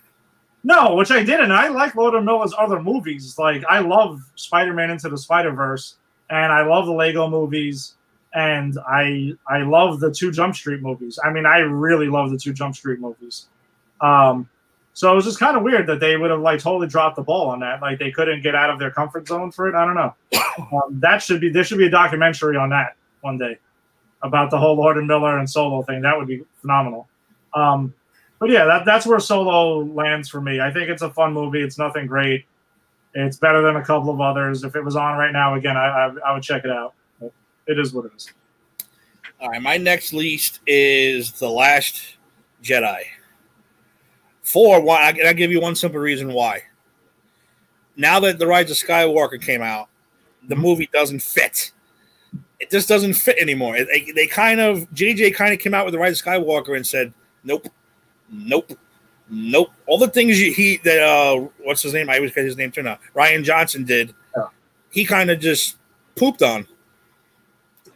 No, 0.64 0.96
which 0.96 1.12
I 1.12 1.24
didn't. 1.24 1.52
I 1.52 1.68
like 1.68 1.94
Lord 1.96 2.14
of 2.14 2.24
Miller's 2.24 2.54
other 2.58 2.82
movies. 2.82 3.38
Like 3.38 3.66
I 3.66 3.80
love 3.80 4.22
Spider-Man 4.36 4.92
Into 4.92 5.10
the 5.10 5.18
Spider-Verse, 5.18 5.96
and 6.30 6.54
I 6.54 6.66
love 6.66 6.86
the 6.86 6.94
Lego 6.94 7.28
movies, 7.30 7.96
and 8.34 8.78
I 8.88 9.34
I 9.48 9.60
love 9.60 10.00
the 10.00 10.12
two 10.12 10.32
Jump 10.32 10.56
Street 10.56 10.82
movies. 10.82 11.20
I 11.24 11.32
mean, 11.32 11.46
I 11.46 11.60
really 11.60 12.08
love 12.08 12.32
the 12.32 12.38
two 12.38 12.54
Jump 12.54 12.76
Street 12.76 13.00
movies. 13.00 13.48
Um, 14.02 14.50
so 14.94 15.12
it 15.12 15.16
was 15.16 15.26
just 15.26 15.40
kind 15.40 15.58
of 15.58 15.64
weird 15.64 15.88
that 15.88 16.00
they 16.00 16.18
would 16.18 16.30
have 16.30 16.42
like 16.42 16.60
totally 16.60 16.88
dropped 16.88 17.16
the 17.16 17.24
ball 17.24 17.50
on 17.50 17.60
that. 17.62 17.82
Like 17.82 18.00
they 18.00 18.12
couldn't 18.12 18.42
get 18.44 18.56
out 18.56 18.70
of 18.70 18.80
their 18.80 18.92
comfort 18.92 19.28
zone 19.28 19.52
for 19.52 19.68
it. 19.68 19.76
I 19.76 19.86
don't 19.86 19.96
know. 19.96 20.14
Um, 20.72 21.00
that 21.00 21.24
should 21.24 21.42
be 21.42 21.50
there 21.50 21.64
should 21.64 21.80
be 21.80 21.88
a 21.88 21.90
documentary 21.90 22.58
on 22.58 22.70
that 22.70 22.96
one 23.22 23.40
day 23.40 23.58
about 24.22 24.52
the 24.52 24.58
whole 24.60 24.76
Lord 24.76 24.98
and 24.98 25.08
Miller 25.08 25.40
and 25.40 25.50
Solo 25.50 25.82
thing. 25.82 26.02
That 26.02 26.16
would 26.16 26.28
be 26.28 26.44
phenomenal. 26.62 27.08
Um, 27.56 27.92
but 28.40 28.52
yeah, 28.52 28.66
that, 28.66 28.86
that's 28.86 29.08
where 29.08 29.20
Solo 29.20 29.80
lands 29.80 30.30
for 30.30 30.42
me. 30.42 30.62
I 30.62 30.72
think 30.72 30.90
it's 30.90 31.02
a 31.02 31.10
fun 31.10 31.34
movie. 31.34 31.64
It's 31.64 31.80
nothing 31.80 32.06
great. 32.06 32.46
It's 33.16 33.38
better 33.38 33.64
than 33.64 33.78
a 33.78 33.84
couple 33.84 34.12
of 34.12 34.22
others. 34.22 34.64
If 34.64 34.76
it 34.76 34.84
was 34.84 34.96
on 34.96 35.18
right 35.18 35.32
now, 35.32 35.56
again, 35.56 35.76
I, 35.76 35.88
I, 35.88 36.12
I 36.30 36.34
would 36.34 36.44
check 36.44 36.66
it 36.66 36.72
out. 36.72 36.94
It 37.68 37.80
is 37.80 37.94
what 37.94 38.06
it 38.06 38.12
is. 38.16 38.32
All 39.40 39.50
right, 39.50 39.62
my 39.62 39.78
next 39.78 40.14
least 40.14 40.60
is 40.68 41.32
The 41.34 41.50
Last 41.50 42.18
Jedi. 42.64 43.02
For 44.42 44.82
why? 44.82 45.10
I- 45.12 45.28
I'll 45.28 45.34
give 45.34 45.52
you 45.52 45.62
one 45.62 45.76
simple 45.76 46.00
reason 46.00 46.34
why. 46.34 46.64
Now 47.96 48.20
that 48.22 48.40
The 48.40 48.48
Rise 48.48 48.72
of 48.72 48.78
Skywalker 48.78 49.42
came 49.42 49.62
out, 49.62 49.90
the 50.48 50.56
movie 50.56 50.90
doesn't 50.94 51.22
fit. 51.22 51.72
It 52.60 52.72
just 52.72 52.88
doesn't 52.90 53.14
fit 53.14 53.38
anymore. 53.38 53.76
It- 53.78 53.88
They, 53.88 54.12
they 54.12 54.28
kind 54.28 54.60
of, 54.60 54.90
JJ 54.92 55.36
kind 55.36 55.54
of 55.54 55.60
came 55.60 55.74
out 55.74 55.86
with 55.86 55.94
The 55.94 56.00
Rise 56.00 56.20
of 56.20 56.26
Skywalker 56.26 56.76
and 56.76 56.86
said, 56.86 57.14
nope, 57.44 57.68
nope, 58.30 58.72
nope. 59.30 59.70
All 59.86 59.98
the 59.98 60.08
things 60.10 60.42
you, 60.42 60.54
he, 60.54 60.78
that, 60.84 61.02
uh, 61.04 61.48
what's 61.64 61.82
his 61.82 61.94
name? 61.94 62.10
I 62.10 62.16
always 62.18 62.34
get 62.34 62.46
his 62.46 62.58
name 62.58 62.72
turned 62.72 62.88
out. 62.88 63.00
Rian 63.16 63.44
Johnson 63.44 63.84
did. 63.86 64.14
Yeah. 64.36 64.48
He 64.92 65.06
kind 65.06 65.30
of 65.32 65.40
just 65.40 65.78
pooped 66.16 66.42
on 66.42 66.68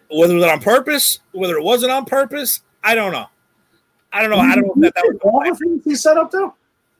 whether 0.09 0.33
it 0.33 0.37
was 0.37 0.45
on 0.45 0.59
purpose, 0.59 1.19
whether 1.31 1.57
it 1.57 1.63
wasn't 1.63 1.91
on 1.91 2.05
purpose, 2.05 2.61
I 2.83 2.95
don't 2.95 3.11
know. 3.11 3.27
I 4.11 4.21
don't 4.21 4.31
know. 4.31 4.37
I 4.37 4.55
don't 4.55 4.65
know 4.65 4.73
if 4.75 4.81
that, 4.81 4.95
that 4.95 5.05
was 5.05 5.17
all 5.23 5.43
the 5.43 5.55
things 5.55 5.83
he 5.83 5.95
set 5.95 6.17
up 6.17 6.31
though. 6.31 6.55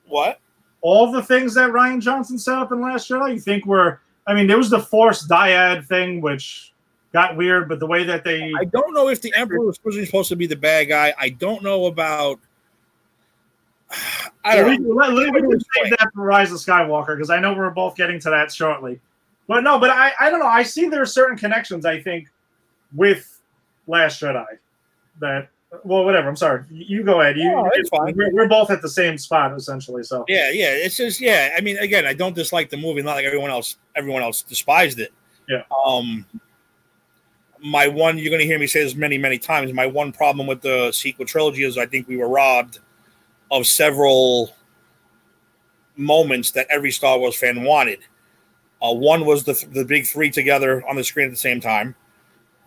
what. 0.06 0.40
All 0.80 1.10
the 1.10 1.22
things 1.22 1.54
that 1.54 1.70
Rian 1.70 2.00
Johnson 2.00 2.38
set 2.38 2.56
up 2.56 2.70
in 2.70 2.80
Last 2.80 3.08
Jedi, 3.08 3.34
you 3.34 3.40
think 3.40 3.66
were? 3.66 4.00
I 4.26 4.34
mean, 4.34 4.46
there 4.46 4.58
was 4.58 4.70
the 4.70 4.78
Force 4.78 5.26
dyad 5.26 5.86
thing, 5.86 6.20
which 6.20 6.72
got 7.12 7.36
weird, 7.36 7.68
but 7.68 7.80
the 7.80 7.86
way 7.86 8.04
that 8.04 8.22
they 8.22 8.52
I 8.58 8.64
don't 8.64 8.94
know 8.94 9.08
if 9.08 9.20
the 9.20 9.32
Emperor 9.34 9.60
was 9.60 9.76
supposed 9.76 10.28
to 10.28 10.36
be 10.36 10.46
the 10.46 10.56
bad 10.56 10.84
guy. 10.84 11.14
I 11.18 11.30
don't 11.30 11.62
know 11.62 11.86
about. 11.86 12.38
I 14.44 14.56
don't 14.56 14.82
know. 14.82 14.94
let, 14.94 15.32
can 15.32 15.60
save 15.60 15.90
that 15.98 16.10
for 16.14 16.22
Rise 16.22 16.52
of 16.52 16.58
Skywalker 16.58 17.16
because 17.16 17.30
I 17.30 17.40
know 17.40 17.54
we're 17.54 17.70
both 17.70 17.96
getting 17.96 18.20
to 18.20 18.30
that 18.30 18.52
shortly. 18.52 19.00
But 19.46 19.62
no, 19.62 19.78
but 19.78 19.90
I, 19.90 20.12
I 20.20 20.30
don't 20.30 20.40
know. 20.40 20.46
I 20.46 20.62
see 20.62 20.88
there 20.88 21.02
are 21.02 21.06
certain 21.06 21.36
connections. 21.36 21.86
I 21.86 22.00
think 22.00 22.28
with 22.94 23.40
Last 23.86 24.20
Jedi 24.20 24.46
that 25.20 25.48
well, 25.84 26.04
whatever. 26.04 26.28
I'm 26.28 26.36
sorry. 26.36 26.64
You 26.70 27.02
go 27.02 27.20
ahead. 27.20 27.36
You, 27.36 27.50
No, 27.50 27.70
it's 27.74 27.90
fine. 27.90 28.14
We're, 28.16 28.32
we're 28.32 28.48
both 28.48 28.70
at 28.70 28.80
the 28.80 28.88
same 28.88 29.18
spot 29.18 29.54
essentially. 29.54 30.02
So 30.02 30.24
Yeah, 30.28 30.50
yeah. 30.50 30.70
It's 30.70 30.96
just 30.96 31.20
yeah. 31.20 31.54
I 31.56 31.60
mean, 31.60 31.76
again, 31.78 32.06
I 32.06 32.14
don't 32.14 32.34
dislike 32.34 32.70
the 32.70 32.76
movie. 32.76 33.02
Not 33.02 33.14
like 33.14 33.26
everyone 33.26 33.50
else. 33.50 33.76
Everyone 33.94 34.22
else 34.22 34.42
despised 34.42 34.98
it. 34.98 35.12
Yeah. 35.48 35.62
Um. 35.84 36.24
My 37.60 37.88
one, 37.88 38.18
you're 38.18 38.30
going 38.30 38.40
to 38.40 38.46
hear 38.46 38.58
me 38.58 38.68
say 38.68 38.84
this 38.84 38.94
many, 38.94 39.18
many 39.18 39.36
times. 39.36 39.72
My 39.72 39.84
one 39.84 40.12
problem 40.12 40.46
with 40.46 40.62
the 40.62 40.92
sequel 40.92 41.26
trilogy 41.26 41.64
is 41.64 41.76
I 41.76 41.86
think 41.86 42.06
we 42.06 42.16
were 42.16 42.28
robbed 42.28 42.78
of 43.50 43.66
several 43.66 44.54
moments 45.96 46.52
that 46.52 46.68
every 46.70 46.92
Star 46.92 47.18
Wars 47.18 47.36
fan 47.36 47.64
wanted. 47.64 47.98
Uh, 48.80 48.94
one 48.94 49.26
was 49.26 49.44
the 49.44 49.66
the 49.72 49.84
big 49.84 50.06
three 50.06 50.30
together 50.30 50.86
on 50.88 50.96
the 50.96 51.04
screen 51.04 51.26
at 51.26 51.32
the 51.32 51.36
same 51.36 51.60
time. 51.60 51.94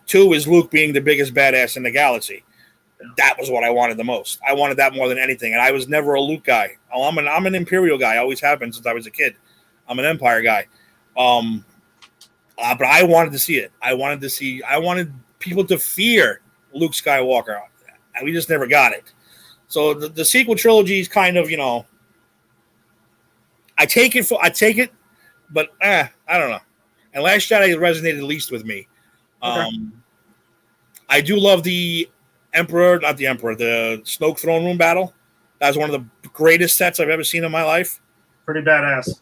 Two 0.06 0.32
is 0.32 0.46
Luke 0.46 0.70
being 0.70 0.92
the 0.92 1.00
biggest 1.00 1.34
badass 1.34 1.76
in 1.76 1.82
the 1.82 1.90
galaxy. 1.90 2.44
That 3.16 3.36
was 3.38 3.50
what 3.50 3.64
I 3.64 3.70
wanted 3.70 3.96
the 3.96 4.04
most. 4.04 4.38
I 4.46 4.54
wanted 4.54 4.76
that 4.76 4.94
more 4.94 5.08
than 5.08 5.18
anything, 5.18 5.52
and 5.52 5.60
I 5.60 5.72
was 5.72 5.88
never 5.88 6.14
a 6.14 6.20
Luke 6.20 6.44
guy. 6.44 6.76
Oh, 6.92 7.04
I'm 7.04 7.18
an 7.18 7.26
I'm 7.26 7.46
an 7.46 7.54
Imperial 7.54 7.98
guy. 7.98 8.16
Always 8.16 8.40
have 8.40 8.60
been 8.60 8.72
since 8.72 8.86
I 8.86 8.92
was 8.92 9.06
a 9.06 9.10
kid. 9.10 9.36
I'm 9.88 9.98
an 9.98 10.04
Empire 10.04 10.42
guy. 10.42 10.66
Um, 11.16 11.64
uh, 12.58 12.74
but 12.76 12.86
I 12.86 13.02
wanted 13.02 13.32
to 13.32 13.38
see 13.38 13.58
it. 13.58 13.72
I 13.82 13.94
wanted 13.94 14.20
to 14.20 14.30
see. 14.30 14.62
I 14.62 14.78
wanted 14.78 15.12
people 15.40 15.64
to 15.66 15.78
fear 15.78 16.40
Luke 16.72 16.92
Skywalker. 16.92 17.60
And 18.14 18.24
we 18.24 18.32
just 18.32 18.48
never 18.48 18.66
got 18.66 18.92
it. 18.92 19.12
So 19.68 19.94
the, 19.94 20.08
the 20.08 20.24
sequel 20.24 20.54
trilogy 20.54 21.00
is 21.00 21.08
kind 21.08 21.36
of 21.36 21.50
you 21.50 21.56
know. 21.56 21.86
I 23.78 23.86
take 23.86 24.14
it 24.14 24.26
for 24.26 24.38
I 24.42 24.50
take 24.50 24.78
it, 24.78 24.92
but 25.50 25.70
eh, 25.80 26.06
I 26.28 26.38
don't 26.38 26.50
know. 26.50 26.60
And 27.14 27.24
Last 27.24 27.48
Jedi 27.48 27.74
resonated 27.76 28.22
least 28.22 28.52
with 28.52 28.64
me. 28.64 28.86
Okay. 29.42 29.60
Um, 29.60 30.02
I 31.08 31.20
do 31.20 31.38
love 31.38 31.62
the 31.62 32.08
Emperor, 32.54 32.98
not 33.00 33.16
the 33.16 33.26
Emperor, 33.26 33.54
the 33.54 34.00
Snoke 34.04 34.38
throne 34.38 34.64
room 34.64 34.78
battle. 34.78 35.14
That 35.58 35.68
was 35.68 35.76
one 35.76 35.90
of 35.92 36.00
the 36.22 36.28
greatest 36.28 36.76
sets 36.76 37.00
I've 37.00 37.08
ever 37.08 37.24
seen 37.24 37.44
in 37.44 37.52
my 37.52 37.62
life. 37.62 38.00
pretty 38.44 38.60
badass. 38.60 39.20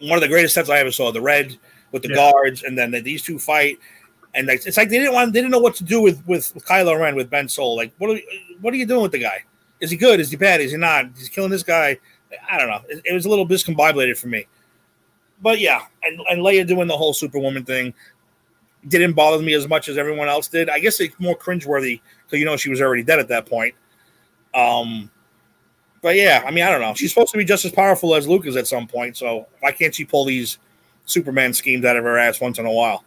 One 0.00 0.14
of 0.16 0.20
the 0.20 0.28
greatest 0.28 0.54
sets 0.54 0.68
I 0.68 0.78
ever 0.78 0.90
saw. 0.90 1.12
The 1.12 1.20
red 1.20 1.56
with 1.92 2.02
the 2.02 2.08
Yeah. 2.10 2.16
guards, 2.16 2.62
and 2.64 2.76
then 2.76 2.90
these 2.90 3.22
two 3.22 3.38
fight, 3.38 3.78
and 4.34 4.48
it's 4.50 4.76
like 4.76 4.88
they 4.88 4.98
didn't 4.98 5.14
want, 5.14 5.32
they 5.32 5.40
didn't 5.40 5.52
know 5.52 5.58
what 5.60 5.74
to 5.76 5.84
do 5.84 6.00
with 6.00 6.26
with 6.26 6.52
Kylo 6.66 6.98
Ren 6.98 7.14
with 7.14 7.30
Ben 7.30 7.48
Solo. 7.48 7.74
Like, 7.74 7.92
what 7.98 8.10
are 8.10 8.20
what 8.60 8.74
are 8.74 8.76
you 8.76 8.86
doing 8.86 9.02
with 9.02 9.12
the 9.12 9.18
guy? 9.20 9.44
Is 9.80 9.90
he 9.90 9.96
good? 9.96 10.18
Is 10.20 10.30
he 10.30 10.36
bad? 10.36 10.60
Is 10.60 10.72
he 10.72 10.76
not? 10.76 11.06
He's 11.16 11.28
killing 11.28 11.50
this 11.50 11.62
guy. 11.62 11.98
I 12.50 12.58
don't 12.58 12.68
know. 12.68 12.80
It, 12.88 13.02
it 13.04 13.12
was 13.14 13.24
a 13.24 13.28
little 13.28 13.46
discombobulated 13.46 14.18
for 14.18 14.26
me. 14.26 14.46
But 15.40 15.60
yeah, 15.60 15.82
and, 16.02 16.20
and 16.30 16.40
Leia 16.42 16.66
doing 16.66 16.88
the 16.88 16.96
whole 16.96 17.14
Superwoman 17.14 17.64
thing 17.64 17.94
didn't 18.86 19.14
bother 19.14 19.42
me 19.42 19.54
as 19.54 19.66
much 19.66 19.88
as 19.88 19.98
everyone 19.98 20.28
else 20.28 20.48
did. 20.48 20.68
I 20.70 20.78
guess 20.78 21.00
it's 21.00 21.18
more 21.18 21.36
cringeworthy 21.36 22.00
because 22.24 22.38
you 22.38 22.44
know 22.44 22.56
she 22.56 22.70
was 22.70 22.80
already 22.80 23.02
dead 23.02 23.18
at 23.18 23.28
that 23.28 23.46
point. 23.46 23.74
Um, 24.54 25.10
but 26.00 26.16
yeah, 26.16 26.44
I 26.46 26.50
mean, 26.50 26.64
I 26.64 26.70
don't 26.70 26.80
know. 26.80 26.94
She's 26.94 27.12
supposed 27.12 27.32
to 27.32 27.38
be 27.38 27.44
just 27.44 27.64
as 27.64 27.72
powerful 27.72 28.14
as 28.14 28.28
Luke 28.28 28.46
is 28.46 28.56
at 28.56 28.66
some 28.66 28.86
point. 28.86 29.16
So 29.16 29.46
why 29.60 29.72
can't 29.72 29.94
she 29.94 30.04
pull 30.04 30.24
these 30.24 30.58
Superman 31.06 31.52
schemes 31.52 31.84
out 31.84 31.96
of 31.96 32.04
her 32.04 32.18
ass 32.18 32.40
once 32.40 32.58
in 32.58 32.66
a 32.66 32.72
while? 32.72 33.04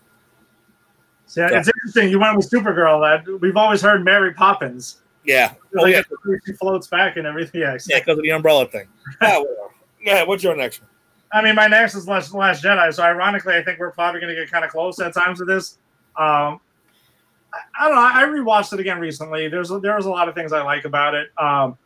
See, 1.25 1.41
it's 1.41 1.69
interesting. 1.69 2.09
You 2.09 2.19
went 2.19 2.35
with 2.35 2.49
Supergirl. 2.49 2.99
That 3.01 3.39
we've 3.39 3.55
always 3.55 3.81
heard 3.81 4.03
Mary 4.03 4.33
Poppins. 4.33 5.01
Yeah, 5.23 5.53
oh 5.77 5.83
Like, 5.83 5.93
yeah, 5.95 6.37
she 6.45 6.53
floats 6.53 6.87
back 6.87 7.15
and 7.17 7.25
everything. 7.25 7.61
Yeah, 7.61 7.77
yeah, 7.87 7.99
because 7.99 8.17
of 8.17 8.23
the 8.23 8.31
umbrella 8.31 8.67
thing. 8.67 8.87
Yeah, 9.21 9.41
yeah. 10.01 10.23
What's 10.23 10.43
your 10.43 10.55
next 10.55 10.81
one? 10.81 10.89
I 11.33 11.41
mean, 11.41 11.55
my 11.55 11.67
next 11.67 11.95
is 11.95 12.07
Last, 12.07 12.33
Last 12.33 12.63
Jedi. 12.63 12.93
So 12.93 13.03
ironically, 13.03 13.55
I 13.55 13.63
think 13.63 13.79
we're 13.79 13.91
probably 13.91 14.19
going 14.19 14.35
to 14.35 14.41
get 14.41 14.51
kind 14.51 14.65
of 14.65 14.71
close 14.71 14.99
at 14.99 15.13
times 15.13 15.39
with 15.39 15.47
this. 15.47 15.77
Um, 16.17 16.59
I, 17.53 17.59
I 17.79 17.87
don't 17.87 17.95
know. 17.95 18.01
I 18.01 18.23
rewatched 18.23 18.73
it 18.73 18.79
again 18.79 18.99
recently. 18.99 19.47
There's 19.47 19.69
there 19.69 19.95
was 19.95 20.05
a 20.05 20.09
lot 20.09 20.27
of 20.27 20.35
things 20.35 20.51
I 20.51 20.61
like 20.63 20.85
about 20.85 21.15
it 21.15 21.29
um, 21.37 21.77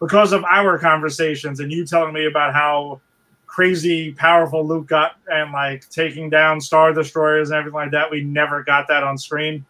because 0.00 0.32
of 0.32 0.44
our 0.44 0.78
conversations 0.78 1.60
and 1.60 1.70
you 1.70 1.86
telling 1.86 2.12
me 2.12 2.26
about 2.26 2.54
how 2.54 3.00
crazy 3.46 4.12
powerful 4.12 4.66
Luke 4.66 4.86
got 4.86 5.16
and 5.28 5.52
like 5.52 5.88
taking 5.90 6.28
down 6.28 6.60
Star 6.60 6.92
Destroyers 6.92 7.50
and 7.50 7.58
everything 7.58 7.74
like 7.74 7.90
that. 7.92 8.10
We 8.10 8.22
never 8.22 8.62
got 8.62 8.88
that 8.88 9.02
on 9.02 9.16
screen. 9.16 9.64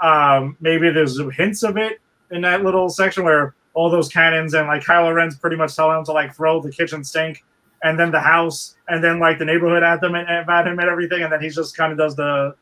Um, 0.00 0.56
maybe 0.60 0.90
there's 0.90 1.20
hints 1.36 1.62
of 1.62 1.76
it 1.76 2.00
in 2.30 2.40
that 2.42 2.64
little 2.64 2.88
section 2.88 3.24
where 3.24 3.54
all 3.74 3.88
those 3.90 4.08
cannons 4.08 4.54
and 4.54 4.66
like 4.66 4.82
Kylo 4.82 5.14
Ren's 5.14 5.36
pretty 5.36 5.56
much 5.56 5.76
telling 5.76 5.98
him 5.98 6.04
to 6.06 6.12
like 6.12 6.34
throw 6.34 6.60
the 6.60 6.70
kitchen 6.70 7.04
sink 7.04 7.44
and 7.82 7.98
then 7.98 8.10
the 8.10 8.20
house 8.20 8.76
and 8.88 9.02
then 9.02 9.18
like 9.18 9.38
the 9.38 9.44
neighborhood 9.44 9.82
at 9.82 10.00
them 10.00 10.14
and, 10.14 10.28
about 10.28 10.66
him 10.66 10.78
and 10.78 10.88
everything. 10.88 11.22
And 11.22 11.32
then 11.32 11.42
he 11.42 11.48
just 11.48 11.76
kind 11.76 11.92
of 11.92 11.98
does 11.98 12.14
the, 12.16 12.54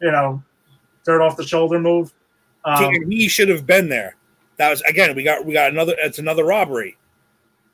you 0.00 0.10
know, 0.10 0.42
dirt 1.04 1.22
off 1.22 1.36
the 1.36 1.46
shoulder 1.46 1.78
move. 1.78 2.12
Um, 2.64 2.92
he 3.08 3.28
should 3.28 3.48
have 3.48 3.66
been 3.66 3.88
there. 3.88 4.16
That 4.56 4.70
was 4.70 4.80
again. 4.82 5.16
We 5.16 5.24
got 5.24 5.44
we 5.44 5.52
got 5.52 5.72
another. 5.72 5.94
It's 5.98 6.18
another 6.18 6.44
robbery. 6.44 6.96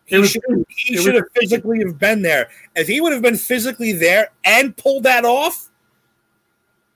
He 0.07 0.17
was- 0.17 0.31
should, 0.31 0.43
he 0.69 0.97
should 0.97 1.15
have 1.15 1.25
physically 1.39 1.81
have 1.81 1.99
been 1.99 2.23
there. 2.23 2.49
If 2.75 2.89
he 2.89 3.01
would 3.01 3.13
have 3.13 3.21
been 3.21 3.37
physically 3.37 3.93
there 3.93 4.31
and 4.45 4.75
pulled 4.75 5.03
that 5.03 5.27
off, 5.27 5.69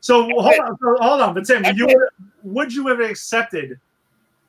so 0.00 0.22
hold 0.22 0.59
on, 0.59 0.78
so 0.80 0.96
hold 1.00 1.20
on, 1.20 1.34
but 1.34 1.44
Tim, 1.44 1.64
you 1.76 1.86
would, 1.86 1.96
would 2.42 2.72
you 2.72 2.86
have 2.88 3.00
accepted 3.00 3.78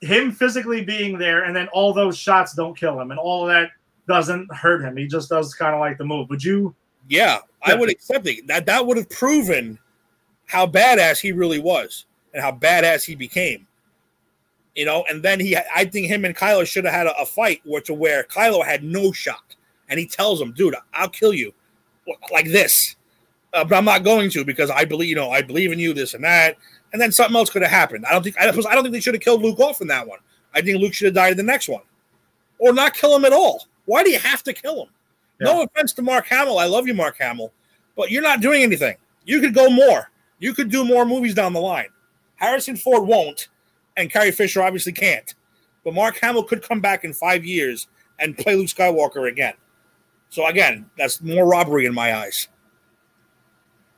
him 0.02 0.32
physically 0.32 0.84
being 0.84 1.18
there 1.18 1.44
and 1.44 1.56
then 1.56 1.68
all 1.68 1.94
those 1.94 2.18
shots 2.18 2.54
don't 2.54 2.76
kill 2.78 3.00
him 3.00 3.12
and 3.12 3.20
all 3.20 3.44
of 3.44 3.50
that 3.50 3.70
doesn't 4.08 4.54
hurt 4.54 4.82
him? 4.82 4.98
He 4.98 5.08
just 5.08 5.30
does 5.30 5.54
kind 5.54 5.74
of 5.74 5.80
like 5.80 5.98
the 5.98 6.06
move. 6.06 6.30
Would 6.30 6.44
you? 6.44 6.76
yeah, 7.10 7.40
I 7.62 7.76
would 7.76 7.90
accept 7.90 8.28
it. 8.28 8.48
That 8.48 8.66
that 8.66 8.86
would 8.86 8.98
have 8.98 9.10
proven 9.10 9.80
how 10.46 10.68
badass 10.68 11.20
he 11.20 11.32
really 11.32 11.60
was 11.60 12.06
and 12.34 12.42
how 12.42 12.52
badass 12.52 13.04
he 13.04 13.16
became. 13.16 13.68
You 14.76 14.86
know, 14.86 15.06
and 15.08 15.22
then 15.22 15.40
he, 15.40 15.56
I 15.56 15.86
think 15.86 16.08
him 16.08 16.26
and 16.26 16.36
Kylo 16.36 16.66
should 16.66 16.86
have 16.86 16.94
had 16.94 17.08
a, 17.08 17.16
a 17.20 17.26
fight 17.26 17.62
where 17.64 17.82
to 17.82 17.94
where 17.94 18.24
Kylo 18.24 18.66
had 18.66 18.84
no 18.84 19.12
shot, 19.12 19.56
and 19.90 20.00
he 20.00 20.08
tells 20.08 20.42
him, 20.42 20.52
"Dude, 20.54 20.76
I'll 20.94 21.10
kill 21.10 21.34
you," 21.34 21.54
like 22.32 22.48
this, 22.48 22.96
uh, 23.54 23.64
but 23.64 23.76
I'm 23.76 23.86
not 23.86 24.04
going 24.04 24.30
to 24.32 24.44
because 24.44 24.72
I 24.72 24.86
believe, 24.86 25.10
you 25.10 25.16
know, 25.16 25.30
I 25.30 25.42
believe 25.42 25.72
in 25.72 25.80
you, 25.80 25.94
this 25.94 26.16
and 26.16 26.24
that, 26.24 26.58
and 26.92 27.02
then 27.02 27.12
something 27.12 27.36
else 27.36 27.52
could 27.52 27.62
have 27.62 27.72
happened. 27.72 28.06
I 28.06 28.12
don't 28.12 28.24
think, 28.24 28.38
I, 28.40 28.48
I 28.48 28.52
don't 28.52 28.84
think 28.84 28.94
they 28.94 29.00
should 29.00 29.14
have 29.14 29.22
killed 29.22 29.44
Luke 29.44 29.60
off 29.60 29.82
in 29.82 29.88
that 29.88 30.08
one. 30.08 30.20
I 30.56 30.62
think 30.62 30.80
Luke 30.80 30.94
should 30.94 31.06
have 31.06 31.14
died 31.14 31.32
in 31.32 31.38
the 31.38 31.44
next 31.44 31.70
one, 31.70 31.84
or 32.58 32.74
not 32.74 32.96
kill 32.96 33.16
him 33.16 33.26
at 33.26 33.34
all. 33.34 33.68
Why 33.86 34.04
do 34.04 34.10
you 34.10 34.20
have 34.20 34.44
to 34.44 34.54
kill 34.54 34.84
him? 34.84 34.90
No 35.42 35.64
offense 35.64 35.92
to 35.94 36.02
Mark 36.02 36.26
Hamill, 36.28 36.58
I 36.58 36.66
love 36.66 36.88
you, 36.88 36.94
Mark 36.94 37.18
Hamill, 37.20 37.52
but 37.98 38.10
you're 38.10 38.22
not 38.22 38.40
doing 38.40 38.64
anything. 38.64 38.96
You 39.26 39.42
could 39.42 39.54
go 39.54 39.70
more. 39.70 40.10
You 40.40 40.54
could 40.54 40.70
do 40.70 40.86
more 40.86 41.06
movies 41.06 41.34
down 41.34 41.54
the 41.54 41.60
line. 41.60 41.88
Harrison 42.36 42.78
Ford 42.78 43.06
won't, 43.06 43.50
and 43.98 44.10
Carrie 44.10 44.32
Fisher 44.32 44.62
obviously 44.62 44.94
can't. 44.94 45.34
But 45.84 45.94
Mark 45.94 46.18
Hamill 46.20 46.44
could 46.44 46.62
come 46.62 46.80
back 46.80 47.04
in 47.04 47.14
five 47.14 47.44
years 47.46 47.88
and 48.20 48.38
play 48.38 48.56
Luke 48.56 48.68
Skywalker 48.68 49.30
again. 49.30 49.54
So 50.30 50.48
again, 50.48 50.90
that's 50.98 51.22
more 51.22 51.46
robbery 51.46 51.86
in 51.86 51.94
my 51.94 52.16
eyes. 52.16 52.48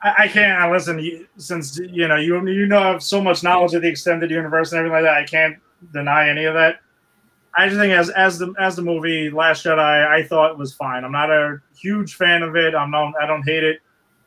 I, 0.02 0.14
I 0.18 0.28
can't 0.28 0.70
listen. 0.72 0.98
You, 0.98 1.26
since 1.36 1.78
you 1.78 2.08
know 2.08 2.16
you 2.16 2.46
you 2.48 2.66
know 2.66 2.80
have 2.80 3.02
so 3.02 3.20
much 3.20 3.42
knowledge 3.42 3.74
of 3.74 3.82
the 3.82 3.88
extended 3.88 4.30
universe 4.30 4.72
and 4.72 4.80
everything 4.80 4.94
like 4.94 5.04
that, 5.04 5.16
I 5.16 5.24
can't 5.24 5.58
deny 5.92 6.28
any 6.28 6.44
of 6.44 6.54
that. 6.54 6.80
I 7.56 7.68
just 7.68 7.80
think 7.80 7.92
as 7.92 8.10
as 8.10 8.38
the 8.38 8.52
as 8.58 8.76
the 8.76 8.82
movie 8.82 9.30
Last 9.30 9.64
Jedi, 9.64 10.06
I 10.06 10.22
thought 10.22 10.58
was 10.58 10.74
fine. 10.74 11.04
I'm 11.04 11.12
not 11.12 11.30
a 11.30 11.60
huge 11.74 12.14
fan 12.16 12.42
of 12.42 12.54
it. 12.54 12.74
I'm 12.74 12.90
not. 12.90 13.14
I 13.20 13.26
don't 13.26 13.42
hate 13.42 13.64
it. 13.64 13.80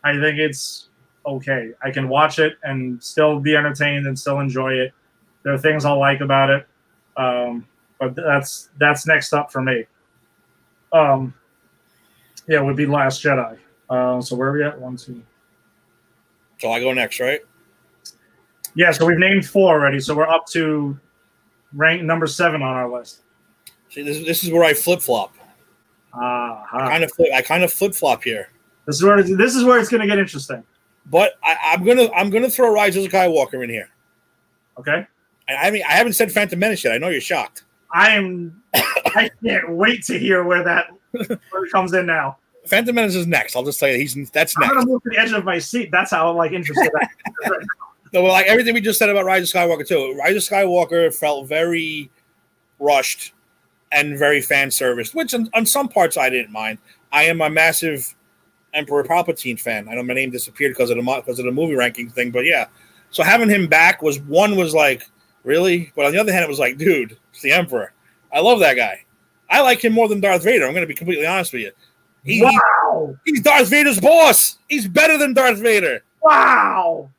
I 0.04 0.20
think 0.20 0.40
it's 0.40 0.90
okay. 1.26 1.72
I 1.84 1.92
can 1.92 2.10
watch 2.10 2.40
it 2.40 2.58
and 2.64 3.02
still 3.04 3.40
be 3.40 3.56
entertained 3.56 4.08
and 4.08 4.18
still 4.18 4.40
enjoy 4.40 4.74
it. 4.74 4.94
There 5.44 5.54
are 5.54 5.58
things 5.60 5.86
I'll 5.86 6.00
like 6.00 6.22
about 6.22 6.50
it, 6.50 6.68
um, 7.18 7.68
but 8.00 8.16
that's 8.16 8.70
that's 8.80 9.06
next 9.06 9.32
up 9.32 9.52
for 9.52 9.62
me. 9.62 9.86
Um, 10.92 11.34
yeah, 12.48 12.62
would 12.62 12.76
be 12.76 12.88
Last 12.88 13.24
Jedi. 13.24 13.58
Uh, 13.90 14.22
so 14.22 14.36
where 14.36 14.50
are 14.50 14.54
we 14.54 14.64
at? 14.64 14.80
One, 14.80 14.98
two. 14.98 15.22
So 16.58 16.72
I 16.72 16.80
go 16.80 16.94
next, 16.94 17.20
right? 17.20 17.42
Yeah, 18.76 18.92
so 18.92 19.06
we've 19.06 19.18
named 19.18 19.46
four 19.46 19.74
already. 19.74 20.00
So 20.00 20.16
we're 20.16 20.28
up 20.28 20.46
to 20.48 21.00
rank 21.74 22.04
number 22.04 22.28
seven 22.28 22.62
on 22.62 22.76
our 22.76 22.90
list. 22.90 23.22
See, 23.90 24.02
this, 24.04 24.24
this 24.26 24.44
is 24.44 24.52
where 24.52 24.64
I 24.64 24.74
flip 24.74 25.02
flop. 25.02 25.34
Uh, 26.14 26.64
I 26.72 26.88
kind 26.90 27.04
of 27.04 27.12
flip, 27.14 27.30
I 27.34 27.42
kind 27.42 27.64
of 27.64 27.72
flip 27.72 27.94
flop 27.94 28.24
here. 28.24 28.50
This 28.86 28.96
is 28.96 29.04
where 29.04 29.22
this 29.22 29.56
is 29.56 29.64
where 29.64 29.80
it's 29.80 29.90
going 29.90 30.02
to 30.02 30.08
get 30.08 30.18
interesting. 30.18 30.64
But 31.06 31.34
I, 31.44 31.58
I'm 31.74 31.84
gonna 31.84 32.10
I'm 32.12 32.30
gonna 32.30 32.50
throw 32.50 32.72
Rise 32.72 32.96
of 32.96 33.04
Skywalker 33.04 33.64
in 33.64 33.70
here. 33.70 33.90
Okay. 34.78 35.06
I, 35.48 35.68
I 35.68 35.72
mean 35.72 35.84
I 35.88 35.94
haven't 35.94 36.14
said 36.14 36.32
Phantom 36.32 36.58
Menace 36.58 36.84
yet. 36.84 36.94
I 36.94 36.98
know 36.98 37.10
you're 37.10 37.22
shocked. 37.22 37.64
I 37.94 38.12
am. 38.12 38.62
I 38.74 39.30
can't 39.44 39.72
wait 39.72 40.04
to 40.06 40.18
hear 40.18 40.44
where 40.44 40.64
that 40.64 40.88
where 41.12 41.66
it 41.66 41.72
comes 41.72 41.94
in 41.94 42.06
now. 42.06 42.38
Phantom 42.68 42.94
Menace 42.94 43.16
is 43.16 43.26
next. 43.28 43.56
I'll 43.56 43.64
just 43.64 43.80
tell 43.80 43.90
you 43.90 43.98
he's 43.98 44.14
that's 44.32 44.58
next. 44.58 44.72
I'm 44.72 44.78
gonna 44.78 44.86
move 44.86 45.04
to 45.04 45.10
the 45.10 45.18
edge 45.18 45.32
of 45.32 45.44
my 45.44 45.58
seat. 45.58 45.90
That's 45.92 46.12
how 46.12 46.30
I'm 46.30 46.36
like 46.36 46.52
interested. 46.52 46.92
No, 48.12 48.24
well, 48.24 48.32
like 48.32 48.47
everything 48.47 48.74
we 48.74 48.82
just 48.82 48.99
said 48.99 49.10
about 49.10 49.26
Rise 49.26 49.43
of 49.43 49.62
Skywalker 49.62 49.88
too. 49.88 50.16
Rise 50.18 50.36
of 50.36 50.41
Skywalker 50.41 51.14
felt 51.14 51.47
very 51.47 52.10
rushed 52.80 53.34
and 53.91 54.18
very 54.18 54.41
fan 54.41 54.72
service, 54.72 55.14
which 55.14 55.34
on, 55.34 55.49
on 55.53 55.66
some 55.66 55.88
parts 55.88 56.18
I 56.18 56.30
didn't 56.30 56.51
mind. 56.51 56.80
I 57.12 57.24
am 57.24 57.41
a 57.41 57.49
massive 57.49 58.16
Emperor 58.74 59.03
Palpatine 59.03 59.60
fan. 59.60 59.88
I 59.89 59.95
know 59.95 60.03
my 60.03 60.14
name 60.14 60.30
disappeared 60.32 60.74
because 60.74 60.89
of 60.89 60.97
the 60.97 61.03
because 61.03 61.39
of 61.39 61.45
the 61.45 61.51
movie 61.51 61.76
ranking 61.76 62.10
thing, 62.10 62.32
but 62.32 62.45
yeah. 62.45 62.68
So 63.12 63.24
having 63.24 63.49
him 63.49 63.68
back 63.68 64.01
was 64.01 64.20
one 64.22 64.55
was 64.55 64.74
like 64.74 65.03
really, 65.43 65.91
but 65.95 66.05
on 66.05 66.12
the 66.12 66.20
other 66.20 66.32
hand, 66.32 66.43
it 66.43 66.49
was 66.49 66.60
like, 66.60 66.78
dude, 66.78 67.18
it's 67.32 67.41
the 67.41 67.51
Emperor. 67.51 67.93
I 68.32 68.39
love 68.41 68.60
that 68.60 68.76
guy. 68.76 69.03
I 69.49 69.62
like 69.62 69.84
him 69.84 69.93
more 69.93 70.07
than 70.07 70.20
Darth 70.20 70.43
Vader. 70.43 70.66
I'm 70.66 70.74
going 70.74 70.84
to 70.84 70.88
be 70.88 70.93
completely 70.93 71.26
honest 71.26 71.53
with 71.53 71.64
you. 71.64 71.72
He, 72.24 72.43
wow! 72.43 73.16
He's 73.26 73.41
Darth 73.41 73.70
Vader's 73.70 73.99
boss. 73.99 74.60
He's 74.68 74.88
better 74.88 75.18
than 75.18 75.34
Darth 75.34 75.57
Vader. 75.57 76.03
Wow! 76.22 77.10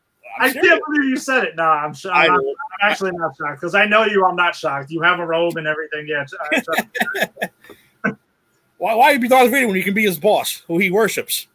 I'm 0.40 0.50
I 0.50 0.52
can't 0.52 0.82
believe 0.86 1.04
you 1.10 1.16
said 1.16 1.44
it. 1.44 1.56
No, 1.56 1.64
I'm, 1.64 1.92
sh- 1.94 2.06
I 2.06 2.24
I'm, 2.26 2.28
not, 2.28 2.40
I'm 2.40 2.90
actually 2.90 3.12
not 3.12 3.36
shocked 3.36 3.60
because 3.60 3.74
I 3.74 3.84
know 3.86 4.04
you. 4.04 4.24
I'm 4.24 4.36
not 4.36 4.54
shocked. 4.54 4.90
You 4.90 5.02
have 5.02 5.18
a 5.20 5.26
robe 5.26 5.56
and 5.56 5.66
everything. 5.66 6.06
Yeah. 6.08 6.22
it's- 6.52 6.66
it's- 7.24 7.50
Why, 8.78 8.94
why 8.94 9.18
be 9.18 9.28
Darth 9.28 9.50
Vader 9.50 9.66
when 9.66 9.76
you 9.76 9.84
can 9.84 9.92
be 9.92 10.04
his 10.04 10.18
boss, 10.18 10.62
who 10.66 10.78
he 10.78 10.90
worships? 10.90 11.48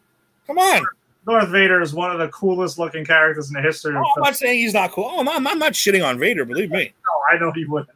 Come 0.45 0.59
on. 0.59 0.85
Darth 1.27 1.49
Vader 1.49 1.81
is 1.81 1.91
one 1.91 2.11
of 2.11 2.19
the 2.19 2.27
coolest 2.27 2.77
looking 2.77 3.03
characters 3.03 3.47
in 3.47 3.55
the 3.55 3.61
history 3.63 3.95
Oh, 3.95 4.01
of 4.01 4.05
I'm 4.17 4.23
not 4.25 4.35
saying 4.35 4.59
he's 4.59 4.75
not 4.75 4.91
cool. 4.91 5.05
Oh, 5.11 5.19
I'm, 5.21 5.25
not, 5.25 5.37
I'm 5.51 5.57
not 5.57 5.73
shitting 5.73 6.05
on 6.07 6.19
Vader, 6.19 6.45
believe 6.45 6.69
me. 6.69 6.93
No, 7.03 7.35
I 7.35 7.39
know 7.39 7.51
he 7.51 7.65
wouldn't. 7.65 7.89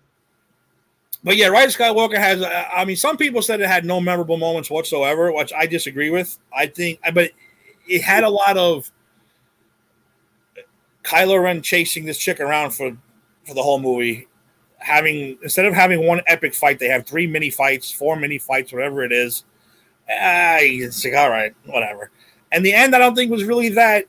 But 1.24 1.36
yeah, 1.36 1.48
Rise 1.50 1.76
Skywalker 1.76 2.18
has. 2.18 2.42
uh, 2.42 2.66
I 2.74 2.86
mean, 2.86 2.96
some 2.96 3.18
people 3.18 3.44
said 3.44 3.62
it 3.62 3.68
had 3.68 3.86
no 3.86 4.02
memorable 4.02 4.38
moments 4.38 4.72
whatsoever, 4.72 5.32
which 5.32 5.54
I 5.54 5.68
disagree 5.68 6.10
with. 6.10 6.36
I 6.52 6.66
think, 6.66 7.00
but 7.14 7.30
it 7.88 8.02
had 8.02 8.24
a 8.24 8.30
lot 8.30 8.58
of 8.58 8.90
Kylo 11.04 11.42
Ren 11.42 11.62
chasing 11.62 12.06
this 12.06 12.18
chick 12.18 12.40
around 12.40 12.72
for 12.72 12.96
for 13.46 13.54
the 13.54 13.64
whole 13.64 13.80
movie. 13.80 14.28
Having 14.78 15.40
instead 15.44 15.66
of 15.66 15.74
having 15.74 16.06
one 16.06 16.22
epic 16.28 16.54
fight, 16.54 16.80
they 16.80 16.88
have 16.88 17.06
three 17.06 17.28
mini 17.28 17.50
fights, 17.50 17.92
four 17.92 18.16
mini 18.16 18.38
fights, 18.38 18.72
whatever 18.72 19.04
it 19.04 19.12
is. 19.12 19.44
Ah, 20.10 20.58
it's 20.62 21.04
like 21.04 21.16
all 21.16 21.30
right, 21.30 21.54
whatever. 21.66 22.12
And 22.52 22.66
the 22.66 22.74
end, 22.74 22.96
I 22.96 23.00
don't 23.00 23.16
think 23.16 23.32
was 23.32 23.44
really 23.44 23.70
that. 23.70 24.06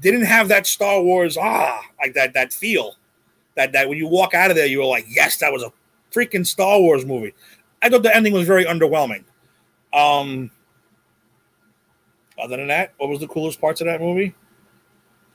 Didn't 0.00 0.26
have 0.26 0.48
that 0.48 0.66
Star 0.66 1.02
Wars 1.02 1.36
ah 1.36 1.82
like 2.00 2.14
that 2.14 2.34
that 2.34 2.52
feel 2.52 2.94
that 3.56 3.72
that 3.72 3.88
when 3.88 3.98
you 3.98 4.06
walk 4.06 4.34
out 4.34 4.50
of 4.50 4.56
there, 4.56 4.66
you 4.66 4.78
were 4.78 4.84
like, 4.84 5.06
yes, 5.08 5.38
that 5.38 5.52
was 5.52 5.62
a 5.62 5.72
freaking 6.12 6.46
Star 6.46 6.78
Wars 6.80 7.04
movie. 7.04 7.34
I 7.82 7.88
thought 7.88 8.02
the 8.02 8.14
ending 8.14 8.32
was 8.32 8.46
very 8.46 8.64
underwhelming. 8.64 9.24
Um, 9.92 10.50
other 12.38 12.56
than 12.56 12.68
that, 12.68 12.94
what 12.98 13.08
was 13.08 13.20
the 13.20 13.28
coolest 13.28 13.60
parts 13.60 13.80
of 13.80 13.86
that 13.86 14.00
movie? 14.00 14.34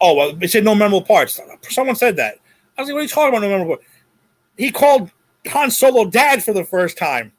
Oh, 0.05 0.13
well, 0.15 0.33
they 0.33 0.47
said 0.47 0.65
no 0.65 0.75
memorable 0.75 1.01
parts. 1.01 1.39
Someone 1.69 1.95
said 1.95 2.17
that. 2.17 2.35
I 2.77 2.81
was 2.81 2.89
like, 2.89 2.93
what 2.93 2.99
are 2.99 3.03
you 3.03 3.07
talking 3.07 3.29
about? 3.29 3.41
No 3.41 3.49
memorable. 3.49 3.77
parts? 3.77 3.89
He 4.57 4.69
called 4.69 5.09
Han 5.47 5.71
Solo 5.71 6.03
dad 6.03 6.43
for 6.43 6.51
the 6.53 6.65
first 6.65 6.97
time. 6.97 7.31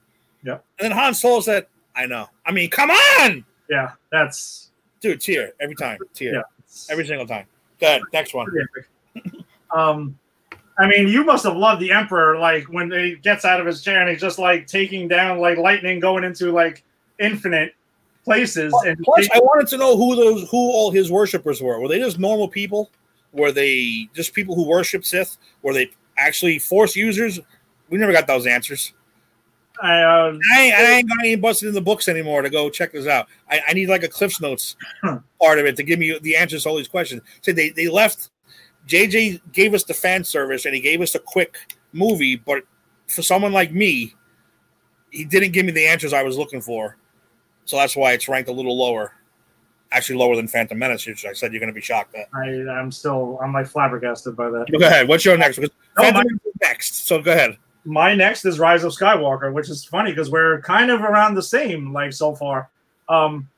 Yeah. 0.43 0.55
And 0.79 0.91
then 0.91 0.93
Han 0.93 1.13
Solo 1.13 1.41
said, 1.41 1.67
I 1.95 2.07
know. 2.07 2.27
I 2.47 2.53
mean, 2.53 2.71
come 2.71 2.91
on, 2.91 3.45
Yeah, 3.69 3.93
that's 4.11 4.71
dude, 5.01 5.21
tear 5.21 5.53
every 5.61 5.75
time, 5.75 5.99
tear 6.15 6.37
yeah. 6.37 6.43
every 6.89 7.07
single 7.07 7.27
time. 7.27 7.47
Go 7.81 7.87
ahead, 7.87 8.03
next 8.15 8.33
one. 8.33 8.49
um, 9.71 10.19
I 10.79 10.89
mean, 10.89 11.07
you 11.07 11.23
must 11.23 11.45
have 11.45 11.57
loved 11.57 11.83
the 11.83 11.93
Emperor, 11.93 12.39
like 12.39 12.65
when 12.65 12.91
he 12.91 13.17
gets 13.17 13.45
out 13.45 13.61
of 13.61 13.67
his 13.67 13.83
chair 13.83 14.01
and 14.01 14.09
he's 14.09 14.23
just 14.23 14.39
like 14.39 14.67
taking 14.67 15.07
down 15.07 15.39
like 15.39 15.59
lightning, 15.59 16.01
going 16.01 16.25
into 16.25 16.51
like 16.51 16.83
infinite 17.21 17.75
places. 18.25 18.75
And 18.87 18.99
Plus, 19.01 19.29
I 19.35 19.39
wanted 19.39 19.69
to 19.69 19.79
know 19.79 19.97
who 19.97 20.17
those 20.17 20.49
who 20.51 20.57
all 20.57 20.91
his 20.91 21.11
worshippers 21.11 21.63
were. 21.63 21.81
Were 21.81 21.89
they 21.89 21.99
just 21.99 22.19
normal 22.19 22.49
people? 22.49 22.91
Were 23.33 23.53
they 23.53 24.09
just 24.15 24.33
people 24.33 24.55
who 24.55 24.67
worship 24.67 25.05
Sith? 25.05 25.37
Were 25.63 25.73
they 25.73 25.91
actually 26.19 26.59
Force 26.59 26.97
users? 26.97 27.41
We 27.91 27.99
never 27.99 28.13
got 28.13 28.27
those 28.27 28.47
answers. 28.47 28.93
I, 29.83 30.03
uh, 30.03 30.39
I 30.57 30.61
ain't, 30.61 30.75
I 30.75 30.93
ain't 30.93 31.09
got 31.09 31.19
any 31.21 31.35
busted 31.35 31.69
in 31.69 31.75
the 31.75 31.81
books 31.81 32.07
anymore 32.07 32.43
to 32.43 32.51
go 32.51 32.71
check 32.71 32.93
this 32.93 33.09
out. 33.09 33.27
I, 33.51 33.61
I 33.69 33.73
need 33.73 33.89
like 33.89 34.05
a 34.05 34.09
Cliff's 34.09 34.41
Notes 34.41 34.77
part 35.03 35.59
of 35.59 35.67
it 35.67 35.77
to 35.77 35.83
give 35.83 35.99
me 35.99 36.17
the 36.23 36.37
answers 36.37 36.63
to 36.63 36.69
all 36.69 36.77
these 36.77 36.89
questions. 36.89 37.23
So 37.41 37.53
they, 37.53 37.71
they 37.71 37.89
left. 37.89 38.31
JJ 38.87 39.41
gave 39.53 39.75
us 39.75 39.83
the 39.83 39.95
fan 39.95 40.23
service 40.23 40.65
and 40.65 40.75
he 40.75 40.81
gave 40.81 41.01
us 41.01 41.15
a 41.17 41.19
quick 41.19 41.57
movie, 41.93 42.37
but 42.37 42.63
for 43.09 43.23
someone 43.23 43.53
like 43.53 43.73
me, 43.73 44.15
he 45.11 45.25
didn't 45.25 45.53
give 45.53 45.67
me 45.67 45.73
the 45.73 45.87
answers 45.87 46.13
I 46.13 46.23
was 46.23 46.39
looking 46.39 46.61
for. 46.61 46.97
So 47.65 47.77
that's 47.77 47.97
why 47.97 48.13
it's 48.13 48.29
ranked 48.29 48.49
a 48.49 48.53
little 48.53 48.77
lower. 48.77 49.13
Actually, 49.93 50.19
lower 50.19 50.35
than 50.35 50.49
Phantom 50.49 50.77
Menace, 50.79 51.07
which 51.07 51.25
I 51.25 51.33
said 51.33 51.53
you're 51.53 51.61
going 51.61 51.73
to 51.73 51.75
be 51.75 51.81
shocked 51.81 52.15
at. 52.17 52.27
I, 52.35 52.49
I'm 52.71 52.91
still, 52.91 53.39
I'm 53.41 53.53
like 53.53 53.67
flabbergasted 53.69 54.35
by 54.37 54.51
that. 54.51 54.67
Go 54.77 54.85
ahead. 54.85 55.07
What's 55.07 55.25
your 55.25 55.37
next? 55.37 55.59
No, 55.59 55.69
Phantom 55.97 56.25
my- 56.25 56.51
next. 56.69 57.07
So 57.07 57.23
go 57.23 57.33
ahead. 57.33 57.57
my 57.85 58.15
next 58.15 58.45
is 58.45 58.59
Rise 58.59 58.83
of 58.83 58.93
Skywalker, 58.93 59.53
which 59.53 59.71
is 59.71 59.85
funny 59.85 60.11
because 60.11 60.31
we're 60.31 60.61
kind 60.63 60.91
of 60.91 61.03
around 61.03 61.35
the 61.35 61.43
same 61.43 61.93
like 61.93 62.13
so 62.13 62.35
far. 62.35 62.71
Um, 63.09 63.49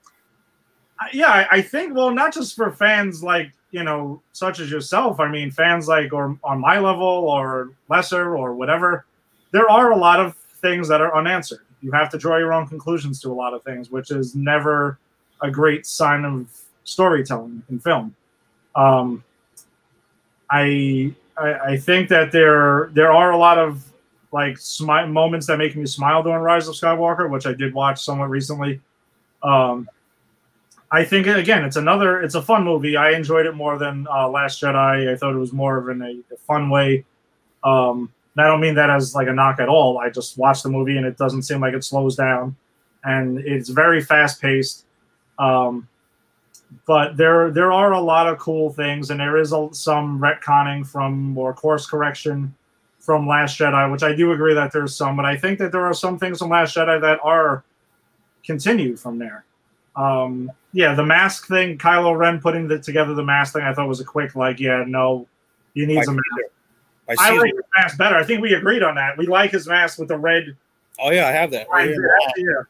yeah, 1.12 1.28
I, 1.28 1.46
I 1.50 1.62
think 1.62 1.94
well, 1.94 2.10
not 2.10 2.34
just 2.34 2.54
for 2.54 2.70
fans 2.70 3.22
like 3.22 3.52
you 3.70 3.82
know 3.82 4.20
such 4.32 4.60
as 4.60 4.70
yourself. 4.70 5.20
I 5.20 5.28
mean, 5.30 5.50
fans 5.50 5.88
like 5.88 6.12
or 6.12 6.38
on 6.44 6.60
my 6.60 6.78
level 6.78 7.06
or 7.06 7.70
lesser 7.88 8.36
or 8.36 8.54
whatever. 8.54 9.06
There 9.52 9.70
are 9.70 9.92
a 9.92 9.96
lot 9.96 10.20
of 10.20 10.36
things 10.60 10.88
that 10.88 11.00
are 11.00 11.16
unanswered. 11.16 11.65
You 11.82 11.92
have 11.92 12.10
to 12.10 12.18
draw 12.18 12.38
your 12.38 12.52
own 12.52 12.66
conclusions 12.66 13.20
to 13.22 13.30
a 13.30 13.34
lot 13.34 13.54
of 13.54 13.62
things, 13.62 13.90
which 13.90 14.10
is 14.10 14.34
never 14.34 14.98
a 15.42 15.50
great 15.50 15.86
sign 15.86 16.24
of 16.24 16.48
storytelling 16.84 17.62
in 17.68 17.78
film. 17.78 18.14
Um, 18.74 19.22
I, 20.50 21.14
I 21.36 21.54
I 21.54 21.76
think 21.76 22.08
that 22.08 22.32
there 22.32 22.90
there 22.92 23.12
are 23.12 23.32
a 23.32 23.36
lot 23.36 23.58
of 23.58 23.84
like 24.32 24.56
smi- 24.56 25.10
moments 25.10 25.46
that 25.46 25.58
make 25.58 25.76
me 25.76 25.86
smile 25.86 26.22
during 26.22 26.40
Rise 26.40 26.68
of 26.68 26.74
Skywalker, 26.74 27.30
which 27.30 27.46
I 27.46 27.52
did 27.52 27.74
watch 27.74 28.04
somewhat 28.04 28.30
recently. 28.30 28.80
Um, 29.42 29.88
I 30.90 31.04
think 31.04 31.26
again, 31.26 31.64
it's 31.64 31.76
another 31.76 32.22
it's 32.22 32.34
a 32.34 32.42
fun 32.42 32.64
movie. 32.64 32.96
I 32.96 33.10
enjoyed 33.10 33.46
it 33.46 33.54
more 33.54 33.78
than 33.78 34.06
uh, 34.08 34.28
Last 34.28 34.62
Jedi. 34.62 35.12
I 35.12 35.16
thought 35.16 35.34
it 35.34 35.38
was 35.38 35.52
more 35.52 35.78
of 35.78 35.88
a, 35.88 36.04
a 36.04 36.36
fun 36.46 36.70
way. 36.70 37.04
Um, 37.64 38.12
and 38.36 38.44
I 38.44 38.48
don't 38.48 38.60
mean 38.60 38.74
that 38.74 38.90
as 38.90 39.14
like 39.14 39.28
a 39.28 39.32
knock 39.32 39.60
at 39.60 39.68
all. 39.68 39.98
I 39.98 40.10
just 40.10 40.36
watched 40.36 40.62
the 40.62 40.68
movie 40.68 40.96
and 40.96 41.06
it 41.06 41.16
doesn't 41.16 41.42
seem 41.42 41.60
like 41.60 41.74
it 41.74 41.84
slows 41.84 42.16
down, 42.16 42.56
and 43.04 43.38
it's 43.38 43.70
very 43.70 44.02
fast 44.02 44.40
paced. 44.40 44.84
Um, 45.38 45.88
but 46.86 47.16
there 47.16 47.50
there 47.50 47.72
are 47.72 47.92
a 47.92 48.00
lot 48.00 48.26
of 48.28 48.38
cool 48.38 48.72
things, 48.72 49.10
and 49.10 49.20
there 49.20 49.38
is 49.38 49.52
a, 49.52 49.68
some 49.72 50.20
retconning 50.20 50.86
from 50.86 51.36
or 51.38 51.54
course 51.54 51.86
correction 51.86 52.54
from 52.98 53.26
Last 53.26 53.58
Jedi, 53.58 53.90
which 53.90 54.02
I 54.02 54.14
do 54.14 54.32
agree 54.32 54.52
that 54.54 54.72
there's 54.72 54.94
some, 54.94 55.16
but 55.16 55.24
I 55.24 55.36
think 55.36 55.60
that 55.60 55.70
there 55.70 55.86
are 55.86 55.94
some 55.94 56.18
things 56.18 56.40
from 56.40 56.50
Last 56.50 56.76
Jedi 56.76 57.00
that 57.00 57.20
are 57.22 57.64
continued 58.44 58.98
from 58.98 59.18
there. 59.18 59.44
Um, 59.94 60.50
yeah, 60.72 60.92
the 60.92 61.06
mask 61.06 61.46
thing, 61.46 61.78
Kylo 61.78 62.18
Ren 62.18 62.40
putting 62.40 62.66
the, 62.66 62.80
together 62.80 63.14
the 63.14 63.24
mask 63.24 63.54
thing, 63.54 63.62
I 63.62 63.72
thought 63.72 63.88
was 63.88 64.00
a 64.00 64.04
quick 64.04 64.34
like, 64.34 64.58
yeah, 64.58 64.84
no, 64.86 65.26
he 65.74 65.86
needs 65.86 66.08
I 66.08 66.12
a 66.12 66.14
mask. 66.14 66.52
I 67.08 67.14
I 67.18 67.36
like 67.36 67.54
his 67.54 67.64
mask 67.76 67.98
better. 67.98 68.16
I 68.16 68.24
think 68.24 68.40
we 68.40 68.54
agreed 68.54 68.82
on 68.82 68.94
that. 68.96 69.16
We 69.16 69.26
like 69.26 69.52
his 69.52 69.66
mask 69.68 69.98
with 69.98 70.08
the 70.08 70.18
red. 70.18 70.56
Oh 70.98 71.10
yeah, 71.10 71.28
I 71.28 71.32
have 71.32 71.50
that. 71.52 71.68
right 71.68 71.94
here. 72.36 72.68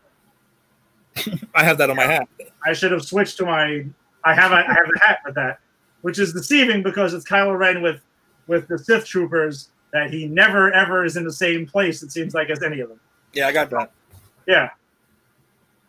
I 1.55 1.65
have 1.65 1.79
that 1.79 1.91
on 1.91 1.97
my 1.97 2.05
hat. 2.05 2.29
I 2.65 2.73
should 2.73 2.93
have 2.93 3.03
switched 3.05 3.39
to 3.39 3.47
my. 3.47 3.87
I 4.25 4.35
have 4.35 4.53
a, 4.53 4.57
I 4.57 4.63
have 4.63 4.91
a 4.95 4.99
hat 4.99 5.21
with 5.25 5.35
that, 5.37 5.61
which 6.03 6.19
is 6.19 6.33
deceiving 6.33 6.83
because 6.83 7.15
it's 7.15 7.25
Kylo 7.25 7.57
Ren 7.59 7.83
with 7.83 8.01
with 8.47 8.69
the 8.69 8.79
Sith 8.79 9.07
troopers 9.07 9.71
that 9.93 10.11
he 10.11 10.27
never 10.27 10.73
ever 10.73 11.05
is 11.05 11.17
in 11.17 11.25
the 11.25 11.33
same 11.33 11.67
place. 11.67 12.03
It 12.03 12.13
seems 12.13 12.35
like 12.35 12.51
as 12.51 12.63
any 12.63 12.81
of 12.81 12.89
them. 12.89 13.01
Yeah, 13.33 13.49
I 13.49 13.53
got 13.53 13.71
that. 13.71 13.93
Yeah, 14.47 14.71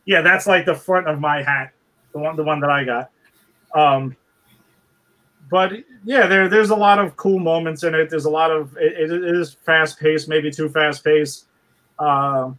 yeah, 0.05 0.21
that's 0.21 0.47
like 0.47 0.65
the 0.65 0.75
front 0.75 1.07
of 1.07 1.19
my 1.19 1.43
hat, 1.43 1.73
the 2.13 2.19
one 2.19 2.35
the 2.35 2.43
one 2.43 2.59
that 2.61 2.69
I 2.69 2.83
got. 2.83 3.11
Um, 3.75 4.15
but 5.49 5.73
yeah, 6.03 6.27
there 6.27 6.49
there's 6.49 6.69
a 6.71 6.75
lot 6.75 6.99
of 6.99 7.15
cool 7.15 7.39
moments 7.39 7.83
in 7.83 7.95
it. 7.95 8.09
There's 8.09 8.25
a 8.25 8.29
lot 8.29 8.51
of 8.51 8.75
it, 8.77 9.11
it 9.11 9.23
is 9.23 9.57
fast 9.65 9.99
paced, 9.99 10.27
maybe 10.27 10.51
too 10.51 10.69
fast 10.69 11.03
paced. 11.03 11.45
Uh, 11.99 12.51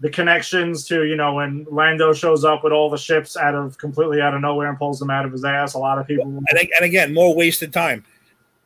the 0.00 0.10
connections 0.10 0.86
to 0.88 1.04
you 1.04 1.16
know 1.16 1.34
when 1.34 1.66
Lando 1.70 2.12
shows 2.12 2.44
up 2.44 2.64
with 2.64 2.72
all 2.72 2.90
the 2.90 2.98
ships 2.98 3.36
out 3.36 3.54
of 3.54 3.78
completely 3.78 4.20
out 4.20 4.34
of 4.34 4.40
nowhere 4.40 4.68
and 4.68 4.78
pulls 4.78 4.98
them 4.98 5.10
out 5.10 5.24
of 5.24 5.32
his 5.32 5.44
ass. 5.44 5.74
A 5.74 5.78
lot 5.78 5.98
of 5.98 6.06
people, 6.06 6.26
And, 6.26 6.46
and 6.58 6.84
again, 6.84 7.14
more 7.14 7.34
wasted 7.34 7.72
time. 7.72 8.04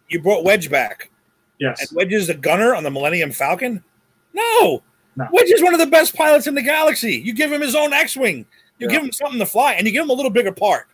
You 0.09 0.21
brought 0.21 0.43
Wedge 0.43 0.71
back, 0.71 1.11
yes, 1.59 1.81
and 1.91 1.97
Wedge 1.97 2.13
is 2.13 2.29
the 2.29 2.35
gunner 2.35 2.75
on 2.75 2.83
the 2.83 2.91
Millennium 2.91 3.31
Falcon. 3.31 3.85
No, 4.33 4.83
No. 5.17 5.29
Wedge 5.33 5.51
is 5.51 5.63
one 5.63 5.75
of 5.75 5.81
the 5.81 5.87
best 5.87 6.15
pilots 6.15 6.47
in 6.47 6.55
the 6.55 6.63
galaxy. 6.63 7.17
You 7.17 7.35
give 7.35 7.53
him 7.53 7.61
his 7.61 7.75
own 7.75 7.93
X-wing. 7.93 8.47
You 8.79 8.87
Yeah. 8.87 8.93
give 8.93 9.03
him 9.03 9.13
something 9.13 9.39
to 9.39 9.47
fly, 9.47 9.73
and 9.75 9.87
you 9.87 9.93
give 9.93 10.05
him 10.05 10.11
a 10.11 10.15
little 10.15 10.31
bigger 10.31 10.53
part. 10.53 10.87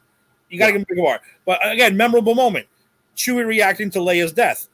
You 0.55 0.59
got 0.61 0.67
to 0.67 0.73
Yeah. 0.73 0.79
give 0.79 0.81
him 0.81 0.83
a 0.83 0.95
bigger 0.95 1.07
part. 1.07 1.21
But 1.45 1.65
uh, 1.67 1.71
again, 1.71 1.97
memorable 1.97 2.35
moment. 2.35 2.67
Chewie 3.17 3.47
reacting 3.47 3.91
to 3.91 3.99
Leia's 3.99 4.33
death. 4.33 4.69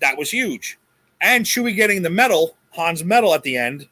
That 0.00 0.16
was 0.18 0.30
huge. 0.30 0.78
And 1.20 1.44
Chewie 1.44 1.74
getting 1.76 2.02
the 2.02 2.10
medal, 2.10 2.56
Han's 2.72 3.04
medal 3.04 3.34
at 3.34 3.42
the 3.42 3.56
end, 3.56 3.86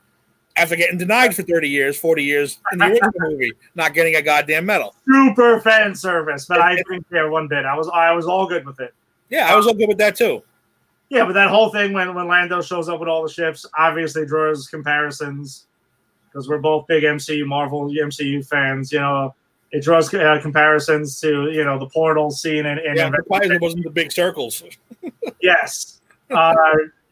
after 0.56 0.76
getting 0.76 0.98
denied 0.98 1.34
for 1.34 1.42
30 1.42 1.68
years, 1.68 1.98
40 1.98 2.22
years 2.24 2.58
in 2.72 2.78
the 2.78 2.86
original 2.86 3.10
movie, 3.20 3.52
not 3.74 3.94
getting 3.94 4.16
a 4.16 4.22
goddamn 4.22 4.66
medal. 4.66 4.94
super 5.06 5.60
fan 5.60 5.94
service, 5.94 6.46
but 6.46 6.60
I 6.60 6.74
didn't 6.76 7.08
care 7.08 7.30
one 7.30 7.48
bit. 7.48 7.64
I 7.64 7.74
was 7.76 7.88
I 7.94 8.12
was 8.12 8.26
all 8.26 8.46
good 8.46 8.66
with 8.66 8.80
it. 8.80 8.92
Yeah, 9.30 9.50
I 9.50 9.56
was 9.56 9.66
all 9.66 9.72
good 9.74 9.88
with 9.88 9.98
that 9.98 10.14
too. 10.16 10.42
Yeah, 11.08 11.24
but 11.24 11.32
that 11.34 11.48
whole 11.48 11.70
thing 11.70 11.92
when 11.94 12.14
when 12.14 12.26
Lando 12.28 12.60
shows 12.60 12.88
up 12.88 13.00
with 13.00 13.08
all 13.08 13.22
the 13.22 13.32
ships 13.32 13.64
obviously 13.78 14.26
draws 14.26 14.66
comparisons 14.68 15.66
because 16.28 16.48
we're 16.48 16.58
both 16.58 16.86
big 16.86 17.04
MCU 17.04 17.46
Marvel 17.46 17.88
MCU 17.88 18.46
fans. 18.46 18.92
You 18.92 19.00
know, 19.00 19.34
it 19.72 19.82
draws 19.82 20.12
uh, 20.12 20.38
comparisons 20.40 21.18
to 21.20 21.50
you 21.50 21.64
know 21.64 21.78
the 21.78 21.86
portal 21.86 22.30
scene 22.30 22.66
and, 22.66 22.78
and 22.78 22.96
Yeah, 22.96 23.10
surprised 23.10 23.50
it 23.50 23.60
wasn't 23.60 23.84
the 23.84 23.90
big 23.90 24.12
circles. 24.12 24.62
yes. 25.40 26.00
Uh, 26.30 26.54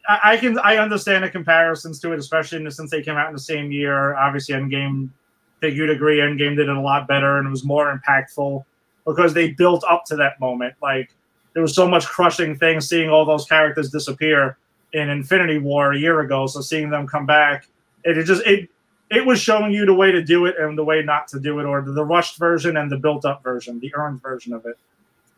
I, 0.07 0.37
can 0.37 0.57
I 0.59 0.77
understand 0.77 1.23
the 1.23 1.29
comparisons 1.29 1.99
to 1.99 2.11
it, 2.13 2.19
especially 2.19 2.69
since 2.71 2.89
they 2.91 3.01
came 3.01 3.17
out 3.17 3.27
in 3.27 3.33
the 3.33 3.39
same 3.39 3.71
year. 3.71 4.15
Obviously, 4.15 4.55
Endgame, 4.55 5.09
I 5.09 5.59
think 5.59 5.75
you'd 5.75 5.89
agree, 5.89 6.17
Endgame 6.17 6.55
did 6.55 6.69
it 6.69 6.75
a 6.75 6.81
lot 6.81 7.07
better 7.07 7.37
and 7.37 7.47
it 7.47 7.51
was 7.51 7.63
more 7.63 7.99
impactful 7.99 8.63
because 9.05 9.33
they 9.33 9.51
built 9.51 9.83
up 9.89 10.05
to 10.05 10.15
that 10.17 10.39
moment. 10.39 10.73
Like 10.81 11.13
there 11.53 11.61
was 11.61 11.75
so 11.75 11.87
much 11.87 12.05
crushing 12.05 12.57
things, 12.57 12.87
seeing 12.87 13.09
all 13.09 13.25
those 13.25 13.45
characters 13.45 13.89
disappear 13.89 14.57
in 14.93 15.09
Infinity 15.09 15.59
War 15.59 15.93
a 15.93 15.97
year 15.97 16.21
ago. 16.21 16.47
So 16.47 16.61
seeing 16.61 16.89
them 16.89 17.07
come 17.07 17.25
back, 17.25 17.67
it, 18.03 18.17
it 18.17 18.23
just 18.25 18.45
it 18.45 18.69
it 19.11 19.25
was 19.25 19.41
showing 19.41 19.73
you 19.73 19.85
the 19.85 19.93
way 19.93 20.09
to 20.09 20.23
do 20.23 20.45
it 20.45 20.55
and 20.57 20.77
the 20.77 20.83
way 20.83 21.03
not 21.03 21.27
to 21.27 21.39
do 21.39 21.59
it, 21.59 21.65
or 21.65 21.81
the, 21.81 22.03
rushed 22.03 22.37
version 22.37 22.77
and 22.77 22.89
the 22.89 22.95
built 22.95 23.25
up 23.25 23.43
version, 23.43 23.77
the 23.81 23.93
earned 23.93 24.21
version 24.21 24.53
of 24.53 24.65
it. 24.65 24.77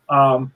Um, 0.10 0.54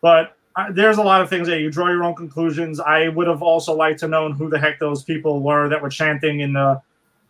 but 0.00 0.36
uh, 0.54 0.70
there's 0.70 0.98
a 0.98 1.02
lot 1.02 1.20
of 1.20 1.28
things 1.28 1.48
that 1.48 1.60
you 1.60 1.72
draw 1.72 1.88
your 1.88 2.04
own 2.04 2.14
conclusions. 2.14 2.78
I 2.78 3.08
would 3.08 3.26
have 3.26 3.42
also 3.42 3.74
liked 3.74 3.98
to 4.00 4.08
known 4.08 4.30
who 4.30 4.48
the 4.48 4.58
heck 4.58 4.78
those 4.78 5.02
people 5.02 5.40
were 5.40 5.68
that 5.68 5.82
were 5.82 5.90
chanting 5.90 6.40
in 6.40 6.52
the 6.52 6.80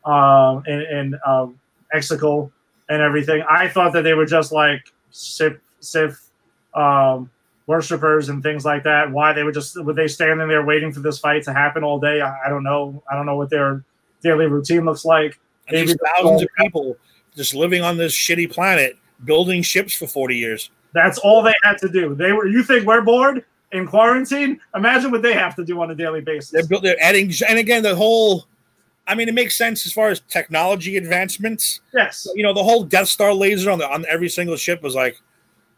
um, 0.04 0.62
in, 0.66 0.82
in 0.82 1.20
um, 1.26 1.58
Exegol 1.94 2.52
and 2.90 3.00
everything. 3.00 3.42
I 3.48 3.68
thought 3.68 3.94
that 3.94 4.02
they 4.02 4.12
were 4.12 4.26
just 4.26 4.52
like 4.52 4.92
Sith, 5.10 5.58
Sith 5.80 6.30
um, 6.74 7.30
worshippers 7.66 8.28
and 8.28 8.42
things 8.42 8.66
like 8.66 8.84
that. 8.84 9.10
Why 9.10 9.32
they 9.32 9.44
were 9.44 9.50
just 9.50 9.82
were 9.82 9.94
they 9.94 10.08
standing 10.08 10.46
there 10.46 10.64
waiting 10.64 10.92
for 10.92 11.00
this 11.00 11.18
fight 11.18 11.42
to 11.44 11.54
happen 11.54 11.82
all 11.82 11.98
day? 11.98 12.20
I, 12.20 12.46
I 12.46 12.48
don't 12.50 12.62
know. 12.62 13.02
I 13.10 13.16
don't 13.16 13.24
know 13.24 13.36
what 13.36 13.48
their 13.48 13.82
daily 14.26 14.46
routine 14.46 14.84
looks 14.84 15.04
like. 15.04 15.38
And 15.68 15.76
Maybe- 15.86 15.98
thousands 16.16 16.42
of 16.42 16.48
people 16.58 16.96
just 17.36 17.54
living 17.54 17.82
on 17.82 17.96
this 17.96 18.14
shitty 18.14 18.52
planet, 18.52 18.96
building 19.24 19.62
ships 19.62 19.94
for 19.94 20.06
40 20.06 20.36
years. 20.36 20.70
That's 20.92 21.18
all 21.18 21.42
they 21.42 21.54
had 21.62 21.76
to 21.78 21.88
do. 21.88 22.14
They 22.14 22.32
were. 22.32 22.46
You 22.46 22.62
think 22.62 22.86
we're 22.86 23.02
bored 23.02 23.44
in 23.72 23.86
quarantine? 23.86 24.58
Imagine 24.74 25.10
what 25.10 25.20
they 25.22 25.34
have 25.34 25.54
to 25.56 25.64
do 25.64 25.80
on 25.82 25.90
a 25.90 25.94
daily 25.94 26.20
basis. 26.22 26.50
They're 26.52 26.66
built. 26.66 26.82
They're 26.82 26.96
adding, 27.02 27.30
and 27.46 27.58
again, 27.58 27.82
the 27.82 27.94
whole. 27.94 28.46
I 29.08 29.14
mean, 29.14 29.28
it 29.28 29.34
makes 29.34 29.56
sense 29.56 29.86
as 29.86 29.92
far 29.92 30.08
as 30.08 30.20
technology 30.20 30.96
advancements. 30.96 31.80
yes. 31.94 32.26
You 32.34 32.42
know, 32.42 32.52
the 32.52 32.64
whole 32.64 32.82
Death 32.82 33.08
Star 33.08 33.32
laser 33.34 33.70
on 33.70 33.78
the 33.78 33.88
on 33.88 34.04
every 34.08 34.28
single 34.28 34.56
ship 34.56 34.82
was 34.82 34.94
like, 34.94 35.16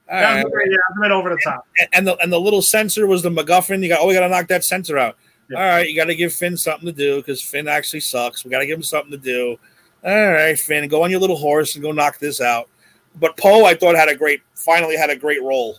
ah. 0.09 0.15
Yeah, 0.19 0.43
right. 0.43 0.67
yeah, 0.71 0.77
a 0.97 1.01
bit 1.01 1.11
over 1.11 1.29
the 1.31 1.41
top. 1.45 1.67
and 1.93 2.07
the 2.07 2.17
and 2.19 2.33
the 2.33 2.41
little 2.41 2.63
sensor 2.63 3.07
was 3.07 3.23
the 3.23 3.31
MacGuffin. 3.31 3.83
You 3.83 3.89
got, 3.89 4.01
oh, 4.01 4.07
we 4.07 4.15
got 4.15 4.21
to 4.21 4.29
knock 4.29 4.47
that 4.49 4.65
sensor 4.65 4.97
out. 4.99 5.17
Yeah. 5.51 5.59
All 5.59 5.67
right, 5.67 5.89
you 5.89 5.97
got 5.97 6.07
to 6.07 6.15
give 6.15 6.33
Finn 6.33 6.57
something 6.57 6.87
to 6.87 6.93
do 6.93 7.17
because 7.17 7.43
Finn 7.43 7.69
actually 7.69 8.01
sucks. 8.01 8.45
We 8.45 8.51
got 8.51 8.59
to 8.61 8.67
give 8.67 8.79
him 8.79 8.83
something 8.83 9.11
to 9.11 9.19
do. 9.19 9.57
All 10.05 10.33
right, 10.33 10.59
Finn, 10.59 10.87
go 10.89 11.03
on 11.03 11.11
your 11.11 11.21
little 11.21 11.37
horse 11.37 11.75
and 11.75 11.83
go 11.83 11.93
knock 11.93 12.19
this 12.19 12.41
out. 12.41 12.69
But 13.17 13.37
Poe, 13.37 13.65
I 13.65 13.75
thought 13.75 13.97
had 13.97 14.09
a 14.09 14.15
great, 14.15 14.43
finally 14.55 14.97
had 14.97 15.11
a 15.11 15.17
great 15.17 15.43
role. 15.43 15.79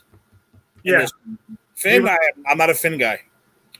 Yeah. 0.84 1.06
Finn, 1.76 2.04
He 2.04 2.10
I, 2.10 2.18
I'm 2.50 2.58
not 2.58 2.70
a 2.70 2.74
Finn 2.74 2.98
guy. 2.98 3.22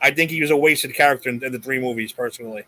I 0.02 0.12
think 0.12 0.32
he 0.32 0.42
was 0.42 0.52
a 0.52 0.58
wasted 0.58 0.94
character 0.94 1.30
in, 1.30 1.44
in 1.44 1.52
the 1.52 1.60
three 1.60 1.80
movies, 1.80 2.14
personally. 2.14 2.64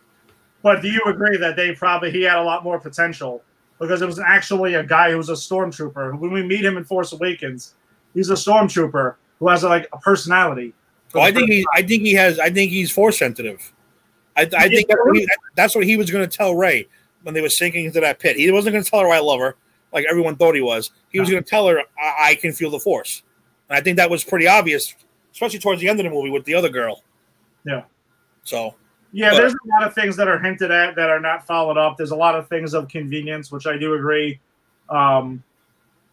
But 0.64 0.82
do 0.82 0.90
you 0.90 1.02
agree 1.06 1.38
that 1.38 1.56
they 1.56 1.74
probably 1.74 2.12
he 2.12 2.24
had 2.24 2.38
a 2.38 2.44
lot 2.44 2.64
more 2.64 2.80
potential 2.80 3.44
because 3.82 4.04
it 4.04 4.06
was 4.06 4.20
actually 4.20 4.76
a 4.76 4.84
guy 4.84 5.10
who 5.10 5.18
was 5.18 5.30
a 5.30 5.34
stormtrooper. 5.34 6.18
When 6.18 6.32
we 6.32 6.44
meet 6.44 6.64
him 6.64 6.78
in 6.78 6.84
Force 6.84 7.14
Awakens, 7.14 7.74
he's 8.14 8.30
a 8.30 8.36
stormtrooper 8.36 9.16
who 9.40 9.50
has 9.50 9.64
like 9.64 9.90
a 9.92 9.98
personality. 9.98 10.76
Well, 11.14 11.24
I 11.24 11.32
think 11.32 11.50
he, 11.50 11.66
I 11.74 11.82
think 11.82 12.04
he 12.04 12.14
has, 12.14 12.40
I 12.40 12.50
think 12.50 12.72
he's 12.72 12.92
force 12.92 13.18
sensitive. 13.20 13.72
I, 14.38 14.44
I 14.58 14.70
think 14.70 14.88
that's 14.88 15.00
what, 15.04 15.16
he, 15.18 15.28
that's 15.56 15.76
what 15.76 15.84
he 15.86 15.98
was 15.98 16.10
going 16.10 16.28
to 16.28 16.38
tell 16.38 16.56
Rey 16.56 16.88
when 17.24 17.34
they 17.36 17.42
were 17.42 17.50
sinking 17.50 17.86
into 17.86 18.00
that 18.00 18.20
pit. 18.20 18.38
He 18.38 18.50
wasn't 18.52 18.74
going 18.74 18.84
to 18.84 18.90
tell 18.90 19.02
her 19.02 19.10
I 19.10 19.20
love 19.20 19.40
her, 19.40 19.56
like 19.92 20.06
everyone 20.10 20.36
thought 20.38 20.56
he 20.56 20.62
was. 20.62 20.92
He 21.10 21.20
was 21.20 21.28
No. 21.30 21.34
going 21.34 21.44
to 21.44 21.50
tell 21.50 21.68
her 21.68 21.80
I, 22.00 22.30
I 22.30 22.36
can 22.36 22.54
feel 22.54 22.72
the 22.72 22.80
force, 22.80 23.24
and 23.70 23.78
I 23.78 23.82
think 23.82 23.98
that 23.98 24.10
was 24.10 24.24
pretty 24.24 24.48
obvious, 24.48 24.96
especially 25.34 25.60
towards 25.60 25.82
the 25.82 25.90
end 25.90 26.00
of 26.00 26.06
the 26.06 26.10
movie 26.10 26.30
with 26.30 26.46
the 26.46 26.54
other 26.56 26.70
girl. 26.70 27.04
Yeah. 27.66 27.84
So 28.44 28.76
Yeah, 29.12 29.32
But- 29.32 29.38
there's 29.38 29.54
a 29.54 29.68
lot 29.68 29.84
of 29.86 29.94
things 29.94 30.16
that 30.16 30.28
are 30.30 30.40
hinted 30.40 30.72
at 30.72 30.96
that 30.96 31.10
are 31.10 31.20
not 31.20 31.46
followed 31.46 31.78
up. 31.78 31.98
There's 31.98 32.12
a 32.12 32.16
lot 32.16 32.36
of 32.36 32.48
things 32.48 32.74
of 32.74 32.88
convenience, 32.88 33.52
which 33.52 33.68
I 33.68 33.78
do 33.78 33.94
agree. 33.96 34.40
Um, 34.90 35.44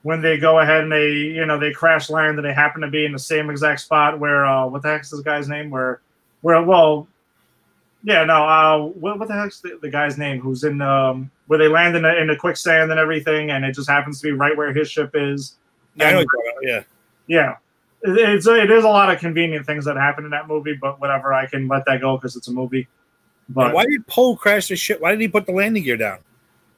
when 0.08 0.22
they 0.22 0.38
go 0.38 0.58
ahead 0.58 0.84
and 0.84 0.90
they, 0.90 1.10
you 1.10 1.44
know, 1.44 1.58
they 1.58 1.70
crash 1.70 2.08
land 2.08 2.38
and 2.38 2.46
they 2.46 2.54
happen 2.54 2.80
to 2.80 2.88
be 2.88 3.04
in 3.04 3.12
the 3.12 3.18
same 3.18 3.50
exact 3.50 3.78
spot 3.78 4.18
where, 4.18 4.46
uh, 4.46 4.66
what 4.66 4.80
the 4.80 4.88
heck's 4.88 5.10
this 5.10 5.20
guy's 5.20 5.50
name? 5.50 5.68
Where, 5.68 6.00
where, 6.40 6.62
well, 6.62 7.06
yeah, 8.02 8.24
no, 8.24 8.42
uh, 8.42 8.78
what, 8.86 9.18
what 9.18 9.28
the 9.28 9.34
heck's 9.34 9.60
the, 9.60 9.78
the 9.82 9.90
guy's 9.90 10.16
name? 10.16 10.40
Who's 10.40 10.64
in, 10.64 10.80
um, 10.80 11.30
where 11.46 11.58
they 11.58 11.68
land 11.68 11.94
in 11.94 12.04
the, 12.04 12.18
in 12.18 12.26
the 12.26 12.36
quicksand 12.36 12.90
and 12.90 12.98
everything, 12.98 13.50
and 13.50 13.66
it 13.66 13.74
just 13.74 13.86
happens 13.86 14.18
to 14.22 14.28
be 14.28 14.32
right 14.32 14.56
where 14.56 14.72
his 14.72 14.90
ship 14.90 15.10
is. 15.12 15.56
yeah, 15.94 16.06
I 16.06 16.12
know 16.12 16.16
what 16.16 16.26
you're 16.32 16.42
talking 16.42 16.70
about, 16.70 16.86
yeah. 17.28 17.56
Yeah. 18.06 18.30
It's 18.32 18.46
it 18.46 18.70
is 18.70 18.84
a 18.84 18.88
lot 18.88 19.12
of 19.12 19.20
convenient 19.20 19.66
things 19.66 19.84
that 19.84 19.96
happen 19.98 20.24
in 20.24 20.30
that 20.30 20.48
movie, 20.48 20.78
but 20.80 20.98
whatever, 21.00 21.34
I 21.34 21.44
can 21.44 21.68
let 21.68 21.84
that 21.84 22.00
go 22.00 22.16
because 22.16 22.34
it's 22.34 22.48
a 22.48 22.52
movie. 22.52 22.88
But 23.50 23.74
why 23.74 23.84
did 23.84 24.06
Poe 24.06 24.36
crash 24.36 24.68
the 24.68 24.76
ship? 24.76 25.02
Why 25.02 25.10
did 25.10 25.20
he 25.20 25.28
put 25.28 25.44
the 25.44 25.52
landing 25.52 25.82
gear 25.82 25.98
down? 25.98 26.20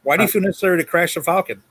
Why 0.02 0.16
do 0.16 0.24
you 0.24 0.28
feel 0.28 0.42
necessary 0.42 0.78
to 0.78 0.84
crash 0.84 1.14
the 1.14 1.22
Falcon? 1.22 1.62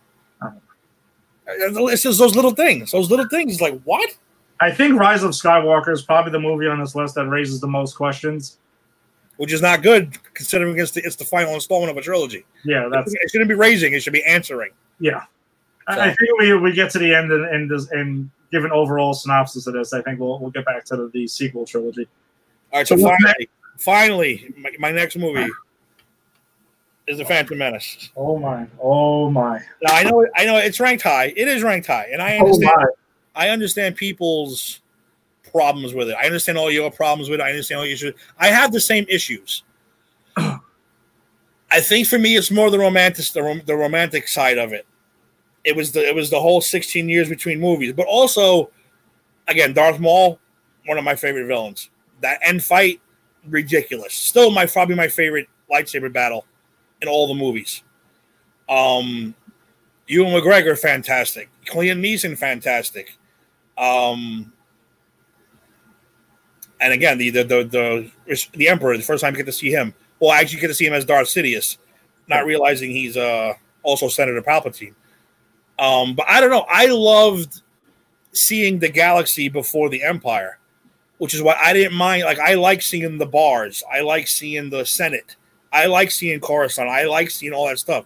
It's 1.49 2.03
just 2.03 2.19
those 2.19 2.35
little 2.35 2.51
things. 2.51 2.91
Those 2.91 3.09
little 3.09 3.27
things. 3.27 3.61
Like 3.61 3.81
what? 3.83 4.09
I 4.59 4.71
think 4.71 4.99
Rise 4.99 5.23
of 5.23 5.31
Skywalker 5.31 5.91
is 5.91 6.01
probably 6.01 6.31
the 6.31 6.39
movie 6.39 6.67
on 6.67 6.79
this 6.79 6.95
list 6.95 7.15
that 7.15 7.27
raises 7.27 7.59
the 7.59 7.67
most 7.67 7.95
questions. 7.95 8.57
Which 9.37 9.53
is 9.53 9.61
not 9.61 9.81
good 9.81 10.17
considering 10.33 10.77
it's 10.77 10.91
the, 10.91 11.01
it's 11.05 11.15
the 11.15 11.23
final 11.23 11.53
installment 11.53 11.91
of 11.91 11.97
a 11.97 12.01
trilogy. 12.01 12.45
Yeah, 12.65 12.89
that's 12.91 13.13
it 13.13 13.31
shouldn't 13.31 13.47
be 13.47 13.55
raising; 13.55 13.93
it 13.93 14.03
should 14.03 14.13
be 14.13 14.23
answering. 14.25 14.71
yeah. 14.99 15.23
I, 15.87 15.99
I 15.99 16.05
think 16.07 16.39
we, 16.39 16.53
we 16.55 16.71
get 16.73 16.91
to 16.91 16.99
the 16.99 17.15
end 17.15 17.31
and 17.31 17.45
and, 17.45 17.71
this, 17.71 17.89
and 17.91 18.29
give 18.51 18.65
an 18.65 18.71
overall 18.71 19.13
synopsis 19.13 19.65
of 19.65 19.73
this. 19.73 19.93
I 19.93 20.01
think 20.01 20.19
we'll 20.19 20.37
we'll 20.39 20.51
get 20.51 20.65
back 20.65 20.83
to 20.85 20.97
the, 20.97 21.09
the 21.13 21.25
sequel 21.25 21.65
trilogy. 21.65 22.07
All 22.73 22.79
right, 22.79 22.87
so 22.87 22.97
So 22.97 23.07
finally, 23.07 23.49
finally, 23.77 24.53
my, 24.57 24.71
my 24.77 24.91
next 24.91 25.15
movie 25.15 25.49
is 27.10 27.18
the 27.18 27.26
Phantom 27.26 27.57
Menace. 27.57 28.12
Oh 28.16 28.38
my! 28.38 28.68
Oh 28.82 29.30
my! 29.32 29.60
Now 29.82 29.93
I 29.95 30.03
know, 30.03 30.26
I 30.36 30.45
know, 30.45 30.57
it's 30.57 30.80
ranked 30.80 31.03
high. 31.03 31.34
It 31.36 31.47
is 31.47 31.64
ranked 31.64 31.88
high, 31.88 32.07
and 32.14 32.22
I 32.22 32.38
Oh 32.38 32.41
understand. 32.45 32.72
my! 32.76 32.86
I 33.36 33.49
understand 33.49 33.95
people's 33.95 34.82
problems 35.51 35.93
with 35.95 36.10
it. 36.10 36.16
I 36.22 36.26
understand 36.28 36.57
all 36.60 36.70
your 36.70 36.91
problems 36.91 37.28
with 37.30 37.39
it. 37.39 37.43
I 37.43 37.49
understand 37.49 37.80
all 37.80 37.86
your 37.86 37.93
issues. 37.95 38.14
I 38.38 38.47
have 38.47 38.72
the 38.72 38.80
same 38.80 39.05
issues. 39.10 39.64
I 40.38 41.80
think 41.82 42.07
for 42.07 42.20
me, 42.20 42.36
it's 42.36 42.51
more 42.51 42.70
the 42.70 42.80
romantic, 42.80 43.26
the, 43.30 43.41
rom- 43.41 43.62
the 43.66 43.76
romantic 43.76 44.28
side 44.28 44.57
of 44.60 44.72
it. 44.72 44.86
It 45.64 45.76
was 45.76 45.91
the 45.91 46.07
it 46.07 46.16
was 46.16 46.30
the 46.30 46.39
whole 46.39 46.62
16 46.62 47.10
years 47.10 47.28
between 47.28 47.60
movies, 47.60 47.93
but 47.93 48.05
also, 48.07 48.70
again, 49.47 49.74
Darth 49.74 49.99
Maul, 49.99 50.39
one 50.86 50.97
of 50.99 51.03
my 51.03 51.16
favorite 51.16 51.47
villains. 51.47 51.89
That 52.22 52.39
end 52.43 52.64
fight, 52.64 53.01
ridiculous. 53.47 54.14
Still, 54.14 54.51
my 54.51 54.68
probably 54.68 54.95
my 54.95 55.07
favorite 55.07 55.47
lightsaber 55.72 56.12
battle 56.14 56.45
in 57.01 57.07
all 57.07 57.27
the 57.27 57.33
movies. 57.33 57.83
Um, 58.67 59.33
Ewan 60.07 60.33
McGregor, 60.33 60.77
fantastic. 60.77 61.49
Liam 61.67 61.99
Neeson, 61.99 62.37
fantastic. 62.37 63.17
Um, 63.77 64.51
and 66.81 66.93
again, 66.93 67.17
the 67.17 67.29
the 67.29 67.43
the 67.43 68.11
the, 68.25 68.47
the 68.53 68.67
Emperor, 68.67 68.97
the 68.97 69.03
first 69.03 69.21
time 69.21 69.33
you 69.33 69.37
get 69.37 69.45
to 69.45 69.51
see 69.51 69.71
him. 69.71 69.93
Well, 70.19 70.31
I 70.31 70.39
actually 70.39 70.61
get 70.61 70.67
to 70.67 70.73
see 70.73 70.85
him 70.85 70.93
as 70.93 71.05
Darth 71.05 71.27
Sidious, 71.27 71.77
not 72.27 72.45
realizing 72.45 72.91
he's 72.91 73.17
uh 73.17 73.53
also 73.83 74.07
Senator 74.07 74.41
Palpatine. 74.41 74.95
Um, 75.77 76.13
but 76.15 76.25
I 76.27 76.41
don't 76.41 76.49
know. 76.49 76.65
I 76.69 76.87
loved 76.87 77.61
seeing 78.33 78.79
the 78.79 78.89
galaxy 78.89 79.47
before 79.47 79.89
the 79.89 80.03
Empire, 80.03 80.59
which 81.19 81.33
is 81.33 81.41
why 81.41 81.57
I 81.61 81.73
didn't 81.73 81.95
mind. 81.95 82.23
Like 82.23 82.39
I 82.39 82.55
like 82.55 82.81
seeing 82.81 83.17
the 83.17 83.25
bars. 83.25 83.83
I 83.91 84.01
like 84.01 84.27
seeing 84.27 84.69
the 84.69 84.85
Senate. 84.85 85.35
I 85.72 85.86
like 85.86 86.11
seeing 86.11 86.39
Coruscant. 86.39 86.89
I 86.89 87.05
like 87.05 87.30
seeing 87.30 87.53
all 87.53 87.67
that 87.67 87.80
stuff. 87.80 88.05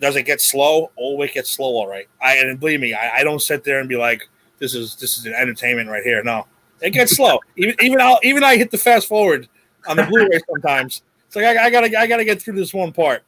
Does 0.00 0.16
it 0.16 0.22
get 0.24 0.40
slow? 0.40 0.90
Oh, 0.98 1.20
it 1.22 1.32
gets 1.32 1.50
slow, 1.50 1.76
all 1.76 1.86
right. 1.86 2.08
I 2.20 2.36
and 2.36 2.58
believe 2.58 2.80
me, 2.80 2.94
I, 2.94 3.18
I 3.18 3.24
don't 3.24 3.40
sit 3.40 3.64
there 3.64 3.80
and 3.80 3.88
be 3.88 3.96
like, 3.96 4.28
"This 4.58 4.74
is 4.74 4.96
this 4.96 5.18
is 5.18 5.26
an 5.26 5.34
entertainment 5.34 5.88
right 5.88 6.02
here." 6.02 6.22
No, 6.22 6.46
it 6.80 6.90
gets 6.90 7.16
slow. 7.16 7.38
Even 7.56 7.76
even 7.80 8.00
I 8.00 8.16
even 8.22 8.42
I 8.42 8.56
hit 8.56 8.70
the 8.70 8.78
fast 8.78 9.06
forward 9.06 9.48
on 9.86 9.96
the 9.96 10.04
Blu-ray 10.04 10.40
sometimes. 10.50 11.02
It's 11.26 11.36
like 11.36 11.44
I, 11.44 11.66
I 11.66 11.70
gotta 11.70 11.98
I 11.98 12.06
gotta 12.06 12.24
get 12.24 12.42
through 12.42 12.56
this 12.56 12.74
one 12.74 12.92
part. 12.92 13.22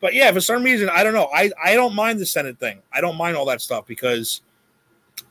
But 0.00 0.14
yeah, 0.14 0.30
for 0.32 0.40
some 0.40 0.62
reason, 0.62 0.88
I 0.88 1.02
don't 1.02 1.14
know. 1.14 1.28
I 1.34 1.50
I 1.62 1.74
don't 1.74 1.94
mind 1.94 2.18
the 2.18 2.26
Senate 2.26 2.58
thing. 2.58 2.80
I 2.92 3.00
don't 3.00 3.16
mind 3.16 3.36
all 3.36 3.46
that 3.46 3.60
stuff 3.60 3.86
because 3.86 4.42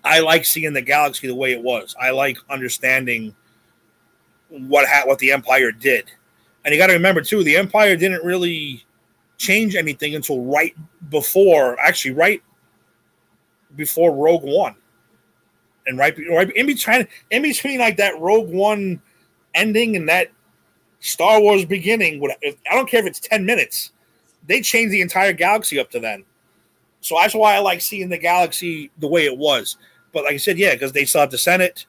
I 0.04 0.20
like 0.20 0.46
seeing 0.46 0.74
the 0.74 0.82
galaxy 0.82 1.28
the 1.28 1.36
way 1.36 1.52
it 1.52 1.62
was. 1.62 1.96
I 2.00 2.12
like 2.12 2.38
understanding 2.50 3.36
what 4.50 4.88
ha- 4.88 5.04
what 5.06 5.20
the 5.20 5.32
Empire 5.32 5.72
did. 5.72 6.12
And 6.68 6.74
you 6.74 6.82
got 6.82 6.88
to 6.88 6.94
remember 6.94 7.22
too, 7.22 7.46
the 7.46 7.56
Empire 7.56 7.96
didn't 7.96 8.26
really 8.26 8.86
change 9.38 9.78
anything 9.78 10.16
until 10.16 10.42
right 10.42 10.76
before, 11.10 11.80
actually, 11.80 12.14
right 12.14 12.44
before 13.78 14.14
Rogue 14.14 14.44
One, 14.44 14.76
and 15.86 15.98
right, 15.98 16.14
right 16.30 16.54
in 16.58 16.66
between, 16.66 17.08
in 17.32 17.42
between 17.42 17.80
like 17.80 17.96
that 17.96 18.20
Rogue 18.20 18.50
One 18.50 19.02
ending 19.56 19.96
and 19.96 20.10
that 20.10 20.28
Star 21.00 21.40
Wars 21.40 21.64
beginning. 21.64 22.22
I 22.46 22.76
don't 22.76 22.90
care 22.90 23.00
if 23.00 23.06
it's 23.06 23.22
ten 23.22 23.46
minutes, 23.46 23.94
they 24.46 24.60
changed 24.60 24.92
the 24.92 25.00
entire 25.00 25.32
galaxy 25.32 25.80
up 25.80 25.90
to 25.92 26.02
then. 26.02 26.26
So 27.00 27.16
that's 27.16 27.34
why 27.34 27.56
I 27.56 27.60
like 27.60 27.80
seeing 27.80 28.10
the 28.10 28.18
galaxy 28.18 28.92
the 28.98 29.08
way 29.08 29.24
it 29.24 29.38
was. 29.38 29.78
But 30.12 30.26
like 30.26 30.34
I 30.34 30.38
said, 30.38 30.58
yeah, 30.58 30.74
because 30.74 30.92
they 30.92 31.06
still 31.06 31.22
have 31.22 31.32
the 31.32 31.38
Senate, 31.38 31.86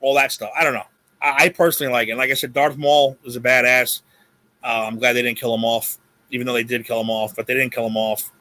all 0.00 0.16
that 0.16 0.32
stuff. 0.32 0.50
I 0.58 0.64
don't 0.64 0.74
know. 0.74 0.82
I, 1.22 1.44
I 1.44 1.48
personally 1.50 1.92
like 1.92 2.08
it. 2.08 2.16
Like 2.16 2.32
I 2.32 2.34
said, 2.34 2.52
Darth 2.52 2.76
Maul 2.76 3.16
is 3.22 3.36
a 3.36 3.40
badass. 3.40 4.02
Uh, 4.66 4.84
I'm 4.86 4.98
glad 4.98 5.12
they 5.12 5.22
didn't 5.22 5.38
kill 5.38 5.54
him 5.54 5.64
off, 5.64 5.96
even 6.32 6.44
though 6.44 6.52
they 6.52 6.64
did 6.64 6.84
kill 6.84 7.00
him 7.00 7.08
off, 7.08 7.36
but 7.36 7.46
they 7.46 7.54
didn't 7.54 7.72
kill 7.72 7.86
him 7.86 7.96
off. 7.96 8.32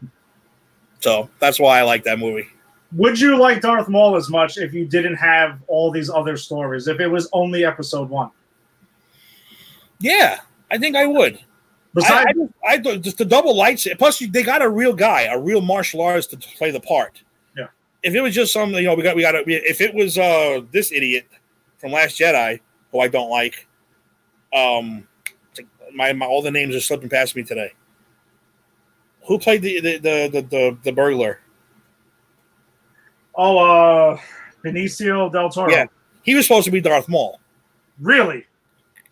so 1.00 1.28
that's 1.38 1.60
why 1.60 1.78
I 1.78 1.82
like 1.82 2.02
that 2.04 2.18
movie. 2.18 2.48
Would 2.96 3.20
you 3.20 3.36
like 3.36 3.60
Darth 3.60 3.88
Maul 3.88 4.16
as 4.16 4.30
much 4.30 4.56
if 4.56 4.72
you 4.72 4.86
didn't 4.86 5.16
have 5.16 5.60
all 5.66 5.90
these 5.90 6.08
other 6.08 6.38
stories? 6.38 6.88
If 6.88 6.98
it 6.98 7.08
was 7.08 7.28
only 7.32 7.64
Episode 7.64 8.08
One? 8.08 8.30
Yeah, 9.98 10.40
I 10.70 10.78
think 10.78 10.96
I 10.96 11.04
would. 11.06 11.38
Besides, 11.92 12.26
I, 12.66 12.68
I, 12.72 12.78
just, 12.78 12.92
I 12.94 12.96
just 12.96 13.18
the 13.18 13.24
double 13.24 13.54
lights. 13.54 13.86
Plus, 13.98 14.20
you- 14.20 14.30
they 14.30 14.42
got 14.42 14.62
a 14.62 14.68
real 14.68 14.94
guy, 14.94 15.22
a 15.24 15.38
real 15.38 15.60
martial 15.60 16.00
artist 16.00 16.30
to 16.30 16.36
play 16.38 16.70
the 16.70 16.80
part. 16.80 17.22
Yeah. 17.56 17.66
If 18.02 18.14
it 18.14 18.20
was 18.20 18.34
just 18.34 18.52
some, 18.52 18.72
you 18.72 18.82
know, 18.82 18.94
we 18.94 19.02
got, 19.02 19.14
we 19.14 19.22
got. 19.22 19.32
To, 19.32 19.44
if 19.46 19.80
it 19.80 19.94
was 19.94 20.16
uh 20.16 20.62
this 20.72 20.90
idiot 20.90 21.28
from 21.76 21.92
Last 21.92 22.18
Jedi, 22.18 22.60
who 22.90 23.00
I 23.00 23.08
don't 23.08 23.30
like, 23.30 23.66
um, 24.52 24.98
it's 24.98 24.98
like 24.98 25.13
my, 25.94 26.12
my 26.12 26.26
all 26.26 26.42
the 26.42 26.50
names 26.50 26.74
are 26.74 26.80
slipping 26.80 27.08
past 27.08 27.36
me 27.36 27.42
today. 27.42 27.72
Who 29.26 29.38
played 29.38 29.62
the 29.62 29.80
the 29.80 29.98
the 29.98 30.28
the, 30.28 30.42
the, 30.42 30.78
the 30.84 30.92
burglar? 30.92 31.40
oh, 33.36 33.58
uh, 33.58 34.18
Benicio 34.64 35.32
del 35.32 35.50
Toro. 35.50 35.70
Yeah. 35.70 35.86
He 36.22 36.34
was 36.34 36.46
supposed 36.46 36.64
to 36.66 36.70
be 36.70 36.80
Darth 36.80 37.08
Maul. 37.08 37.40
Really? 38.00 38.46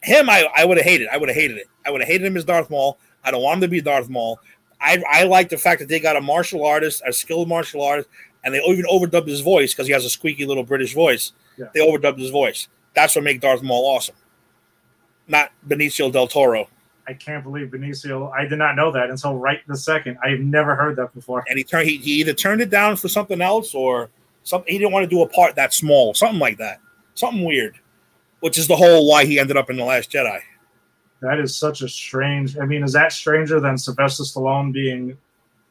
him 0.02 0.28
I, 0.28 0.48
I 0.54 0.64
would 0.64 0.76
have 0.76 0.86
hated. 0.86 1.08
I 1.08 1.16
would 1.16 1.28
have 1.28 1.36
hated 1.36 1.56
it. 1.56 1.68
I 1.86 1.90
would 1.90 2.00
have 2.00 2.08
hated 2.08 2.26
him 2.26 2.36
as 2.36 2.44
Darth 2.44 2.70
Maul. 2.70 2.98
I 3.24 3.30
don't 3.30 3.42
want 3.42 3.56
him 3.56 3.60
to 3.62 3.68
be 3.68 3.80
Darth 3.80 4.08
Maul. 4.08 4.38
I, 4.80 5.02
I 5.08 5.24
like 5.24 5.48
the 5.48 5.58
fact 5.58 5.80
that 5.80 5.88
they 5.88 6.00
got 6.00 6.16
a 6.16 6.20
martial 6.20 6.64
artist, 6.64 7.02
a 7.06 7.12
skilled 7.12 7.48
martial 7.48 7.82
artist, 7.82 8.08
and 8.44 8.52
they 8.52 8.60
even 8.64 8.84
overdubbed 8.86 9.28
his 9.28 9.40
voice 9.40 9.72
because 9.72 9.86
he 9.86 9.92
has 9.92 10.04
a 10.04 10.10
squeaky 10.10 10.44
little 10.44 10.64
British 10.64 10.92
voice. 10.92 11.32
Yeah. 11.56 11.66
They 11.72 11.80
overdubbed 11.80 12.18
his 12.18 12.30
voice. 12.30 12.68
That's 12.94 13.14
what 13.14 13.24
made 13.24 13.40
Darth 13.40 13.62
Maul 13.62 13.86
awesome. 13.86 14.16
Not 15.28 15.52
Benicio 15.66 16.10
del 16.12 16.26
Toro. 16.26 16.68
I 17.06 17.14
can't 17.14 17.42
believe 17.42 17.68
Benicio. 17.68 18.32
I 18.32 18.46
did 18.46 18.58
not 18.58 18.76
know 18.76 18.92
that 18.92 19.10
until 19.10 19.36
right 19.36 19.60
the 19.66 19.76
second. 19.76 20.18
I've 20.22 20.40
never 20.40 20.74
heard 20.74 20.96
that 20.96 21.12
before. 21.14 21.44
And 21.48 21.58
he 21.58 21.64
turned 21.64 21.88
he, 21.88 21.96
he 21.98 22.12
either 22.20 22.32
turned 22.32 22.60
it 22.60 22.70
down 22.70 22.96
for 22.96 23.08
something 23.08 23.40
else 23.40 23.74
or 23.74 24.08
something 24.44 24.72
he 24.72 24.78
didn't 24.78 24.92
want 24.92 25.04
to 25.04 25.10
do 25.10 25.22
a 25.22 25.28
part 25.28 25.56
that 25.56 25.74
small, 25.74 26.14
something 26.14 26.38
like 26.38 26.58
that. 26.58 26.80
Something 27.14 27.44
weird. 27.44 27.76
Which 28.40 28.58
is 28.58 28.66
the 28.66 28.76
whole 28.76 29.08
why 29.08 29.24
he 29.24 29.38
ended 29.38 29.56
up 29.56 29.70
in 29.70 29.76
the 29.76 29.84
last 29.84 30.10
Jedi. 30.10 30.40
That 31.20 31.38
is 31.38 31.56
such 31.56 31.82
a 31.82 31.88
strange. 31.88 32.58
I 32.58 32.64
mean, 32.64 32.82
is 32.82 32.92
that 32.92 33.12
stranger 33.12 33.60
than 33.60 33.78
Sylvester 33.78 34.24
Stallone 34.24 34.72
being 34.72 35.16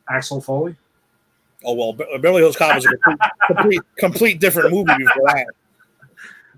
Axel 0.09 0.41
Foley? 0.41 0.75
Oh 1.63 1.73
well, 1.73 1.93
Be- 1.93 2.05
Beverly 2.13 2.41
Hills 2.41 2.55
Cop 2.55 2.75
was 2.75 2.85
a 2.85 2.89
complete, 2.97 3.19
complete, 3.47 3.81
complete 3.97 4.39
different 4.39 4.71
movie 4.71 4.93
before 4.97 5.27
that. 5.27 5.47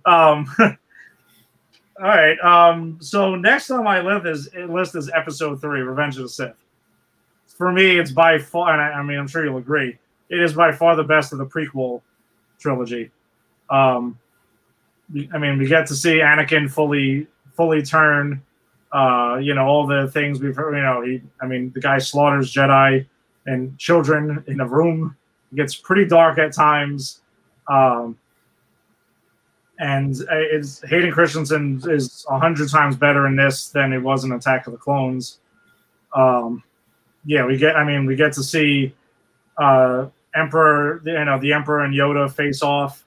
Um, 0.05 0.53
all 1.99 2.07
right. 2.07 2.39
Um, 2.39 2.97
so 3.01 3.35
next 3.35 3.69
on 3.69 3.83
my 3.83 4.01
list 4.01 4.25
is 4.25 4.69
list 4.69 4.95
is 4.95 5.09
Episode 5.13 5.61
Three, 5.61 5.81
Revenge 5.81 6.17
of 6.17 6.23
the 6.23 6.29
Sith. 6.29 6.55
For 7.47 7.71
me, 7.71 7.99
it's 7.99 8.11
by 8.11 8.39
far, 8.39 8.73
and 8.73 8.81
I, 8.81 8.99
I 8.99 9.03
mean, 9.03 9.19
I'm 9.19 9.27
sure 9.27 9.45
you'll 9.45 9.57
agree, 9.57 9.97
it 10.29 10.39
is 10.39 10.53
by 10.53 10.71
far 10.71 10.95
the 10.95 11.03
best 11.03 11.31
of 11.33 11.37
the 11.37 11.45
prequel 11.45 12.01
trilogy. 12.59 13.11
Um, 13.69 14.17
I 15.33 15.37
mean, 15.37 15.59
we 15.59 15.67
get 15.67 15.85
to 15.87 15.95
see 15.95 16.15
Anakin 16.15 16.69
fully 16.69 17.27
fully 17.55 17.83
turn. 17.83 18.41
Uh, 18.91 19.39
you 19.41 19.53
know, 19.55 19.65
all 19.65 19.87
the 19.87 20.09
things 20.11 20.39
we've 20.39 20.55
heard. 20.55 20.75
You 20.75 20.81
know, 20.81 21.01
he. 21.01 21.21
I 21.41 21.45
mean, 21.45 21.71
the 21.73 21.79
guy 21.79 21.99
slaughters 21.99 22.51
Jedi 22.53 23.05
and 23.45 23.77
children 23.77 24.43
in 24.47 24.59
a 24.59 24.67
room. 24.67 25.15
It 25.51 25.57
gets 25.57 25.75
pretty 25.75 26.05
dark 26.05 26.39
at 26.39 26.53
times. 26.53 27.21
Um, 27.67 28.17
and 29.79 30.15
is 30.51 30.81
Hayden 30.87 31.11
Christensen 31.11 31.81
is 31.89 32.25
a 32.29 32.39
hundred 32.39 32.69
times 32.69 32.95
better 32.95 33.27
in 33.27 33.35
this 33.35 33.69
than 33.69 33.91
it 33.93 33.99
was 33.99 34.23
in 34.23 34.31
Attack 34.31 34.67
of 34.67 34.73
the 34.73 34.79
Clones. 34.79 35.39
Um, 36.13 36.63
yeah, 37.25 37.45
we 37.45 37.57
get. 37.57 37.75
I 37.75 37.83
mean, 37.83 38.05
we 38.05 38.15
get 38.15 38.33
to 38.33 38.43
see 38.43 38.93
uh, 39.57 40.07
Emperor, 40.35 41.01
you 41.05 41.25
know, 41.25 41.39
the 41.39 41.53
Emperor 41.53 41.83
and 41.83 41.93
Yoda 41.93 42.31
face 42.31 42.61
off. 42.61 43.05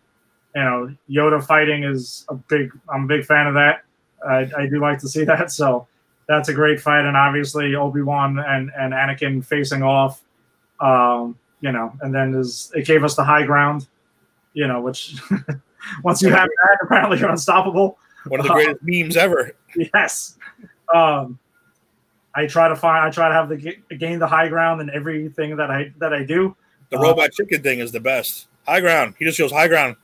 You 0.54 0.62
know, 0.62 0.96
Yoda 1.08 1.44
fighting 1.44 1.84
is 1.84 2.24
a 2.28 2.34
big. 2.34 2.72
I'm 2.88 3.04
a 3.04 3.06
big 3.06 3.24
fan 3.24 3.46
of 3.46 3.54
that. 3.54 3.82
I, 4.26 4.50
I 4.56 4.66
do 4.66 4.80
like 4.80 4.98
to 5.00 5.08
see 5.08 5.24
that. 5.24 5.50
So 5.50 5.86
that's 6.28 6.48
a 6.48 6.54
great 6.54 6.80
fight, 6.80 7.04
and 7.04 7.16
obviously 7.16 7.74
Obi 7.74 8.02
Wan 8.02 8.38
and 8.38 8.70
and 8.76 8.92
Anakin 8.92 9.44
facing 9.44 9.82
off. 9.82 10.22
Um, 10.80 11.38
you 11.60 11.72
know, 11.72 11.92
and 12.00 12.14
then 12.14 12.34
is 12.34 12.70
it 12.74 12.86
gave 12.86 13.04
us 13.04 13.14
the 13.14 13.24
high 13.24 13.44
ground. 13.44 13.86
You 14.52 14.66
know, 14.66 14.80
which 14.80 15.16
once 16.02 16.22
you 16.22 16.28
have 16.30 16.48
that, 16.48 16.78
apparently 16.82 17.18
you're 17.18 17.30
unstoppable. 17.30 17.98
One 18.26 18.40
of 18.40 18.46
the 18.46 18.52
greatest 18.52 18.80
memes 18.82 19.16
ever. 19.16 19.52
Yes. 19.76 20.36
Um, 20.92 21.38
I 22.34 22.46
try 22.46 22.68
to 22.68 22.76
find. 22.76 23.06
I 23.06 23.10
try 23.10 23.28
to 23.28 23.34
have 23.34 23.48
the 23.48 23.76
gain 23.96 24.18
the 24.18 24.26
high 24.26 24.48
ground 24.48 24.80
in 24.80 24.90
everything 24.90 25.56
that 25.56 25.70
I 25.70 25.92
that 25.98 26.12
I 26.12 26.22
do. 26.24 26.56
The 26.90 26.98
Uh, 26.98 27.02
robot 27.02 27.32
chicken 27.32 27.62
thing 27.62 27.80
is 27.80 27.92
the 27.92 28.00
best. 28.00 28.48
High 28.66 28.80
ground. 28.80 29.14
He 29.18 29.24
just 29.24 29.38
shows 29.38 29.52
high 29.52 29.68
ground. 29.68 29.96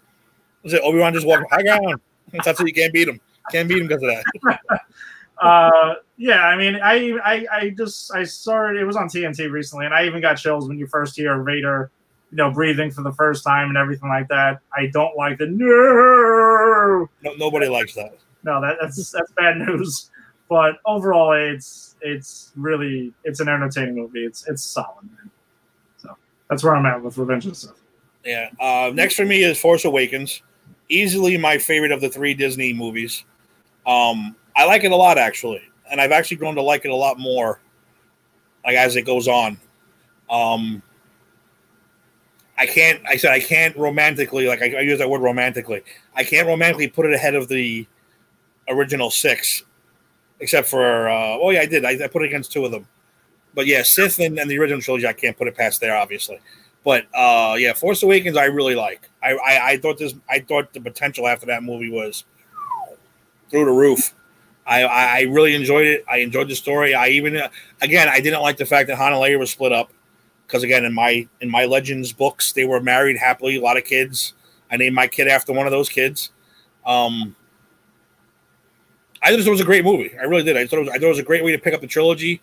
Was 0.62 0.72
it 0.72 0.82
Obi 0.82 0.98
Wan 0.98 1.12
just 1.12 1.26
walking 1.26 1.46
high 1.50 1.62
ground? 1.62 2.00
That's 2.32 2.59
how 2.59 2.64
you 2.64 2.72
can't 2.72 2.92
beat 2.92 3.09
him. 3.09 3.20
Can't 3.50 3.68
beat 3.68 3.78
him 3.78 3.88
because 3.88 4.02
of 4.02 4.10
that. 4.10 4.80
Uh, 5.38 5.94
yeah, 6.18 6.46
I 6.46 6.56
mean, 6.56 6.76
I, 6.76 7.18
I 7.24 7.46
I 7.52 7.70
just 7.70 8.14
I 8.14 8.22
saw 8.22 8.70
it. 8.70 8.76
It 8.76 8.84
was 8.84 8.94
on 8.94 9.09
TNT 9.09 9.50
recently, 9.50 9.86
and 9.86 9.94
I 9.94 10.06
even 10.06 10.20
got 10.20 10.34
chills 10.34 10.68
when 10.68 10.78
you 10.78 10.86
first 10.86 11.16
hear 11.16 11.42
Vader, 11.42 11.90
you 12.32 12.36
know, 12.36 12.50
breathing 12.50 12.90
for 12.90 13.02
the 13.02 13.12
first 13.12 13.44
time 13.44 13.68
and 13.68 13.76
everything 13.76 14.09
like 14.09 14.26
that. 14.28 14.60
I 14.74 14.86
don't 14.86 15.14
like 15.16 15.36
the 15.38 15.46
no. 15.46 17.09
No, 17.22 17.34
nobody 17.36 17.68
likes 17.68 17.94
that. 17.94 18.16
no, 18.42 18.60
that, 18.62 18.78
that's 18.80 19.10
that's 19.10 19.30
bad 19.32 19.59
news. 19.59 20.10
But 20.48 20.78
overall, 20.86 21.32
it's 21.32 21.96
it's 22.00 22.52
really 22.56 23.12
it's 23.24 23.40
an 23.40 23.48
entertaining 23.48 23.94
movie. 23.94 24.24
It's 24.24 24.48
it's 24.48 24.62
solid, 24.62 25.04
man. 25.04 25.30
So 25.98 26.16
that's 26.48 26.64
where 26.64 26.74
I'm 26.74 26.86
at 26.86 27.02
with 27.02 27.18
Revenge 27.18 27.44
of 27.44 27.52
the 27.52 27.56
Sith. 27.56 27.80
Yeah. 28.24 28.48
Uh, 28.59 28.90
next 28.94 29.16
for 29.16 29.24
me 29.26 29.44
is 29.44 29.59
Force 29.59 29.84
Awakens. 29.84 30.42
Easily 30.88 31.36
my 31.36 31.59
favorite 31.59 31.92
of 31.92 32.00
the 32.00 32.09
three 32.09 32.34
Disney 32.34 32.72
movies. 32.72 33.24
Um, 33.86 34.36
I 34.56 34.64
like 34.64 34.84
it 34.84 34.92
a 34.92 34.96
lot 34.96 35.18
actually, 35.18 35.62
and 35.90 36.00
I've 36.00 36.12
actually 36.12 36.38
grown 36.38 36.54
to 36.54 36.62
like 36.62 36.84
it 36.84 36.90
a 36.90 36.96
lot 36.96 37.18
more, 37.18 37.60
like 38.64 38.76
as 38.76 38.96
it 38.96 39.02
goes 39.02 39.28
on. 39.28 39.59
Um, 40.30 40.82
I 42.59 42.66
can't. 42.66 43.01
I 43.07 43.16
said 43.16 43.33
I 43.33 43.41
can't 43.41 43.77
romantically 43.77 44.47
like 44.47 44.62
I, 44.62 44.77
I 44.77 44.81
use 44.81 44.99
that 44.99 45.09
word 45.09 45.23
romantically. 45.23 45.83
I 46.15 46.24
can't 46.24 46.47
romantically 46.47 46.89
put 46.89 47.07
it 47.07 47.12
ahead 47.12 47.35
of 47.35 47.49
the 47.49 47.87
original 48.69 49.11
six, 49.11 49.65
except 50.41 50.69
for 50.69 51.09
uh, 51.09 51.39
oh 51.41 51.51
yeah, 51.51 51.61
I 51.61 51.66
did. 51.66 51.85
I, 51.85 52.05
I 52.05 52.07
put 52.09 52.23
it 52.23 52.27
against 52.27 52.53
two 52.53 52.65
of 52.65 52.70
them, 52.70 52.87
but 53.55 53.66
yeah, 53.66 53.83
Sith 53.83 54.19
and, 54.19 54.39
and 54.39 54.51
the 54.51 54.59
original 54.59 54.81
trilogy, 54.81 55.07
I 55.07 55.12
can't 55.12 55.37
put 55.37 55.49
it 55.49 55.57
past 55.57 55.81
there, 55.81 55.97
obviously. 55.97 56.41
But 56.85 57.07
uh, 57.15 57.57
yeah, 57.59 57.73
Force 57.73 58.03
Awakens, 58.03 58.37
I 58.37 58.45
really 58.45 58.74
like. 58.74 59.09
I, 59.23 59.33
I 59.33 59.70
I 59.70 59.77
thought 59.79 59.99
this. 59.99 60.15
I 60.29 60.41
thought 60.41 60.73
the 60.73 60.81
potential 60.81 61.27
after 61.27 61.47
that 61.47 61.62
movie 61.62 61.91
was 61.91 62.24
through 63.51 63.65
the 63.65 63.73
roof. 63.73 64.15
I, 64.66 64.85
I 64.85 65.20
really 65.23 65.55
enjoyed 65.55 65.87
it. 65.87 66.05
I 66.09 66.19
enjoyed 66.19 66.49
the 66.49 66.55
story. 66.55 66.95
I 66.95 67.09
even 67.09 67.41
again 67.81 68.09
I 68.09 68.20
didn't 68.20 68.43
like 68.43 68.57
the 68.57 68.66
fact 68.66 68.89
that 68.89 68.97
Han 68.97 69.12
and 69.12 69.23
Leia 69.23 69.39
was 69.39 69.51
split 69.51 69.73
up 69.73 69.93
because 70.53 70.62
again 70.62 70.85
in 70.85 70.93
my 70.93 71.27
in 71.41 71.51
my 71.51 71.65
Legends 71.65 72.12
books 72.12 72.53
they 72.53 72.66
were 72.66 72.81
married 72.81 73.16
happily, 73.16 73.57
a 73.57 73.61
lot 73.61 73.79
of 73.79 73.85
kids. 73.85 74.35
I 74.70 74.77
named 74.77 74.95
my 74.95 75.07
kid 75.07 75.27
after 75.27 75.53
one 75.53 75.66
of 75.66 75.70
those 75.70 75.89
kids. 75.89 76.31
Um, 76.85 77.35
I 79.23 79.31
thought 79.31 79.47
it 79.47 79.51
was 79.51 79.61
a 79.61 79.65
great 79.65 79.85
movie. 79.85 80.12
I 80.19 80.24
really 80.24 80.43
did. 80.43 80.57
I 80.57 80.66
thought 80.66 80.77
it 80.77 80.81
was, 80.81 80.89
I 80.91 80.95
thought 80.95 81.07
it 81.07 81.09
was 81.09 81.19
a 81.19 81.24
great 81.24 81.43
way 81.43 81.53
to 81.53 81.59
pick 81.59 81.73
up 81.73 81.81
the 81.81 81.87
trilogy. 81.87 82.43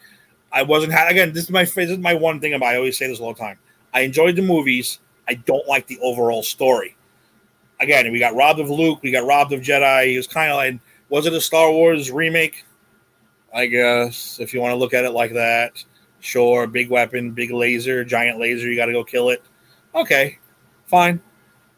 I 0.51 0.63
wasn't 0.63 0.93
ha- 0.93 1.07
again. 1.07 1.33
This 1.33 1.43
is 1.43 1.49
my 1.51 1.65
this 1.65 1.91
is 1.91 1.99
my 1.99 2.15
one 2.15 2.39
thing 2.39 2.55
about. 2.55 2.69
I 2.69 2.77
always 2.77 2.97
say 2.97 3.07
this 3.07 3.19
all 3.19 3.33
the 3.33 3.39
time. 3.39 3.59
I 3.93 4.01
enjoyed 4.01 4.35
the 4.35 4.41
movies. 4.41 4.99
I 5.27 5.35
don't 5.35 5.67
like 5.67 5.85
the 5.85 5.99
overall 5.99 6.41
story. 6.41 6.95
Again, 7.79 8.11
we 8.11 8.17
got 8.17 8.35
robbed 8.35 8.59
of 8.59 8.71
Luke. 8.71 9.03
We 9.03 9.11
got 9.11 9.27
robbed 9.27 9.53
of 9.53 9.61
Jedi. 9.61 10.13
It 10.13 10.17
was 10.17 10.27
kind 10.27 10.51
of 10.51 10.57
like 10.57 10.79
was 11.09 11.27
it 11.27 11.33
a 11.33 11.41
Star 11.41 11.71
Wars 11.71 12.11
remake? 12.11 12.65
I 13.53 13.67
guess 13.67 14.39
if 14.39 14.53
you 14.53 14.61
want 14.61 14.71
to 14.71 14.77
look 14.77 14.93
at 14.95 15.05
it 15.05 15.11
like 15.11 15.33
that, 15.33 15.83
sure. 16.19 16.67
Big 16.67 16.89
weapon, 16.89 17.31
big 17.31 17.51
laser, 17.51 18.03
giant 18.03 18.39
laser. 18.39 18.69
You 18.69 18.75
got 18.75 18.87
to 18.87 18.93
go 18.93 19.03
kill 19.03 19.29
it. 19.29 19.43
Okay, 19.95 20.37
fine. 20.85 21.21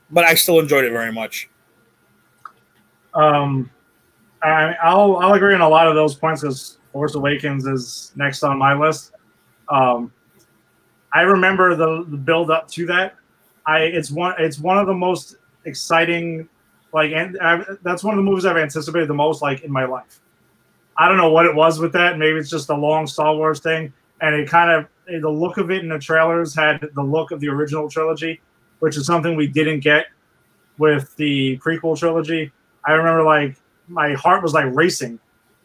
But 0.09 0.26
I 0.26 0.34
still 0.35 0.59
enjoyed 0.59 0.84
it 0.84 0.91
very 0.91 1.11
much. 1.11 1.49
Um, 3.13 3.69
I, 4.43 4.76
I'll 4.84 5.18
I'll 5.18 5.34
agree 5.34 5.53
on 5.53 5.61
a 5.61 5.69
lot 5.69 5.88
of 5.88 5.95
those 5.95 6.15
points 6.15 6.41
because 6.41 6.77
Force 6.91 7.15
Awakens 7.15 7.65
is 7.65 8.11
next 8.15 8.43
on 8.43 8.57
my 8.57 8.73
list. 8.73 9.13
Um, 9.69 10.11
I 11.13 11.22
remember 11.22 11.76
the, 11.76 12.05
the 12.07 12.18
build 12.18 12.51
up 12.51 12.68
to 12.69 12.85
that. 12.88 13.15
I 13.65 13.80
it's 13.80 14.11
one 14.11 14.34
it's 14.39 14.59
one 14.59 14.77
of 14.77 14.88
the 14.88 14.93
most 14.93 15.38
exciting 15.65 16.49
like 16.93 17.11
and 17.11 17.38
I, 17.41 17.63
that's 17.84 18.03
one 18.03 18.13
of 18.13 18.18
the 18.18 18.30
movies 18.30 18.45
I've 18.45 18.57
anticipated 18.57 19.07
the 19.07 19.13
most 19.13 19.41
like 19.41 19.61
in 19.61 19.72
my 19.72 19.85
life. 19.85 20.19
I 20.97 21.07
don't 21.07 21.18
know 21.18 21.31
what 21.31 21.45
it 21.45 21.55
was 21.55 21.80
with 21.80 21.93
that. 21.93 22.18
Maybe 22.18 22.38
it's 22.38 22.49
just 22.49 22.69
a 22.69 22.76
long 22.76 23.07
Star 23.07 23.35
Wars 23.35 23.59
thing, 23.59 23.93
and 24.22 24.35
it 24.35 24.48
kind 24.48 24.72
of 24.72 24.88
the 25.22 25.30
look 25.30 25.57
of 25.57 25.72
it 25.72 25.84
in 25.84 25.89
the 25.89 25.99
trailers 25.99 26.56
had 26.56 26.88
the 26.93 27.02
look 27.02 27.31
of 27.31 27.39
the 27.39 27.49
original 27.49 27.89
trilogy, 27.89 28.39
which 28.80 28.95
is 28.95 29.06
something 29.06 29.35
we 29.35 29.48
didn't 29.48 29.81
get 29.81 30.06
with 30.77 31.15
the 31.18 31.57
prequel 31.57 31.98
trilogy. 31.98 32.52
I 32.85 32.93
remember 32.93 33.23
like 33.23 33.57
my 33.88 34.14
heart 34.14 34.41
was 34.41 34.53
like 34.53 34.73
racing 34.73 35.19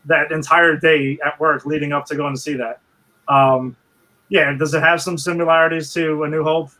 that 0.06 0.32
entire 0.32 0.76
day 0.76 1.18
at 1.24 1.38
work 1.38 1.66
leading 1.66 1.92
up 1.92 2.06
to 2.06 2.16
going 2.16 2.34
to 2.34 2.40
see 2.40 2.54
that. 2.54 2.80
Um, 3.28 3.76
yeah, 4.28 4.52
does 4.52 4.74
it 4.74 4.82
have 4.82 5.00
some 5.00 5.18
similarities 5.18 5.92
to 5.94 6.24
A 6.24 6.28
New 6.28 6.42
Hope? 6.42 6.70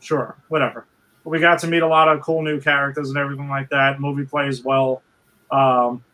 Sure, 0.00 0.36
whatever. 0.48 0.86
But 1.24 1.30
we 1.30 1.40
got 1.40 1.58
to 1.60 1.66
meet 1.66 1.82
a 1.82 1.86
lot 1.86 2.08
of 2.08 2.20
cool 2.20 2.42
new 2.42 2.60
characters 2.60 3.10
and 3.10 3.18
everything 3.18 3.48
like 3.48 3.68
that. 3.70 4.00
Movie 4.00 4.24
plays 4.24 4.64
well. 4.64 5.02
Um, 5.50 6.04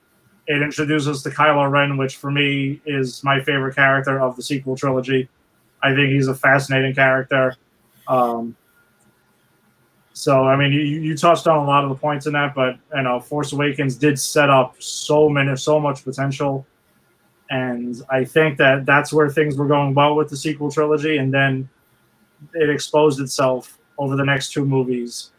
it 0.47 0.63
introduces 0.63 1.23
to 1.23 1.31
Kylo 1.31 1.71
Ren, 1.71 1.97
which 1.97 2.17
for 2.17 2.31
me 2.31 2.81
is 2.85 3.25
my 3.25 3.41
favorite 3.41 3.75
character 3.75 4.21
of 4.21 4.37
the 4.37 4.43
sequel 4.43 4.77
trilogy. 4.77 5.29
I 5.83 5.95
think 5.95 6.13
he's 6.13 6.29
a 6.29 6.35
fascinating 6.35 6.95
character. 6.95 7.57
Um, 8.09 8.57
so, 10.13 10.45
I 10.45 10.57
mean, 10.57 10.73
you, 10.73 10.81
you 10.81 11.17
touched 11.17 11.47
on 11.47 11.59
a 11.59 11.65
lot 11.65 11.83
of 11.83 11.91
the 11.91 11.97
points 11.97 12.27
in 12.27 12.35
that, 12.35 12.55
but 12.55 12.79
you 12.95 13.03
know, 13.03 13.21
Force 13.21 13.53
Awakens 13.53 13.97
did 13.97 14.19
set 14.19 14.49
up 14.49 14.77
so 14.81 15.29
many, 15.29 15.57
so 15.57 15.81
much 15.81 16.05
potential, 16.05 16.67
and 17.51 18.01
I 18.11 18.25
think 18.25 18.57
that 18.59 18.87
that's 18.87 19.13
where 19.13 19.29
things 19.29 19.57
were 19.57 19.67
going 19.67 19.93
well 19.95 20.15
with 20.15 20.31
the 20.31 20.37
sequel 20.37 20.71
trilogy, 20.71 21.17
and 21.17 21.33
then 21.35 21.69
it 22.53 22.71
exposed 22.71 23.21
itself 23.21 23.79
over 23.99 24.17
the 24.17 24.25
next 24.25 24.53
two 24.53 24.65
movies 24.65 25.31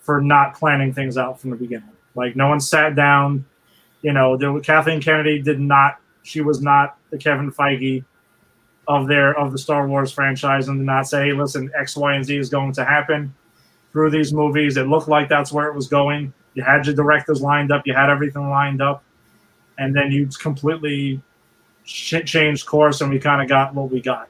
for 0.00 0.20
not 0.20 0.54
planning 0.54 0.92
things 0.92 1.16
out 1.16 1.40
from 1.40 1.50
the 1.50 1.56
beginning. 1.56 1.88
Like 2.14 2.36
no 2.36 2.48
one 2.48 2.60
sat 2.60 2.94
down. 2.94 3.46
You 4.02 4.12
know, 4.12 4.36
there, 4.36 4.58
Kathleen 4.60 5.00
Kennedy 5.00 5.40
did 5.40 5.60
not. 5.60 5.98
She 6.22 6.40
was 6.40 6.60
not 6.60 6.98
the 7.10 7.18
Kevin 7.18 7.50
Feige 7.50 8.04
of 8.88 9.06
their 9.06 9.38
of 9.38 9.52
the 9.52 9.58
Star 9.58 9.86
Wars 9.86 10.12
franchise, 10.12 10.68
and 10.68 10.78
did 10.78 10.86
not 10.86 11.06
say, 11.08 11.26
"Hey, 11.26 11.32
listen, 11.32 11.70
X, 11.76 11.96
Y, 11.96 12.14
and 12.14 12.24
Z 12.24 12.36
is 12.36 12.48
going 12.48 12.72
to 12.72 12.84
happen 12.84 13.34
through 13.92 14.10
these 14.10 14.32
movies." 14.32 14.76
It 14.76 14.88
looked 14.88 15.08
like 15.08 15.28
that's 15.28 15.52
where 15.52 15.68
it 15.68 15.74
was 15.74 15.88
going. 15.88 16.32
You 16.54 16.62
had 16.62 16.86
your 16.86 16.94
directors 16.94 17.40
lined 17.40 17.72
up. 17.72 17.86
You 17.86 17.94
had 17.94 18.10
everything 18.10 18.48
lined 18.50 18.82
up, 18.82 19.04
and 19.78 19.94
then 19.94 20.10
you 20.10 20.26
completely 20.40 21.22
ch- 21.84 22.24
changed 22.24 22.66
course, 22.66 23.00
and 23.00 23.10
we 23.10 23.18
kind 23.18 23.40
of 23.40 23.48
got 23.48 23.74
what 23.74 23.90
we 23.90 24.00
got. 24.00 24.28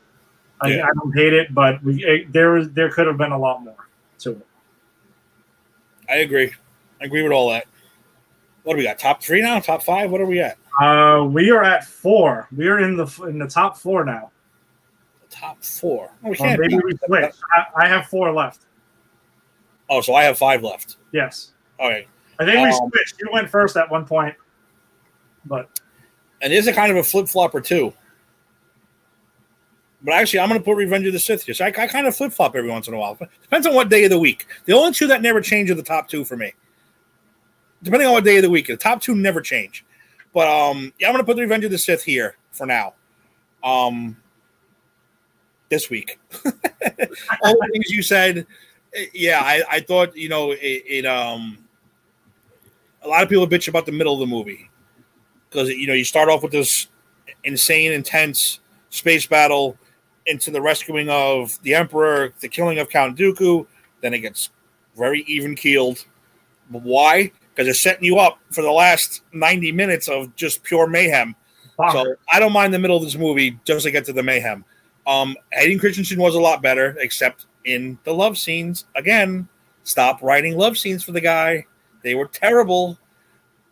I, 0.61 0.69
Yeah. 0.69 0.85
I 0.85 0.89
don't 0.95 1.13
hate 1.17 1.33
it, 1.33 1.55
but 1.55 1.83
we 1.83 2.05
it, 2.05 2.33
there 2.33 2.65
there 2.65 2.91
could 2.91 3.07
have 3.07 3.17
been 3.17 3.33
a 3.33 3.39
lot 3.39 3.63
more 3.63 3.89
to 4.21 4.33
it. 4.33 4.47
I 6.09 6.17
agree. 6.17 6.53
I 7.01 7.07
agree 7.07 7.23
with 7.23 7.33
all 7.33 7.51
that. 7.51 7.67
What 8.63 8.75
do 8.75 8.79
we 8.79 8.85
got? 8.85 8.99
Top 8.99 9.23
three 9.23 9.43
now? 9.43 9.59
Top 9.61 9.83
five? 9.83 10.11
What 10.11 10.21
are 10.21 10.27
we 10.27 10.41
at? 10.41 10.57
Uh, 10.81 11.25
we 11.25 11.51
are 11.51 11.63
at 11.63 11.85
four. 11.85 12.49
We 12.57 12.69
are 12.69 12.79
in 12.79 12.97
the 12.97 13.07
in 13.29 13.39
the 13.39 13.49
top 13.49 13.77
four 13.77 14.05
now. 14.05 14.31
Top 15.31 15.63
four. 15.63 16.11
Oh, 16.25 16.31
we 16.31 16.37
can't 16.37 16.61
maybe 16.61 16.77
we 16.85 16.93
switch. 17.07 17.35
I, 17.57 17.85
I 17.85 17.89
have 17.89 18.07
four 18.07 18.33
left. 18.33 18.67
Oh, 19.91 20.01
so 20.01 20.15
I 20.15 20.23
have 20.25 20.39
five 20.39 20.63
left. 20.63 20.97
Yes, 21.13 21.53
All 21.79 21.89
right. 21.89 22.07
I 22.39 22.45
think 22.45 22.57
we 22.57 22.71
Um, 22.73 22.91
switched. 22.91 23.17
You 23.21 23.29
went 23.33 23.51
first 23.51 23.77
at 23.77 23.91
one 23.91 24.05
point, 24.07 24.35
but 25.45 25.69
And 26.41 26.53
there's 26.53 26.67
a 26.67 26.73
kind 26.73 26.91
of 26.91 26.97
a 26.97 27.03
flip 27.03 27.29
flopper 27.29 27.61
too. 27.61 27.93
But 30.05 30.15
actually, 30.15 30.41
I'm 30.41 30.49
going 30.49 30.61
to 30.61 30.65
put 30.65 30.77
Revenge 30.77 31.07
of 31.07 31.13
the 31.13 31.19
Sith 31.21 31.45
here. 31.45 31.55
So 31.55 31.65
I, 31.65 31.69
I 31.69 31.87
kind 31.87 32.07
of 32.07 32.17
flip 32.17 32.33
flop 32.33 32.57
every 32.57 32.71
once 32.71 32.89
in 32.89 32.95
a 32.95 32.99
while. 32.99 33.17
Depends 33.43 33.67
on 33.67 33.75
what 33.75 33.89
day 33.89 34.05
of 34.05 34.11
the 34.11 34.19
week. 34.19 34.47
The 34.65 34.73
only 34.73 34.93
two 34.93 35.07
that 35.07 35.23
never 35.23 35.41
change 35.41 35.71
are 35.71 35.75
the 35.75 35.83
top 35.83 36.09
two 36.09 36.25
for 36.25 36.37
me. 36.37 36.53
Depending 37.83 38.07
on 38.07 38.15
what 38.15 38.25
day 38.25 38.37
of 38.37 38.43
the 38.43 38.51
week, 38.51 38.69
the 38.69 38.77
top 38.77 39.03
two 39.03 39.15
never 39.15 39.41
change. 39.41 39.85
But 40.33 40.49
um, 40.49 40.93
yeah, 40.99 41.09
I'm 41.09 41.17
to 41.17 41.25
put 41.25 41.37
the 41.37 41.43
Revenge 41.43 41.65
of 41.65 41.71
the 41.71 41.79
Sith 41.79 42.03
here 42.03 42.37
for 42.53 42.67
now. 42.67 42.95
Um, 43.63 44.17
this 45.69 45.89
week, 45.89 46.19
all 46.45 47.57
the 47.61 47.69
things 47.73 47.91
you 47.91 48.03
said, 48.03 48.47
yeah, 49.15 49.41
I, 49.41 49.63
I 49.71 49.81
thought 49.81 50.17
you 50.17 50.29
know 50.29 50.53
it, 50.53 50.59
it. 50.61 51.07
Um, 51.07 51.59
a 53.03 53.09
lot 53.09 53.23
of 53.23 53.29
people 53.29 53.47
bitch 53.47 53.69
about 53.69 53.87
the 53.87 53.93
middle 53.93 54.15
of 54.15 54.21
the 54.21 54.27
movie 54.27 54.71
because 55.49 55.69
you 55.69 55.87
know 55.87 55.95
you 55.95 56.05
start 56.05 56.29
off 56.29 56.43
with 56.43 56.53
this 56.53 56.89
insane, 57.45 57.93
intense 57.93 58.61
space 58.91 59.27
battle 59.27 59.77
into 60.27 60.51
the 60.51 60.61
rescuing 60.61 61.09
of 61.09 61.61
the 61.63 61.75
Emperor, 61.75 62.33
the 62.41 62.49
killing 62.49 62.79
of 62.79 62.89
Count 62.89 63.17
Dooku. 63.19 63.67
Then 64.01 64.15
it 64.15 64.21
gets 64.21 64.51
very 64.97 65.23
even 65.23 65.55
keeled. 65.55 66.05
Why? 66.69 67.33
Because 67.55 67.67
they're 67.67 67.75
setting 67.75 68.05
you 68.05 68.19
up 68.19 68.39
for 68.51 68.63
the 68.63 68.71
last 68.71 69.23
ninety 69.33 69.73
minutes 69.73 70.09
of 70.09 70.35
just 70.37 70.63
pure 70.63 70.87
mayhem. 70.87 71.35
So 71.91 72.15
I 72.31 72.39
don't 72.39 72.53
mind 72.53 72.73
the 72.73 72.79
middle 72.79 72.97
of 72.97 73.03
this 73.03 73.17
movie 73.17 73.59
just 73.65 73.85
to 73.85 73.91
get 73.91 74.05
to 74.05 74.13
the 74.13 74.23
mayhem. 74.23 74.65
Um, 75.07 75.37
Hayden 75.53 75.79
Christensen 75.79 76.21
was 76.21 76.35
a 76.35 76.41
lot 76.41 76.63
better, 76.63 76.97
except 77.01 77.47
in 77.65 77.99
the 78.05 78.13
love 78.13 78.39
scenes. 78.39 78.87
Again, 78.95 79.49
stop 79.83 80.23
writing 80.23 80.57
love 80.57 80.79
scenes 80.79 81.03
for 81.03 81.13
the 81.13 81.21
guy. 81.21 81.67
They 82.03 82.15
were 82.15 82.27
terrible. 82.27 82.99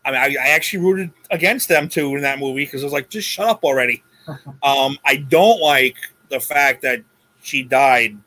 I 0.04 0.10
mean, 0.10 0.20
I, 0.20 0.42
I 0.42 0.48
actually 0.48 0.82
rooted 0.82 1.10
against 1.30 1.68
them 1.68 1.88
too 1.88 2.16
in 2.16 2.22
that 2.22 2.38
movie 2.38 2.64
because 2.64 2.82
I 2.82 2.86
was 2.86 2.92
like, 2.92 3.08
just 3.08 3.28
shut 3.28 3.48
up 3.48 3.64
already. 3.64 4.02
um, 4.62 4.98
I 5.04 5.24
don't 5.28 5.60
like 5.60 5.96
the 6.30 6.40
fact 6.40 6.82
that 6.82 7.02
she 7.42 7.62
died 7.62 8.18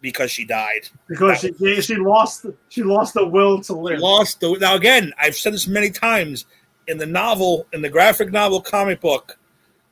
because 0.00 0.30
she 0.30 0.44
died. 0.44 0.88
because 1.08 1.40
she 1.40 1.80
she 1.80 1.96
lost 1.96 2.46
she 2.68 2.82
lost 2.82 3.14
the 3.14 3.26
will 3.26 3.60
to 3.62 3.72
live. 3.72 4.00
lost 4.00 4.40
the 4.40 4.56
now 4.60 4.74
again. 4.74 5.12
I've 5.20 5.34
said 5.34 5.52
this 5.54 5.66
many 5.66 5.90
times 5.90 6.46
in 6.86 6.98
the 6.98 7.06
novel, 7.06 7.66
in 7.72 7.82
the 7.82 7.88
graphic 7.88 8.30
novel 8.32 8.60
comic 8.60 9.00
book. 9.00 9.38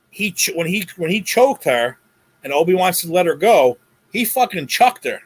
He 0.09 0.35
when 0.55 0.67
he 0.67 0.87
when 0.97 1.11
he 1.11 1.21
choked 1.21 1.63
her, 1.65 1.99
and 2.43 2.53
Obi 2.53 2.73
wants 2.73 3.01
to 3.01 3.11
let 3.11 3.25
her 3.25 3.35
go. 3.35 3.77
He 4.11 4.25
fucking 4.25 4.67
chucked 4.67 5.03
her. 5.03 5.21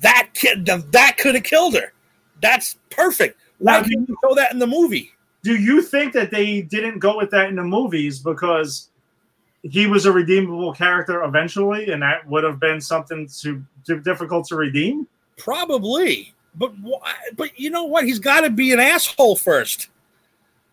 That 0.00 0.30
kid, 0.34 0.66
that 0.66 1.16
could 1.18 1.36
have 1.36 1.44
killed 1.44 1.74
her. 1.74 1.92
That's 2.40 2.76
perfect. 2.90 3.38
Why 3.58 3.78
now, 3.78 3.82
can't 3.84 4.08
you 4.08 4.16
show 4.24 4.34
that 4.34 4.52
in 4.52 4.58
the 4.58 4.66
movie? 4.66 5.12
do 5.42 5.56
you 5.56 5.82
think 5.82 6.12
that 6.12 6.30
they 6.30 6.62
didn't 6.62 6.98
go 6.98 7.16
with 7.16 7.30
that 7.30 7.48
in 7.48 7.56
the 7.56 7.64
movies 7.64 8.20
because 8.20 8.90
he 9.62 9.86
was 9.86 10.06
a 10.06 10.12
redeemable 10.12 10.72
character 10.72 11.22
eventually, 11.22 11.90
and 11.90 12.02
that 12.02 12.26
would 12.28 12.44
have 12.44 12.58
been 12.58 12.80
something 12.80 13.28
to, 13.40 13.62
to 13.86 14.00
difficult 14.00 14.46
to 14.48 14.56
redeem? 14.56 15.06
Probably, 15.38 16.34
but? 16.56 16.72
But 17.36 17.58
you 17.58 17.70
know 17.70 17.84
what? 17.84 18.04
He's 18.04 18.18
got 18.18 18.42
to 18.42 18.50
be 18.50 18.72
an 18.72 18.80
asshole 18.80 19.36
first. 19.36 19.88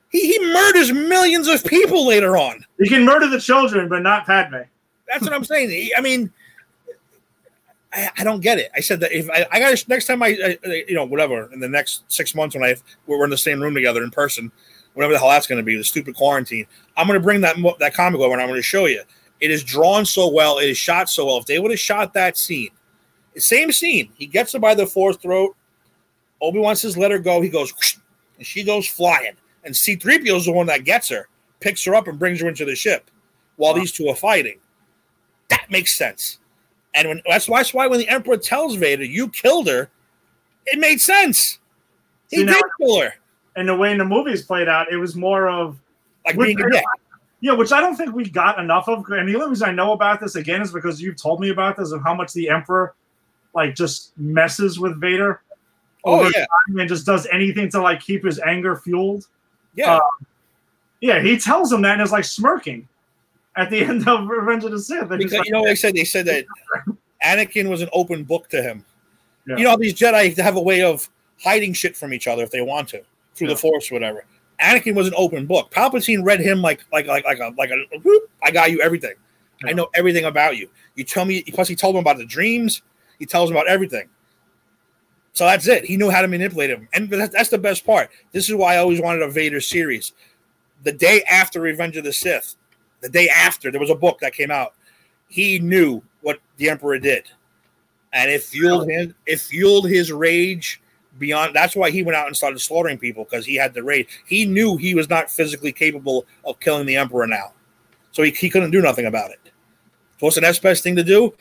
He 0.09 0.33
he 0.33 0.53
murders 0.53 0.91
millions 0.91 1.47
of 1.47 1.63
people 1.63 2.07
later 2.07 2.35
on. 2.35 2.65
You 2.77 2.89
can 2.89 3.05
murder 3.05 3.27
the 3.27 3.39
children, 3.39 3.87
but 3.87 4.01
not 4.01 4.25
Padme. 4.25 4.61
That's 5.07 5.23
what 5.23 5.33
I'm 5.33 5.43
saying. 5.43 5.69
He- 5.69 5.93
I 5.95 6.01
mean, 6.01 6.31
I, 7.93 8.09
I 8.17 8.23
don't 8.23 8.41
get 8.41 8.59
it. 8.59 8.71
I 8.75 8.79
said 8.79 8.99
that 9.01 9.11
if 9.11 9.29
I, 9.29 9.47
I 9.51 9.59
got 9.59 9.87
next 9.87 10.07
time 10.07 10.21
I, 10.23 10.57
I, 10.63 10.83
you 10.87 10.95
know, 10.95 11.05
whatever 11.05 11.51
in 11.53 11.59
the 11.59 11.69
next 11.69 12.03
six 12.11 12.35
months 12.35 12.55
when 12.55 12.63
I 12.63 12.75
we're 13.07 13.23
in 13.23 13.29
the 13.29 13.37
same 13.37 13.61
room 13.61 13.73
together 13.73 14.03
in 14.03 14.11
person, 14.11 14.51
whatever 14.99 15.13
the 15.13 15.19
hell 15.19 15.29
that's 15.29 15.47
going 15.47 15.55
to 15.57 15.63
be, 15.63 15.77
the 15.77 15.83
stupid 15.83 16.13
quarantine. 16.13 16.67
I'm 16.97 17.07
going 17.07 17.17
to 17.17 17.23
bring 17.23 17.39
that 17.39 17.55
that 17.79 17.93
comic 17.93 18.19
over 18.19 18.33
and 18.33 18.41
I'm 18.41 18.49
going 18.49 18.59
to 18.59 18.61
show 18.61 18.85
you. 18.85 19.01
It 19.39 19.49
is 19.49 19.63
drawn 19.63 20.05
so 20.05 20.27
well. 20.27 20.57
It 20.57 20.69
is 20.69 20.77
shot 20.77 21.07
so 21.09 21.25
well. 21.25 21.37
If 21.37 21.45
they 21.45 21.57
would 21.57 21.71
have 21.71 21.79
shot 21.79 22.13
that 22.15 22.37
scene, 22.37 22.71
same 23.37 23.71
scene, 23.71 24.11
he 24.17 24.25
gets 24.25 24.51
her 24.51 24.59
by 24.59 24.75
the 24.75 24.85
fourth 24.85 25.21
throat. 25.21 25.55
Obi 26.41 26.59
Wan 26.59 26.75
says, 26.75 26.97
"Let 26.97 27.11
her 27.11 27.19
go." 27.19 27.39
He 27.39 27.47
goes, 27.47 27.71
and 28.37 28.45
she 28.45 28.61
goes 28.61 28.89
flying. 28.89 29.37
And 29.63 29.73
C-3PO 29.73 30.35
is 30.35 30.45
the 30.45 30.51
one 30.51 30.65
that 30.65 30.83
gets 30.83 31.07
her, 31.07 31.29
picks 31.61 31.85
her 31.85 31.95
up, 31.95 32.09
and 32.09 32.19
brings 32.19 32.41
her 32.41 32.49
into 32.49 32.65
the 32.65 32.75
ship 32.75 33.09
while 33.55 33.73
these 33.73 33.93
two 33.93 34.09
are 34.09 34.15
fighting. 34.15 34.59
That 35.47 35.65
makes 35.69 35.95
sense. 35.95 36.39
And 36.93 37.07
when 37.07 37.21
that's 37.25 37.47
why, 37.47 37.59
that's 37.59 37.73
why 37.73 37.87
when 37.87 37.99
the 37.99 38.09
Emperor 38.09 38.35
tells 38.35 38.75
Vader, 38.75 39.05
"You 39.05 39.29
killed 39.29 39.69
her," 39.69 39.89
it 40.65 40.77
made 40.77 40.99
sense. 40.99 41.59
He 42.29 42.37
See, 42.37 42.43
now- 42.43 42.59
kill 42.81 42.99
her, 42.99 43.13
And 43.59 43.67
the 43.67 43.75
way 43.75 43.91
in 43.91 43.97
the 43.97 44.05
movies 44.05 44.41
played 44.41 44.69
out, 44.69 44.89
it 44.91 44.95
was 44.97 45.15
more 45.15 45.49
of 45.49 45.77
like 46.25 46.35
Which- 46.37 46.55
being 46.57 46.61
a 46.61 46.69
dick. 46.71 46.83
Yeah, 47.41 47.53
which 47.53 47.71
I 47.71 47.79
don't 47.79 47.95
think 47.95 48.13
we 48.13 48.29
got 48.29 48.59
enough 48.59 48.89
of. 48.89 49.05
And 49.11 49.27
the 49.27 49.35
only 49.35 49.49
reason 49.49 49.69
I 49.69 49.71
know 49.71 49.93
about 49.93 50.19
this 50.19 50.35
again 50.35 50.61
is 50.61 50.73
because 50.73 51.01
you've 51.01 51.15
told 51.15 51.39
me 51.39 51.49
about 51.51 51.77
this 51.77 51.91
of 51.91 52.01
how 52.03 52.13
much 52.13 52.33
the 52.33 52.49
Emperor 52.49 52.95
like 53.55 53.75
just 53.75 54.11
messes 54.17 54.77
with 54.79 54.99
Vader 54.99 55.41
Oh 56.05 56.19
over 56.19 56.29
yeah, 56.35 56.45
time 56.67 56.79
and 56.79 56.87
just 56.89 57.05
does 57.05 57.25
anything 57.31 57.69
to 57.71 57.81
like 57.81 57.99
keep 58.01 58.23
his 58.25 58.39
anger 58.39 58.75
fueled. 58.77 59.27
yeah. 59.75 59.95
Uh, 59.95 59.99
Yeah, 61.01 61.21
he 61.21 61.37
tells 61.39 61.71
him 61.71 61.81
that 61.83 61.93
and 61.93 62.01
is 62.01 62.11
like 62.11 62.25
smirking 62.25 62.87
at 63.55 63.69
the 63.69 63.81
end 63.85 64.07
of 64.07 64.27
Revenge 64.27 64.65
of 64.65 64.71
the 64.71 64.79
Sith. 64.79 65.09
And 65.09 65.17
because 65.19 65.31
like, 65.33 65.45
you 65.45 65.51
know 65.53 65.61
what 65.61 65.67
they 65.67 65.75
said. 65.75 65.93
They 65.95 66.03
said 66.03 66.25
that 66.25 66.45
Anakin 67.23 67.69
was 67.69 67.81
an 67.81 67.89
open 67.93 68.23
book 68.25 68.49
to 68.49 68.61
him. 68.61 68.83
Yeah. 69.47 69.55
You 69.57 69.63
know, 69.63 69.77
these 69.77 69.93
Jedi 69.93 70.35
have 70.37 70.57
a 70.57 70.61
way 70.61 70.83
of 70.83 71.09
hiding 71.41 71.71
shit 71.73 71.95
from 71.95 72.13
each 72.13 72.27
other 72.27 72.43
if 72.43 72.51
they 72.51 72.61
want 72.61 72.89
to 72.89 73.01
through 73.39 73.47
Yeah. 73.47 73.53
the 73.55 73.59
Force, 73.59 73.89
or 73.89 73.95
whatever. 73.95 74.25
Anakin 74.61 74.93
was 74.93 75.07
an 75.07 75.13
open 75.17 75.45
book. 75.47 75.71
Palpatine 75.71 76.23
read 76.23 76.39
him 76.41 76.61
like 76.61 76.83
like 76.91 77.07
like 77.07 77.25
like 77.25 77.39
a 77.39 77.53
like 77.57 77.71
a 77.71 77.97
whoop, 78.03 78.29
I 78.43 78.51
got 78.51 78.69
you 78.71 78.81
everything. 78.81 79.15
I 79.63 79.73
know 79.73 79.89
everything 79.95 80.25
about 80.25 80.57
you. 80.57 80.69
You 80.95 81.03
tell 81.03 81.25
me. 81.25 81.41
Plus, 81.43 81.67
he 81.67 81.75
told 81.75 81.95
him 81.95 82.01
about 82.01 82.17
the 82.17 82.25
dreams. 82.25 82.81
He 83.17 83.25
tells 83.25 83.49
him 83.49 83.55
about 83.55 83.67
everything. 83.67 84.07
So 85.33 85.45
that's 85.45 85.67
it. 85.67 85.85
He 85.85 85.95
knew 85.97 86.09
how 86.09 86.21
to 86.21 86.27
manipulate 86.27 86.69
him, 86.69 86.87
and 86.93 87.09
that's, 87.09 87.33
that's 87.33 87.49
the 87.49 87.57
best 87.57 87.85
part. 87.85 88.09
This 88.31 88.49
is 88.49 88.55
why 88.55 88.75
I 88.75 88.77
always 88.77 89.01
wanted 89.01 89.21
a 89.21 89.29
Vader 89.29 89.61
series. 89.61 90.13
The 90.83 90.91
day 90.91 91.23
after 91.29 91.61
Revenge 91.61 91.97
of 91.97 92.03
the 92.03 92.13
Sith, 92.13 92.55
the 93.01 93.09
day 93.09 93.29
after 93.29 93.71
there 93.71 93.79
was 93.79 93.89
a 93.89 93.95
book 93.95 94.19
that 94.19 94.33
came 94.33 94.51
out. 94.51 94.73
He 95.27 95.59
knew 95.59 96.01
what 96.21 96.39
the 96.57 96.69
Emperor 96.69 96.97
did, 96.97 97.25
and 98.13 98.29
it 98.31 98.41
fueled 98.41 98.89
him. 98.89 99.13
It 99.25 99.39
fueled 99.39 99.87
his 99.87 100.11
rage 100.11 100.81
beyond. 101.19 101.55
That's 101.55 101.75
why 101.75 101.91
he 101.91 102.01
went 102.03 102.15
out 102.15 102.27
and 102.27 102.35
started 102.35 102.59
slaughtering 102.59 102.97
people 102.97 103.25
because 103.25 103.45
he 103.45 103.55
had 103.55 103.73
the 103.73 103.83
rage. 103.83 104.07
He 104.25 104.45
knew 104.45 104.77
he 104.77 104.95
was 104.95 105.09
not 105.09 105.29
physically 105.29 105.71
capable 105.71 106.25
of 106.45 106.59
killing 106.59 106.85
the 106.85 106.95
Emperor 106.95 107.27
now, 107.27 107.53
so 108.11 108.23
he, 108.23 108.31
he 108.31 108.49
couldn't 108.49 108.71
do 108.71 108.81
nothing 108.81 109.05
about 109.05 109.31
it. 109.31 109.39
So 109.43 110.25
what's 110.25 110.35
the 110.35 110.41
next 110.41 110.61
best 110.61 110.83
thing 110.83 110.95
to 110.95 111.03
do? 111.03 111.33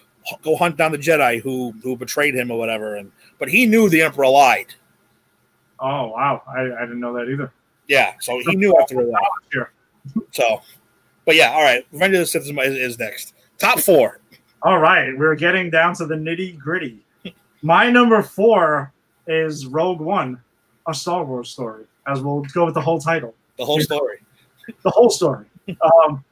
Go 0.42 0.56
hunt 0.56 0.76
down 0.76 0.92
the 0.92 0.98
Jedi 0.98 1.40
who 1.40 1.72
who 1.82 1.96
betrayed 1.96 2.34
him 2.34 2.50
or 2.50 2.58
whatever. 2.58 2.96
And 2.96 3.10
but 3.38 3.48
he 3.48 3.64
knew 3.64 3.88
the 3.88 4.02
Emperor 4.02 4.28
lied. 4.28 4.74
oh 5.80 6.08
wow, 6.08 6.42
I, 6.46 6.60
I 6.60 6.80
didn't 6.80 7.00
know 7.00 7.14
that 7.14 7.30
either. 7.30 7.52
Yeah, 7.86 8.14
so 8.20 8.38
he 8.46 8.56
knew 8.56 8.76
after 8.80 9.00
a 9.00 9.04
while. 9.04 9.22
Sure. 9.50 9.72
So, 10.32 10.62
but 11.24 11.36
yeah, 11.36 11.50
all 11.50 11.62
right. 11.62 11.86
Revenge 11.92 12.14
of 12.14 12.20
the 12.20 12.26
Sith 12.26 12.42
is, 12.42 12.50
is, 12.50 12.76
is 12.76 12.98
next. 12.98 13.34
Top 13.58 13.78
four. 13.78 14.20
All 14.62 14.78
right, 14.78 15.16
we're 15.16 15.34
getting 15.34 15.70
down 15.70 15.94
to 15.96 16.06
the 16.06 16.14
nitty 16.14 16.58
gritty. 16.58 16.98
My 17.62 17.90
number 17.90 18.22
four 18.22 18.92
is 19.28 19.66
Rogue 19.66 20.00
One, 20.00 20.40
a 20.88 20.94
Star 20.94 21.24
Wars 21.24 21.50
story, 21.50 21.84
as 22.06 22.20
we'll 22.20 22.42
go 22.54 22.64
with 22.64 22.74
the 22.74 22.80
whole 22.80 22.98
title. 22.98 23.34
The 23.58 23.64
whole 23.64 23.80
story. 23.80 24.18
the 24.82 24.90
whole 24.90 25.10
story. 25.10 25.46
Um, 25.68 26.24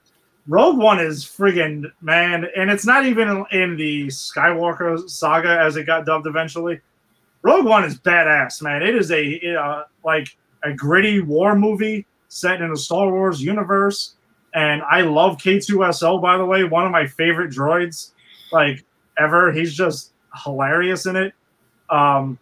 Rogue 0.49 0.79
One 0.79 0.99
is 0.99 1.25
friggin' 1.25 1.91
man, 2.01 2.47
and 2.57 2.71
it's 2.71 2.87
not 2.87 3.05
even 3.05 3.45
in, 3.51 3.77
the 3.77 4.07
Skywalker 4.07 5.09
saga 5.09 5.59
as 5.61 5.77
it 5.77 5.85
got 5.85 6.07
dubbed 6.07 6.27
eventually. 6.27 6.81
Rogue 7.43 7.67
One 7.67 7.85
is 7.85 7.99
badass, 7.99 8.63
man. 8.63 8.83
It 8.83 8.95
is 8.95 9.11
a 9.11 9.57
uh, 9.57 9.85
like 10.05 10.29
a 10.63 10.73
gritty 10.73 11.21
war 11.21 11.57
movie 11.57 12.07
set 12.29 12.61
in 12.61 12.71
the 12.71 12.77
Star 12.77 13.11
Wars 13.11 13.43
universe, 13.43 14.15
and 14.55 14.83
I 14.83 15.03
love 15.03 15.37
K2SO. 15.39 16.23
By 16.23 16.39
the 16.39 16.45
way, 16.45 16.65
one 16.65 16.87
of 16.87 16.93
my 16.93 17.07
favorite 17.07 17.53
droids, 17.53 18.13
like 18.53 18.85
ever. 19.19 19.53
He's 19.53 19.75
just 19.75 20.13
hilarious 20.45 21.07
in 21.07 21.17
it. 21.17 21.35
Um, 21.91 22.39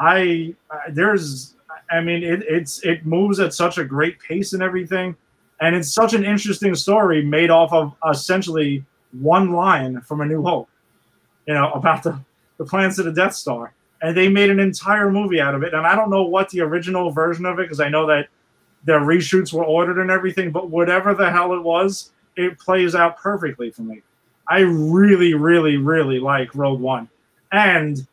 I, 0.00 0.54
I 0.70 0.90
there's 0.90 1.54
I 1.90 2.00
mean, 2.00 2.22
it, 2.22 2.42
it's 2.48 2.82
it 2.84 3.04
moves 3.04 3.38
at 3.38 3.52
such 3.52 3.78
a 3.78 3.84
great 3.84 4.18
pace 4.20 4.52
and 4.52 4.62
everything, 4.62 5.16
and 5.60 5.76
it's 5.76 5.92
such 5.92 6.14
an 6.14 6.24
interesting 6.24 6.74
story 6.74 7.22
made 7.22 7.50
off 7.50 7.72
of 7.72 7.94
essentially 8.08 8.84
one 9.20 9.52
line 9.52 10.00
from 10.02 10.20
A 10.20 10.26
New 10.26 10.42
Hope, 10.42 10.68
you 11.46 11.54
know, 11.54 11.70
about 11.72 12.02
the 12.02 12.18
the 12.58 12.64
plans 12.64 12.96
to 12.96 13.02
the 13.02 13.12
Death 13.12 13.34
Star, 13.34 13.74
and 14.02 14.16
they 14.16 14.28
made 14.28 14.50
an 14.50 14.60
entire 14.60 15.10
movie 15.10 15.40
out 15.40 15.54
of 15.54 15.62
it. 15.62 15.74
And 15.74 15.86
I 15.86 15.94
don't 15.94 16.10
know 16.10 16.22
what 16.22 16.48
the 16.50 16.60
original 16.60 17.10
version 17.10 17.44
of 17.44 17.58
it, 17.58 17.62
because 17.62 17.80
I 17.80 17.88
know 17.88 18.06
that 18.06 18.28
the 18.84 18.92
reshoots 18.92 19.52
were 19.52 19.64
ordered 19.64 20.00
and 20.00 20.10
everything, 20.10 20.50
but 20.50 20.70
whatever 20.70 21.12
the 21.12 21.30
hell 21.30 21.52
it 21.52 21.62
was, 21.62 22.12
it 22.36 22.58
plays 22.58 22.94
out 22.94 23.18
perfectly 23.18 23.70
for 23.70 23.82
me. 23.82 24.02
I 24.48 24.60
really, 24.60 25.34
really, 25.34 25.76
really 25.76 26.18
like 26.18 26.54
Rogue 26.54 26.80
One, 26.80 27.08
and 27.52 28.06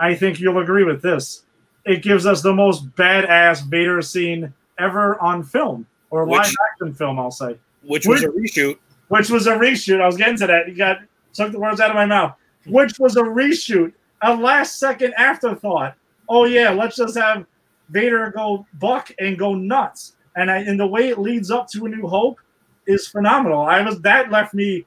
I 0.00 0.14
think 0.14 0.40
you'll 0.40 0.58
agree 0.60 0.84
with 0.84 1.02
this 1.02 1.44
it 1.84 2.02
gives 2.02 2.26
us 2.26 2.42
the 2.42 2.52
most 2.54 2.88
badass 2.94 3.64
Vader 3.68 4.00
scene 4.02 4.52
ever 4.78 5.20
on 5.20 5.42
film 5.42 5.84
or 6.10 6.24
Which- 6.24 6.38
live 6.38 6.54
action 6.72 6.94
film, 6.94 7.18
I'll 7.18 7.30
say, 7.32 7.58
Which 7.82 8.06
was 8.06 8.22
a 8.22 8.28
reshoot. 8.28 8.78
which 9.08 9.30
was 9.30 9.46
a 9.48 9.56
reshoot. 9.56 10.00
I 10.00 10.06
was 10.06 10.16
getting 10.16 10.36
to 10.38 10.46
that. 10.46 10.68
You 10.68 10.76
got 10.76 10.98
took 11.32 11.50
the 11.50 11.58
words 11.58 11.80
out 11.80 11.90
of 11.90 11.96
my 11.96 12.06
mouth. 12.06 12.36
Which 12.66 12.98
was 13.00 13.16
a 13.16 13.22
reshoot, 13.22 13.92
a 14.22 14.34
last 14.34 14.78
second 14.78 15.14
afterthought. 15.16 15.94
Oh 16.28 16.44
yeah, 16.44 16.70
let's 16.70 16.94
just 16.96 17.16
have 17.16 17.44
Vader 17.90 18.30
go 18.30 18.64
buck 18.74 19.10
and 19.18 19.36
go 19.36 19.54
nuts. 19.54 20.14
And 20.36 20.50
I, 20.50 20.58
and 20.58 20.78
the 20.78 20.86
way 20.86 21.08
it 21.08 21.18
leads 21.18 21.50
up 21.50 21.68
to 21.72 21.86
A 21.86 21.88
New 21.88 22.06
Hope 22.06 22.38
is 22.86 23.08
phenomenal. 23.08 23.62
I 23.62 23.82
was 23.82 24.00
that 24.02 24.30
left 24.30 24.54
me 24.54 24.86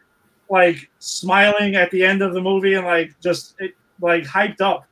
like 0.49 0.89
smiling 0.99 1.75
at 1.75 1.91
the 1.91 2.05
end 2.05 2.21
of 2.21 2.33
the 2.33 2.41
movie 2.41 2.75
and 2.75 2.85
like 2.85 3.11
just 3.21 3.55
it, 3.59 3.73
like 3.99 4.23
hyped 4.23 4.61
up 4.61 4.85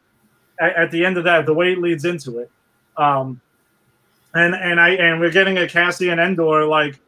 at, 0.59 0.75
at 0.75 0.91
the 0.91 1.05
end 1.05 1.17
of 1.17 1.23
that. 1.25 1.45
The 1.45 1.53
way 1.53 1.73
it 1.73 1.79
leads 1.79 2.05
into 2.05 2.39
it, 2.39 2.51
um, 2.97 3.39
and 4.33 4.55
and 4.55 4.79
I 4.79 4.89
and 4.89 5.19
we're 5.19 5.31
getting 5.31 5.57
a 5.57 5.67
Cassian 5.67 6.19
Andor 6.19 6.65
like 6.65 6.99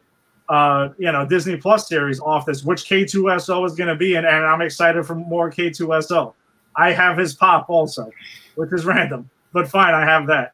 uh, 0.48 0.90
you 0.98 1.10
know 1.10 1.26
Disney 1.26 1.56
Plus 1.56 1.88
series 1.88 2.20
off 2.20 2.46
this, 2.46 2.64
which 2.64 2.84
K2SO 2.84 3.66
is 3.66 3.74
going 3.74 3.88
to 3.88 3.96
be, 3.96 4.14
and, 4.14 4.26
and 4.26 4.44
I'm 4.44 4.62
excited 4.62 5.04
for 5.06 5.14
more 5.14 5.50
K2SO. 5.50 6.34
I 6.76 6.92
have 6.92 7.16
his 7.16 7.34
pop 7.34 7.70
also, 7.70 8.10
which 8.54 8.72
is 8.72 8.84
random, 8.84 9.30
but 9.52 9.68
fine, 9.68 9.94
I 9.94 10.04
have 10.04 10.26
that. 10.26 10.52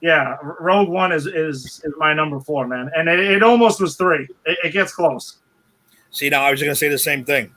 Yeah, 0.00 0.36
Rogue 0.42 0.88
One 0.88 1.12
is 1.12 1.26
is 1.26 1.82
is 1.84 1.92
my 1.98 2.14
number 2.14 2.40
four, 2.40 2.66
man, 2.66 2.90
and 2.96 3.08
it, 3.08 3.20
it 3.20 3.42
almost 3.42 3.80
was 3.80 3.96
three. 3.96 4.26
It, 4.46 4.58
it 4.64 4.72
gets 4.72 4.94
close. 4.94 5.36
See, 6.10 6.28
now 6.28 6.42
I 6.42 6.50
was 6.50 6.60
going 6.60 6.72
to 6.72 6.76
say 6.76 6.88
the 6.88 6.98
same 6.98 7.24
thing. 7.24 7.54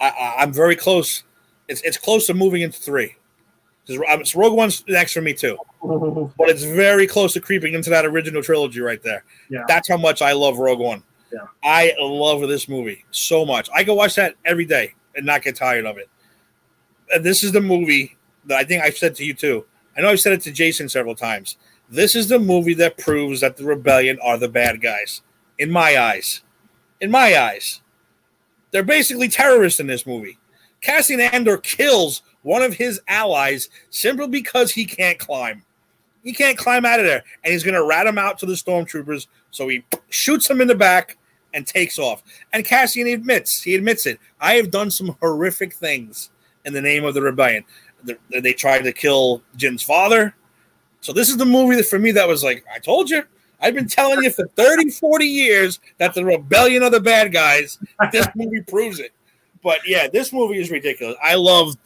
I, 0.00 0.08
I, 0.08 0.34
I'm 0.42 0.52
very 0.52 0.74
close. 0.74 1.22
It's 1.70 1.80
it's 1.82 1.96
close 1.96 2.26
to 2.26 2.34
moving 2.34 2.62
into 2.62 2.80
three. 2.80 3.14
um, 4.10 4.24
so 4.24 4.40
Rogue 4.40 4.54
One's 4.54 4.84
next 4.88 5.12
for 5.12 5.22
me 5.22 5.32
too, 5.32 5.56
but 6.36 6.48
it's 6.48 6.64
very 6.64 7.06
close 7.06 7.32
to 7.34 7.40
creeping 7.40 7.74
into 7.74 7.90
that 7.90 8.04
original 8.04 8.42
trilogy 8.42 8.80
right 8.80 9.00
there. 9.02 9.24
Yeah. 9.48 9.62
That's 9.68 9.88
how 9.88 9.96
much 9.96 10.20
I 10.20 10.32
love 10.32 10.58
Rogue 10.58 10.80
One. 10.80 11.04
Yeah. 11.32 11.46
I 11.62 11.94
love 12.00 12.40
this 12.48 12.68
movie 12.68 13.04
so 13.12 13.46
much. 13.46 13.70
I 13.72 13.84
could 13.84 13.94
watch 13.94 14.16
that 14.16 14.34
every 14.44 14.64
day 14.64 14.94
and 15.14 15.24
not 15.24 15.42
get 15.42 15.54
tired 15.54 15.86
of 15.86 15.96
it. 15.96 16.10
And 17.14 17.24
this 17.24 17.44
is 17.44 17.52
the 17.52 17.60
movie 17.60 18.16
that 18.46 18.58
I 18.58 18.64
think 18.64 18.82
I've 18.82 18.96
said 18.98 19.14
to 19.16 19.24
you 19.24 19.32
too. 19.32 19.64
I 19.96 20.00
know 20.00 20.08
I've 20.08 20.18
said 20.18 20.32
it 20.32 20.40
to 20.42 20.50
Jason 20.50 20.88
several 20.88 21.14
times. 21.14 21.56
This 21.88 22.16
is 22.16 22.26
the 22.26 22.40
movie 22.40 22.74
that 22.74 22.98
proves 22.98 23.40
that 23.42 23.56
the 23.56 23.64
rebellion 23.64 24.18
are 24.22 24.38
the 24.38 24.48
bad 24.48 24.80
guys, 24.80 25.22
in 25.56 25.70
my 25.70 25.96
eyes. 25.96 26.42
In 27.00 27.12
my 27.12 27.38
eyes, 27.38 27.80
they're 28.72 28.82
basically 28.82 29.28
terrorists 29.28 29.78
in 29.78 29.86
this 29.86 30.06
movie. 30.06 30.38
Cassian 30.80 31.20
Andor 31.20 31.58
kills 31.58 32.22
one 32.42 32.62
of 32.62 32.74
his 32.74 33.00
allies 33.08 33.68
simply 33.90 34.28
because 34.28 34.70
he 34.72 34.84
can't 34.84 35.18
climb. 35.18 35.62
He 36.24 36.32
can't 36.32 36.58
climb 36.58 36.84
out 36.84 37.00
of 37.00 37.06
there, 37.06 37.22
and 37.44 37.52
he's 37.52 37.62
gonna 37.64 37.84
rat 37.84 38.06
him 38.06 38.18
out 38.18 38.38
to 38.38 38.46
the 38.46 38.52
stormtroopers. 38.54 39.26
So 39.50 39.68
he 39.68 39.84
shoots 40.10 40.48
him 40.48 40.60
in 40.60 40.68
the 40.68 40.74
back 40.74 41.16
and 41.54 41.66
takes 41.66 41.98
off. 41.98 42.22
And 42.52 42.64
Cassian 42.64 43.06
admits, 43.08 43.62
he 43.62 43.74
admits 43.74 44.06
it. 44.06 44.18
I 44.40 44.54
have 44.54 44.70
done 44.70 44.90
some 44.90 45.16
horrific 45.20 45.72
things 45.74 46.30
in 46.64 46.72
the 46.72 46.80
name 46.80 47.04
of 47.04 47.14
the 47.14 47.22
rebellion. 47.22 47.64
The- 48.04 48.18
They 48.40 48.52
tried 48.52 48.84
to 48.84 48.92
kill 48.92 49.42
Jyn's 49.56 49.82
father. 49.82 50.34
So 51.00 51.12
this 51.12 51.28
is 51.30 51.36
the 51.38 51.46
movie 51.46 51.76
that 51.76 51.86
for 51.86 51.98
me 51.98 52.12
that 52.12 52.28
was 52.28 52.44
like, 52.44 52.64
I 52.74 52.78
told 52.78 53.10
you. 53.10 53.22
I've 53.62 53.74
been 53.74 53.88
telling 53.88 54.22
you 54.22 54.30
for 54.30 54.46
30, 54.56 54.88
40 54.90 55.26
years 55.26 55.80
that 55.98 56.14
the 56.14 56.24
rebellion 56.24 56.82
are 56.82 56.88
the 56.90 57.00
bad 57.00 57.30
guys. 57.32 57.78
This 58.10 58.26
movie 58.34 58.62
proves 58.62 59.00
it. 59.00 59.12
But 59.62 59.80
yeah, 59.86 60.08
this 60.08 60.32
movie 60.32 60.58
is 60.58 60.70
ridiculous. 60.70 61.16
I 61.22 61.34
love 61.34 61.76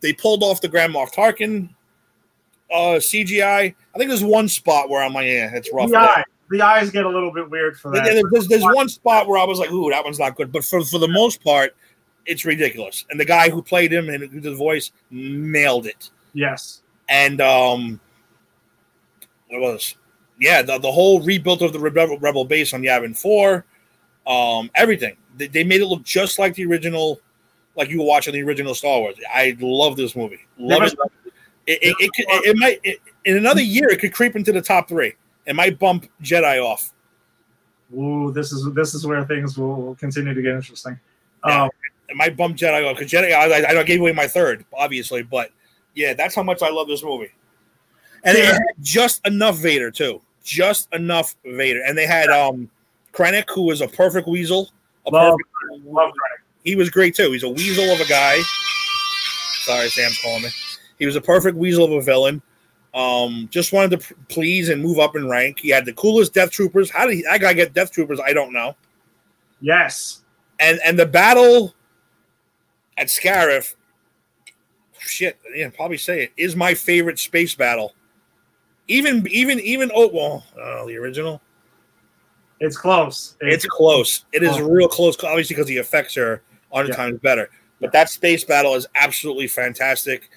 they 0.00 0.12
pulled 0.12 0.42
off 0.42 0.60
the 0.60 0.68
Grand 0.68 0.94
Moff 0.94 1.12
Tarkin 1.12 1.68
uh 2.70 2.98
CGI. 2.98 3.74
I 3.94 3.98
think 3.98 4.08
there's 4.08 4.24
one 4.24 4.48
spot 4.48 4.88
where 4.88 5.02
I'm 5.02 5.12
like, 5.12 5.26
yeah, 5.26 5.50
it's 5.54 5.72
rough. 5.72 5.90
The, 5.90 5.98
eye, 5.98 6.24
the 6.50 6.62
eyes 6.62 6.90
get 6.90 7.04
a 7.04 7.08
little 7.08 7.32
bit 7.32 7.50
weird 7.50 7.78
for 7.78 7.90
that. 7.92 8.06
Yeah, 8.06 8.20
there's, 8.30 8.48
there's 8.48 8.62
one 8.62 8.88
spot 8.88 9.28
where 9.28 9.38
I 9.38 9.44
was 9.44 9.58
like, 9.58 9.70
ooh, 9.70 9.90
that 9.90 10.04
one's 10.04 10.18
not 10.18 10.36
good. 10.36 10.52
But 10.52 10.64
for, 10.64 10.84
for 10.84 10.98
the 10.98 11.08
most 11.08 11.42
part, 11.42 11.76
it's 12.26 12.44
ridiculous. 12.44 13.04
And 13.10 13.18
the 13.18 13.24
guy 13.24 13.50
who 13.50 13.62
played 13.62 13.92
him 13.92 14.08
and 14.08 14.22
who 14.22 14.40
did 14.40 14.42
the 14.42 14.54
voice 14.54 14.92
nailed 15.10 15.86
it. 15.86 16.10
Yes. 16.32 16.82
And 17.08 17.40
um 17.40 18.00
what 19.48 19.60
was 19.60 19.96
yeah, 20.38 20.62
the, 20.62 20.78
the 20.78 20.90
whole 20.90 21.20
rebuild 21.20 21.62
of 21.62 21.72
the 21.72 21.78
rebel, 21.78 22.18
rebel 22.18 22.44
base 22.44 22.74
on 22.74 22.82
Yavin 22.82 23.16
4, 23.16 23.64
um, 24.26 24.70
everything. 24.74 25.16
They, 25.36 25.46
they 25.46 25.64
made 25.64 25.80
it 25.80 25.86
look 25.86 26.02
just 26.02 26.38
like 26.38 26.54
the 26.54 26.64
original, 26.66 27.20
like 27.76 27.88
you 27.90 27.98
were 28.00 28.06
watching 28.06 28.32
the 28.34 28.42
original 28.42 28.74
Star 28.74 29.00
Wars. 29.00 29.16
I 29.32 29.56
love 29.60 29.96
this 29.96 30.14
movie. 30.14 30.40
Love 30.58 30.82
it. 30.84 30.94
It, 31.66 31.78
it, 31.82 31.96
it, 31.98 32.10
could- 32.14 32.26
it, 32.28 32.56
might 32.58 32.80
in 33.24 33.36
another 33.36 33.62
year 33.62 33.88
it 33.88 33.98
could 33.98 34.12
creep 34.12 34.36
into 34.36 34.52
the 34.52 34.60
top 34.60 34.88
three. 34.88 35.14
It 35.46 35.56
might 35.56 35.78
bump 35.78 36.08
Jedi 36.22 36.62
off. 36.62 36.92
Ooh, 37.96 38.32
this 38.32 38.52
is 38.52 38.72
this 38.74 38.94
is 38.94 39.06
where 39.06 39.24
things 39.24 39.56
will, 39.58 39.74
will 39.74 39.94
continue 39.94 40.34
to 40.34 40.42
get 40.42 40.54
interesting. 40.54 40.98
Yeah. 41.46 41.64
Um, 41.64 41.70
It 42.08 42.16
might 42.16 42.36
bump 42.36 42.56
Jedi 42.56 42.88
off 42.90 42.98
because 42.98 43.10
Jedi. 43.10 43.32
I, 43.32 43.78
I, 43.78 43.82
gave 43.84 44.00
away 44.00 44.12
my 44.12 44.26
third, 44.26 44.64
obviously, 44.72 45.22
but 45.22 45.50
yeah, 45.94 46.12
that's 46.14 46.34
how 46.34 46.42
much 46.42 46.62
I 46.62 46.70
love 46.70 46.88
this 46.88 47.02
movie. 47.02 47.30
And 48.24 48.36
it 48.36 48.44
had 48.46 48.60
just 48.80 49.26
enough 49.26 49.56
Vader 49.58 49.90
too, 49.90 50.20
just 50.42 50.92
enough 50.94 51.34
Vader. 51.44 51.82
And 51.84 51.96
they 51.96 52.06
had 52.06 52.30
um 52.30 52.70
Krennic, 53.12 53.44
who 53.54 53.62
was 53.62 53.80
a 53.80 53.88
perfect 53.88 54.26
weasel. 54.28 54.70
A 55.06 55.10
Love- 55.10 55.36
perfect, 55.70 55.86
love 55.86 56.10
Krennic. 56.10 56.43
He 56.64 56.74
was 56.76 56.90
great 56.90 57.14
too. 57.14 57.30
He's 57.32 57.42
a 57.44 57.48
weasel 57.48 57.84
of 57.92 58.00
a 58.00 58.06
guy. 58.06 58.38
Sorry, 59.64 59.88
Sam's 59.88 60.18
calling 60.20 60.42
me. 60.42 60.48
He 60.98 61.06
was 61.06 61.16
a 61.16 61.20
perfect 61.20 61.56
weasel 61.56 61.84
of 61.84 61.92
a 61.92 62.02
villain. 62.02 62.42
Um, 62.94 63.48
just 63.50 63.72
wanted 63.72 64.00
to 64.00 64.14
please 64.28 64.68
and 64.68 64.82
move 64.82 64.98
up 64.98 65.16
in 65.16 65.28
rank. 65.28 65.58
He 65.58 65.68
had 65.68 65.84
the 65.84 65.92
coolest 65.94 66.32
Death 66.32 66.50
Troopers. 66.50 66.90
How 66.90 67.06
did 67.06 67.16
he, 67.16 67.22
that 67.22 67.40
guy 67.40 67.52
get 67.52 67.74
Death 67.74 67.90
Troopers? 67.90 68.20
I 68.24 68.32
don't 68.32 68.52
know. 68.52 68.76
Yes. 69.60 70.22
And 70.60 70.78
and 70.84 70.98
the 70.98 71.06
battle 71.06 71.74
at 72.96 73.08
Scarif, 73.08 73.74
shit, 75.00 75.38
yeah, 75.54 75.70
probably 75.74 75.96
say 75.96 76.24
it 76.24 76.32
is 76.36 76.54
my 76.54 76.74
favorite 76.74 77.18
space 77.18 77.54
battle. 77.54 77.94
Even 78.86 79.26
even 79.30 79.58
even 79.60 79.90
oh 79.94 80.10
well, 80.12 80.44
uh, 80.60 80.84
the 80.86 80.96
original. 80.96 81.40
It's 82.60 82.76
close. 82.76 83.36
It's 83.40 83.66
close. 83.66 84.24
It 84.32 84.44
is 84.44 84.56
Oh. 84.56 84.68
real 84.70 84.88
close, 84.88 85.16
obviously, 85.24 85.56
because 85.56 85.66
the 85.66 85.78
effects 85.78 86.16
are 86.16 86.42
hundred 86.74 86.90
Yeah. 86.90 86.96
times 86.96 87.20
better. 87.20 87.48
But 87.80 87.92
that 87.92 88.08
space 88.10 88.44
battle 88.44 88.74
is 88.74 88.86
absolutely 88.96 89.46
fantastic. 89.46 90.28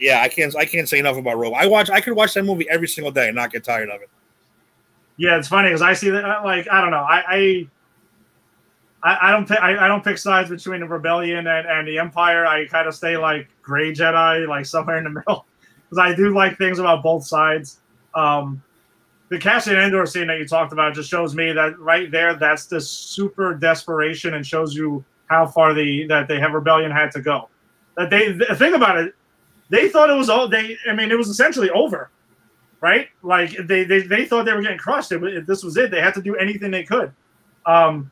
Yeah, 0.00 0.20
I 0.22 0.28
can't 0.28 0.54
I 0.56 0.64
can't 0.64 0.88
say 0.88 0.98
enough 0.98 1.16
about 1.16 1.38
Rogue. 1.38 1.54
I 1.56 1.66
watch 1.66 1.90
I 1.90 2.00
could 2.00 2.14
watch 2.14 2.34
that 2.34 2.44
movie 2.44 2.68
every 2.68 2.88
single 2.88 3.12
day 3.12 3.28
and 3.28 3.36
not 3.36 3.52
get 3.52 3.64
tired 3.64 3.88
of 3.90 4.00
it. 4.02 4.10
Yeah, 5.16 5.38
it's 5.38 5.48
funny 5.48 5.68
because 5.68 5.82
I 5.82 5.92
see 5.92 6.10
that. 6.10 6.24
uh, 6.24 6.40
Like, 6.44 6.66
I 6.70 6.80
don't 6.80 6.90
know. 6.90 6.96
I 7.04 7.22
I, 7.28 7.68
I, 9.04 9.28
I 9.28 9.30
don't 9.32 9.46
pick. 9.46 9.58
I, 9.60 9.84
I 9.84 9.88
don't 9.88 10.02
pick 10.02 10.18
sides 10.18 10.48
between 10.50 10.80
the 10.80 10.86
rebellion 10.86 11.46
and, 11.46 11.66
and 11.66 11.86
the 11.86 11.98
empire. 11.98 12.46
I 12.46 12.66
kind 12.66 12.88
of 12.88 12.94
stay 12.94 13.16
like 13.16 13.48
gray 13.62 13.92
Jedi, 13.92 14.46
like 14.48 14.66
somewhere 14.66 14.98
in 14.98 15.04
the 15.04 15.10
middle, 15.18 15.46
because 15.84 15.98
I 15.98 16.14
do 16.14 16.34
like 16.34 16.56
things 16.58 16.78
about 16.78 17.02
both 17.02 17.26
sides. 17.26 17.80
Um, 18.14 18.62
the 19.28 19.38
Cassian 19.38 19.76
Andor 19.76 20.04
scene 20.06 20.26
that 20.26 20.38
you 20.38 20.46
talked 20.46 20.72
about 20.72 20.94
just 20.94 21.08
shows 21.10 21.34
me 21.34 21.52
that 21.52 21.78
right 21.78 22.10
there, 22.10 22.34
that's 22.34 22.66
the 22.66 22.80
super 22.80 23.54
desperation 23.54 24.34
and 24.34 24.46
shows 24.46 24.74
you 24.74 25.04
how 25.32 25.46
far 25.46 25.74
the 25.74 26.06
that 26.06 26.28
they 26.28 26.38
have 26.38 26.52
rebellion 26.52 26.90
had 26.90 27.10
to 27.12 27.20
go. 27.20 27.48
That 27.96 28.10
they 28.10 28.32
th- 28.32 28.58
think 28.58 28.76
about 28.76 28.96
it, 28.98 29.14
they 29.70 29.88
thought 29.88 30.10
it 30.10 30.14
was 30.16 30.28
all 30.28 30.48
they. 30.48 30.76
I 30.88 30.94
mean, 30.94 31.10
it 31.10 31.18
was 31.18 31.28
essentially 31.28 31.70
over 31.70 32.10
right? 32.82 33.08
Like 33.22 33.56
they 33.66 33.84
they, 33.84 34.00
they 34.02 34.26
thought 34.26 34.44
they 34.44 34.52
were 34.52 34.60
getting 34.60 34.76
crushed. 34.76 35.10
It, 35.12 35.46
this 35.46 35.64
was 35.64 35.78
it. 35.78 35.90
They 35.90 36.00
had 36.02 36.12
to 36.14 36.20
do 36.22 36.36
anything 36.36 36.70
they 36.70 36.82
could. 36.82 37.12
Um, 37.64 38.10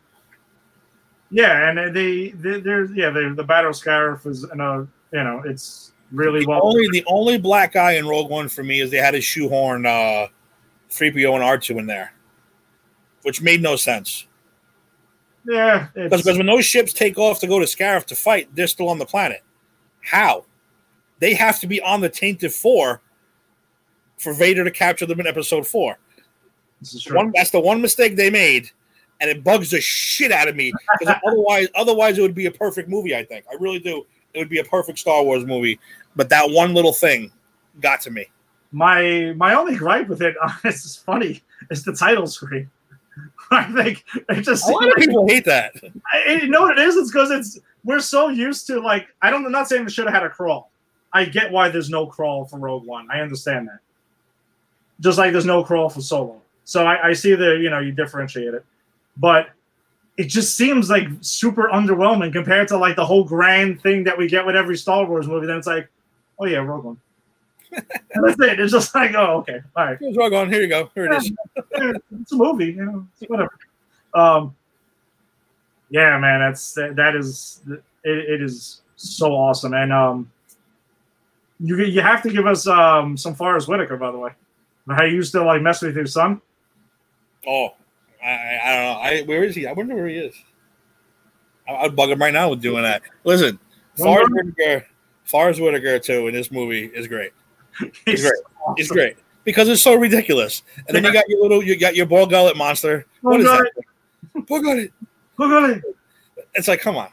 yeah, 1.30 1.68
and 1.68 1.94
they, 1.94 2.30
they 2.30 2.60
there's 2.60 2.90
yeah 2.92 3.10
the 3.10 3.34
the 3.36 3.44
battle 3.44 3.72
scarif 3.72 4.26
is 4.26 4.44
in 4.50 4.60
a 4.60 4.86
you 5.12 5.24
know 5.24 5.42
it's 5.44 5.92
really 6.10 6.40
The 6.40 6.48
well. 6.48 6.60
only 6.62 6.88
the 6.88 7.04
only 7.06 7.36
black 7.36 7.74
guy 7.74 7.92
in 7.92 8.06
Rogue 8.06 8.30
One 8.30 8.48
for 8.48 8.62
me 8.62 8.80
is 8.80 8.90
they 8.90 8.96
had 8.96 9.10
to 9.12 9.20
shoehorn 9.20 9.84
uh 9.84 10.28
3PO 10.90 11.34
and 11.34 11.44
R2 11.44 11.78
in 11.78 11.86
there. 11.86 12.12
Which 13.22 13.42
made 13.42 13.60
no 13.60 13.76
sense. 13.76 14.26
Yeah, 15.46 15.88
Because 15.94 16.26
when 16.26 16.46
those 16.46 16.66
ships 16.66 16.92
take 16.92 17.18
off 17.18 17.40
to 17.40 17.46
go 17.46 17.58
to 17.58 17.64
Scarif 17.64 18.04
to 18.06 18.16
fight, 18.16 18.54
they're 18.54 18.66
still 18.66 18.88
on 18.88 18.98
the 18.98 19.06
planet. 19.06 19.42
How? 20.02 20.44
They 21.18 21.34
have 21.34 21.60
to 21.60 21.66
be 21.66 21.80
on 21.80 22.00
the 22.00 22.10
Tantive 22.10 22.52
Four 22.52 23.00
for 24.18 24.32
Vader 24.32 24.64
to 24.64 24.70
capture 24.70 25.06
them 25.06 25.20
in 25.20 25.26
Episode 25.26 25.66
Four. 25.66 25.98
this 26.80 26.94
is 26.94 27.02
true. 27.02 27.16
One 27.16 27.32
that's 27.34 27.50
the 27.50 27.60
one 27.60 27.80
mistake 27.80 28.16
they 28.16 28.30
made, 28.30 28.70
and 29.20 29.30
it 29.30 29.42
bugs 29.44 29.70
the 29.70 29.80
shit 29.80 30.32
out 30.32 30.48
of 30.48 30.56
me 30.56 30.72
because 30.98 31.14
otherwise, 31.26 31.68
otherwise 31.74 32.18
it 32.18 32.22
would 32.22 32.34
be 32.34 32.46
a 32.46 32.50
perfect 32.50 32.88
movie. 32.88 33.14
I 33.14 33.24
think 33.24 33.44
I 33.50 33.56
really 33.60 33.78
do. 33.78 34.06
It 34.34 34.38
would 34.38 34.48
be 34.48 34.60
a 34.60 34.64
perfect 34.64 34.98
Star 34.98 35.22
Wars 35.22 35.44
movie, 35.44 35.78
but 36.16 36.28
that 36.28 36.50
one 36.50 36.74
little 36.74 36.92
thing 36.92 37.32
got 37.80 38.00
to 38.02 38.10
me. 38.10 38.26
my 38.72 39.32
my 39.36 39.54
only 39.54 39.76
gripe 39.76 40.08
with 40.08 40.22
it, 40.22 40.36
this 40.62 40.84
is 40.84 40.96
funny, 40.96 41.42
is 41.70 41.84
the 41.84 41.94
title 41.94 42.26
screen. 42.26 42.70
I 43.50 43.64
think 43.72 44.04
it 44.28 44.42
just 44.42 44.68
A 44.68 44.72
lot 44.72 44.88
of 44.88 44.96
people 44.96 45.26
hate 45.26 45.44
that. 45.44 45.74
I, 46.12 46.40
you 46.42 46.48
know 46.48 46.62
what 46.62 46.78
it 46.78 46.86
is? 46.86 46.96
It's 46.96 47.10
because 47.10 47.30
it's 47.30 47.58
we're 47.84 48.00
so 48.00 48.28
used 48.28 48.66
to 48.68 48.80
like 48.80 49.08
I 49.22 49.30
don't. 49.30 49.44
I'm 49.44 49.52
not 49.52 49.68
saying 49.68 49.84
we 49.84 49.90
should 49.90 50.06
have 50.06 50.14
had 50.14 50.24
a 50.24 50.30
crawl. 50.30 50.70
I 51.12 51.24
get 51.24 51.50
why 51.50 51.68
there's 51.68 51.90
no 51.90 52.06
crawl 52.06 52.44
for 52.44 52.58
Rogue 52.58 52.86
One. 52.86 53.08
I 53.10 53.20
understand 53.20 53.68
that. 53.68 53.80
Just 55.00 55.18
like 55.18 55.32
there's 55.32 55.46
no 55.46 55.64
crawl 55.64 55.88
for 55.88 56.00
Solo. 56.00 56.40
So 56.64 56.86
I, 56.86 57.08
I 57.08 57.12
see 57.12 57.34
the 57.34 57.58
you 57.60 57.70
know 57.70 57.80
you 57.80 57.92
differentiate 57.92 58.54
it, 58.54 58.64
but 59.16 59.50
it 60.16 60.28
just 60.28 60.56
seems 60.56 60.90
like 60.90 61.08
super 61.20 61.68
underwhelming 61.70 62.32
compared 62.32 62.68
to 62.68 62.76
like 62.76 62.94
the 62.94 63.06
whole 63.06 63.24
grand 63.24 63.80
thing 63.80 64.04
that 64.04 64.16
we 64.16 64.28
get 64.28 64.44
with 64.44 64.54
every 64.54 64.76
Star 64.76 65.06
Wars 65.06 65.26
movie. 65.26 65.46
Then 65.46 65.56
it's 65.56 65.66
like, 65.66 65.88
oh 66.38 66.46
yeah, 66.46 66.58
Rogue 66.58 66.84
One. 66.84 67.00
and 68.14 68.24
that's 68.24 68.40
it. 68.40 68.60
It's 68.60 68.72
just 68.72 68.94
like, 68.94 69.14
oh 69.14 69.38
okay, 69.38 69.60
all 69.76 69.84
right 69.84 69.98
Here's 70.00 70.16
Rogue 70.16 70.32
One. 70.32 70.52
Here 70.52 70.62
you 70.62 70.68
go. 70.68 70.90
Here 70.94 71.06
it 71.06 71.16
is. 71.16 71.32
it's 71.56 72.32
a 72.32 72.36
movie, 72.36 72.66
you 72.66 72.84
know, 72.84 73.06
it's 73.20 73.30
whatever. 73.30 73.56
Um, 74.14 74.54
yeah, 75.90 76.18
man, 76.18 76.40
that's 76.40 76.72
that, 76.74 76.96
that 76.96 77.16
is 77.16 77.60
it, 77.66 77.82
it 78.04 78.42
is 78.42 78.82
so 78.96 79.32
awesome, 79.32 79.74
and 79.74 79.92
um, 79.92 80.30
you 81.58 81.76
you 81.84 82.00
have 82.00 82.22
to 82.22 82.30
give 82.30 82.46
us 82.46 82.66
um 82.66 83.16
some 83.16 83.34
Forest 83.34 83.68
Whitaker, 83.68 83.96
by 83.96 84.10
the 84.10 84.18
way. 84.18 84.30
How 84.88 85.04
you 85.04 85.22
still 85.22 85.44
like 85.46 85.62
mess 85.62 85.82
with 85.82 85.94
your 85.94 86.06
son? 86.06 86.40
Oh, 87.46 87.74
I, 88.22 88.58
I 88.64 88.76
don't 88.76 88.84
know. 88.84 89.00
I 89.00 89.22
where 89.22 89.44
is 89.44 89.54
he? 89.54 89.66
I 89.66 89.72
wonder 89.72 89.94
where 89.94 90.06
he 90.08 90.16
is. 90.16 90.34
I, 91.68 91.74
I'd 91.84 91.96
bug 91.96 92.10
him 92.10 92.20
right 92.20 92.32
now 92.32 92.50
with 92.50 92.60
doing 92.60 92.82
that. 92.82 93.02
Listen, 93.24 93.58
Forest 93.96 94.30
Whitaker, 94.32 94.86
Forest 95.24 95.60
Whitaker 95.60 95.98
too 95.98 96.28
in 96.28 96.34
this 96.34 96.50
movie 96.50 96.86
is 96.86 97.06
great. 97.06 97.32
He's 98.04 98.22
great. 98.22 98.42
He's 98.76 98.88
great 98.90 99.16
because 99.44 99.68
it's 99.68 99.82
so 99.82 99.94
ridiculous. 99.94 100.62
And 100.86 100.94
then 100.94 101.04
you 101.04 101.12
got 101.12 101.28
your 101.28 101.40
little, 101.42 101.62
you 101.62 101.78
got 101.78 101.94
your 101.94 102.06
Bor 102.06 102.26
Gullet 102.26 102.56
monster. 102.56 103.06
What 103.22 103.40
is 103.40 103.46
Ball 103.46 103.64
that? 104.34 104.46
Bor 104.46 104.60
Gullet. 104.60 104.92
At 105.40 105.70
it. 105.70 105.82
It's 106.54 106.68
like, 106.68 106.80
come 106.80 106.96
on. 106.96 107.08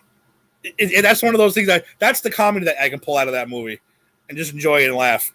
It, 0.64 0.74
it- 0.78 1.02
that's 1.02 1.24
one 1.24 1.34
of 1.34 1.38
those 1.40 1.54
things 1.54 1.68
that 1.68 1.86
that's 2.00 2.22
the 2.22 2.32
comedy 2.32 2.66
that 2.66 2.82
I 2.82 2.90
can 2.90 3.00
pull 3.00 3.18
out 3.18 3.28
of 3.28 3.34
that 3.34 3.50
movie 3.50 3.80
and 4.30 4.38
just 4.38 4.54
enjoy 4.54 4.82
it 4.84 4.88
and 4.88 4.96
laugh. 4.96 5.32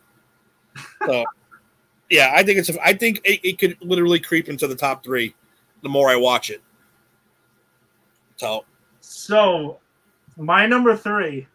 So, 1.06 1.24
yeah, 2.10 2.32
I 2.34 2.42
think 2.42 2.58
it's. 2.58 2.70
I 2.84 2.92
think 2.92 3.20
it, 3.24 3.40
it 3.42 3.58
could 3.58 3.76
literally 3.80 4.20
creep 4.20 4.48
into 4.48 4.66
the 4.66 4.76
top 4.76 5.02
three 5.04 5.34
the 5.82 5.88
more 5.88 6.10
I 6.10 6.16
watch 6.16 6.50
it. 6.50 6.60
So 8.36 8.64
So, 9.00 9.78
my 10.36 10.66
number 10.66 10.96
three 10.96 11.46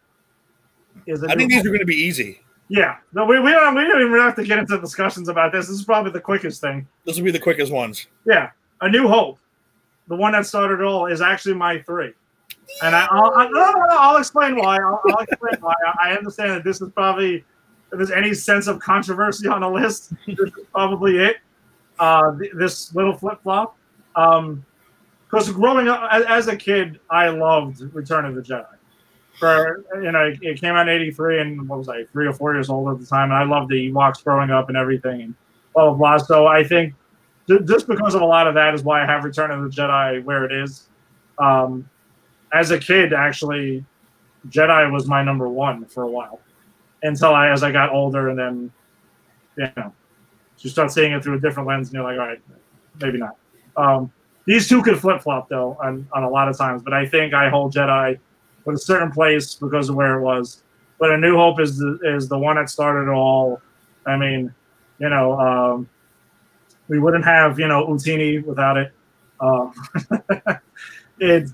is. 1.06 1.24
I 1.24 1.36
think 1.36 1.52
these 1.52 1.62
are 1.66 1.70
going 1.70 1.80
to 1.80 1.86
be 1.86 1.96
easy. 1.96 2.42
Yeah, 2.70 2.98
no, 3.14 3.26
we, 3.26 3.40
we 3.40 3.52
don't 3.52 3.76
we 3.76 3.84
don't 3.88 4.02
even 4.02 4.20
have 4.20 4.36
to 4.36 4.44
get 4.44 4.60
into 4.60 4.78
discussions 4.80 5.30
about 5.30 5.54
this. 5.54 5.68
This 5.68 5.78
is 5.78 5.86
probably 5.86 6.12
the 6.12 6.20
quickest 6.20 6.60
thing. 6.60 6.88
This 7.06 7.18
will 7.18 7.24
be 7.24 7.32
the 7.32 7.40
quickest 7.40 7.72
ones. 7.72 8.08
Yeah, 8.26 8.52
A 8.82 8.90
New 8.90 9.08
Hope, 9.08 9.40
the 10.08 10.16
one 10.16 10.34
that 10.34 10.46
started 10.46 10.82
it 10.82 10.84
all, 10.84 11.06
is 11.06 11.22
actually 11.22 11.56
my 11.56 11.82
three. 11.84 12.12
And 12.84 12.94
I, 12.94 13.08
I'll, 13.10 13.32
I, 13.36 13.46
no, 13.46 13.72
no, 13.72 13.72
no, 13.72 13.98
I'll 13.98 14.18
explain 14.18 14.58
why. 14.58 14.78
I'll, 14.78 15.02
I'll 15.08 15.20
explain 15.20 15.56
why. 15.62 15.74
I 16.02 16.12
understand 16.12 16.52
that 16.52 16.64
this 16.66 16.82
is 16.82 16.92
probably 16.92 17.46
if 17.92 17.98
there's 17.98 18.12
any 18.12 18.34
sense 18.34 18.68
of 18.68 18.80
controversy 18.80 19.48
on 19.48 19.62
the 19.62 19.70
list, 19.70 20.14
this 20.26 20.38
is 20.40 20.52
probably 20.74 21.20
it. 21.20 21.38
Uh, 22.00 22.38
th- 22.38 22.52
this 22.54 22.94
little 22.94 23.14
flip 23.14 23.42
flop. 23.42 23.78
Um, 24.16 24.66
because 25.30 25.50
growing 25.52 25.90
up 25.90 26.08
as, 26.12 26.24
as 26.26 26.48
a 26.48 26.56
kid, 26.56 27.00
I 27.10 27.30
loved 27.30 27.82
Return 27.94 28.26
of 28.26 28.36
the 28.36 28.42
Jedi. 28.42 28.66
For 29.40 29.86
you 30.02 30.12
know, 30.12 30.34
it, 30.42 30.60
came 30.60 30.76
out 30.76 30.90
in 30.90 30.96
'83, 30.96 31.42
and 31.42 31.70
what 31.70 31.80
was 31.80 31.90
I, 31.90 32.06
three 32.06 32.26
or 32.26 32.34
four 32.34 32.56
years 32.56 32.70
old 32.70 32.90
at 32.90 33.00
the 33.00 33.06
time, 33.06 33.32
and 33.32 33.34
I 33.34 33.44
loved 33.44 33.70
the 33.70 33.92
Ewoks 33.92 34.24
growing 34.24 34.50
up 34.50 34.70
and 34.70 34.78
everything, 34.78 35.22
and 35.22 35.36
blah 35.74 35.86
blah 35.86 35.94
blah. 35.94 36.18
So 36.18 36.48
I 36.48 36.64
think 36.64 36.96
ju- 37.48 37.60
just 37.60 37.88
because 37.88 38.16
of 38.16 38.22
a 38.22 38.26
lot 38.26 38.48
of 38.48 38.56
that 38.56 38.74
is 38.74 38.84
why 38.84 39.04
I 39.04 39.06
have 39.06 39.24
Return 39.24 39.52
of 39.52 39.62
the 39.62 39.70
Jedi 39.70 40.24
where 40.24 40.46
it 40.46 40.52
is. 40.52 40.90
Um, 41.38 41.88
as 42.52 42.72
a 42.72 42.80
kid, 42.80 43.14
actually, 43.14 43.86
Jedi 44.50 44.92
was 44.92 45.08
my 45.08 45.22
number 45.24 45.48
one 45.48 45.86
for 45.86 46.04
a 46.04 46.08
while 46.08 46.40
until 47.04 47.34
I, 47.34 47.50
as 47.50 47.62
I 47.62 47.72
got 47.72 47.92
older, 47.92 48.30
and 48.30 48.40
then, 48.40 48.72
you 49.58 49.70
know, 49.78 49.94
you 50.60 50.70
start 50.70 50.92
seeing 50.92 51.12
it 51.12 51.24
through 51.24 51.36
a 51.36 51.40
different 51.40 51.68
lens, 51.68 51.90
and 51.90 51.96
you're 51.96 52.04
like, 52.04 52.20
all 52.20 52.28
right, 52.28 52.42
maybe 53.00 53.20
not. 53.20 53.36
Um, 53.76 54.12
these 54.46 54.68
two 54.68 54.82
could 54.82 55.00
flip 55.00 55.22
flop 55.22 55.50
though 55.50 55.78
on, 55.84 56.08
on 56.14 56.24
a 56.24 56.30
lot 56.30 56.48
of 56.48 56.58
times, 56.58 56.82
but 56.82 56.94
I 56.94 57.06
think 57.06 57.34
I 57.34 57.50
hold 57.50 57.74
Jedi 57.74 58.18
with 58.68 58.76
a 58.76 58.80
certain 58.80 59.10
place 59.12 59.56
because 59.56 59.88
of 59.90 59.96
where 59.96 60.20
it 60.20 60.22
was. 60.22 60.62
But 61.00 61.12
A 61.12 61.18
New 61.18 61.38
Hope 61.38 61.60
is 61.60 61.78
the 61.78 61.98
is 62.04 62.28
the 62.28 62.38
one 62.38 62.58
that 62.58 62.70
started 62.70 63.10
it 63.10 63.14
all. 63.14 63.62
I 64.06 64.18
mean, 64.18 64.54
you 65.00 65.10
know, 65.10 65.40
um, 65.40 65.90
we 66.90 67.00
wouldn't 67.00 67.24
have 67.26 67.60
you 67.60 67.68
know 67.68 67.88
Utinni 67.88 68.44
without 68.46 68.78
it. 68.78 68.92
Um, 69.40 69.74
it's, 71.20 71.52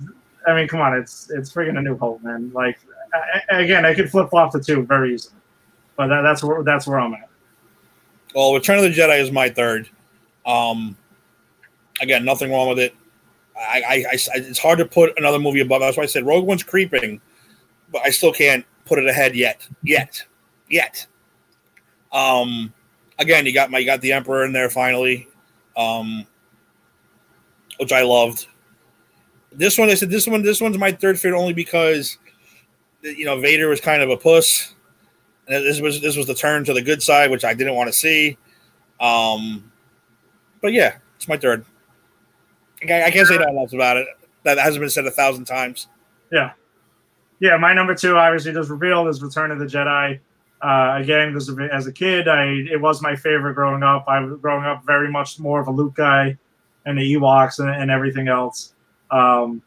I 0.48 0.56
mean, 0.56 0.68
come 0.68 0.82
on, 0.82 0.98
it's 0.98 1.30
it's 1.32 1.54
freaking 1.54 1.78
A 1.78 1.82
New 1.82 1.98
Hope, 1.98 2.24
man. 2.24 2.52
Like 2.54 2.80
I- 3.14 3.60
again, 3.60 3.86
I 3.86 3.94
could 3.94 4.10
flip 4.10 4.30
flop 4.30 4.52
the 4.52 4.60
two 4.60 4.84
very 4.84 5.14
easily, 5.14 5.36
but 5.96 6.08
that, 6.08 6.22
that's 6.22 6.44
where 6.44 6.64
that's 6.64 6.88
where 6.88 7.00
I'm 7.00 7.14
at. 7.14 7.30
Well, 8.34 8.56
Return 8.56 8.80
of 8.80 8.84
the 8.84 8.90
Jedi 8.90 9.22
is 9.22 9.32
my 9.32 9.50
third. 9.50 9.88
Um, 10.48 10.98
again, 12.02 12.26
nothing 12.26 12.52
wrong 12.52 12.70
with 12.70 12.80
it. 12.80 12.96
I, 13.64 13.84
I, 13.88 13.94
I, 14.12 14.20
it's 14.36 14.60
hard 14.60 14.80
to 14.80 14.86
put 14.86 15.18
another 15.18 15.40
movie 15.40 15.62
above. 15.62 15.82
That's 15.82 15.98
why 15.98 16.04
I 16.04 16.08
said 16.08 16.26
Rogue 16.26 16.46
One's 16.46 16.64
creeping, 16.64 17.22
but 17.92 18.02
I 18.04 18.10
still 18.10 18.34
can't 18.34 18.66
put 18.86 19.00
it 19.00 19.08
ahead 19.08 19.36
yet, 19.36 19.68
yet, 19.84 20.24
yet. 20.70 21.06
Um, 22.12 22.74
again, 23.20 23.46
you 23.46 23.54
got 23.54 23.72
my, 23.72 23.80
you 23.80 23.86
got 23.86 24.02
the 24.02 24.14
Emperor 24.14 24.46
in 24.46 24.54
there 24.54 24.70
finally, 24.70 25.28
um, 25.78 26.28
which 27.80 27.92
I 27.92 28.04
loved. 28.04 28.48
This 29.52 29.78
one, 29.78 29.90
I 29.90 29.94
said 29.94 30.10
this 30.10 30.28
one, 30.28 30.42
this 30.42 30.62
one's 30.62 30.78
my 30.78 30.92
third 30.92 31.20
favorite 31.20 31.40
only 31.40 31.54
because, 31.54 32.18
you 33.02 33.26
know, 33.26 33.40
Vader 33.40 33.70
was 33.70 33.80
kind 33.80 34.02
of 34.02 34.10
a 34.10 34.18
puss. 34.18 34.74
And 35.48 35.64
this 35.64 35.82
was 35.82 36.00
this 36.00 36.16
was 36.16 36.26
the 36.26 36.34
turn 36.34 36.64
to 36.66 36.74
the 36.74 36.82
good 36.82 37.04
side, 37.04 37.30
which 37.30 37.44
I 37.44 37.54
didn't 37.54 37.76
want 37.76 37.88
to 37.90 37.94
see. 37.94 38.38
Um, 39.00 39.72
but 40.62 40.72
yeah, 40.72 40.98
it's 41.18 41.28
my 41.28 41.36
third. 41.36 41.66
I, 42.90 43.06
I 43.06 43.12
can't 43.12 43.28
say 43.28 43.38
that 43.38 43.50
enough 43.50 43.74
about 43.74 43.98
it. 43.98 44.08
That 44.44 44.58
hasn't 44.58 44.82
been 44.82 44.90
said 44.90 45.06
a 45.06 45.12
thousand 45.12 45.46
times. 45.46 45.88
Yeah. 46.32 46.52
Yeah, 47.40 47.58
my 47.58 47.74
number 47.74 47.96
two 47.96 48.18
obviously 48.18 48.54
just 48.54 48.70
revealed 48.70 49.08
is 49.08 49.22
Return 49.22 49.52
of 49.52 49.60
the 49.60 49.66
Jedi. 49.66 50.20
Uh, 50.62 50.98
again, 50.98 51.34
this 51.34 51.50
is, 51.50 51.58
as 51.72 51.88
a 51.88 51.92
kid, 51.92 52.28
I 52.30 52.46
it 52.72 52.80
was 52.80 53.02
my 53.02 53.16
favorite 53.16 53.54
growing 53.54 53.84
up. 53.84 54.06
I 54.08 54.20
was 54.22 54.40
growing 54.40 54.66
up 54.66 54.86
very 54.86 55.12
much 55.12 55.40
more 55.40 55.60
of 55.60 55.68
a 55.68 55.72
Luke 55.72 55.96
guy, 55.96 56.38
and 56.86 56.98
the 56.98 57.16
Ewoks 57.16 57.60
and, 57.60 57.70
and 57.70 57.92
everything 57.92 58.30
else. 58.30 58.74
Um, 59.12 59.62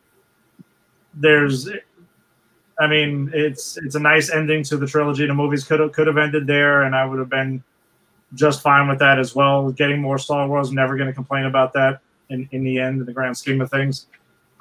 there's, 1.13 1.69
I 2.81 2.87
mean, 2.87 3.31
it's 3.35 3.77
it's 3.77 3.95
a 3.95 4.01
nice 4.01 4.31
ending 4.31 4.63
to 4.65 4.79
the 4.79 4.87
trilogy. 4.87 5.27
The 5.27 5.35
movies 5.35 5.65
could 5.65 5.81
have 5.81 5.93
could 5.93 6.07
have 6.07 6.17
ended 6.17 6.47
there, 6.47 6.85
and 6.85 6.97
I 6.97 7.05
would 7.05 7.19
have 7.19 7.29
been 7.29 7.63
just 8.33 8.63
fine 8.63 8.89
with 8.89 8.99
that 9.01 9.19
as 9.19 9.35
well. 9.35 9.71
Getting 9.73 10.01
more 10.01 10.17
Star 10.19 10.49
Wars, 10.49 10.73
never 10.73 10.97
going 10.97 11.09
to 11.09 11.15
complain 11.15 11.45
about 11.45 11.75
that 11.75 12.01
in, 12.31 12.49
in 12.53 12.65
the 12.65 12.79
end, 12.79 13.01
in 13.01 13.07
the 13.07 13.13
grand 13.13 13.37
scheme 13.37 13.61
of 13.61 13.71
things. 13.71 14.07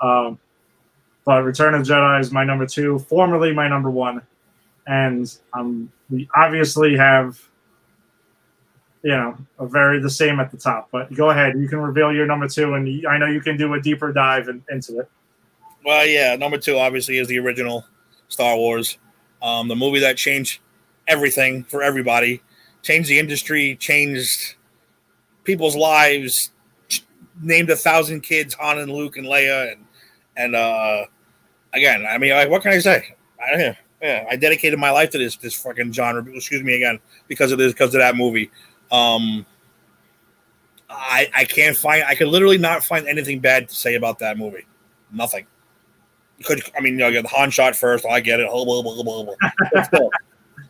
Um, 0.01 0.39
but 1.25 1.43
Return 1.43 1.73
of 1.73 1.85
the 1.85 1.93
Jedi 1.93 2.19
is 2.19 2.31
my 2.31 2.43
number 2.43 2.65
two, 2.65 2.99
formerly 2.99 3.53
my 3.53 3.67
number 3.67 3.89
one, 3.89 4.21
and 4.85 5.35
um, 5.53 5.91
we 6.09 6.29
obviously 6.35 6.95
have, 6.95 7.41
you 9.01 9.11
know, 9.11 9.35
a 9.57 9.65
very 9.65 9.99
the 9.99 10.09
same 10.09 10.39
at 10.39 10.51
the 10.51 10.57
top. 10.57 10.89
But 10.91 11.11
go 11.13 11.31
ahead, 11.31 11.57
you 11.57 11.67
can 11.67 11.79
reveal 11.79 12.13
your 12.13 12.27
number 12.27 12.47
two, 12.47 12.75
and 12.75 13.07
I 13.07 13.17
know 13.17 13.25
you 13.25 13.41
can 13.41 13.57
do 13.57 13.73
a 13.73 13.81
deeper 13.81 14.13
dive 14.13 14.47
in, 14.49 14.63
into 14.69 14.99
it. 14.99 15.09
Well, 15.83 16.05
yeah, 16.05 16.35
number 16.35 16.57
two 16.57 16.77
obviously 16.77 17.17
is 17.17 17.27
the 17.27 17.39
original 17.39 17.85
Star 18.27 18.55
Wars, 18.55 18.97
um, 19.41 19.67
the 19.67 19.75
movie 19.75 19.99
that 19.99 20.17
changed 20.17 20.59
everything 21.07 21.63
for 21.63 21.81
everybody, 21.83 22.41
changed 22.81 23.09
the 23.09 23.19
industry, 23.19 23.75
changed 23.75 24.55
people's 25.43 25.75
lives, 25.75 26.51
named 27.41 27.69
a 27.69 27.75
thousand 27.75 28.21
kids 28.21 28.53
Han 28.55 28.79
and 28.79 28.91
Luke 28.91 29.17
and 29.17 29.27
Leia, 29.27 29.73
and 29.73 29.85
and 30.37 30.55
uh, 30.55 31.05
again, 31.73 32.05
I 32.07 32.17
mean, 32.17 32.31
like, 32.31 32.49
what 32.49 32.61
can 32.61 32.71
I 32.71 32.79
say? 32.79 33.15
I, 33.39 33.77
yeah, 34.01 34.25
I 34.29 34.35
dedicated 34.35 34.77
my 34.79 34.91
life 34.91 35.09
to 35.11 35.17
this 35.17 35.35
this 35.37 35.55
fucking 35.55 35.93
genre. 35.93 36.23
Excuse 36.33 36.63
me 36.63 36.75
again 36.75 36.99
because 37.27 37.51
of 37.51 37.57
this 37.57 37.73
because 37.73 37.93
of 37.95 37.99
that 37.99 38.15
movie. 38.15 38.51
Um, 38.91 39.45
I 40.89 41.29
I 41.33 41.45
can't 41.45 41.75
find 41.75 42.03
I 42.03 42.15
could 42.15 42.27
literally 42.27 42.57
not 42.57 42.83
find 42.83 43.07
anything 43.07 43.39
bad 43.39 43.69
to 43.69 43.75
say 43.75 43.95
about 43.95 44.19
that 44.19 44.37
movie. 44.37 44.65
Nothing. 45.11 45.47
You 46.37 46.45
could 46.45 46.61
I 46.77 46.81
mean 46.81 46.93
you 46.93 46.99
know, 46.99 47.21
the 47.21 47.27
Han 47.29 47.51
shot 47.51 47.75
first. 47.75 48.05
I 48.05 48.19
get 48.19 48.39
it. 48.39 48.49
Blah, 48.49 48.65
blah, 48.65 48.81
blah, 48.81 49.03
blah, 49.03 49.23
blah. 49.23 50.09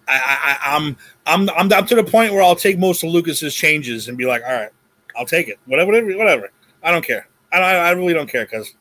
I, 0.07 0.57
I, 0.63 0.75
I'm 0.75 0.97
I'm 1.25 1.49
I'm 1.51 1.73
up 1.73 1.87
to 1.87 1.95
the 1.95 2.03
point 2.03 2.31
where 2.31 2.43
I'll 2.43 2.55
take 2.55 2.77
most 2.77 3.03
of 3.03 3.09
Lucas's 3.09 3.55
changes 3.55 4.07
and 4.07 4.17
be 4.17 4.25
like, 4.25 4.43
all 4.43 4.53
right, 4.53 4.69
I'll 5.17 5.25
take 5.25 5.47
it. 5.47 5.59
Whatever, 5.65 5.91
whatever. 6.15 6.51
I 6.85 6.91
don't 6.91 7.03
care. 7.03 7.27
I 7.51 7.57
I, 7.59 7.73
I 7.75 7.91
really 7.91 8.13
don't 8.13 8.29
care 8.29 8.45
because 8.45 8.73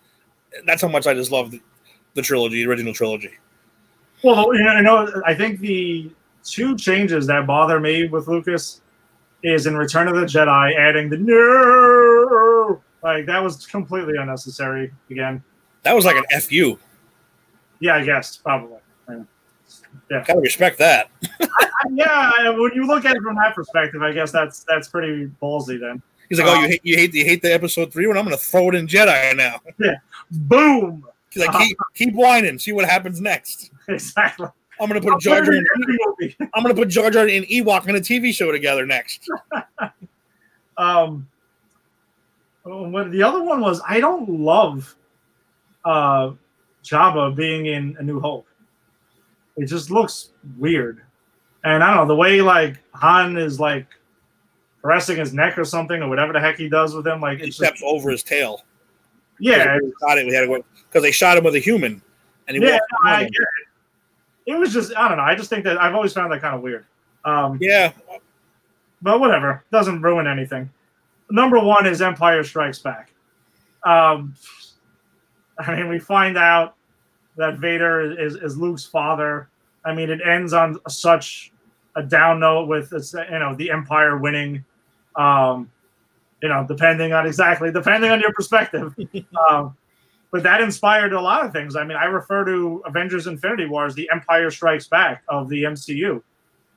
that's 0.66 0.82
how 0.82 0.88
much 0.88 1.06
I 1.08 1.14
just 1.14 1.32
love 1.32 1.50
the, 1.50 1.60
the 2.14 2.22
trilogy, 2.22 2.62
the 2.62 2.70
original 2.70 2.94
trilogy. 2.94 3.32
Well, 4.22 4.54
you 4.54 4.62
know, 4.62 4.76
you 4.76 4.82
know, 4.82 5.22
I 5.26 5.34
think 5.34 5.58
the 5.58 6.10
two 6.44 6.76
changes 6.76 7.26
that 7.26 7.46
bother 7.46 7.80
me 7.80 8.06
with 8.06 8.28
Lucas 8.28 8.82
is 9.42 9.66
in 9.66 9.76
Return 9.76 10.06
of 10.08 10.14
the 10.14 10.22
Jedi 10.26 10.76
adding 10.78 11.10
the 11.10 11.18
no, 11.18 12.82
like 13.02 13.26
that 13.26 13.42
was 13.42 13.66
completely 13.66 14.14
unnecessary. 14.16 14.92
Again, 15.10 15.42
That 15.82 15.94
was 15.94 16.04
like 16.04 16.16
an 16.16 16.40
fu. 16.40 16.78
yeah, 17.80 17.96
I 17.96 18.04
guess 18.04 18.36
probably. 18.36 18.78
Yeah. 20.10 20.22
Gotta 20.26 20.40
respect 20.40 20.78
that. 20.78 21.10
yeah, 21.90 22.50
when 22.50 22.72
you 22.74 22.86
look 22.86 23.04
at 23.04 23.16
it 23.16 23.22
from 23.22 23.36
that 23.36 23.54
perspective, 23.54 24.02
I 24.02 24.12
guess 24.12 24.30
that's 24.30 24.64
that's 24.64 24.88
pretty 24.88 25.30
ballsy. 25.42 25.80
Then, 25.80 26.02
He's 26.28 26.38
like, 26.38 26.48
oh, 26.48 26.60
you 26.62 26.68
hate 26.68 26.80
you 26.84 26.96
hate 26.96 27.14
you 27.14 27.24
hate 27.24 27.42
the 27.42 27.52
episode 27.52 27.92
three 27.92 28.06
one. 28.06 28.16
I'm 28.16 28.24
gonna 28.24 28.36
throw 28.36 28.68
it 28.68 28.74
in 28.74 28.86
Jedi 28.86 29.36
now. 29.36 29.60
Yeah. 29.78 29.96
boom, 30.30 31.04
He's 31.30 31.46
like, 31.46 31.56
keep 31.58 31.76
keep 31.94 32.14
whining, 32.14 32.58
see 32.58 32.72
what 32.72 32.84
happens 32.84 33.20
next. 33.20 33.70
exactly. 33.88 34.48
I'm 34.80 34.88
gonna 34.88 35.00
put 35.00 35.20
Jar 35.20 35.42
Jar. 35.42 35.52
In, 35.54 35.64
movie. 35.76 36.36
I'm 36.54 36.62
gonna 36.62 36.74
put 36.74 36.88
Jar 36.88 37.10
Jar 37.10 37.26
and 37.28 37.44
Ewok 37.46 37.86
in 37.88 37.96
a 37.96 38.00
TV 38.00 38.32
show 38.34 38.52
together 38.52 38.86
next. 38.86 39.28
Um, 40.76 41.28
oh, 42.64 42.88
what 42.88 43.12
the 43.12 43.22
other 43.22 43.44
one 43.44 43.60
was, 43.60 43.80
I 43.88 44.00
don't 44.00 44.28
love 44.28 44.96
uh 45.84 46.32
Jabba 46.82 47.34
being 47.36 47.66
in 47.66 47.96
A 48.00 48.02
New 48.02 48.18
Hope. 48.18 48.46
It 49.56 49.66
just 49.66 49.92
looks 49.92 50.30
weird, 50.58 51.02
and 51.62 51.84
I 51.84 51.94
don't 51.94 51.96
know 51.98 52.06
the 52.12 52.18
way 52.18 52.40
like 52.40 52.78
Han 52.94 53.36
is 53.36 53.60
like 53.60 53.86
caressing 54.84 55.16
his 55.16 55.32
neck 55.32 55.56
or 55.56 55.64
something 55.64 56.02
or 56.02 56.08
whatever 56.08 56.32
the 56.34 56.40
heck 56.40 56.56
he 56.56 56.68
does 56.68 56.94
with 56.94 57.06
him. 57.06 57.20
Like 57.20 57.38
He 57.38 57.46
it's 57.46 57.56
just, 57.56 57.68
steps 57.68 57.82
over 57.84 58.10
his 58.10 58.22
tail. 58.22 58.62
yeah, 59.38 59.78
we 59.82 59.92
shot 60.00 60.18
it. 60.18 60.26
We 60.26 60.34
had 60.34 60.42
to 60.42 60.46
go 60.46 60.64
because 60.88 61.02
they 61.02 61.12
shot 61.12 61.38
him 61.38 61.44
with 61.44 61.54
a 61.54 61.60
human, 61.60 62.02
and 62.48 62.56
he 62.56 62.62
yeah. 62.62 62.78
I 63.04 63.22
get 63.22 63.30
it. 63.32 64.52
It 64.52 64.58
was 64.58 64.72
just 64.72 64.94
I 64.94 65.08
don't 65.08 65.16
know. 65.16 65.24
I 65.24 65.34
just 65.34 65.48
think 65.48 65.64
that 65.64 65.80
I've 65.80 65.94
always 65.94 66.12
found 66.12 66.30
that 66.32 66.40
kind 66.40 66.54
of 66.54 66.60
weird. 66.60 66.84
Um, 67.24 67.56
Yeah, 67.60 67.92
but 69.04 69.20
whatever 69.20 69.62
doesn't 69.70 70.02
ruin 70.02 70.26
anything 70.26 70.68
number 71.30 71.60
one 71.60 71.86
is 71.86 72.02
empire 72.02 72.42
strikes 72.42 72.80
back 72.80 73.12
um 73.84 74.34
i 75.58 75.76
mean 75.76 75.88
we 75.88 75.98
find 75.98 76.36
out 76.36 76.74
that 77.36 77.58
vader 77.58 78.18
is, 78.18 78.34
is 78.36 78.56
luke's 78.56 78.84
father 78.84 79.48
i 79.84 79.94
mean 79.94 80.10
it 80.10 80.20
ends 80.26 80.52
on 80.52 80.76
such 80.88 81.52
a 81.96 82.02
down 82.02 82.40
note 82.40 82.66
with 82.66 82.90
you 82.92 83.38
know 83.38 83.54
the 83.54 83.70
empire 83.70 84.18
winning 84.18 84.64
um 85.16 85.70
you 86.42 86.48
know 86.48 86.64
depending 86.66 87.12
on 87.12 87.26
exactly 87.26 87.70
depending 87.72 88.10
on 88.10 88.20
your 88.20 88.32
perspective 88.32 88.94
um 89.48 89.76
but 90.30 90.42
that 90.42 90.60
inspired 90.60 91.12
a 91.12 91.20
lot 91.20 91.44
of 91.44 91.52
things 91.52 91.76
i 91.76 91.84
mean 91.84 91.96
i 91.96 92.04
refer 92.04 92.44
to 92.44 92.82
avengers 92.86 93.26
infinity 93.26 93.66
war 93.66 93.86
as 93.86 93.94
the 93.94 94.08
empire 94.12 94.50
strikes 94.50 94.88
back 94.88 95.22
of 95.28 95.48
the 95.48 95.62
mcu 95.62 96.22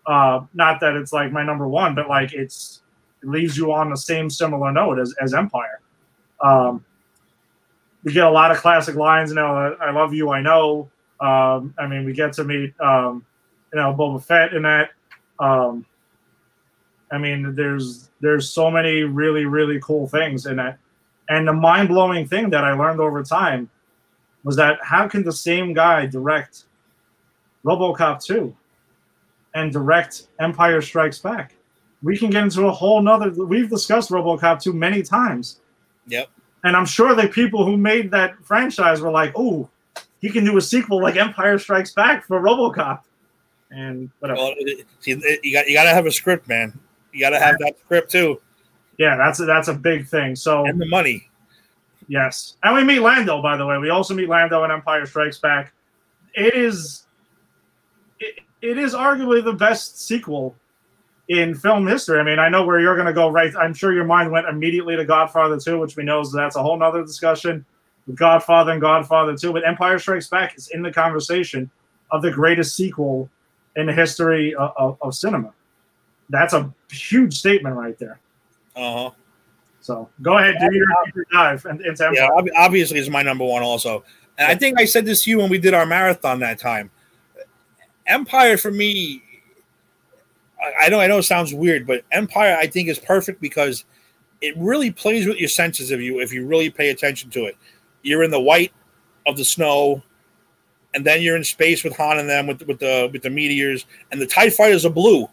uh, 0.08 0.46
not 0.54 0.80
that 0.80 0.96
it's 0.96 1.12
like 1.12 1.32
my 1.32 1.44
number 1.44 1.68
one, 1.68 1.94
but 1.94 2.08
like 2.08 2.34
it's 2.34 2.82
it 3.22 3.28
leaves 3.28 3.58
you 3.58 3.74
on 3.74 3.90
the 3.90 3.98
same 3.98 4.30
similar 4.30 4.72
note 4.72 5.00
as, 5.00 5.14
as 5.22 5.34
Empire. 5.34 5.82
Um, 6.42 6.84
we 8.04 8.14
get 8.14 8.26
a 8.26 8.30
lot 8.30 8.52
of 8.52 8.58
classic 8.58 8.96
lines. 8.96 9.32
You 9.32 9.36
know, 9.36 9.76
I 9.82 9.92
love 9.92 10.14
you, 10.14 10.30
I 10.30 10.42
know. 10.42 10.90
Um, 11.20 11.74
I 11.78 11.88
mean, 11.88 12.06
we 12.06 12.14
get 12.14 12.32
to 12.34 12.46
meet, 12.46 12.80
um, 12.80 13.26
you 13.74 13.80
know, 13.80 13.94
Boba 13.94 14.24
Fett 14.24 14.54
in 14.54 14.62
that. 14.62 14.92
Um, 15.40 15.86
I 17.12 17.18
mean, 17.18 17.56
there's 17.56 18.10
there's 18.20 18.50
so 18.50 18.70
many 18.70 19.04
really 19.04 19.46
really 19.46 19.80
cool 19.82 20.08
things 20.08 20.46
in 20.46 20.60
it, 20.60 20.76
and 21.30 21.48
the 21.48 21.54
mind 21.54 21.88
blowing 21.90 22.28
thing 22.28 22.50
that 22.50 22.64
I 22.64 22.74
learned 22.74 23.00
over 23.00 23.24
time 23.24 23.70
was 24.44 24.56
that 24.58 24.80
how 24.84 25.08
can 25.08 25.24
the 25.24 25.32
same 25.32 25.74
guy 25.74 26.06
direct 26.06 26.66
RoboCop 27.66 28.24
two 28.24 28.56
and 29.56 29.72
direct 29.72 30.28
Empire 30.40 30.82
Strikes 30.82 31.20
Back? 31.20 31.54
We 32.04 32.18
can 32.18 32.30
get 32.30 32.44
into 32.44 32.68
a 32.68 32.72
whole 32.72 33.02
nother. 33.02 33.32
We've 33.32 33.70
discussed 33.70 34.10
RoboCop 34.12 34.62
two 34.62 34.74
many 34.74 35.02
times. 35.02 35.60
Yep. 36.08 36.30
And 36.64 36.76
I'm 36.76 36.86
sure 36.86 37.16
the 37.16 37.28
people 37.28 37.66
who 37.66 37.78
made 37.78 38.12
that 38.12 38.36
franchise 38.44 39.02
were 39.02 39.12
like, 39.12 39.32
"Oh, 39.36 39.70
he 40.20 40.30
can 40.30 40.44
do 40.44 40.58
a 40.58 40.62
sequel 40.62 41.02
like 41.02 41.16
Empire 41.16 41.58
Strikes 41.58 41.94
Back 41.94 42.26
for 42.26 42.40
RoboCop." 42.42 43.02
And 43.72 44.10
whatever. 44.20 44.40
Well, 44.40 44.54
it- 44.58 44.86
see, 45.00 45.12
it- 45.12 45.40
you 45.44 45.54
got 45.54 45.68
you 45.68 45.74
got 45.74 45.84
to 45.84 45.90
have 45.90 46.06
a 46.06 46.12
script, 46.12 46.48
man. 46.48 46.78
You 47.18 47.24
got 47.24 47.32
to 47.32 47.40
have 47.40 47.58
that 47.60 47.80
script 47.80 48.12
too, 48.12 48.40
yeah, 48.98 49.16
that's 49.16 49.40
a, 49.40 49.46
that's 49.46 49.68
a 49.68 49.74
big 49.74 50.08
thing. 50.08 50.36
So 50.36 50.66
and 50.66 50.80
the 50.80 50.88
money. 50.88 51.30
yes, 52.08 52.58
and 52.64 52.76
we 52.76 52.84
meet 52.84 53.00
Lando. 53.00 53.42
By 53.42 53.58
the 53.58 53.66
way, 53.66 53.78
we 53.78 53.90
also 53.90 54.14
meet 54.14 54.30
Lando 54.30 54.64
in 54.64 54.72
Empire 54.72 55.06
Strikes 55.06 55.40
Back. 55.40 55.74
It 56.34 56.56
is, 56.56 57.06
it, 58.20 58.40
it 58.62 58.78
is 58.78 58.94
arguably 58.94 59.44
the 59.44 59.54
best 59.54 60.06
sequel 60.06 60.56
in 61.30 61.54
film 61.56 61.88
history. 61.88 62.20
I 62.20 62.24
mean, 62.24 62.40
I 62.40 62.50
know 62.50 62.66
where 62.66 62.80
you're 62.80 62.96
going 62.96 63.08
to 63.08 63.14
go. 63.14 63.30
Right, 63.30 63.56
I'm 63.56 63.74
sure 63.74 63.94
your 63.94 64.06
mind 64.06 64.32
went 64.32 64.48
immediately 64.48 64.96
to 64.96 65.06
Godfather 65.06 65.60
2, 65.60 65.80
which 65.80 65.96
we 65.96 66.04
know 66.04 66.22
is 66.22 66.32
that's 66.32 66.56
a 66.56 66.62
whole 66.62 66.78
nother 66.78 67.04
discussion. 67.04 67.66
Godfather 68.14 68.72
and 68.72 68.82
Godfather 68.82 69.36
2, 69.36 69.52
but 69.52 69.68
Empire 69.68 70.00
Strikes 70.00 70.30
Back 70.30 70.56
is 70.56 70.70
in 70.70 70.82
the 70.82 70.92
conversation 70.92 71.70
of 72.10 72.22
the 72.22 72.32
greatest 72.32 72.76
sequel 72.76 73.30
in 73.76 73.86
the 73.86 73.94
history 73.94 74.56
of, 74.56 74.72
of, 74.78 74.98
of 75.02 75.14
cinema. 75.14 75.54
That's 76.30 76.54
a 76.54 76.74
huge 76.92 77.38
statement 77.38 77.76
right 77.76 77.98
there. 77.98 78.20
Uh 78.76 78.94
huh. 78.94 79.12
So 79.82 80.10
go 80.22 80.38
ahead, 80.38 80.56
do 80.60 80.76
your 80.76 81.26
dive 81.32 81.66
and 81.66 81.82
Empire. 81.86 82.14
Yeah, 82.14 82.28
ob- 82.30 82.50
obviously 82.58 83.00
it's 83.00 83.10
my 83.10 83.22
number 83.22 83.46
one 83.46 83.64
also. 83.64 84.04
And 84.38 84.52
I 84.52 84.56
think 84.56 84.80
I 84.80 84.86
said 84.86 85.06
this 85.06 85.24
to 85.24 85.30
you 85.30 85.38
when 85.38 85.50
we 85.50 85.58
did 85.58 85.74
our 85.74 85.86
marathon 85.86 86.40
that 86.40 86.60
time. 86.60 86.92
Empire 88.06 88.58
for 88.58 88.70
me, 88.70 89.24
I- 90.62 90.86
I 90.86 90.90
know 90.90 91.00
I 91.00 91.08
know 91.08 91.20
it 91.20 91.24
sounds 91.24 91.54
weird, 91.54 91.88
but 91.88 92.04
Empire 92.12 92.58
I 92.60 92.68
think 92.68 92.90
is 92.90 93.00
perfect 93.00 93.40
because 93.40 93.86
it 94.42 94.56
really 94.58 94.92
plays 94.92 95.26
with 95.26 95.38
your 95.38 95.50
senses 95.50 95.92
if 95.92 96.02
you 96.02 96.20
if 96.20 96.34
you 96.34 96.46
really 96.46 96.70
pay 96.70 96.90
attention 96.90 97.30
to 97.32 97.46
it. 97.46 97.56
You're 98.04 98.24
in 98.24 98.32
the 98.32 98.40
white 98.40 98.74
of 99.26 99.38
the 99.38 99.46
snow, 99.46 100.04
and 100.94 101.06
then 101.06 101.22
you're 101.22 101.38
in 101.38 101.44
space 101.44 101.84
with 101.84 101.96
Han 101.96 102.20
and 102.20 102.30
them 102.30 102.48
with 102.48 102.62
with 102.68 102.80
the 102.80 103.10
with 103.14 103.22
the 103.22 103.30
meteors, 103.30 103.86
and 104.12 104.22
the 104.22 104.28
Tie 104.28 104.50
fighters 104.50 104.86
are 104.86 104.90
blue 104.90 105.30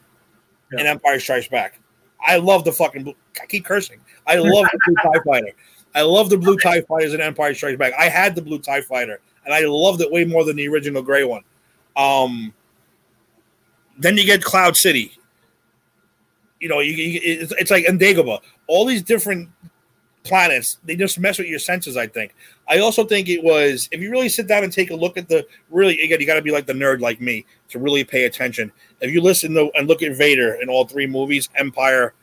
Yeah. 0.79 0.91
Empire 0.91 1.21
Strikes 1.21 1.49
Back. 1.49 1.79
I 2.25 2.37
love 2.37 2.65
the 2.65 2.73
fucking 2.73 3.05
blue. 3.05 3.15
I 3.41 3.47
keep 3.47 3.65
cursing. 3.65 4.01
I 4.27 4.37
love 4.37 4.67
the 4.73 4.79
blue 4.87 4.95
Tie 5.03 5.21
fighter. 5.25 5.53
I 5.95 6.03
love 6.03 6.31
the 6.31 6.39
blue 6.39 6.57
Tie 6.57 6.81
fighters 6.83 7.15
in 7.15 7.21
Empire 7.21 7.55
Strikes 7.55 7.79
Back. 7.79 7.93
I 7.99 8.09
had 8.09 8.35
the 8.35 8.43
blue 8.43 8.59
Tie 8.59 8.81
fighter, 8.81 9.21
and 9.45 9.55
I 9.55 9.61
loved 9.67 10.01
it 10.01 10.11
way 10.11 10.25
more 10.25 10.45
than 10.45 10.57
the 10.57 10.69
original 10.69 11.03
gray 11.03 11.25
one. 11.25 11.43
Um, 11.97 12.53
then 13.99 14.17
you 14.17 14.25
get 14.25 14.43
Cloud 14.43 14.77
City. 14.77 15.13
You 16.61 16.69
know, 16.69 16.81
you, 16.81 16.93
you 16.93 17.21
it's, 17.23 17.53
it's 17.59 17.71
like 17.71 17.85
and 17.85 18.01
Dagobah. 18.01 18.41
All 18.67 18.87
these 18.87 19.03
different 19.03 19.51
planets, 20.25 20.79
they 20.85 20.97
just 20.97 21.19
mess 21.19 21.39
with 21.39 21.47
your 21.47 21.59
senses. 21.59 21.97
I 21.97 22.07
think. 22.07 22.35
I 22.69 22.79
also 22.79 23.05
think 23.05 23.29
it 23.29 23.43
was 23.43 23.89
if 23.93 24.01
you 24.01 24.11
really 24.11 24.29
sit 24.29 24.49
down 24.49 24.65
and 24.65 24.73
take 24.73 24.91
a 24.91 24.97
look 24.97 25.17
at 25.17 25.29
the 25.29 25.47
really 25.71 26.01
again, 26.01 26.21
you 26.21 26.27
got 26.27 26.35
to 26.35 26.43
be 26.43 26.51
like 26.51 26.67
the 26.67 26.73
nerd 26.73 27.01
like 27.01 27.21
me 27.21 27.47
to 27.69 27.79
really 27.79 28.05
pay 28.05 28.25
attention. 28.25 28.73
If 29.01 29.13
you 29.13 29.21
listen 29.21 29.55
to 29.55 29.71
and 29.77 29.87
look 29.87 30.03
at 30.03 30.17
Vader 30.17 30.55
in 30.55 30.69
all 30.69 30.87
three 30.87 31.07
movies, 31.07 31.49
Empire, 31.55 32.15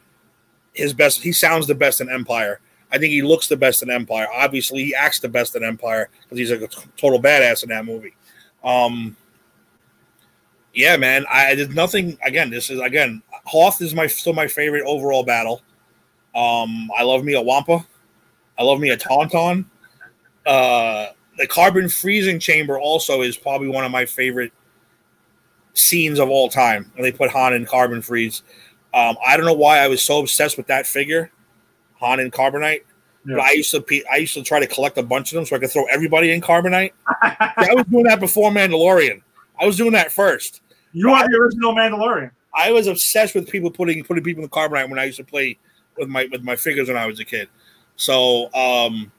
his 0.73 0.93
best. 0.93 1.21
He 1.21 1.31
sounds 1.31 1.67
the 1.67 1.75
best 1.75 2.01
in 2.01 2.09
Empire. 2.09 2.59
I 2.91 2.97
think 2.97 3.11
he 3.11 3.21
looks 3.21 3.47
the 3.47 3.55
best 3.55 3.83
in 3.83 3.89
Empire. 3.89 4.27
Obviously, 4.33 4.83
he 4.83 4.95
acts 4.95 5.19
the 5.19 5.29
best 5.29 5.55
in 5.55 5.63
Empire 5.63 6.09
because 6.23 6.37
he's 6.37 6.51
like 6.51 6.61
a 6.61 6.67
total 6.97 7.21
badass 7.21 7.63
in 7.63 7.69
that 7.69 7.85
movie. 7.85 8.13
Um, 8.63 9.15
yeah, 10.73 10.97
man. 10.97 11.25
I 11.29 11.55
there's 11.55 11.69
nothing. 11.69 12.17
Again, 12.23 12.49
this 12.49 12.69
is 12.69 12.79
again. 12.79 13.21
Hoth 13.45 13.81
is 13.81 13.95
my 13.95 14.07
still 14.07 14.33
my 14.33 14.47
favorite 14.47 14.83
overall 14.85 15.23
battle. 15.23 15.61
Um, 16.35 16.89
I 16.97 17.03
love 17.03 17.23
me 17.23 17.33
a 17.33 17.41
Wampa. 17.41 17.85
I 18.57 18.63
love 18.63 18.79
me 18.79 18.89
a 18.89 18.97
Tauntaun. 18.97 19.65
Uh, 20.45 21.07
the 21.37 21.47
carbon 21.47 21.89
freezing 21.89 22.39
chamber 22.39 22.79
also 22.79 23.21
is 23.21 23.37
probably 23.37 23.67
one 23.67 23.83
of 23.85 23.91
my 23.91 24.05
favorite 24.05 24.51
scenes 25.73 26.19
of 26.19 26.29
all 26.29 26.49
time. 26.49 26.91
When 26.95 27.03
they 27.03 27.11
put 27.11 27.29
Han 27.31 27.53
in 27.53 27.65
carbon 27.65 28.01
freeze. 28.01 28.43
Um, 28.93 29.15
I 29.25 29.37
don't 29.37 29.45
know 29.45 29.53
why 29.53 29.79
I 29.79 29.87
was 29.87 30.03
so 30.03 30.19
obsessed 30.19 30.57
with 30.57 30.67
that 30.67 30.85
figure, 30.85 31.31
Han 31.99 32.19
in 32.19 32.29
carbonite. 32.29 32.81
Yeah. 33.25 33.35
But 33.35 33.41
I 33.41 33.51
used 33.51 33.71
to 33.71 33.83
I 34.11 34.17
used 34.17 34.33
to 34.33 34.43
try 34.43 34.59
to 34.59 34.67
collect 34.67 34.97
a 34.97 35.03
bunch 35.03 35.31
of 35.31 35.35
them 35.35 35.45
so 35.45 35.55
I 35.55 35.59
could 35.59 35.71
throw 35.71 35.85
everybody 35.85 36.31
in 36.31 36.41
carbonite. 36.41 36.91
I 37.07 37.69
was 37.73 37.85
doing 37.85 38.03
that 38.05 38.19
before 38.19 38.51
Mandalorian. 38.51 39.21
I 39.59 39.65
was 39.65 39.77
doing 39.77 39.91
that 39.91 40.11
first. 40.11 40.61
you 40.91 41.09
are 41.11 41.27
the 41.29 41.37
original 41.37 41.73
Mandalorian. 41.73 42.31
I 42.53 42.71
was 42.71 42.87
obsessed 42.87 43.35
with 43.35 43.47
people 43.47 43.71
putting 43.71 44.03
putting 44.03 44.23
people 44.23 44.43
in 44.43 44.49
carbonite 44.49 44.89
when 44.89 44.99
I 44.99 45.05
used 45.05 45.17
to 45.17 45.23
play 45.23 45.57
with 45.97 46.09
my 46.09 46.27
with 46.31 46.43
my 46.43 46.55
figures 46.55 46.87
when 46.87 46.97
I 46.97 47.05
was 47.05 47.19
a 47.19 47.25
kid. 47.25 47.47
So 47.95 48.45
um, 48.53 49.11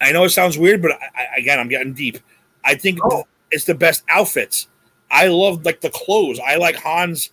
I 0.00 0.12
know 0.12 0.24
it 0.24 0.30
sounds 0.30 0.58
weird, 0.58 0.82
but 0.82 0.92
I, 0.92 0.96
I, 1.16 1.38
again, 1.38 1.58
I'm 1.58 1.68
getting 1.68 1.92
deep. 1.92 2.18
I 2.64 2.74
think 2.74 2.98
Oh. 3.04 3.24
it's 3.50 3.64
the 3.64 3.74
best 3.74 4.04
outfits. 4.08 4.68
I 5.10 5.28
love 5.28 5.64
like 5.64 5.80
the 5.80 5.90
clothes. 5.90 6.40
I 6.46 6.56
like 6.56 6.76
Hans. 6.76 7.30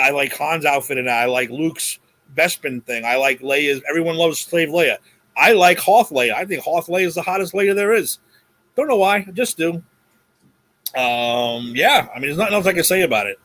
I 0.00 0.10
like 0.10 0.34
Han's 0.36 0.64
outfit, 0.64 0.96
and 0.98 1.10
I 1.10 1.26
like 1.26 1.50
Luke's 1.50 1.98
Bespin 2.34 2.82
thing. 2.86 3.04
I 3.04 3.16
like 3.16 3.40
Leia's. 3.40 3.82
Everyone 3.88 4.16
loves 4.16 4.40
Slave 4.40 4.70
Leia. 4.70 4.96
I 5.36 5.52
like 5.52 5.78
Hoth 5.78 6.08
Leia. 6.10 6.32
I 6.32 6.46
think 6.46 6.62
Hoth 6.62 6.86
Leia 6.86 7.06
is 7.06 7.14
the 7.14 7.22
hottest 7.22 7.52
Leia 7.52 7.74
there 7.74 7.92
is. 7.92 8.18
Don't 8.76 8.88
know 8.88 8.96
why. 8.96 9.16
I 9.16 9.30
just 9.32 9.58
do. 9.58 9.82
Um, 10.94 11.72
yeah, 11.74 12.08
I 12.14 12.18
mean, 12.18 12.28
there's 12.28 12.36
nothing 12.38 12.54
else 12.54 12.66
I 12.66 12.72
can 12.72 12.84
say 12.84 13.02
about 13.02 13.26
it. 13.26 13.38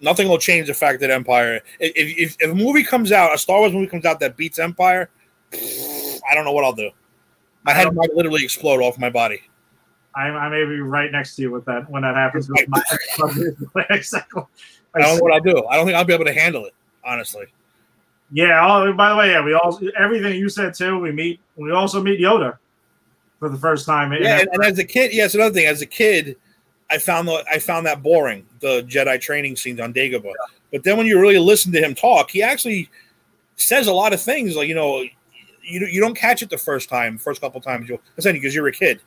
Nothing 0.00 0.28
will 0.28 0.38
change 0.38 0.68
the 0.68 0.74
fact 0.74 1.00
that 1.00 1.10
Empire. 1.10 1.60
If, 1.80 1.92
if, 1.94 2.36
if 2.40 2.50
a 2.50 2.54
movie 2.54 2.84
comes 2.84 3.10
out, 3.12 3.34
a 3.34 3.38
Star 3.38 3.58
Wars 3.60 3.72
movie 3.72 3.86
comes 3.88 4.04
out 4.04 4.20
that 4.20 4.36
beats 4.36 4.58
Empire, 4.58 5.10
I 5.52 6.34
don't 6.34 6.44
know 6.44 6.52
what 6.52 6.64
I'll 6.64 6.72
do. 6.72 6.90
My 7.64 7.72
head 7.72 7.92
might 7.94 8.14
literally 8.14 8.44
explode 8.44 8.80
off 8.80 8.98
my 8.98 9.10
body. 9.10 9.42
I, 10.14 10.28
I 10.28 10.48
may 10.48 10.64
be 10.64 10.80
right 10.80 11.12
next 11.12 11.36
to 11.36 11.42
you 11.42 11.50
with 11.50 11.64
that 11.66 11.88
when 11.90 12.02
that 12.02 12.14
happens. 12.14 12.48
With 12.48 12.68
my, 12.68 12.82
exactly. 13.90 14.42
I 14.94 15.00
don't 15.00 15.16
know 15.16 15.22
what 15.22 15.32
I'll 15.32 15.40
do. 15.40 15.64
I 15.66 15.76
don't 15.76 15.86
think 15.86 15.96
I'll 15.96 16.04
be 16.04 16.14
able 16.14 16.24
to 16.24 16.32
handle 16.32 16.64
it, 16.64 16.74
honestly. 17.04 17.46
Yeah. 18.32 18.66
Oh, 18.66 18.92
by 18.92 19.10
the 19.10 19.16
way, 19.16 19.30
yeah, 19.30 19.44
we 19.44 19.54
all 19.54 19.78
everything 19.98 20.38
you 20.38 20.48
said 20.48 20.74
too. 20.74 20.98
We 20.98 21.12
meet. 21.12 21.40
We 21.56 21.70
also 21.72 22.02
meet 22.02 22.20
Yoda 22.20 22.58
for 23.38 23.48
the 23.48 23.58
first 23.58 23.86
time. 23.86 24.12
Yeah, 24.12 24.40
and, 24.40 24.48
and 24.52 24.64
as 24.64 24.78
a 24.78 24.84
kid, 24.84 25.12
yes, 25.12 25.34
another 25.34 25.54
thing. 25.54 25.66
As 25.66 25.82
a 25.82 25.86
kid, 25.86 26.36
I 26.90 26.98
found 26.98 27.28
the, 27.28 27.44
I 27.50 27.58
found 27.58 27.86
that 27.86 28.02
boring. 28.02 28.46
The 28.60 28.82
Jedi 28.82 29.20
training 29.20 29.56
scenes 29.56 29.80
on 29.80 29.94
Dagobah. 29.94 30.32
But 30.72 30.84
then 30.84 30.96
when 30.96 31.06
you 31.06 31.20
really 31.20 31.38
listen 31.38 31.72
to 31.72 31.80
him 31.80 31.94
talk, 31.94 32.30
he 32.30 32.42
actually 32.42 32.90
says 33.56 33.86
a 33.86 33.92
lot 33.92 34.12
of 34.12 34.20
things. 34.20 34.56
Like 34.56 34.68
you 34.68 34.74
know, 34.74 35.04
you 35.68 35.86
you 35.86 36.00
don't 36.00 36.14
catch 36.14 36.42
it 36.42 36.50
the 36.50 36.58
first 36.58 36.88
time, 36.88 37.18
first 37.18 37.40
couple 37.40 37.60
times. 37.60 37.88
You'll 37.88 38.00
listen 38.16 38.32
because 38.32 38.54
you're 38.54 38.68
a 38.68 38.72
kid. 38.72 39.00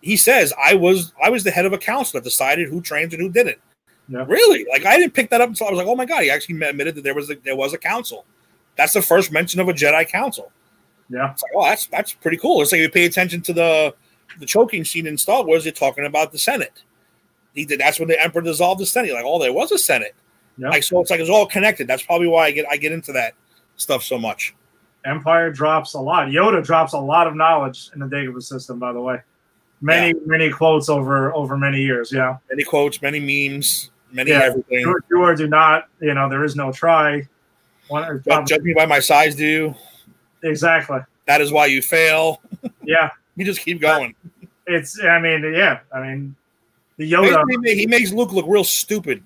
He 0.00 0.16
says, 0.16 0.52
"I 0.62 0.74
was 0.74 1.12
I 1.22 1.30
was 1.30 1.44
the 1.44 1.50
head 1.50 1.66
of 1.66 1.72
a 1.72 1.78
council 1.78 2.18
that 2.18 2.24
decided 2.24 2.68
who 2.68 2.80
trains 2.80 3.12
and 3.12 3.22
who 3.22 3.30
didn't." 3.30 3.58
Yeah. 4.08 4.24
Really? 4.26 4.66
Like 4.70 4.84
I 4.84 4.96
didn't 4.98 5.14
pick 5.14 5.30
that 5.30 5.40
up 5.40 5.48
until 5.48 5.68
I 5.68 5.70
was 5.70 5.78
like, 5.78 5.86
"Oh 5.86 5.94
my 5.94 6.06
god!" 6.06 6.22
He 6.22 6.30
actually 6.30 6.60
admitted 6.62 6.94
that 6.96 7.04
there 7.04 7.14
was 7.14 7.30
a, 7.30 7.36
there 7.36 7.56
was 7.56 7.72
a 7.72 7.78
council. 7.78 8.24
That's 8.76 8.94
the 8.94 9.02
first 9.02 9.30
mention 9.30 9.60
of 9.60 9.68
a 9.68 9.72
Jedi 9.72 10.08
council. 10.08 10.50
yeah. 11.08 11.30
It's 11.32 11.42
like, 11.42 11.52
oh, 11.54 11.64
that's 11.64 11.86
that's 11.86 12.12
pretty 12.14 12.38
cool. 12.38 12.62
It's 12.62 12.72
like 12.72 12.80
if 12.80 12.84
you 12.84 12.90
pay 12.90 13.04
attention 13.04 13.42
to 13.42 13.52
the 13.52 13.94
the 14.40 14.46
choking 14.46 14.84
scene 14.84 15.06
in 15.06 15.18
Star 15.18 15.44
Wars, 15.44 15.64
you're 15.64 15.72
talking 15.72 16.06
about 16.06 16.32
the 16.32 16.38
Senate. 16.38 16.82
He 17.54 17.64
did 17.66 17.80
that's 17.80 17.98
when 17.98 18.08
the 18.08 18.20
Emperor 18.20 18.42
dissolved 18.42 18.80
the 18.80 18.86
Senate. 18.86 19.12
Like, 19.12 19.24
oh, 19.26 19.38
there 19.38 19.52
was 19.52 19.70
a 19.72 19.78
Senate. 19.78 20.14
Yeah. 20.56 20.70
Like, 20.70 20.82
so 20.82 21.00
it's 21.00 21.10
like 21.10 21.20
it's 21.20 21.30
all 21.30 21.46
connected. 21.46 21.86
That's 21.86 22.02
probably 22.02 22.28
why 22.28 22.46
I 22.46 22.50
get 22.50 22.66
I 22.70 22.76
get 22.76 22.92
into 22.92 23.12
that 23.12 23.34
stuff 23.76 24.02
so 24.02 24.18
much. 24.18 24.54
Empire 25.04 25.50
drops 25.50 25.94
a 25.94 26.00
lot. 26.00 26.28
Yoda 26.28 26.64
drops 26.64 26.92
a 26.92 26.98
lot 26.98 27.26
of 27.26 27.34
knowledge 27.34 27.90
in 27.94 28.00
the 28.00 28.06
Dagobah 28.06 28.42
system. 28.42 28.78
By 28.78 28.92
the 28.92 29.00
way, 29.00 29.18
many 29.80 30.14
many 30.26 30.50
quotes 30.50 30.88
over 30.88 31.34
over 31.34 31.56
many 31.56 31.80
years. 31.82 32.12
Yeah. 32.12 32.36
Many 32.50 32.62
quotes, 32.64 33.02
many 33.02 33.18
memes, 33.20 33.90
many 34.12 34.30
Yeah. 34.30 34.42
everything. 34.44 34.84
Do, 34.84 34.96
do 35.10 35.22
or 35.22 35.34
do 35.34 35.48
not. 35.48 35.88
You 36.00 36.14
know, 36.14 36.28
there 36.28 36.44
is 36.44 36.54
no 36.56 36.70
try. 36.72 37.26
One 37.88 38.04
uh, 38.04 38.08
or 38.08 38.18
Judge, 38.20 38.46
judge 38.48 38.62
me 38.62 38.74
by 38.74 38.86
my 38.86 39.00
size, 39.00 39.34
do 39.34 39.44
you? 39.46 39.74
exactly. 40.44 41.00
That 41.26 41.40
is 41.40 41.50
why 41.52 41.66
you 41.66 41.82
fail. 41.82 42.40
Yeah. 42.84 43.10
You 43.36 43.44
just 43.44 43.60
keep 43.60 43.80
going. 43.80 44.14
It's. 44.66 45.00
I 45.02 45.18
mean, 45.20 45.42
yeah. 45.54 45.80
I 45.92 46.00
mean, 46.02 46.36
the 46.96 47.10
Yoda. 47.10 47.42
He 47.64 47.86
makes 47.86 48.12
Luke 48.12 48.32
look 48.32 48.44
real 48.48 48.64
stupid. 48.64 49.22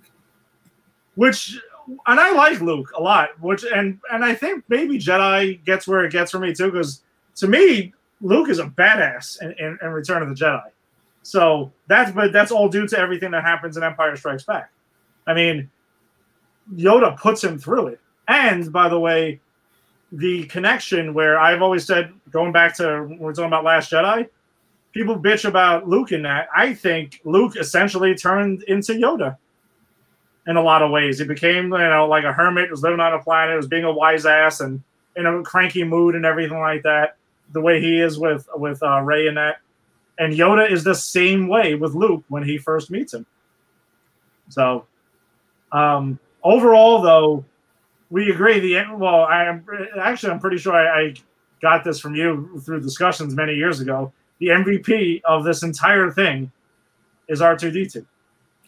which 1.17 1.59
and 2.07 2.21
I 2.21 2.33
like 2.33 2.61
Luke 2.61 2.93
a 2.97 3.03
lot, 3.03 3.31
which 3.41 3.65
and 3.65 3.99
and 4.13 4.25
I 4.25 4.35
think 4.35 4.65
maybe 4.69 4.99
Jedi 4.99 5.65
gets 5.65 5.87
where 5.87 6.05
it 6.05 6.13
gets 6.13 6.31
for 6.31 6.39
me 6.39 6.55
too, 6.55 6.71
because 6.71 7.03
to 7.37 7.49
me, 7.49 7.93
Luke 8.21 8.49
is 8.49 8.59
a 8.59 8.67
badass 8.67 9.41
in, 9.43 9.53
in, 9.53 9.79
in 9.83 9.91
Return 9.91 10.23
of 10.23 10.29
the 10.29 10.35
Jedi. 10.35 10.71
So 11.23 11.73
that's 11.87 12.13
but 12.13 12.33
that's 12.33 12.51
all 12.51 12.69
due 12.69 12.87
to 12.89 12.99
everything 12.99 13.31
that 13.33 13.43
happens 13.43 13.77
in 13.77 13.83
Empire 13.83 14.17
Strikes 14.17 14.45
Back. 14.45 14.71
I 15.27 15.35
mean, 15.35 15.71
Yoda 16.75 17.17
puts 17.17 17.43
him 17.43 17.59
through 17.59 17.89
it. 17.89 18.01
And 18.29 18.73
by 18.73 18.89
the 18.89 18.99
way, 18.99 19.41
the 20.13 20.45
connection 20.47 21.15
where 21.15 21.39
I've 21.39 21.63
always 21.63 21.85
said, 21.85 22.13
going 22.31 22.53
back 22.53 22.77
to 22.77 23.05
when 23.09 23.19
we're 23.19 23.33
talking 23.33 23.49
about 23.49 23.65
Last 23.65 23.91
Jedi, 23.91 24.29
people 24.93 25.19
bitch 25.19 25.45
about 25.45 25.89
Luke 25.89 26.13
in 26.13 26.23
that. 26.23 26.49
I 26.55 26.75
think 26.75 27.21
Luke 27.25 27.57
essentially 27.57 28.15
turned 28.15 28.63
into 28.65 28.93
Yoda 28.93 29.37
in 30.47 30.57
a 30.57 30.63
lot 30.63 30.83
of 30.83 30.91
ways. 30.91 31.19
He 31.19 31.25
became, 31.25 31.65
you 31.65 31.79
know, 31.79 32.07
like 32.09 32.25
a 32.25 32.33
hermit, 32.33 32.71
was 32.71 32.83
living 32.83 33.01
on 33.01 33.13
a 33.13 33.23
planet, 33.23 33.57
was 33.57 33.67
being 33.67 33.85
a 33.85 33.93
wise 33.93 34.27
ass 34.27 34.61
and 34.61 34.83
in 35.17 35.27
a 35.27 35.43
cranky 35.43 35.83
mood 35.83 36.15
and 36.15 36.25
everything 36.25 36.59
like 36.59 36.83
that. 36.83 37.17
The 37.53 37.61
way 37.61 37.81
he 37.81 38.01
is 38.01 38.19
with 38.19 38.49
with 38.55 38.83
uh, 38.83 39.01
Rey 39.01 39.29
and 39.29 39.37
that, 39.37 39.59
and 40.19 40.35
Yoda 40.35 40.71
is 40.71 40.83
the 40.83 40.95
same 40.95 41.49
way 41.49 41.75
with 41.75 41.95
Luke 41.95 42.25
when 42.29 42.43
he 42.43 42.59
first 42.59 42.91
meets 42.91 43.15
him. 43.15 43.25
So, 44.49 44.87
um, 45.73 46.19
overall, 46.43 47.03
though, 47.03 47.45
we 48.11 48.31
agree. 48.31 48.59
The 48.59 48.85
well, 48.97 49.23
I 49.23 49.45
am 49.45 49.65
actually 50.01 50.33
I'm 50.33 50.41
pretty 50.41 50.59
sure 50.59 50.75
I, 50.75 51.01
I 51.01 51.15
got 51.63 51.85
this 51.85 52.01
from 52.01 52.15
you 52.15 52.61
through 52.65 52.81
discussions 52.81 53.35
many 53.35 53.55
years 53.55 53.81
ago. 53.81 54.13
The 54.39 54.49
MVP 54.49 55.23
of 55.25 55.45
this 55.45 55.63
entire 55.63 56.11
thing 56.11 56.51
is 57.29 57.41
R 57.41 57.57
two 57.57 57.71
D 57.71 57.87
two. 57.87 58.07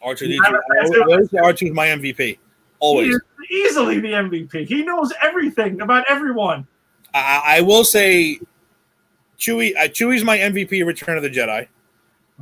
R 0.01 0.15
two 0.15 0.27
D 0.27 0.39
two. 0.39 1.37
R 1.41 1.53
two 1.53 1.65
is 1.67 1.71
my 1.73 1.87
MVP. 1.87 2.37
Always. 2.79 3.19
easily 3.51 3.99
the 3.99 4.09
MVP. 4.13 4.65
He 4.67 4.83
knows 4.83 5.11
everything 5.21 5.81
about 5.81 6.05
everyone. 6.09 6.65
I, 7.13 7.41
I 7.57 7.61
will 7.61 7.83
say, 7.83 8.39
Chewie. 9.37 9.75
Uh, 9.75 9.81
Chewie's 9.89 10.23
my 10.23 10.37
MVP. 10.37 10.85
Return 10.85 11.17
of 11.17 11.23
the 11.23 11.29
Jedi. 11.29 11.67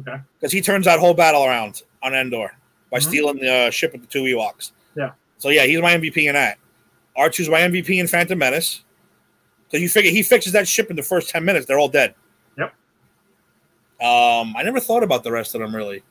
Okay. 0.02 0.18
Because 0.40 0.52
he 0.52 0.62
turns 0.62 0.86
that 0.86 1.00
whole 1.00 1.14
battle 1.16 1.44
around 1.46 1.82
on 2.04 2.14
Endor 2.14 2.56
by 2.92 3.00
Mhm. 3.00 3.04
stealing 3.04 3.38
the 3.38 3.52
uh, 3.52 3.70
ship 3.72 3.94
with 3.94 4.02
the 4.02 4.08
two 4.08 4.24
Ewoks. 4.24 4.72
Yeah. 4.96 5.12
So 5.40 5.50
yeah, 5.50 5.66
he's 5.66 5.82
my 5.82 5.94
MVP 5.98 6.28
in 6.28 6.34
that. 6.34 6.58
R2's 7.18 7.50
my 7.50 7.62
MVP 7.62 8.00
in 8.00 8.08
Phantom 8.08 8.38
Menace. 8.38 8.84
So 9.70 9.78
you 9.78 9.90
figure 9.90 10.12
he 10.12 10.22
fixes 10.22 10.54
that 10.54 10.68
ship 10.68 10.90
in 10.92 10.96
the 10.96 11.02
first 11.04 11.30
ten 11.30 11.44
minutes, 11.44 11.66
they're 11.66 11.80
all 11.80 11.90
dead. 11.90 12.14
Yep. 12.58 12.70
Um, 14.02 14.56
I 14.56 14.62
never 14.64 14.80
thought 14.80 15.02
about 15.04 15.24
the 15.24 15.32
rest 15.32 15.56
of 15.56 15.62
them 15.62 15.76
really. 15.76 16.04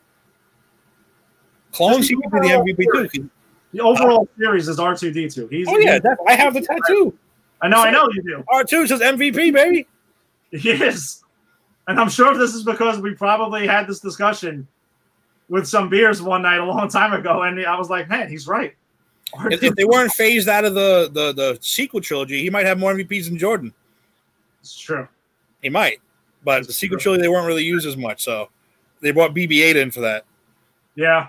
Clone 1.77 1.99
Just 1.99 2.09
seems 2.09 2.23
to 2.23 2.31
be 2.31 2.49
the 2.49 2.55
MVP 2.55 3.13
too. 3.13 3.31
The 3.73 3.81
overall 3.81 4.27
series 4.39 4.69
is 4.69 4.79
R 4.79 4.97
two 4.97 5.13
D 5.13 5.29
two. 5.29 5.47
He's 5.49 5.69
Oh 5.69 5.77
yeah, 5.77 5.99
I 6.27 6.35
have 6.35 6.55
the 6.55 6.63
tattoo. 6.63 7.17
I 7.61 7.69
know, 7.69 7.83
I 7.83 7.91
know 7.91 8.09
you 8.13 8.23
do. 8.23 8.45
R2 8.53 8.89
says 8.89 9.01
MVP, 9.01 9.53
baby. 9.53 9.87
He 10.51 10.71
is. 10.71 11.23
And 11.89 11.99
I'm 11.99 12.09
sure 12.09 12.37
this 12.37 12.55
is 12.55 12.63
because 12.63 12.99
we 13.01 13.15
probably 13.15 13.67
had 13.67 13.87
this 13.87 14.01
discussion 14.01 14.67
with 15.49 15.67
some 15.67 15.89
beers 15.89 16.21
one 16.21 16.43
night 16.43 16.59
a 16.59 16.65
long 16.65 16.89
time 16.89 17.13
ago, 17.13 17.43
and 17.43 17.65
I 17.65 17.79
was 17.79 17.89
like, 17.89 18.09
man, 18.09 18.29
he's 18.29 18.47
right. 18.47 18.75
If, 19.51 19.63
if 19.63 19.75
they 19.75 19.85
weren't 19.85 20.13
phased 20.13 20.49
out 20.49 20.65
of 20.65 20.75
the, 20.75 21.11
the 21.13 21.33
the 21.33 21.59
sequel 21.61 22.01
trilogy, 22.01 22.41
he 22.43 22.51
might 22.51 22.67
have 22.67 22.79
more 22.79 22.95
MVPs 22.95 23.27
than 23.27 23.39
Jordan. 23.39 23.73
It's 24.61 24.79
true. 24.79 25.09
He 25.63 25.69
might, 25.69 26.01
but 26.45 26.67
the 26.67 26.73
sequel 26.73 26.99
trilogy 26.99 27.23
they 27.23 27.29
weren't 27.29 27.47
really 27.47 27.65
used 27.65 27.87
as 27.87 27.97
much, 27.97 28.23
so 28.23 28.49
they 29.01 29.11
brought 29.11 29.35
BB-8 29.35 29.77
in 29.77 29.91
for 29.91 30.01
that. 30.01 30.25
Yeah. 30.95 31.29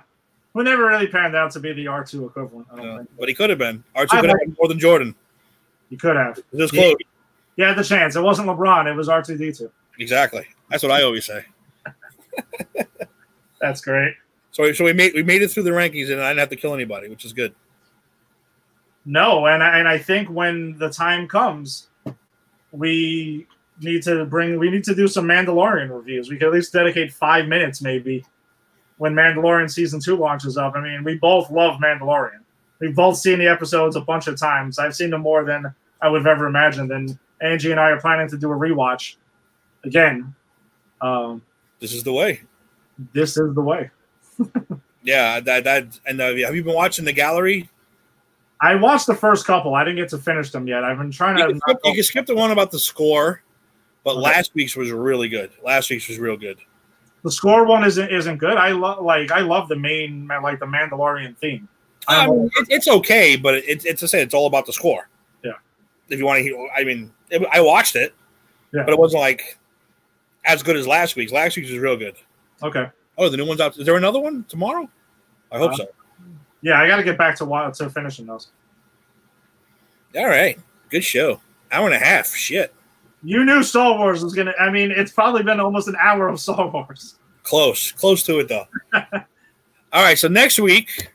Who 0.58 0.64
never 0.64 0.88
really 0.88 1.06
panned 1.06 1.36
out 1.36 1.52
to 1.52 1.60
be 1.60 1.72
the 1.72 1.86
R2 1.86 2.26
equivalent. 2.30 2.68
I 2.74 2.78
don't 2.78 2.90
Uh, 2.90 2.98
think. 2.98 3.10
but 3.20 3.30
he 3.30 3.36
could 3.36 3.52
have 3.52 3.60
been. 3.60 3.84
R2 3.96 4.08
I 4.18 4.22
could 4.22 4.30
have 4.32 4.40
been 4.40 4.56
more 4.60 4.68
than 4.68 4.80
Jordan. 4.80 5.14
He 5.92 5.98
could 5.98 6.16
have. 6.16 6.40
This 6.52 6.74
Yeah. 6.74 6.82
close. 6.82 6.96
He 7.56 7.62
had 7.62 7.76
the 7.78 7.84
chance. 7.84 8.16
It 8.16 8.22
wasn't 8.22 8.48
LeBron, 8.48 8.88
it 8.92 8.96
was 8.96 9.08
R2D2. 9.08 9.70
Exactly. 10.00 10.48
That's 10.72 10.82
what 10.82 10.92
I 10.92 11.04
always 11.04 11.26
say. 11.26 11.46
That's 13.62 13.82
great. 13.82 14.16
So, 14.50 14.72
so 14.74 14.84
we 14.84 14.94
made 14.94 15.14
we 15.14 15.22
made 15.22 15.44
it 15.44 15.50
through 15.52 15.64
the 15.64 15.70
rankings, 15.70 16.12
and 16.12 16.20
I 16.22 16.30
didn't 16.30 16.40
have 16.40 16.50
to 16.50 16.56
kill 16.56 16.74
anybody, 16.74 17.08
which 17.08 17.24
is 17.24 17.34
good. 17.34 17.54
No, 19.06 19.46
and 19.46 19.64
I, 19.64 19.78
and 19.78 19.88
I 19.88 20.00
think 20.00 20.28
when 20.30 20.76
the 20.80 20.90
time 20.90 21.28
comes, 21.28 21.90
we 22.72 23.46
need 23.80 24.02
to 24.04 24.26
bring 24.26 24.58
we 24.58 24.72
need 24.72 24.84
to 24.86 24.96
do 24.96 25.08
some 25.08 25.26
Mandalorian 25.28 25.96
reviews. 25.96 26.32
We 26.32 26.38
could 26.38 26.48
at 26.48 26.54
least 26.54 26.74
dedicate 26.74 27.14
five 27.14 27.48
minutes, 27.48 27.80
maybe, 27.82 28.26
when 28.98 29.14
Mandalorian 29.14 29.69
season 29.72 29.99
two 29.99 30.15
launches 30.15 30.57
up. 30.57 30.76
I 30.76 30.82
mean, 30.82 31.03
we 31.03 31.15
both 31.15 31.49
love 31.52 31.80
Mandalorian. 31.80 32.40
We've 32.80 32.95
both 32.95 33.18
seen 33.18 33.40
the 33.40 33.48
episodes 33.48 33.95
a 33.95 34.02
bunch 34.02 34.28
of 34.28 34.38
times. 34.40 34.78
I've 34.80 34.95
seen 34.95 35.10
them 35.10 35.22
more 35.22 35.44
than 35.44 35.74
I 36.02 36.10
would 36.10 36.19
have 36.19 36.28
ever 36.28 36.48
imagined. 36.48 36.91
And 36.91 37.18
Angie 37.41 37.72
and 37.72 37.80
I 37.80 37.90
are 37.91 37.99
planning 38.02 38.28
to 38.30 38.38
do 38.38 38.52
a 38.52 38.56
rewatch 38.56 39.15
again. 39.84 40.34
Um, 41.02 41.41
This 41.80 41.94
is 41.94 42.03
the 42.03 42.14
way. 42.14 42.41
this 43.14 43.38
is 43.38 43.53
the 43.56 43.61
way. 43.61 43.90
Yeah, 45.03 45.40
that 45.40 45.64
that 45.64 45.99
and 46.06 46.19
uh, 46.19 46.36
have 46.36 46.56
you 46.56 46.64
been 46.64 46.76
watching 46.76 47.06
the 47.06 47.14
gallery? 47.14 47.69
I 48.60 48.76
watched 48.76 49.07
the 49.07 49.15
first 49.15 49.45
couple. 49.45 49.76
I 49.76 49.84
didn't 49.84 49.98
get 49.98 50.10
to 50.10 50.18
finish 50.18 50.52
them 50.52 50.68
yet. 50.68 50.84
I've 50.84 50.98
been 50.98 51.11
trying 51.11 51.38
You 51.38 51.45
to. 51.45 51.52
can, 51.53 51.61
skip, 51.61 51.78
you 51.86 51.94
can 51.94 52.03
skip 52.03 52.26
the 52.26 52.36
one 52.36 52.52
about 52.52 52.72
the 52.72 52.80
score, 52.80 53.41
but 54.03 54.11
Okay. 54.11 54.22
last 54.22 54.52
week's 54.56 54.76
was 54.76 54.91
really 54.91 55.30
good. 55.30 55.52
Last 55.64 55.90
week's 55.91 56.07
was 56.10 56.18
real 56.19 56.36
good. 56.38 56.57
The 57.23 57.31
score 57.31 57.65
one 57.65 57.84
isn't 57.84 58.10
isn't 58.11 58.38
good. 58.38 58.57
I 58.57 58.72
love 58.72 59.03
like 59.03 59.31
I 59.31 59.39
love 59.41 59.68
the 59.68 59.76
main 59.76 60.27
like 60.27 60.60
the 60.60 60.65
Mandalorian 60.65 61.35
theme. 61.38 61.68
I 62.07 62.23
I 62.23 62.27
mean, 62.27 62.45
it, 62.56 62.68
it's 62.69 62.88
okay, 62.88 63.35
but 63.35 63.56
it, 63.56 63.85
it's 63.85 63.99
to 64.02 64.07
say 64.07 64.22
it's 64.22 64.34
all 64.34 64.48
about 64.48 64.65
the 64.65 64.73
score. 64.73 65.10
Yeah. 65.44 65.53
If 66.10 66.19
you 66.19 66.26
want 66.26 66.38
to 66.38 66.44
hear, 66.44 66.56
I 66.76 66.84
mean, 66.85 67.11
it, 67.30 67.45
I 67.52 67.60
watched 67.60 67.95
it, 67.98 68.14
Yeah. 68.72 68.84
but 68.84 68.94
it 68.94 68.99
wasn't 68.99 69.22
like 69.22 69.57
as 70.45 70.64
good 70.64 70.77
as 70.77 70.88
last 70.88 71.15
week's. 71.18 71.31
Last 71.34 71.57
week's 71.57 71.69
was 71.69 71.80
real 71.80 71.98
good. 71.98 72.15
Okay. 72.64 72.89
Oh, 73.18 73.27
the 73.30 73.35
new 73.35 73.45
one's 73.45 73.60
out. 73.60 73.77
Is 73.77 73.85
there 73.85 73.98
another 73.98 74.19
one 74.19 74.45
tomorrow? 74.48 74.88
I 75.52 75.57
hope 75.57 75.73
Uh, 75.73 75.77
so. 75.77 75.85
Yeah, 76.61 76.80
I 76.80 76.88
got 76.88 76.98
to 76.98 77.03
get 77.03 77.18
back 77.18 77.35
to 77.38 77.45
wa- 77.45 77.69
to 77.72 77.89
finishing 77.89 78.26
those. 78.27 78.48
All 80.15 80.27
right, 80.27 80.57
good 80.89 81.03
show. 81.03 81.41
Hour 81.72 81.85
and 81.88 81.95
a 81.95 81.99
half. 81.99 82.27
Shit, 82.34 82.73
You 83.23 83.44
knew 83.44 83.64
Star 83.64 83.98
Wars 83.98 84.23
was 84.23 84.34
gonna. 84.34 84.53
I 84.60 84.69
mean, 84.69 84.91
it's 84.91 85.11
probably 85.11 85.44
been 85.44 85.60
almost 85.60 85.88
an 85.88 85.95
hour 85.99 86.27
of 86.27 86.39
Star 86.39 86.69
Wars. 86.69 87.15
close, 87.44 87.91
close 87.91 88.23
to 88.23 88.39
it 88.39 88.48
though. 88.48 88.68
all 88.94 90.03
right, 90.03 90.18
so 90.18 90.27
next 90.27 90.60
week, 90.60 91.10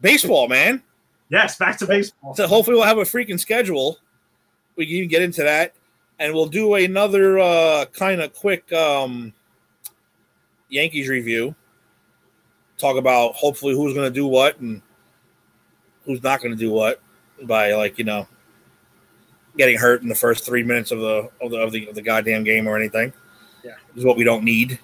baseball, 0.00 0.48
man. 0.48 0.82
Yes, 1.30 1.56
back 1.56 1.78
to 1.78 1.86
baseball. 1.86 2.34
So 2.34 2.46
hopefully 2.46 2.76
we'll 2.76 2.86
have 2.86 2.98
a 2.98 3.02
freaking 3.02 3.40
schedule. 3.40 3.98
We 4.76 4.86
can 4.86 4.96
even 4.96 5.08
get 5.08 5.22
into 5.22 5.42
that, 5.42 5.74
and 6.18 6.34
we'll 6.34 6.46
do 6.46 6.74
another 6.74 7.38
uh, 7.38 7.86
kind 7.86 8.20
of 8.20 8.34
quick 8.34 8.70
um, 8.72 9.32
Yankees 10.68 11.08
review. 11.08 11.54
Talk 12.76 12.96
about 12.96 13.34
hopefully 13.34 13.74
who's 13.74 13.94
going 13.94 14.12
to 14.12 14.14
do 14.14 14.26
what 14.26 14.58
and 14.60 14.82
who's 16.04 16.22
not 16.22 16.42
going 16.42 16.52
to 16.52 16.58
do 16.58 16.70
what 16.70 17.00
by 17.44 17.72
like 17.72 17.98
you 17.98 18.04
know 18.04 18.26
getting 19.56 19.78
hurt 19.78 20.02
in 20.02 20.08
the 20.08 20.14
first 20.14 20.44
three 20.44 20.62
minutes 20.62 20.90
of 20.90 21.00
the 21.00 21.30
of 21.40 21.50
the 21.50 21.58
of 21.58 21.72
the, 21.72 21.88
of 21.88 21.94
the 21.94 22.02
goddamn 22.02 22.44
game 22.44 22.66
or 22.66 22.76
anything. 22.76 23.12
Yeah. 23.64 23.72
this 23.88 23.98
is 23.98 24.04
what 24.04 24.16
we 24.16 24.24
don't 24.24 24.44
need. 24.44 24.78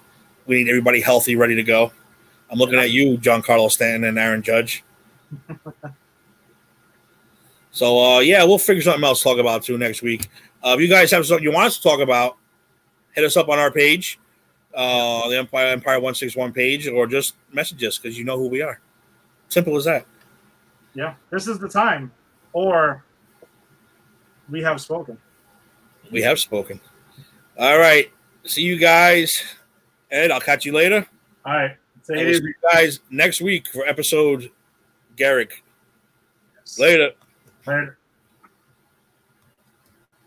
We 0.45 0.57
need 0.57 0.69
everybody 0.69 1.01
healthy, 1.01 1.35
ready 1.35 1.55
to 1.55 1.63
go. 1.63 1.91
I'm 2.49 2.57
looking 2.57 2.79
at 2.79 2.91
you, 2.91 3.17
Giancarlo 3.17 3.69
Stanton 3.69 4.05
and 4.05 4.17
Aaron 4.17 4.41
Judge. 4.41 4.83
So 7.71 7.99
uh, 8.03 8.19
yeah, 8.19 8.43
we'll 8.43 8.57
figure 8.57 8.81
something 8.81 9.03
else 9.03 9.19
to 9.19 9.23
talk 9.23 9.37
about 9.37 9.63
too 9.63 9.77
next 9.77 10.01
week. 10.01 10.27
Uh, 10.63 10.75
if 10.77 10.81
you 10.81 10.89
guys 10.89 11.11
have 11.11 11.25
something 11.25 11.43
you 11.43 11.51
want 11.51 11.67
us 11.67 11.77
to 11.77 11.83
talk 11.83 11.99
about, 11.99 12.37
hit 13.13 13.23
us 13.23 13.37
up 13.37 13.47
on 13.47 13.59
our 13.59 13.71
page, 13.71 14.19
uh, 14.73 15.29
the 15.29 15.37
Empire 15.37 15.67
Empire 15.67 15.99
One 15.99 16.15
Six 16.15 16.35
One 16.35 16.51
page, 16.51 16.87
or 16.87 17.07
just 17.07 17.35
message 17.53 17.83
us 17.83 17.97
because 17.97 18.17
you 18.17 18.25
know 18.25 18.37
who 18.37 18.47
we 18.47 18.61
are. 18.61 18.79
Simple 19.49 19.75
as 19.77 19.85
that. 19.85 20.05
Yeah, 20.93 21.13
this 21.29 21.47
is 21.47 21.59
the 21.59 21.69
time, 21.69 22.11
or 22.53 23.03
we 24.49 24.61
have 24.61 24.81
spoken. 24.81 25.17
We 26.11 26.21
have 26.21 26.39
spoken. 26.39 26.79
All 27.57 27.77
right. 27.77 28.11
See 28.45 28.63
you 28.63 28.77
guys. 28.77 29.43
Ed, 30.11 30.31
I'll 30.31 30.39
catch 30.39 30.65
you 30.65 30.73
later. 30.73 31.05
All 31.45 31.53
right, 31.53 31.77
take 32.07 32.17
we'll 32.17 32.33
see 32.33 32.41
you 32.43 32.53
guys 32.73 32.99
next 33.09 33.41
week 33.41 33.67
for 33.67 33.85
episode 33.85 34.49
Garrick. 35.15 35.63
Later. 36.77 37.11
Later. 37.65 37.98